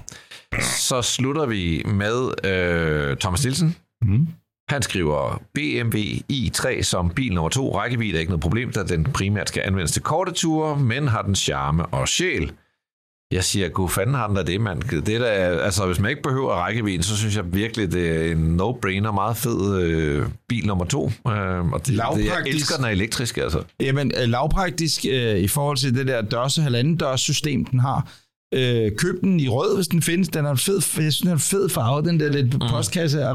Så 0.63 1.03
slutter 1.03 1.47
vi 1.47 1.83
med 1.87 2.47
øh, 2.51 3.17
Thomas 3.17 3.45
Nielsen. 3.45 3.77
Mm. 4.03 4.29
Han 4.69 4.83
skriver 4.83 5.43
BMW 5.55 5.99
i3 6.33 6.83
som 6.83 7.11
bil 7.11 7.35
nummer 7.35 7.49
to. 7.49 7.77
Rækkevidde 7.79 8.15
er 8.15 8.21
ikke 8.21 8.31
noget 8.31 8.43
problem, 8.43 8.73
da 8.73 8.83
den 8.83 9.05
primært 9.05 9.49
skal 9.49 9.63
anvendes 9.67 9.93
til 9.93 10.03
korte 10.03 10.33
ture, 10.33 10.79
men 10.79 11.09
har 11.09 11.23
den 11.23 11.35
charme 11.35 11.87
og 11.87 12.09
sjæl. 12.09 12.53
Jeg 13.33 13.45
siger, 13.45 13.68
gud 13.68 13.89
fanden 13.89 14.14
har 14.14 14.26
den 14.26 14.37
da 14.37 14.43
det, 14.43 14.61
mand. 14.61 15.03
Det 15.03 15.14
er 15.14 15.18
da, 15.18 15.26
altså, 15.64 15.87
hvis 15.87 16.01
man 16.01 16.11
ikke 16.11 16.22
behøver 16.22 16.55
rækkevidden, 16.55 17.03
så 17.03 17.16
synes 17.16 17.37
jeg 17.37 17.55
virkelig, 17.55 17.93
det 17.93 18.11
er 18.11 18.33
en 18.33 18.61
no-brainer, 18.61 19.12
meget 19.12 19.37
fed 19.37 19.81
øh, 19.83 20.26
bil 20.49 20.66
nummer 20.66 20.85
to. 20.85 21.07
Øh, 21.07 21.72
og 21.72 21.87
det, 21.87 22.01
det, 22.14 22.24
jeg 22.24 22.43
elsker 22.47 22.76
den 22.76 22.85
er 22.85 22.89
elektrisk, 22.89 23.39
altså. 23.39 23.62
Jamen, 23.81 24.12
øh, 24.22 24.28
lavpraktisk 24.28 25.05
øh, 25.11 25.39
i 25.39 25.49
forhold 25.49 25.76
til 25.76 25.95
det 25.95 26.07
der 26.07 26.22
dørse 26.22 26.62
halvanden 26.62 26.97
dørs 26.97 27.20
system, 27.20 27.64
den 27.64 27.81
har. 27.81 28.12
Øh, 28.55 28.93
køb 28.97 29.20
den 29.20 29.41
i 29.41 29.49
rød, 29.49 29.74
hvis 29.76 29.89
den 29.89 30.03
findes. 30.03 30.28
Den 30.28 30.45
er 30.45 30.51
en 30.51 30.59
fed, 30.59 30.74
jeg 30.74 30.83
synes, 30.83 31.18
den 31.18 31.28
er 31.28 31.33
en 31.33 31.39
fed 31.39 31.68
farve, 31.68 32.03
den 32.03 32.20
der 32.20 32.33
lidt 32.33 32.61
postkasse 32.70 33.22
af 33.22 33.35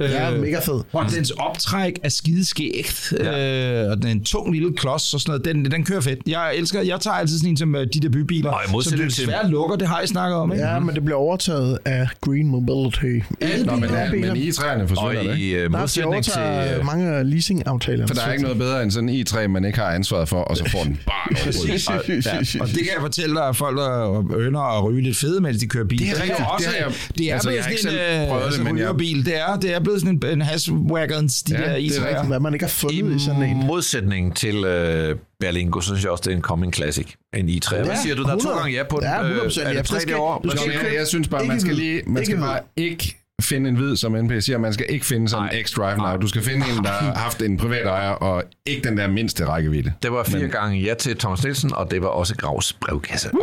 Øh, 0.00 0.10
Ja, 0.10 0.30
mega 0.30 0.58
fed. 0.58 0.80
Og 0.92 1.04
dens 1.10 1.30
optræk 1.30 1.92
er 2.02 2.08
skideskægt, 2.08 3.12
ja. 3.20 3.82
øh, 3.84 3.90
og 3.90 3.96
den 3.96 4.06
er 4.06 4.10
en 4.10 4.24
tung 4.24 4.52
lille 4.52 4.72
klods 4.76 5.14
og 5.14 5.20
sådan 5.20 5.30
noget. 5.30 5.44
Den, 5.64 5.70
den 5.72 5.84
kører 5.84 6.00
fedt. 6.00 6.18
Jeg 6.26 6.52
elsker, 6.56 6.80
jeg 6.82 7.00
tager 7.00 7.14
altid 7.14 7.38
sådan 7.38 7.50
en 7.50 7.56
som 7.56 7.74
øh, 7.74 7.86
de 7.94 8.00
der 8.00 8.08
bybiler, 8.08 8.52
i 8.52 8.82
som 8.82 8.82
til- 8.98 9.04
desværre 9.04 9.50
lukker, 9.50 9.76
det 9.76 9.88
har 9.88 10.00
I 10.00 10.06
snakket 10.06 10.36
om, 10.36 10.52
ikke? 10.52 10.64
Ja, 10.64 10.78
men 10.78 10.94
det 10.94 11.04
bliver 11.04 11.18
overtaget 11.18 11.78
af 11.84 12.08
Green 12.20 12.46
Mobility. 12.48 13.26
Alle 13.40 13.66
Nå, 13.66 13.72
men, 13.72 13.80
biler, 13.82 14.00
ja, 14.04 14.10
biler. 14.10 14.34
men 14.34 14.42
i 14.42 14.52
træerne 14.52 14.82
Og 14.82 14.88
forsvinder 14.88 15.22
det, 15.22 15.38
ikke? 15.40 15.46
i 15.48 15.54
øh, 15.54 15.70
Nej, 15.70 15.78
de 15.78 15.82
modsætning 15.82 16.24
til... 16.24 16.32
overtager 16.36 16.78
Øh, 16.78 16.86
mange 16.86 17.06
af 17.10 17.30
leasingaftalerne. 17.30 18.08
For 18.08 18.14
der 18.14 18.22
er 18.22 18.32
ikke 18.32 18.42
noget 18.42 18.58
bedre 18.58 18.82
end 18.82 18.90
sådan 18.90 19.08
en 19.08 19.26
i3, 19.28 19.46
man 19.48 19.64
ikke 19.64 19.78
har 19.78 19.86
ansvaret 19.90 20.28
for, 20.28 20.40
og 20.40 20.56
så 20.56 20.70
får 20.70 20.82
den 20.84 21.00
bare 21.06 21.32
noget. 21.32 21.86
Ja, 22.26 22.60
og 22.60 22.68
det 22.68 22.76
kan 22.76 22.86
jeg 22.94 23.00
fortælle 23.00 23.34
dig, 23.34 23.48
at 23.48 23.56
folk 23.56 23.76
der 23.78 24.24
ønsker 24.36 24.60
at 24.78 24.84
ryge 24.84 25.02
lidt 25.02 25.16
fede, 25.16 25.40
mens 25.40 25.58
de 25.58 25.66
kører 25.66 25.84
bil. 25.84 25.98
Det 25.98 26.06
er 26.08 26.10
jo 26.12 26.16
rigtigt, 26.22 26.48
Også, 26.52 26.68
det 26.70 26.76
jeg- 26.80 26.92
det 27.18 27.30
er 27.30 27.34
altså, 27.34 27.50
jeg 27.50 27.62
har 27.64 27.70
ikke 27.70 27.82
sådan 27.82 27.98
selv 27.98 28.22
en 28.22 28.28
prøvet 28.28 28.46
øh, 28.46 28.52
det, 28.52 28.64
men 28.64 28.78
jeg- 28.78 28.84
rygerbil. 28.86 29.26
Det 29.26 29.40
er, 29.40 29.56
det 29.56 29.74
er 29.74 29.80
blevet 29.84 30.00
sådan 30.00 30.20
en, 30.24 30.30
en 30.32 30.42
hashwagons, 30.42 31.42
de 31.42 31.54
Ja, 31.54 31.60
der 31.70 31.74
det 31.76 31.98
er. 31.98 32.24
Hvad 32.24 32.40
man 32.40 32.52
ikke 32.54 32.64
har 32.64 32.70
fundet 32.70 33.16
i, 33.16 33.24
sådan 33.24 33.42
I 33.42 33.50
en. 33.50 33.66
modsætning 33.66 34.36
til 34.36 34.64
øh, 34.64 35.16
Berlingo, 35.40 35.80
så 35.80 35.86
synes 35.86 36.02
jeg 36.02 36.10
også, 36.10 36.22
det 36.26 36.32
er 36.32 36.36
en 36.36 36.42
coming 36.42 36.74
classic. 36.74 37.06
En 37.34 37.48
i3. 37.48 37.76
Hvad 37.76 37.86
Ja, 37.86 37.96
siger 38.02 38.14
du? 38.14 38.22
Der 38.22 38.28
er 38.28 38.32
to 38.32 38.38
100. 38.38 38.58
gange 38.60 38.76
ja 38.76 38.82
på 38.90 38.96
den. 38.96 39.04
Ja, 39.08 39.22
100%, 39.22 39.60
Øh, 39.60 39.66
er 39.66 39.70
ja, 39.72 39.78
det 39.78 39.86
tre 39.86 40.00
skal- 40.00 40.16
år? 40.16 40.40
du 40.44 40.50
skal 40.50 40.62
men 40.68 40.86
jeg, 40.86 40.94
jeg 40.98 41.06
synes 41.06 41.28
bare, 41.28 41.44
man 41.44 41.60
skal 41.60 41.74
lige, 41.74 42.02
man 42.06 42.16
Ikke 42.22 42.26
skal 42.32 42.40
bare 42.40 42.58
ikke 42.76 43.16
finde 43.42 43.68
en 43.70 43.76
hvid, 43.76 43.96
som 43.96 44.12
NP 44.24 44.32
siger. 44.42 44.58
Man 44.58 44.72
skal 44.72 44.86
ikke 44.88 45.06
finde 45.06 45.28
sådan 45.28 45.48
en 45.52 45.64
X-Drive 45.64 45.96
Now. 45.96 46.16
Du 46.16 46.26
skal 46.26 46.42
finde 46.42 46.66
en, 46.78 46.84
der 46.84 46.90
har 46.90 47.14
haft 47.14 47.42
en 47.42 47.56
privat 47.56 47.86
ejer, 47.86 48.10
og 48.10 48.42
ikke 48.66 48.88
den 48.88 48.98
der 48.98 49.08
mindste 49.08 49.44
rækkevidde. 49.46 49.92
Det 50.02 50.12
var 50.12 50.24
fire 50.24 50.48
gange 50.48 50.78
ja 50.80 50.94
til 50.94 51.16
Thomas 51.18 51.44
Nielsen, 51.44 51.74
og 51.74 51.90
det 51.90 52.02
var 52.02 52.08
også 52.08 52.34
Gravs 52.36 52.72
brevkasse. 52.72 53.30
Åh, 53.34 53.40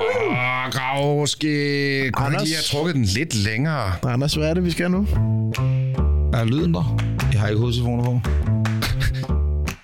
Gravske. 0.72 2.12
Kunne 2.14 2.26
Anders? 2.28 2.44
lige 2.44 2.56
have 2.56 2.64
trukket 2.64 2.96
den 2.96 3.04
lidt 3.04 3.36
længere? 3.36 3.94
Anders, 4.04 4.34
hvad 4.34 4.50
er 4.50 4.54
det, 4.54 4.66
vi 4.66 4.72
skal 4.72 4.92
nu? 4.92 5.08
Er 6.34 6.46
lyden 6.46 6.74
der? 6.74 7.02
Jeg 7.34 7.42
har 7.42 7.48
ikke 7.48 7.60
hovedtelefoner 7.60 8.04
på. 8.04 8.20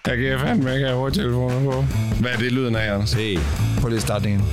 Jeg 0.07 0.17
kan 0.17 0.39
fandme 0.39 0.73
ikke 0.73 0.85
have 0.85 0.97
hovedtelefoner 0.97 1.71
på. 1.71 1.81
Hvad 2.21 2.31
er 2.31 2.37
det 2.37 2.51
lyden 2.51 2.75
af, 2.75 2.93
Anders? 2.93 3.09
Se, 3.09 3.37
prøv 3.81 3.89
lige 3.89 3.97
at 3.97 4.01
starte 4.01 4.29
igen. 4.29 4.43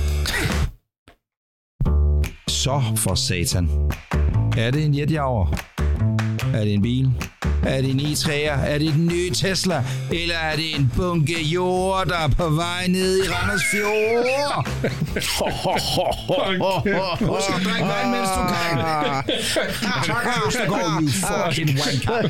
Så 2.47 2.81
for 2.95 3.15
satan. 3.15 3.69
Er 4.57 4.71
det 4.71 4.85
en 4.85 4.95
jetjager? 4.99 5.74
Er 6.55 6.63
det 6.63 6.73
en 6.73 6.81
bil? 6.81 7.09
Er 7.65 7.81
det 7.81 7.89
en 7.91 7.99
i3'er? 7.99 8.65
Er 8.65 8.77
det 8.77 8.93
den 8.93 9.05
nye 9.05 9.31
Tesla? 9.31 9.83
Eller 10.11 10.35
er 10.35 10.55
det 10.55 10.75
en 10.75 10.91
bunke 10.97 11.43
jord, 11.43 12.05
der 12.05 12.15
er 12.17 12.27
på 12.27 12.49
vej 12.49 12.87
ned 12.87 13.17
i 13.17 13.27
Randers 13.29 13.61
Fjord? 13.71 14.67
Husk 17.19 17.49
at 17.49 17.61
drikke 17.65 17.87
vand, 17.87 18.09
mens 18.09 18.29
du 18.35 18.41
kan. 18.53 18.77
Tak, 20.05 20.27
Østergaard, 20.47 21.01
you 21.01 21.09
fucking 21.09 21.69
wanker. 21.79 22.27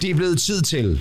Det 0.00 0.10
er 0.10 0.14
blevet 0.14 0.38
tid 0.40 0.62
til 0.62 1.00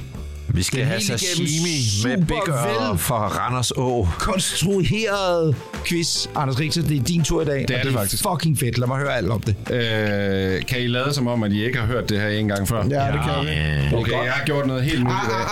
Vi 0.53 0.63
skal 0.63 0.79
Den 0.79 0.87
have 0.87 1.01
sashimi 1.01 2.07
med 2.17 2.17
bigger 2.27 2.95
fra 2.97 3.27
Randers 3.27 3.71
Å. 3.71 4.07
konstrueret 4.19 5.55
quiz. 5.85 6.27
Anders 6.35 6.59
Richter, 6.59 6.81
det 6.81 6.97
er 6.97 7.03
din 7.03 7.23
tur 7.23 7.41
i 7.41 7.45
dag. 7.45 7.65
Det 7.67 7.71
er 7.71 7.79
og 7.79 7.83
det 7.85 7.91
det 7.91 7.95
er 7.95 7.99
faktisk. 7.99 8.23
fucking 8.31 8.59
fedt. 8.59 8.77
Lad 8.77 8.87
mig 8.87 8.97
høre 8.97 9.17
alt 9.17 9.29
om 9.29 9.41
det. 9.41 9.55
Øh, 9.71 10.65
kan 10.65 10.79
I 10.81 10.87
lade 10.87 11.13
som 11.13 11.27
om, 11.27 11.43
at 11.43 11.51
I 11.51 11.63
ikke 11.65 11.77
har 11.79 11.85
hørt 11.85 12.09
det 12.09 12.19
her 12.19 12.27
en 12.29 12.47
gang 12.47 12.67
før? 12.67 12.77
Ja, 12.77 12.83
det 12.83 13.19
kan 13.25 13.45
vi. 13.91 13.95
Okay, 13.95 14.11
jeg 14.11 14.31
har 14.33 14.45
gjort 14.45 14.67
noget 14.67 14.83
helt 14.83 14.99
nyt 15.03 15.09
i 15.09 15.29
dag. 15.29 15.45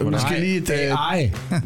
Okay. 0.00 0.12
Vi 0.12 0.18
skal 0.20 0.40
lige 0.40 0.56
et, 0.56 0.70
øh, 0.70 0.76
Ej. 0.90 1.30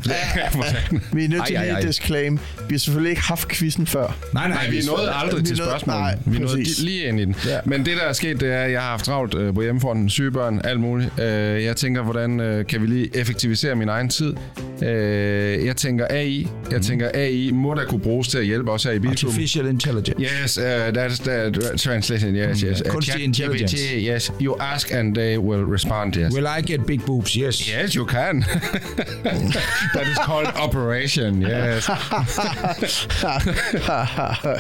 vi 1.13 1.25
er 1.25 1.29
nødt 1.29 1.47
til 1.47 1.57
Ej, 1.57 1.61
ej, 1.63 1.65
lige 1.65 1.73
ej. 1.73 1.79
at 1.81 1.87
disclaim. 1.87 2.39
Vi 2.69 2.75
har 2.75 2.79
selvfølgelig 2.79 3.11
ikke 3.11 3.23
haft 3.23 3.49
quizzen 3.49 3.87
før. 3.87 4.17
Nej, 4.35 4.49
nej, 4.49 4.57
Nej, 4.57 4.71
vi 4.71 4.83
nåede 4.87 5.13
aldrig 5.15 5.45
til 5.45 5.57
spørgsmålet. 5.57 6.01
nej, 6.01 6.17
Vi 6.27 6.39
nåede 6.39 6.63
lige 6.85 7.05
ind 7.05 7.21
i 7.21 7.25
den. 7.25 7.37
Ja. 7.47 7.59
Men 7.65 7.85
det, 7.87 7.97
der 7.97 8.03
er 8.03 8.13
sket, 8.13 8.41
det 8.41 8.53
er, 8.53 8.63
at 8.63 8.73
jeg 8.73 8.81
har 8.83 8.89
haft 8.91 9.05
travlt 9.05 9.35
øh, 9.35 9.55
på 9.55 9.63
hjemmefronten, 9.63 10.11
sygebørn, 10.11 10.61
alt 10.65 10.81
muligt. 10.81 11.21
Øh, 11.21 11.65
jeg 11.65 11.77
tænker, 11.77 12.03
hvordan 12.13 12.41
øh, 12.41 12.67
kan 12.67 12.83
vi 12.83 12.87
lige 12.87 13.17
effektivisere 13.17 13.75
min 13.75 13.89
egen 13.89 14.09
tid? 14.09 14.35
Øh, 14.83 15.67
jeg 15.67 15.77
tænker 15.77 16.07
AI. 16.11 16.49
Jeg 16.71 16.83
tænker, 16.83 17.11
AI 17.15 17.51
må 17.51 17.75
da 17.75 17.85
kunne 17.85 18.01
bruges 18.01 18.29
til 18.29 18.39
at 18.39 18.47
hjælpe 18.47 18.71
os 18.71 18.85
her 18.85 18.91
i 18.91 18.99
Bilklubben. 18.99 19.35
Artificial 19.35 19.67
intelligence. 19.67 20.23
Yes, 20.43 20.59
uh, 20.59 20.65
that's 20.65 21.23
the 21.25 21.77
translation. 21.77 22.37
Yes, 22.37 22.61
yes. 22.61 22.83
Uh, 22.87 22.93
Kunstig 22.93 23.25
intelligence. 23.25 23.77
Yes, 23.95 24.33
you 24.41 24.57
ask 24.61 24.95
and 24.95 25.15
they 25.15 25.39
will 25.39 25.65
respond. 25.65 26.17
Yes. 26.17 26.35
Will 26.35 26.47
I 26.59 26.73
get 26.73 26.87
big 26.87 27.01
boobs? 27.07 27.33
Yes. 27.33 27.59
Yes, 27.59 27.93
you 27.93 28.07
can. 28.07 28.45
That 29.95 30.07
is 30.07 30.19
called 30.27 30.49
operation, 30.63 31.43
yes. 31.43 31.89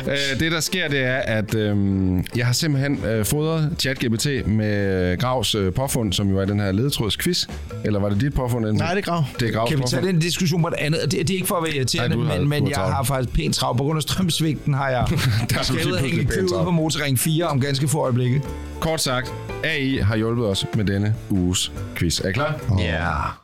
Øh, 0.06 0.38
det, 0.40 0.52
der 0.52 0.60
sker, 0.60 0.88
det 0.88 1.00
er, 1.02 1.16
at 1.16 1.54
øhm, 1.54 2.24
jeg 2.36 2.46
har 2.46 2.52
simpelthen 2.52 3.04
øh, 3.04 3.24
fodret 3.24 3.70
ChatGPT 3.78 4.26
med 4.46 5.18
Gravs 5.18 5.54
øh, 5.54 5.72
påfund, 5.72 6.12
som 6.12 6.28
jo 6.28 6.38
er 6.38 6.44
den 6.44 6.60
her 6.60 6.72
ledetrådsquiz. 6.72 7.46
Eller 7.84 8.00
var 8.00 8.08
det 8.08 8.20
dit 8.20 8.34
påfund? 8.34 8.66
Nej, 8.66 8.94
det 8.94 8.98
er 8.98 9.02
grav. 9.02 9.24
det 9.40 9.48
er 9.48 9.52
Gravs 9.52 9.70
Kan 9.70 9.78
påfund. 9.78 10.11
Den 10.12 10.20
diskussion 10.20 10.62
på 10.62 10.68
et 10.68 10.74
andet? 10.78 11.00
Det, 11.02 11.10
det 11.12 11.30
er 11.30 11.34
ikke 11.34 11.46
for 11.46 11.56
at 11.56 11.62
være 11.64 11.74
irriterende, 11.76 12.16
Nej, 12.16 12.26
har- 12.26 12.38
men, 12.40 12.48
men 12.48 12.68
jeg 12.68 12.74
travlt. 12.76 12.94
har 12.94 13.02
faktisk 13.02 13.34
pænt 13.36 13.54
travlt. 13.54 13.78
På 13.78 13.84
grund 13.84 13.96
af 13.96 14.02
strømsvigten 14.02 14.74
har 14.74 14.88
jeg 14.88 15.00
er 15.08 16.00
hænge 16.00 16.16
pludselig 16.16 16.28
kø 16.28 16.42
ud 16.42 16.64
på 16.64 16.70
Motorring 16.70 17.18
4 17.18 17.44
om 17.46 17.60
ganske 17.60 17.88
få 17.88 17.98
øjeblikke. 17.98 18.42
Kort 18.80 19.00
sagt, 19.00 19.32
AI 19.64 19.96
har 19.98 20.16
hjulpet 20.16 20.46
os 20.46 20.66
med 20.74 20.84
denne 20.84 21.14
uges 21.30 21.72
quiz. 21.96 22.20
Er 22.20 22.28
I 22.28 22.32
klar? 22.32 22.60
Ja. 22.78 23.41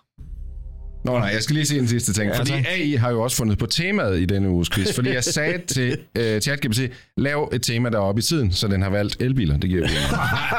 Nå 1.04 1.18
nej, 1.18 1.30
jeg 1.34 1.42
skal 1.42 1.54
lige 1.54 1.66
se 1.66 1.78
en 1.78 1.88
sidste 1.88 2.12
ting. 2.12 2.30
Ja, 2.30 2.38
Fordi 2.38 2.50
tak. 2.50 2.66
AI 2.66 2.94
har 2.94 3.10
jo 3.10 3.20
også 3.22 3.36
fundet 3.36 3.58
på 3.58 3.66
temaet 3.66 4.20
i 4.20 4.24
denne 4.24 4.48
uges 4.48 4.70
quiz. 4.70 4.94
Fordi 4.94 5.10
jeg 5.10 5.24
sagde 5.24 5.58
til 5.66 5.98
uh, 6.18 6.40
ChatGPT, 6.40 6.80
lav 7.16 7.50
et 7.52 7.62
tema, 7.62 7.88
der 7.90 7.96
er 7.96 8.02
oppe 8.02 8.18
i 8.18 8.22
tiden, 8.22 8.52
så 8.52 8.68
den 8.68 8.82
har 8.82 8.90
valgt 8.90 9.16
elbiler. 9.22 9.56
Det 9.56 9.70
giver 9.70 9.80
jo 9.80 9.86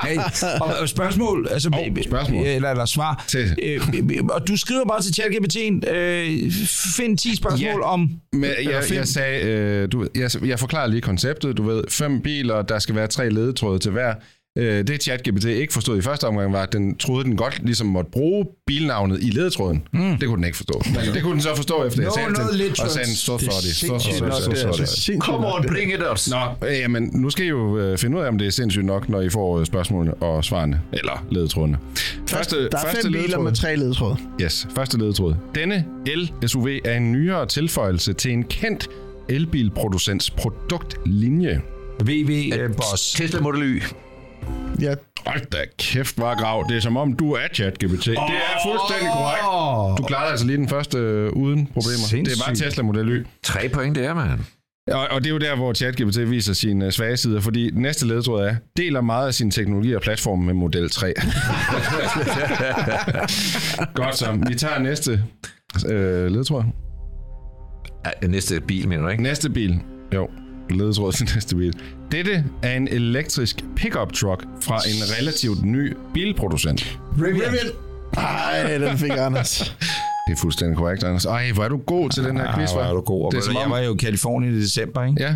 Hey, 0.07 0.17
og, 0.61 0.75
og 0.81 0.89
spørgsmål, 0.89 1.47
altså, 1.51 1.69
Hov, 1.73 1.85
spørgsmål. 2.03 2.45
Eller, 2.45 2.69
eller 2.71 2.85
svar. 2.85 3.25
Til. 3.27 3.57
Øh, 3.63 3.81
og 4.29 4.47
du 4.47 4.57
skriver 4.57 4.85
bare 4.85 5.01
til 5.01 5.21
ChatGPT'en, 5.21 5.89
øh, 5.93 6.51
find 6.97 7.17
10 7.17 7.35
spørgsmål 7.35 7.61
Ja. 7.61 7.81
om... 7.81 8.11
Men 8.33 8.51
jeg, 8.63 8.83
jeg 8.91 9.07
sagde, 9.07 9.45
øh, 9.45 9.91
du, 9.91 10.07
jeg, 10.15 10.31
jeg 10.45 10.59
forklarer 10.59 10.87
lige 10.87 11.01
konceptet. 11.01 11.57
Du 11.57 11.63
ved, 11.63 11.83
fem 11.89 12.21
biler, 12.21 12.61
der 12.61 12.79
skal 12.79 12.95
være 12.95 13.07
tre 13.07 13.29
ledetråde 13.29 13.79
til 13.79 13.91
hver. 13.91 14.13
Øh, 14.59 14.87
det 14.87 15.03
ChatGPT 15.03 15.45
ikke 15.45 15.73
forstod 15.73 15.97
i 15.97 16.01
første 16.01 16.25
omgang, 16.27 16.53
var, 16.53 16.61
at 16.63 16.73
den 16.73 16.97
troede, 16.97 17.23
den 17.23 17.37
godt 17.37 17.59
ligesom 17.63 17.87
måtte 17.87 18.11
bruge 18.11 18.45
bilnavnet 18.67 19.19
i 19.21 19.29
ledetråden. 19.29 19.83
Mm. 19.93 20.17
Det 20.17 20.27
kunne 20.27 20.35
den 20.37 20.43
ikke 20.43 20.57
forstå. 20.57 20.81
Men 20.85 21.13
det 21.13 21.23
kunne 21.23 21.33
den 21.33 21.41
så 21.41 21.55
forstå, 21.55 21.83
efter 21.85 22.01
jeg 22.01 22.11
No, 22.17 22.29
no, 22.29 22.35
til 22.35 22.43
den, 22.45 22.55
literals. 22.57 22.79
og 22.79 22.89
sagde 22.89 23.07
den, 23.07 23.15
stå 23.15 23.37
for 23.37 23.45
Det 23.45 23.89
er 23.89 23.93
er 24.63 24.67
altså 24.67 25.17
Come 25.19 25.47
on, 25.55 25.65
bring 25.67 25.93
it 25.93 25.99
us. 26.13 26.29
Nå, 26.29 26.67
øh, 26.67 26.79
jamen, 26.79 27.09
nu 27.13 27.29
skal 27.29 27.45
I 27.45 27.47
jo 27.49 27.77
øh, 27.77 27.97
finde 27.97 28.17
ud 28.17 28.21
af, 28.23 28.27
om 28.27 28.37
det 28.37 28.47
er 28.47 28.51
sindssygt 28.51 28.85
nok, 28.85 29.09
når 29.09 29.21
I 29.21 29.29
får 29.29 29.59
øh, 29.59 29.65
spørgsmålene 29.65 30.13
og 30.13 30.45
svarene. 30.45 30.81
Eller 30.93 31.25
ledetrådene. 31.31 31.77
Første, 32.27 32.55
Der 32.55 32.77
er 32.77 32.81
første 32.81 33.01
fem 33.01 33.11
biler 33.11 33.21
ledetråd. 33.21 33.43
med 33.43 33.53
tre 33.53 33.75
ledetråde. 33.75 34.17
Yes, 34.41 34.67
første 34.75 34.97
ledetråd. 34.97 35.35
Denne 35.55 35.85
el-SUV 36.07 36.67
er 36.85 36.97
en 36.97 37.11
nyere 37.11 37.45
tilføjelse 37.45 38.13
til 38.13 38.31
en 38.31 38.43
kendt 38.43 38.87
elbilproducents 39.29 40.29
produktlinje. 40.31 41.61
VW 42.03 42.31
øh, 42.59 42.75
Boss. 42.75 43.13
Tesla 43.13 43.39
Model 43.41 43.63
Y. 43.63 43.81
Ja, 44.81 44.93
Hold 45.25 45.45
da 45.51 45.57
kæft, 45.77 46.17
var 46.17 46.35
grav. 46.35 46.65
Det 46.69 46.77
er 46.77 46.81
som 46.81 46.97
om, 46.97 47.13
du 47.13 47.31
er 47.33 47.47
ChatGPT. 47.53 48.05
Det 48.05 48.17
er 48.17 48.59
fuldstændig 48.65 49.09
korrekt. 49.13 49.97
Du 49.97 50.03
klarede 50.03 50.31
altså 50.31 50.45
lige 50.45 50.57
den 50.57 50.69
første 50.69 50.97
øh, 50.97 51.31
uden 51.33 51.65
problemer. 51.65 52.07
Det 52.11 52.27
var 52.29 52.45
Sindssygt. 52.45 52.67
Tesla 52.67 52.83
Model 52.83 53.09
Y. 53.09 53.25
Tre 53.43 53.69
point 53.69 53.95
der, 53.95 54.13
mand. 54.13 54.39
Og, 54.91 55.07
og 55.11 55.21
det 55.23 55.29
er 55.29 55.33
jo 55.33 55.37
der, 55.37 55.55
hvor 55.55 55.73
ChatGPT 55.73 56.29
viser 56.29 56.53
sine 56.53 56.85
øh, 56.85 56.91
svage 56.91 57.17
sider, 57.17 57.41
fordi 57.41 57.69
næste 57.73 58.07
ledetråd 58.07 58.43
er, 58.43 58.55
deler 58.77 59.01
meget 59.01 59.27
af 59.27 59.33
sin 59.33 59.51
teknologi 59.51 59.95
og 59.95 60.01
platform 60.01 60.39
med 60.39 60.53
Model 60.53 60.89
3. 60.89 61.07
Godt 63.93 64.17
så. 64.17 64.39
Vi 64.47 64.55
tager 64.55 64.79
næste 64.79 65.23
øh, 65.89 66.27
ledetråd. 66.31 66.63
Ja, 68.21 68.27
Næste 68.27 68.61
bil, 68.61 68.87
mener 68.87 69.03
du 69.03 69.09
ikke? 69.09 69.23
Næste 69.23 69.49
bil. 69.49 69.79
Jo, 70.15 70.29
ledetråd 70.71 71.11
til 71.11 71.29
næste 71.35 71.55
bil. 71.55 71.73
Dette 72.11 72.45
er 72.63 72.75
en 72.75 72.87
elektrisk 72.87 73.63
pickup 73.75 74.13
truck 74.13 74.43
fra 74.61 74.75
en 74.75 75.03
relativt 75.19 75.63
ny 75.65 75.93
bilproducent. 76.13 76.99
Rivian. 77.21 77.51
Ej, 78.17 78.77
den 78.77 78.97
fik 78.97 79.11
Anders. 79.17 79.57
Det 80.27 80.35
er 80.35 80.39
fuldstændig 80.41 80.77
korrekt, 80.77 81.03
Anders. 81.03 81.25
Ej, 81.25 81.51
hvor 81.51 81.63
er 81.63 81.69
du 81.69 81.77
god 81.77 82.09
til 82.09 82.23
den 82.23 82.37
her 82.37 82.55
quiz, 82.55 82.71
hvor 82.71 82.81
er 82.81 82.93
du 82.93 83.01
god. 83.01 83.31
Det 83.31 83.37
er 83.37 83.41
som 83.41 83.55
om- 83.55 83.61
Jeg 83.61 83.69
var 83.69 83.79
jo 83.79 83.93
i 83.93 83.97
Kalifornien 83.97 84.53
i 84.53 84.57
december, 84.57 85.03
ikke? 85.05 85.23
Ja, 85.23 85.35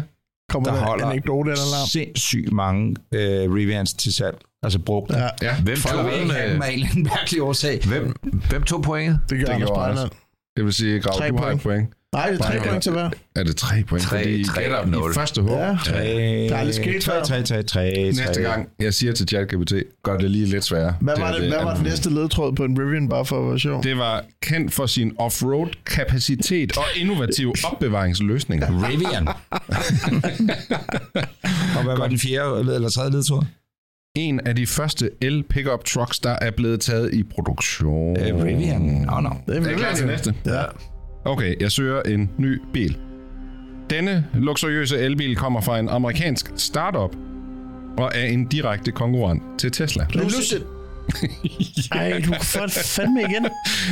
Kommer 0.50 0.70
Der 0.70 0.76
der, 0.78 0.86
holder 0.86 1.06
en 1.06 1.12
anekdote 1.12 1.52
eller 1.52 1.64
larm? 1.72 1.88
sindssygt 1.88 2.52
mange 2.52 2.96
øh, 3.14 3.54
Rivians 3.54 3.94
til 3.94 4.14
salg. 4.14 4.38
Altså 4.64 4.80
brugt. 4.80 5.12
Ja, 5.12 5.28
ja. 5.42 5.56
Hvem 5.62 5.78
Folk 5.78 5.96
tog, 5.96 6.04
have 6.10 6.22
dem 6.54 6.62
af 6.62 6.72
en 6.96 7.04
mærkelig 7.04 7.42
årsag. 7.42 7.80
hvem, 7.88 8.16
hvem 8.50 8.64
tog 8.64 8.82
pointet? 8.82 9.20
det 9.30 9.38
gør 9.40 9.46
Det 9.46 9.54
Anders. 9.54 9.70
Anders. 9.78 10.10
Det 10.58 10.66
vil 10.66 10.74
sige, 10.74 11.00
Grav, 11.00 11.14
du 11.18 11.22
har 11.38 11.42
point. 11.42 11.56
et 11.56 11.62
point. 11.62 11.90
Nej, 12.14 12.30
det 12.30 12.40
er 12.40 12.44
tre 12.44 12.60
point 12.68 12.84
til 12.84 12.92
hver. 12.92 13.10
Er 13.36 13.44
det 13.44 13.56
tre 13.56 13.84
point? 13.88 14.04
Tre- 14.06 14.18
fordi 14.18 14.30
I 14.36 14.44
tre 14.44 14.62
gætter 14.62 14.86
nul. 14.86 15.12
i 15.12 15.14
første 15.14 15.42
hug. 15.42 15.52
Ja. 15.52 15.78
Tre, 15.86 15.94
Der 16.50 16.56
er 16.56 16.64
lidt 16.64 16.76
sket. 16.76 17.02
3, 17.02 17.24
3, 17.26 17.44
3, 17.44 17.64
3, 17.64 18.12
Næste 18.18 18.42
gang, 18.42 18.68
jeg 18.80 18.94
siger 18.94 19.14
til 19.14 19.28
ChatGPT, 19.28 19.74
gør 20.04 20.18
det 20.18 20.32
lige 20.32 20.46
lidt 20.46 20.64
sværere. 20.64 20.96
Hvad 21.02 21.14
var, 21.18 21.32
det, 21.32 21.48
hvad 21.50 21.64
var 21.64 21.76
den 21.76 21.84
næste 21.84 22.10
ledtråd 22.10 22.54
på 22.56 22.64
en 22.64 22.80
Rivian, 22.80 23.10
bare 23.10 23.26
for 23.26 23.42
at 23.44 23.50
være 23.50 23.60
sjov? 23.60 23.84
Det 23.84 23.98
var 23.98 24.24
kendt 24.44 24.74
for 24.74 24.86
sin 24.86 25.12
off-road 25.20 25.68
kapacitet 25.86 26.78
og 26.78 26.84
innovative 26.96 27.54
opbevaringsløsninger. 27.72 28.88
Rivian. 28.90 29.28
og 31.78 31.84
hvad 31.84 31.98
var 31.98 32.08
den 32.08 32.20
fjerde 32.20 32.60
eller 32.76 32.90
tredje 32.90 33.12
ledtråd? 33.12 33.44
En 34.18 34.40
af 34.46 34.56
de 34.56 34.68
første 34.68 35.10
el-pickup 35.22 35.86
trucks, 35.86 36.20
der 36.20 36.36
er 36.42 36.52
blevet 36.52 36.82
taget 36.82 37.14
i 37.14 37.24
produktion. 37.24 38.18
Øh, 38.20 38.44
Rivian. 38.44 38.82
Nå, 38.82 39.20
nå. 39.20 39.30
Det 39.48 39.58
er 39.58 39.62
Er 39.62 39.70
I 39.70 39.74
klar 39.74 39.96
til 39.96 40.08
næste? 40.08 40.34
Ja. 40.46 40.62
Okay, 41.26 41.56
jeg 41.60 41.72
søger 41.72 42.02
en 42.02 42.30
ny 42.38 42.62
bil. 42.74 42.98
Denne 43.90 44.26
luksuriøse 44.34 44.98
elbil 44.98 45.36
kommer 45.36 45.62
fra 45.62 45.80
en 45.80 45.90
amerikansk 45.90 46.52
startup 46.56 47.16
og 47.98 48.12
er 48.16 48.26
en 48.26 48.46
direkte 48.46 48.92
konkurrent 48.92 49.44
til 49.58 49.72
Tesla. 49.72 50.06
Lucid. 50.14 50.62
Ej, 51.92 52.22
du 52.26 52.34
får 52.42 52.68
fandme 52.68 53.22
igen. 53.22 53.48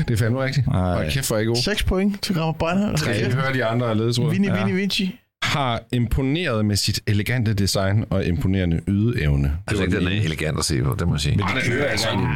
Det 0.08 0.14
er 0.14 0.18
fandme 0.18 0.44
rigtigt. 0.44 0.68
Ej. 0.68 1.06
Og 1.06 1.06
kæft 1.12 1.26
for 1.26 1.38
ikke 1.38 1.50
god. 1.50 1.56
6 1.56 1.84
point 1.84 2.22
til 2.24 2.36
Grammar 2.36 2.52
Breinholt. 2.52 3.04
Kan 3.04 3.16
I 3.16 3.34
høre 3.34 3.54
de 3.54 3.66
andre 3.66 3.98
ledetråde? 3.98 4.32
Vini, 4.32 4.50
Vini, 4.50 4.72
Vici. 4.72 5.21
Har 5.52 5.82
imponeret 5.94 6.66
med 6.66 6.76
sit 6.76 7.00
elegante 7.08 7.54
design 7.54 8.06
og 8.10 8.26
imponerende 8.26 8.82
ydeevne. 8.88 9.58
Altså 9.68 9.84
ikke, 9.84 10.00
den 10.00 10.08
er 10.08 10.12
elegant 10.12 10.60
at 10.60 10.66
se 10.66 10.84
på, 10.84 10.96
det 11.00 11.08
må 11.08 11.14
jeg 11.14 11.22
sige. 11.22 11.38
det 11.38 11.64
hører 11.68 11.90
jeg 11.90 12.00
sådan. 12.00 12.28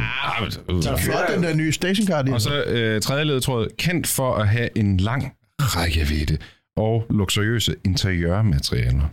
Så 0.82 0.90
er 0.90 0.96
flot, 0.96 1.34
den 1.34 1.42
der 1.42 1.54
nye 1.54 1.72
stationcar. 1.72 2.24
Og 2.32 2.40
så 2.40 2.62
øh, 2.62 3.00
tredje 3.00 3.24
ledetråd. 3.24 3.68
Kendt 3.78 4.06
for 4.06 4.34
at 4.34 4.48
have 4.48 4.78
en 4.78 4.96
lang 4.96 5.32
rækkevidde 5.60 6.38
og 6.76 7.04
luksuriøse 7.10 7.74
interiørmaterialer. 7.84 9.08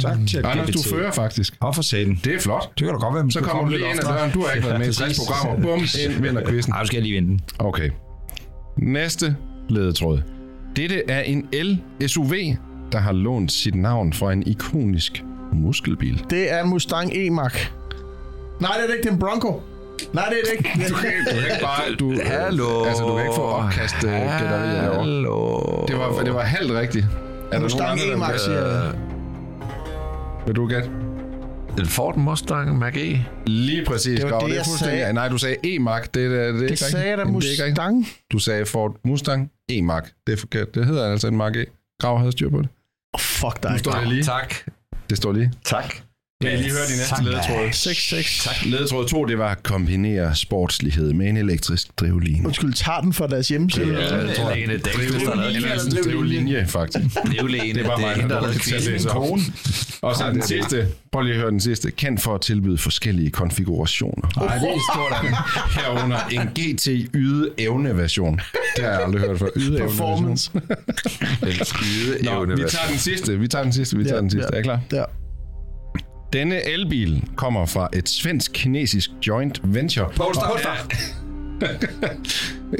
Tak 0.00 0.16
til 0.28 0.46
Anders, 0.46 0.70
du 0.70 0.82
fører 0.94 1.12
faktisk. 1.12 1.54
Og 1.60 1.74
for 1.74 1.82
satan. 1.82 2.20
Det 2.24 2.34
er 2.34 2.40
flot. 2.40 2.70
Det 2.78 2.84
kan 2.84 2.86
da 2.86 2.92
godt 2.92 3.14
være, 3.14 3.30
Så 3.30 3.40
kommer 3.40 3.64
du 3.64 3.70
lidt 3.70 3.80
lige 3.82 3.90
ind 3.90 4.00
ad 4.00 4.04
døren. 4.04 4.30
Du 4.32 4.44
har 4.46 4.52
ikke 4.52 4.66
været 4.66 4.78
med 4.80 4.88
i 4.88 4.92
60 4.92 5.08
Præcis. 5.08 5.20
programmer. 5.28 5.62
Bum, 5.62 5.80
ind 5.80 6.22
vinder 6.22 6.50
quizzen. 6.50 6.72
Ej, 6.72 6.80
du 6.80 6.86
skal 6.86 7.02
lige 7.02 7.16
vente 7.16 7.28
den. 7.30 7.40
Okay. 7.58 7.90
Næste 8.78 9.36
ledetråd. 9.68 10.20
Dette 10.76 11.10
er 11.10 11.20
en 11.20 11.46
el-SUV, 11.52 12.32
der 12.92 12.98
har 12.98 13.12
lånt 13.12 13.52
sit 13.52 13.74
navn 13.74 14.12
fra 14.12 14.32
en 14.32 14.42
ikonisk 14.46 15.24
muskelbil. 15.52 16.24
Det 16.30 16.52
er 16.52 16.64
Mustang 16.64 17.12
E-Mach. 17.12 17.70
Nej, 18.60 18.70
det 18.76 18.82
er 18.82 18.86
det 18.86 18.94
ikke. 18.94 19.02
Det 19.02 19.08
er 19.08 19.12
en 19.12 19.18
Bronco. 19.18 19.62
Nej, 20.12 20.24
det 20.30 20.38
er 20.38 20.42
det 20.44 20.52
ikke. 20.58 20.70
Du 20.88 20.94
kan, 20.94 21.10
du 21.24 21.30
kan 21.40 21.50
ikke 21.52 21.62
bare... 21.62 21.94
Du, 21.98 22.14
Hallo. 22.24 22.84
Altså, 22.84 23.02
du 23.04 23.14
kan 23.14 23.20
ikke 23.24 23.34
få 23.34 23.42
opkast 23.42 23.94
uh, 23.94 24.00
gætterier 24.10 24.80
herovre. 24.80 24.98
Hallo. 24.98 25.86
Det 25.88 25.96
var, 25.98 26.22
det 26.24 26.34
var 26.34 26.40
halvt 26.42 26.72
rigtigt. 26.72 27.06
Er 27.52 27.56
der 27.56 27.60
Mustang 27.60 27.98
nogen 27.98 28.12
andre, 28.14 28.30
vil- 28.30 28.40
siger 28.40 28.66
jeg. 28.66 28.92
Vil 30.46 30.56
du 30.56 30.66
gætte? 30.66 30.90
En 31.78 31.86
Ford 31.86 32.16
Mustang 32.16 32.78
Mach-E. 32.82 33.18
Lige 33.46 33.84
præcis, 33.84 34.20
Det 34.20 34.24
var 34.24 34.30
Grav. 34.30 34.40
det, 34.40 34.48
det 34.50 34.56
jeg 34.56 34.64
fuldstændig... 34.66 35.00
sagde. 35.00 35.12
Nej, 35.12 35.28
du 35.28 35.38
sagde 35.38 35.56
E-Mac. 35.64 36.02
Det, 36.14 36.24
er- 36.24 36.28
det, 36.28 36.38
er 36.40 36.46
ikke 36.46 36.52
Det 36.54 36.62
rigtigt. 36.62 36.80
sagde 36.80 37.08
jeg 37.08 37.18
da 37.18 37.22
det 37.22 37.28
ikke. 37.28 37.32
Mustang. 37.66 38.06
Du 38.32 38.38
sagde 38.38 38.66
Ford 38.66 38.96
Mustang 39.04 39.50
E-Mac. 39.72 40.02
Det 40.26 40.32
er 40.32 40.36
forkert. 40.36 40.74
Det 40.74 40.86
hedder 40.86 41.12
altså 41.12 41.28
en 41.28 41.36
Mach 41.36 41.58
E. 41.58 41.64
Grav 42.00 42.18
havde 42.18 42.32
styr 42.32 42.50
på 42.50 42.58
det. 42.62 42.68
Oh, 43.12 43.20
fuck 43.20 43.62
dig. 43.62 43.72
Nu 43.72 43.78
står 43.78 43.92
det 43.92 44.08
lige. 44.08 44.22
Tak. 44.24 44.54
Det 45.10 45.16
står 45.16 45.32
lige. 45.32 45.52
Tak. 45.64 45.94
Kan 46.42 46.52
I 46.52 46.56
lige 46.56 46.70
høre 46.70 46.86
de 46.86 46.96
næste 46.96 47.24
ledetråde? 47.24 47.68
6-6. 47.68 48.44
Tak. 48.44 48.56
Ledetråd 48.66 49.08
2, 49.08 49.24
det 49.24 49.38
var 49.38 49.54
kombinere 49.62 50.36
sportslighed 50.36 51.12
med 51.12 51.28
en 51.28 51.36
elektrisk 51.36 51.86
drivline. 52.00 52.46
Undskyld, 52.46 52.72
tager 52.72 53.00
den 53.00 53.12
for 53.12 53.26
deres 53.26 53.48
hjemmeside. 53.48 53.86
Ja, 53.86 54.00
Ja, 54.00 54.20
Dahlqvist 54.26 55.26
har 55.26 55.34
lavet 55.34 55.56
Elektrisk 55.56 56.04
drivlinje, 56.04 56.66
faktisk. 56.66 57.14
Det 57.24 57.38
er 57.38 57.46
Lene. 57.46 57.78
Det 57.78 57.88
var 57.88 57.96
det 57.96 58.04
er 58.04 58.16
mig, 58.16 58.30
der 58.30 58.52
quizzen. 58.52 58.92
læse 58.92 59.10
op. 59.10 59.38
Og 60.02 60.16
så 60.16 60.24
den 60.32 60.42
sidste. 60.42 60.86
Prøv 61.12 61.22
lige 61.22 61.34
at 61.34 61.40
høre 61.40 61.50
den 61.50 61.60
sidste. 61.60 61.90
Kendt 61.90 62.22
for 62.22 62.34
at 62.34 62.40
tilbyde 62.40 62.78
forskellige 62.78 63.30
konfigurationer. 63.30 64.28
Nej, 64.44 64.54
det 64.58 64.68
er 64.68 64.78
stort. 64.94 65.26
Herunder 65.84 66.18
en 66.30 66.40
GT 66.48 66.86
yde-evne 67.14 67.96
version. 67.96 68.40
Det 68.76 68.84
har 68.84 68.90
jeg 68.90 69.00
aldrig 69.04 69.20
hørt 69.20 69.38
før. 69.38 69.48
Yde-evne 69.56 69.72
version. 69.72 69.88
Performance. 69.88 70.50
Nå, 72.24 72.42
evne. 72.42 72.56
vi 72.56 72.62
tager 72.68 72.86
den 72.90 72.98
sidste. 72.98 73.38
Vi 73.38 73.48
tager 73.48 73.62
den 73.62 73.72
sidste. 73.72 73.96
Vi 73.96 74.04
tager 74.04 74.14
Ja, 74.16 74.20
den 74.20 74.30
sidste. 74.30 74.48
ja. 74.52 74.56
Er 74.56 74.60
I 74.60 74.62
klar? 74.62 74.80
Der. 74.90 75.04
Denne 76.32 76.68
elbil 76.68 77.24
kommer 77.36 77.66
fra 77.66 77.88
et 77.92 78.08
svensk-kinesisk 78.08 79.10
joint 79.26 79.60
venture. 79.64 80.06
Polestar. 80.16 80.86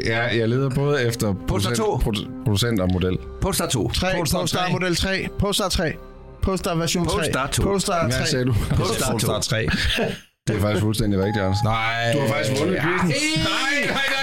Ja, 0.06 0.22
jeg 0.38 0.48
leder 0.48 0.70
både 0.70 1.02
efter 1.02 1.34
Polestar 1.48 1.70
producent, 1.74 1.76
2. 1.76 2.00
produ- 2.04 2.44
producent 2.44 2.80
og 2.80 2.88
model. 2.92 3.18
Polestar 3.40 3.66
2. 3.66 3.90
3. 3.90 4.06
Polestar 4.16 4.38
Polestar 4.38 4.66
3. 4.66 4.72
Model 4.72 4.96
3. 4.96 5.28
Polestar 5.38 5.68
3. 5.68 5.92
Polestar 6.42 6.74
version 6.74 7.06
3. 7.06 7.12
Polestar 7.14 7.46
2. 7.46 7.62
Polestar 7.62 8.08
3. 8.08 8.16
Hvad 8.16 8.26
sagde 8.26 8.44
du? 8.44 8.54
Polestar 8.76 9.06
2. 9.06 9.10
Polestar 9.10 9.40
3. 9.40 9.68
Det 10.46 10.56
er 10.56 10.60
faktisk 10.60 10.82
fuldstændig 10.82 11.18
rigtigt, 11.24 11.42
Anders. 11.44 11.58
Nej. 11.64 12.12
Du 12.14 12.18
har 12.20 12.28
faktisk 12.34 12.60
vundet 12.60 12.78
quizzen. 12.82 13.08
Nej, 13.08 13.74
nej, 13.96 14.06
nej, 14.16 14.19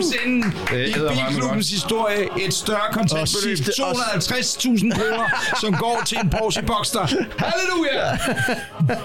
nogensinde 0.00 0.46
Det 0.70 0.88
i 0.88 0.94
Bilklubbens 1.28 1.70
historie 1.70 2.28
et 2.46 2.54
større 2.54 2.78
kontantbeløb. 2.92 3.56
sidste- 3.56 3.72
250.000 3.82 4.90
kroner, 4.94 5.56
som 5.60 5.74
går 5.74 6.02
til 6.06 6.18
en 6.18 6.30
Porsche 6.30 6.62
Boxster. 6.62 7.00
Halleluja! 7.38 8.16
Hvad 8.80 8.96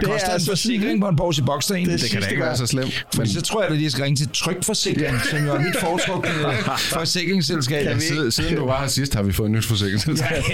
Det 0.00 0.08
er 0.08 0.12
koster 0.12 0.26
en 0.28 0.32
altså 0.32 0.50
forsikring 0.50 1.00
på 1.00 1.08
en 1.08 1.16
Porsche 1.16 1.44
Boxster 1.44 1.74
egentlig? 1.74 1.92
Det 1.94 2.02
Det 2.02 2.10
kan 2.10 2.22
da 2.22 2.26
ikke 2.28 2.42
være 2.42 2.56
så 2.56 2.66
slemt. 2.66 3.06
Men 3.16 3.28
så 3.28 3.40
tror 3.42 3.62
jeg, 3.62 3.70
at 3.72 3.78
de 3.78 3.90
skal 3.90 4.02
ringe 4.04 4.16
til 4.16 4.28
Trykforsikring, 4.34 5.20
som 5.30 5.46
jo 5.46 5.54
er 5.54 5.58
mit 5.60 5.76
foretrukne 5.80 6.30
forsikringsselskab. 6.98 7.94
Vi- 7.96 8.00
Siden, 8.00 8.30
siden 8.32 8.56
du 8.56 8.66
var 8.66 8.80
her 8.80 8.86
sidst, 8.88 9.14
har 9.14 9.22
vi 9.22 9.32
fået 9.32 9.46
et 9.46 9.52
nyt 9.52 9.64
forsikringsselskab. 9.66 10.42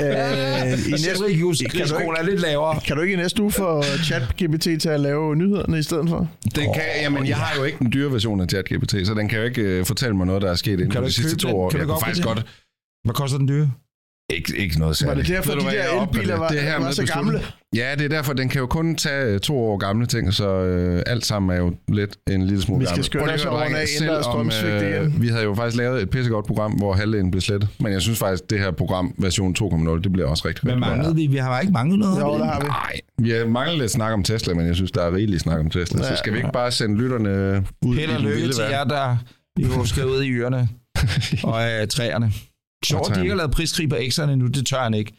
Øh, 0.00 0.72
I 0.72 0.90
næste, 0.90 0.98
Selvrisikoen 1.04 2.16
er 2.18 2.22
lidt 2.22 2.40
lavere. 2.40 2.80
kan 2.86 2.96
du 2.96 3.02
ikke 3.02 3.14
i 3.14 3.16
næste 3.16 3.42
uge 3.42 3.52
få 3.52 3.82
ChatGPT 4.06 4.62
til 4.82 4.88
at 4.88 5.00
lave 5.00 5.36
nyhederne 5.36 5.78
i 5.78 5.82
stedet 5.82 6.08
for? 6.08 6.28
Det 6.44 6.54
kan, 6.74 6.82
jamen, 7.02 7.26
jeg 7.26 7.36
har 7.36 7.56
jo 7.56 7.64
ikke 7.64 7.79
den 7.80 7.92
dyre 7.92 8.12
version 8.12 8.40
af 8.40 8.48
ChatGPT, 8.48 8.94
så 9.06 9.14
den 9.14 9.28
kan 9.28 9.38
jo 9.38 9.44
ikke 9.44 9.62
øh, 9.62 9.84
fortælle 9.84 10.16
mig 10.16 10.26
noget, 10.26 10.42
der 10.42 10.50
er 10.50 10.54
sket 10.54 10.72
inden 10.72 10.92
for 10.92 11.00
de 11.00 11.12
sidste 11.12 11.36
to 11.36 11.48
den? 11.48 11.56
år. 11.56 11.70
Kan 11.70 11.78
jeg 11.78 11.88
kunne 11.88 12.00
faktisk 12.00 12.22
få 12.22 12.34
godt... 12.34 12.46
Hvad 13.04 13.14
koster 13.14 13.38
den 13.38 13.48
dyre? 13.48 13.70
Ikke, 14.34 14.56
ikke 14.56 14.78
noget 14.78 14.88
Var 14.88 14.94
særligt. 14.94 15.28
det 15.28 15.36
derfor, 15.36 15.52
Ved 15.52 15.60
du, 15.60 15.66
de 15.66 15.72
der 15.74 16.02
elbiler 16.02 16.36
var, 16.38 16.48
Det 16.48 16.60
her 16.60 16.76
var 16.78 16.84
med 16.84 16.92
så 16.92 17.06
gamle? 17.14 17.40
Ja, 17.74 17.94
det 17.98 18.04
er 18.04 18.08
derfor, 18.08 18.32
den 18.32 18.48
kan 18.48 18.58
jo 18.60 18.66
kun 18.66 18.96
tage 18.96 19.38
to 19.38 19.58
år 19.58 19.76
gamle 19.76 20.06
ting, 20.06 20.34
så 20.34 20.48
øh, 20.50 21.02
alt 21.06 21.26
sammen 21.26 21.56
er 21.56 21.60
jo 21.60 21.74
lidt 21.88 22.16
en 22.30 22.42
lille 22.46 22.62
smule 22.62 22.80
Vi 22.80 22.84
skal 22.86 22.90
gammelt. 22.94 23.06
skynde 23.06 23.34
os 23.34 23.44
over, 23.44 23.62
ændrer 23.64 23.86
selvom, 23.86 24.50
øh. 25.14 25.22
Vi 25.22 25.28
havde 25.28 25.42
jo 25.42 25.54
faktisk 25.54 25.76
lavet 25.76 26.02
et 26.02 26.10
pissegodt 26.10 26.46
program, 26.46 26.72
hvor 26.72 26.92
halvdelen 26.94 27.30
blev 27.30 27.40
slettet, 27.40 27.68
men 27.80 27.92
jeg 27.92 28.02
synes 28.02 28.18
faktisk, 28.18 28.42
at 28.44 28.50
det 28.50 28.58
her 28.58 28.70
program, 28.70 29.14
version 29.18 29.54
2.0, 29.58 30.02
det 30.02 30.12
bliver 30.12 30.28
også 30.28 30.48
rigtig, 30.48 30.64
godt. 30.68 30.78
manglede 30.80 31.14
vi? 31.14 31.26
Vi 31.26 31.36
har 31.36 31.60
ikke 31.60 31.72
manglet 31.72 31.98
noget. 31.98 32.20
Jo, 32.20 32.38
der 32.38 32.44
har 32.44 32.60
vi. 32.60 32.66
Nej, 32.66 33.00
vi 33.18 33.30
har 33.30 33.46
manglet 33.46 33.78
lidt 33.78 33.90
snak 33.90 34.12
om 34.12 34.22
Tesla, 34.22 34.54
men 34.54 34.66
jeg 34.66 34.74
synes, 34.74 34.90
der 34.92 35.02
er 35.02 35.14
rigeligt 35.14 35.42
snak 35.42 35.60
om 35.60 35.70
Tesla. 35.70 36.02
Så 36.02 36.08
Ja. 36.10 36.16
skal 36.16 36.32
vi 36.32 36.38
ikke 36.38 36.50
bare 36.52 36.70
sende 36.72 36.96
lytterne 37.02 37.64
ud 37.82 37.96
Held 37.96 38.10
i 38.10 38.14
og 38.14 38.20
den 38.20 38.28
lykke 38.28 38.48
til 38.52 38.64
jer, 38.70 38.84
der 38.84 39.16
jo 39.58 39.84
skal 39.84 40.06
ud 40.06 40.22
i 40.22 40.30
ørerne 40.30 40.68
og 41.54 41.62
øh, 41.70 41.88
træerne. 41.88 42.32
Sjovt, 42.84 43.14
de 43.14 43.20
ikke 43.20 43.30
har 43.30 43.36
lavet 43.36 43.50
priskrig 43.50 43.88
på 43.88 43.96
X'erne 43.96 44.34
nu, 44.34 44.46
det 44.46 44.66
tør 44.66 44.82
han 44.82 44.94
ikke. 44.94 45.12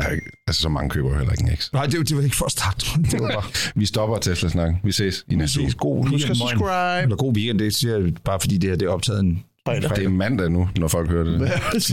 Ja, 0.00 0.04
Altså, 0.46 0.62
så 0.62 0.68
mange 0.68 0.90
køber 0.90 1.16
heller 1.18 1.32
ikke 1.32 1.44
en 1.50 1.56
X. 1.56 1.72
Nej, 1.72 1.86
det, 1.86 2.08
det 2.08 2.16
var 2.16 2.22
ikke 2.22 2.36
for 2.36 2.44
at 2.44 2.52
starte. 2.52 2.86
Det 3.10 3.20
var 3.20 3.32
bare, 3.32 3.44
Vi 3.74 3.86
stopper 3.86 4.16
Tesla-snakken. 4.18 4.80
Vi 4.84 4.92
ses 4.92 5.24
i 5.28 5.34
næste 5.34 5.60
uge. 5.60 5.72
God 5.72 5.96
Husk 5.96 6.10
weekend, 6.12 6.30
at 6.30 6.38
moin. 6.38 6.50
subscribe. 6.50 7.02
Eller 7.02 7.16
god 7.16 7.36
weekend, 7.36 7.58
det 7.58 7.74
siger 7.74 7.98
jeg 7.98 8.14
bare 8.24 8.40
fordi 8.40 8.58
det 8.58 8.70
her 8.70 8.76
det 8.76 8.86
er 8.86 8.90
optaget 8.92 9.20
en 9.20 9.44
Fredag. 9.66 9.90
Det 9.96 10.04
er 10.04 10.08
mandag 10.08 10.50
nu, 10.50 10.68
når 10.76 10.88
folk 10.88 11.10
hører 11.10 11.24
det. 11.24 11.38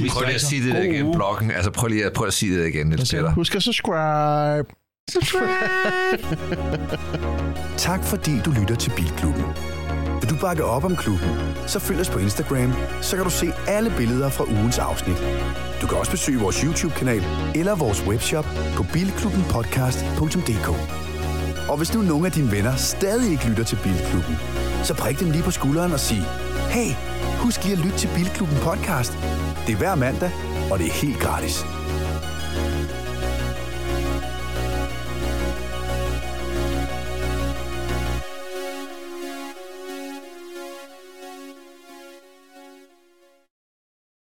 Prøv 0.09 0.23
lige 0.25 0.35
at 0.35 0.41
sige 0.41 0.65
det 0.65 0.73
der 0.75 0.81
igen, 0.81 1.13
bloggen. 1.15 1.51
Altså, 1.51 1.71
prøv 1.71 1.87
lige 1.87 2.05
at, 2.05 2.13
prøv 2.13 2.27
at 2.27 2.33
sige 2.33 2.59
det 2.59 2.67
igen, 2.67 2.87
Niels 2.87 3.11
Peter. 3.11 3.31
Husk 3.33 3.55
at 3.55 3.63
subscribe. 3.63 4.67
Tak 7.77 8.03
fordi 8.03 8.31
du 8.45 8.51
lytter 8.51 8.75
til 8.75 8.91
Bilklubben. 8.95 9.43
Vil 10.29 10.37
du 10.37 10.41
bakke 10.41 10.63
op 10.63 10.83
om 10.83 10.95
klubben, 10.95 11.29
så 11.67 11.79
følg 11.79 11.99
os 11.99 12.09
på 12.09 12.19
Instagram, 12.19 12.73
så 13.01 13.15
kan 13.15 13.25
du 13.25 13.31
se 13.31 13.51
alle 13.67 13.93
billeder 13.97 14.29
fra 14.29 14.43
ugens 14.43 14.79
afsnit. 14.79 15.17
Du 15.81 15.87
kan 15.87 15.97
også 15.97 16.11
besøge 16.11 16.39
vores 16.39 16.61
YouTube-kanal 16.61 17.23
eller 17.55 17.75
vores 17.75 18.03
webshop 18.07 18.45
på 18.75 18.83
bilklubbenpodcast.dk. 18.93 20.69
Og 21.69 21.77
hvis 21.77 21.93
nu 21.93 22.01
nogle 22.01 22.25
af 22.25 22.31
dine 22.31 22.51
venner 22.51 22.75
stadig 22.75 23.31
ikke 23.31 23.47
lytter 23.49 23.63
til 23.63 23.79
Bilklubben, 23.83 24.35
så 24.83 24.93
prik 24.93 25.19
dem 25.19 25.31
lige 25.31 25.43
på 25.43 25.51
skulderen 25.51 25.91
og 25.91 25.99
sig, 25.99 26.23
hey, 26.69 26.91
husk 27.43 27.63
lige 27.63 27.77
at 27.77 27.85
lytte 27.85 27.97
til 27.97 28.09
Bilklubben 28.15 28.57
podcast. 28.57 29.13
Det 29.67 29.73
er 29.73 29.77
hver 29.77 29.95
mandag, 29.95 30.31
og 30.71 30.79
det 30.79 30.87
er 30.87 30.91
helt 30.91 31.19
gratis. 31.19 31.78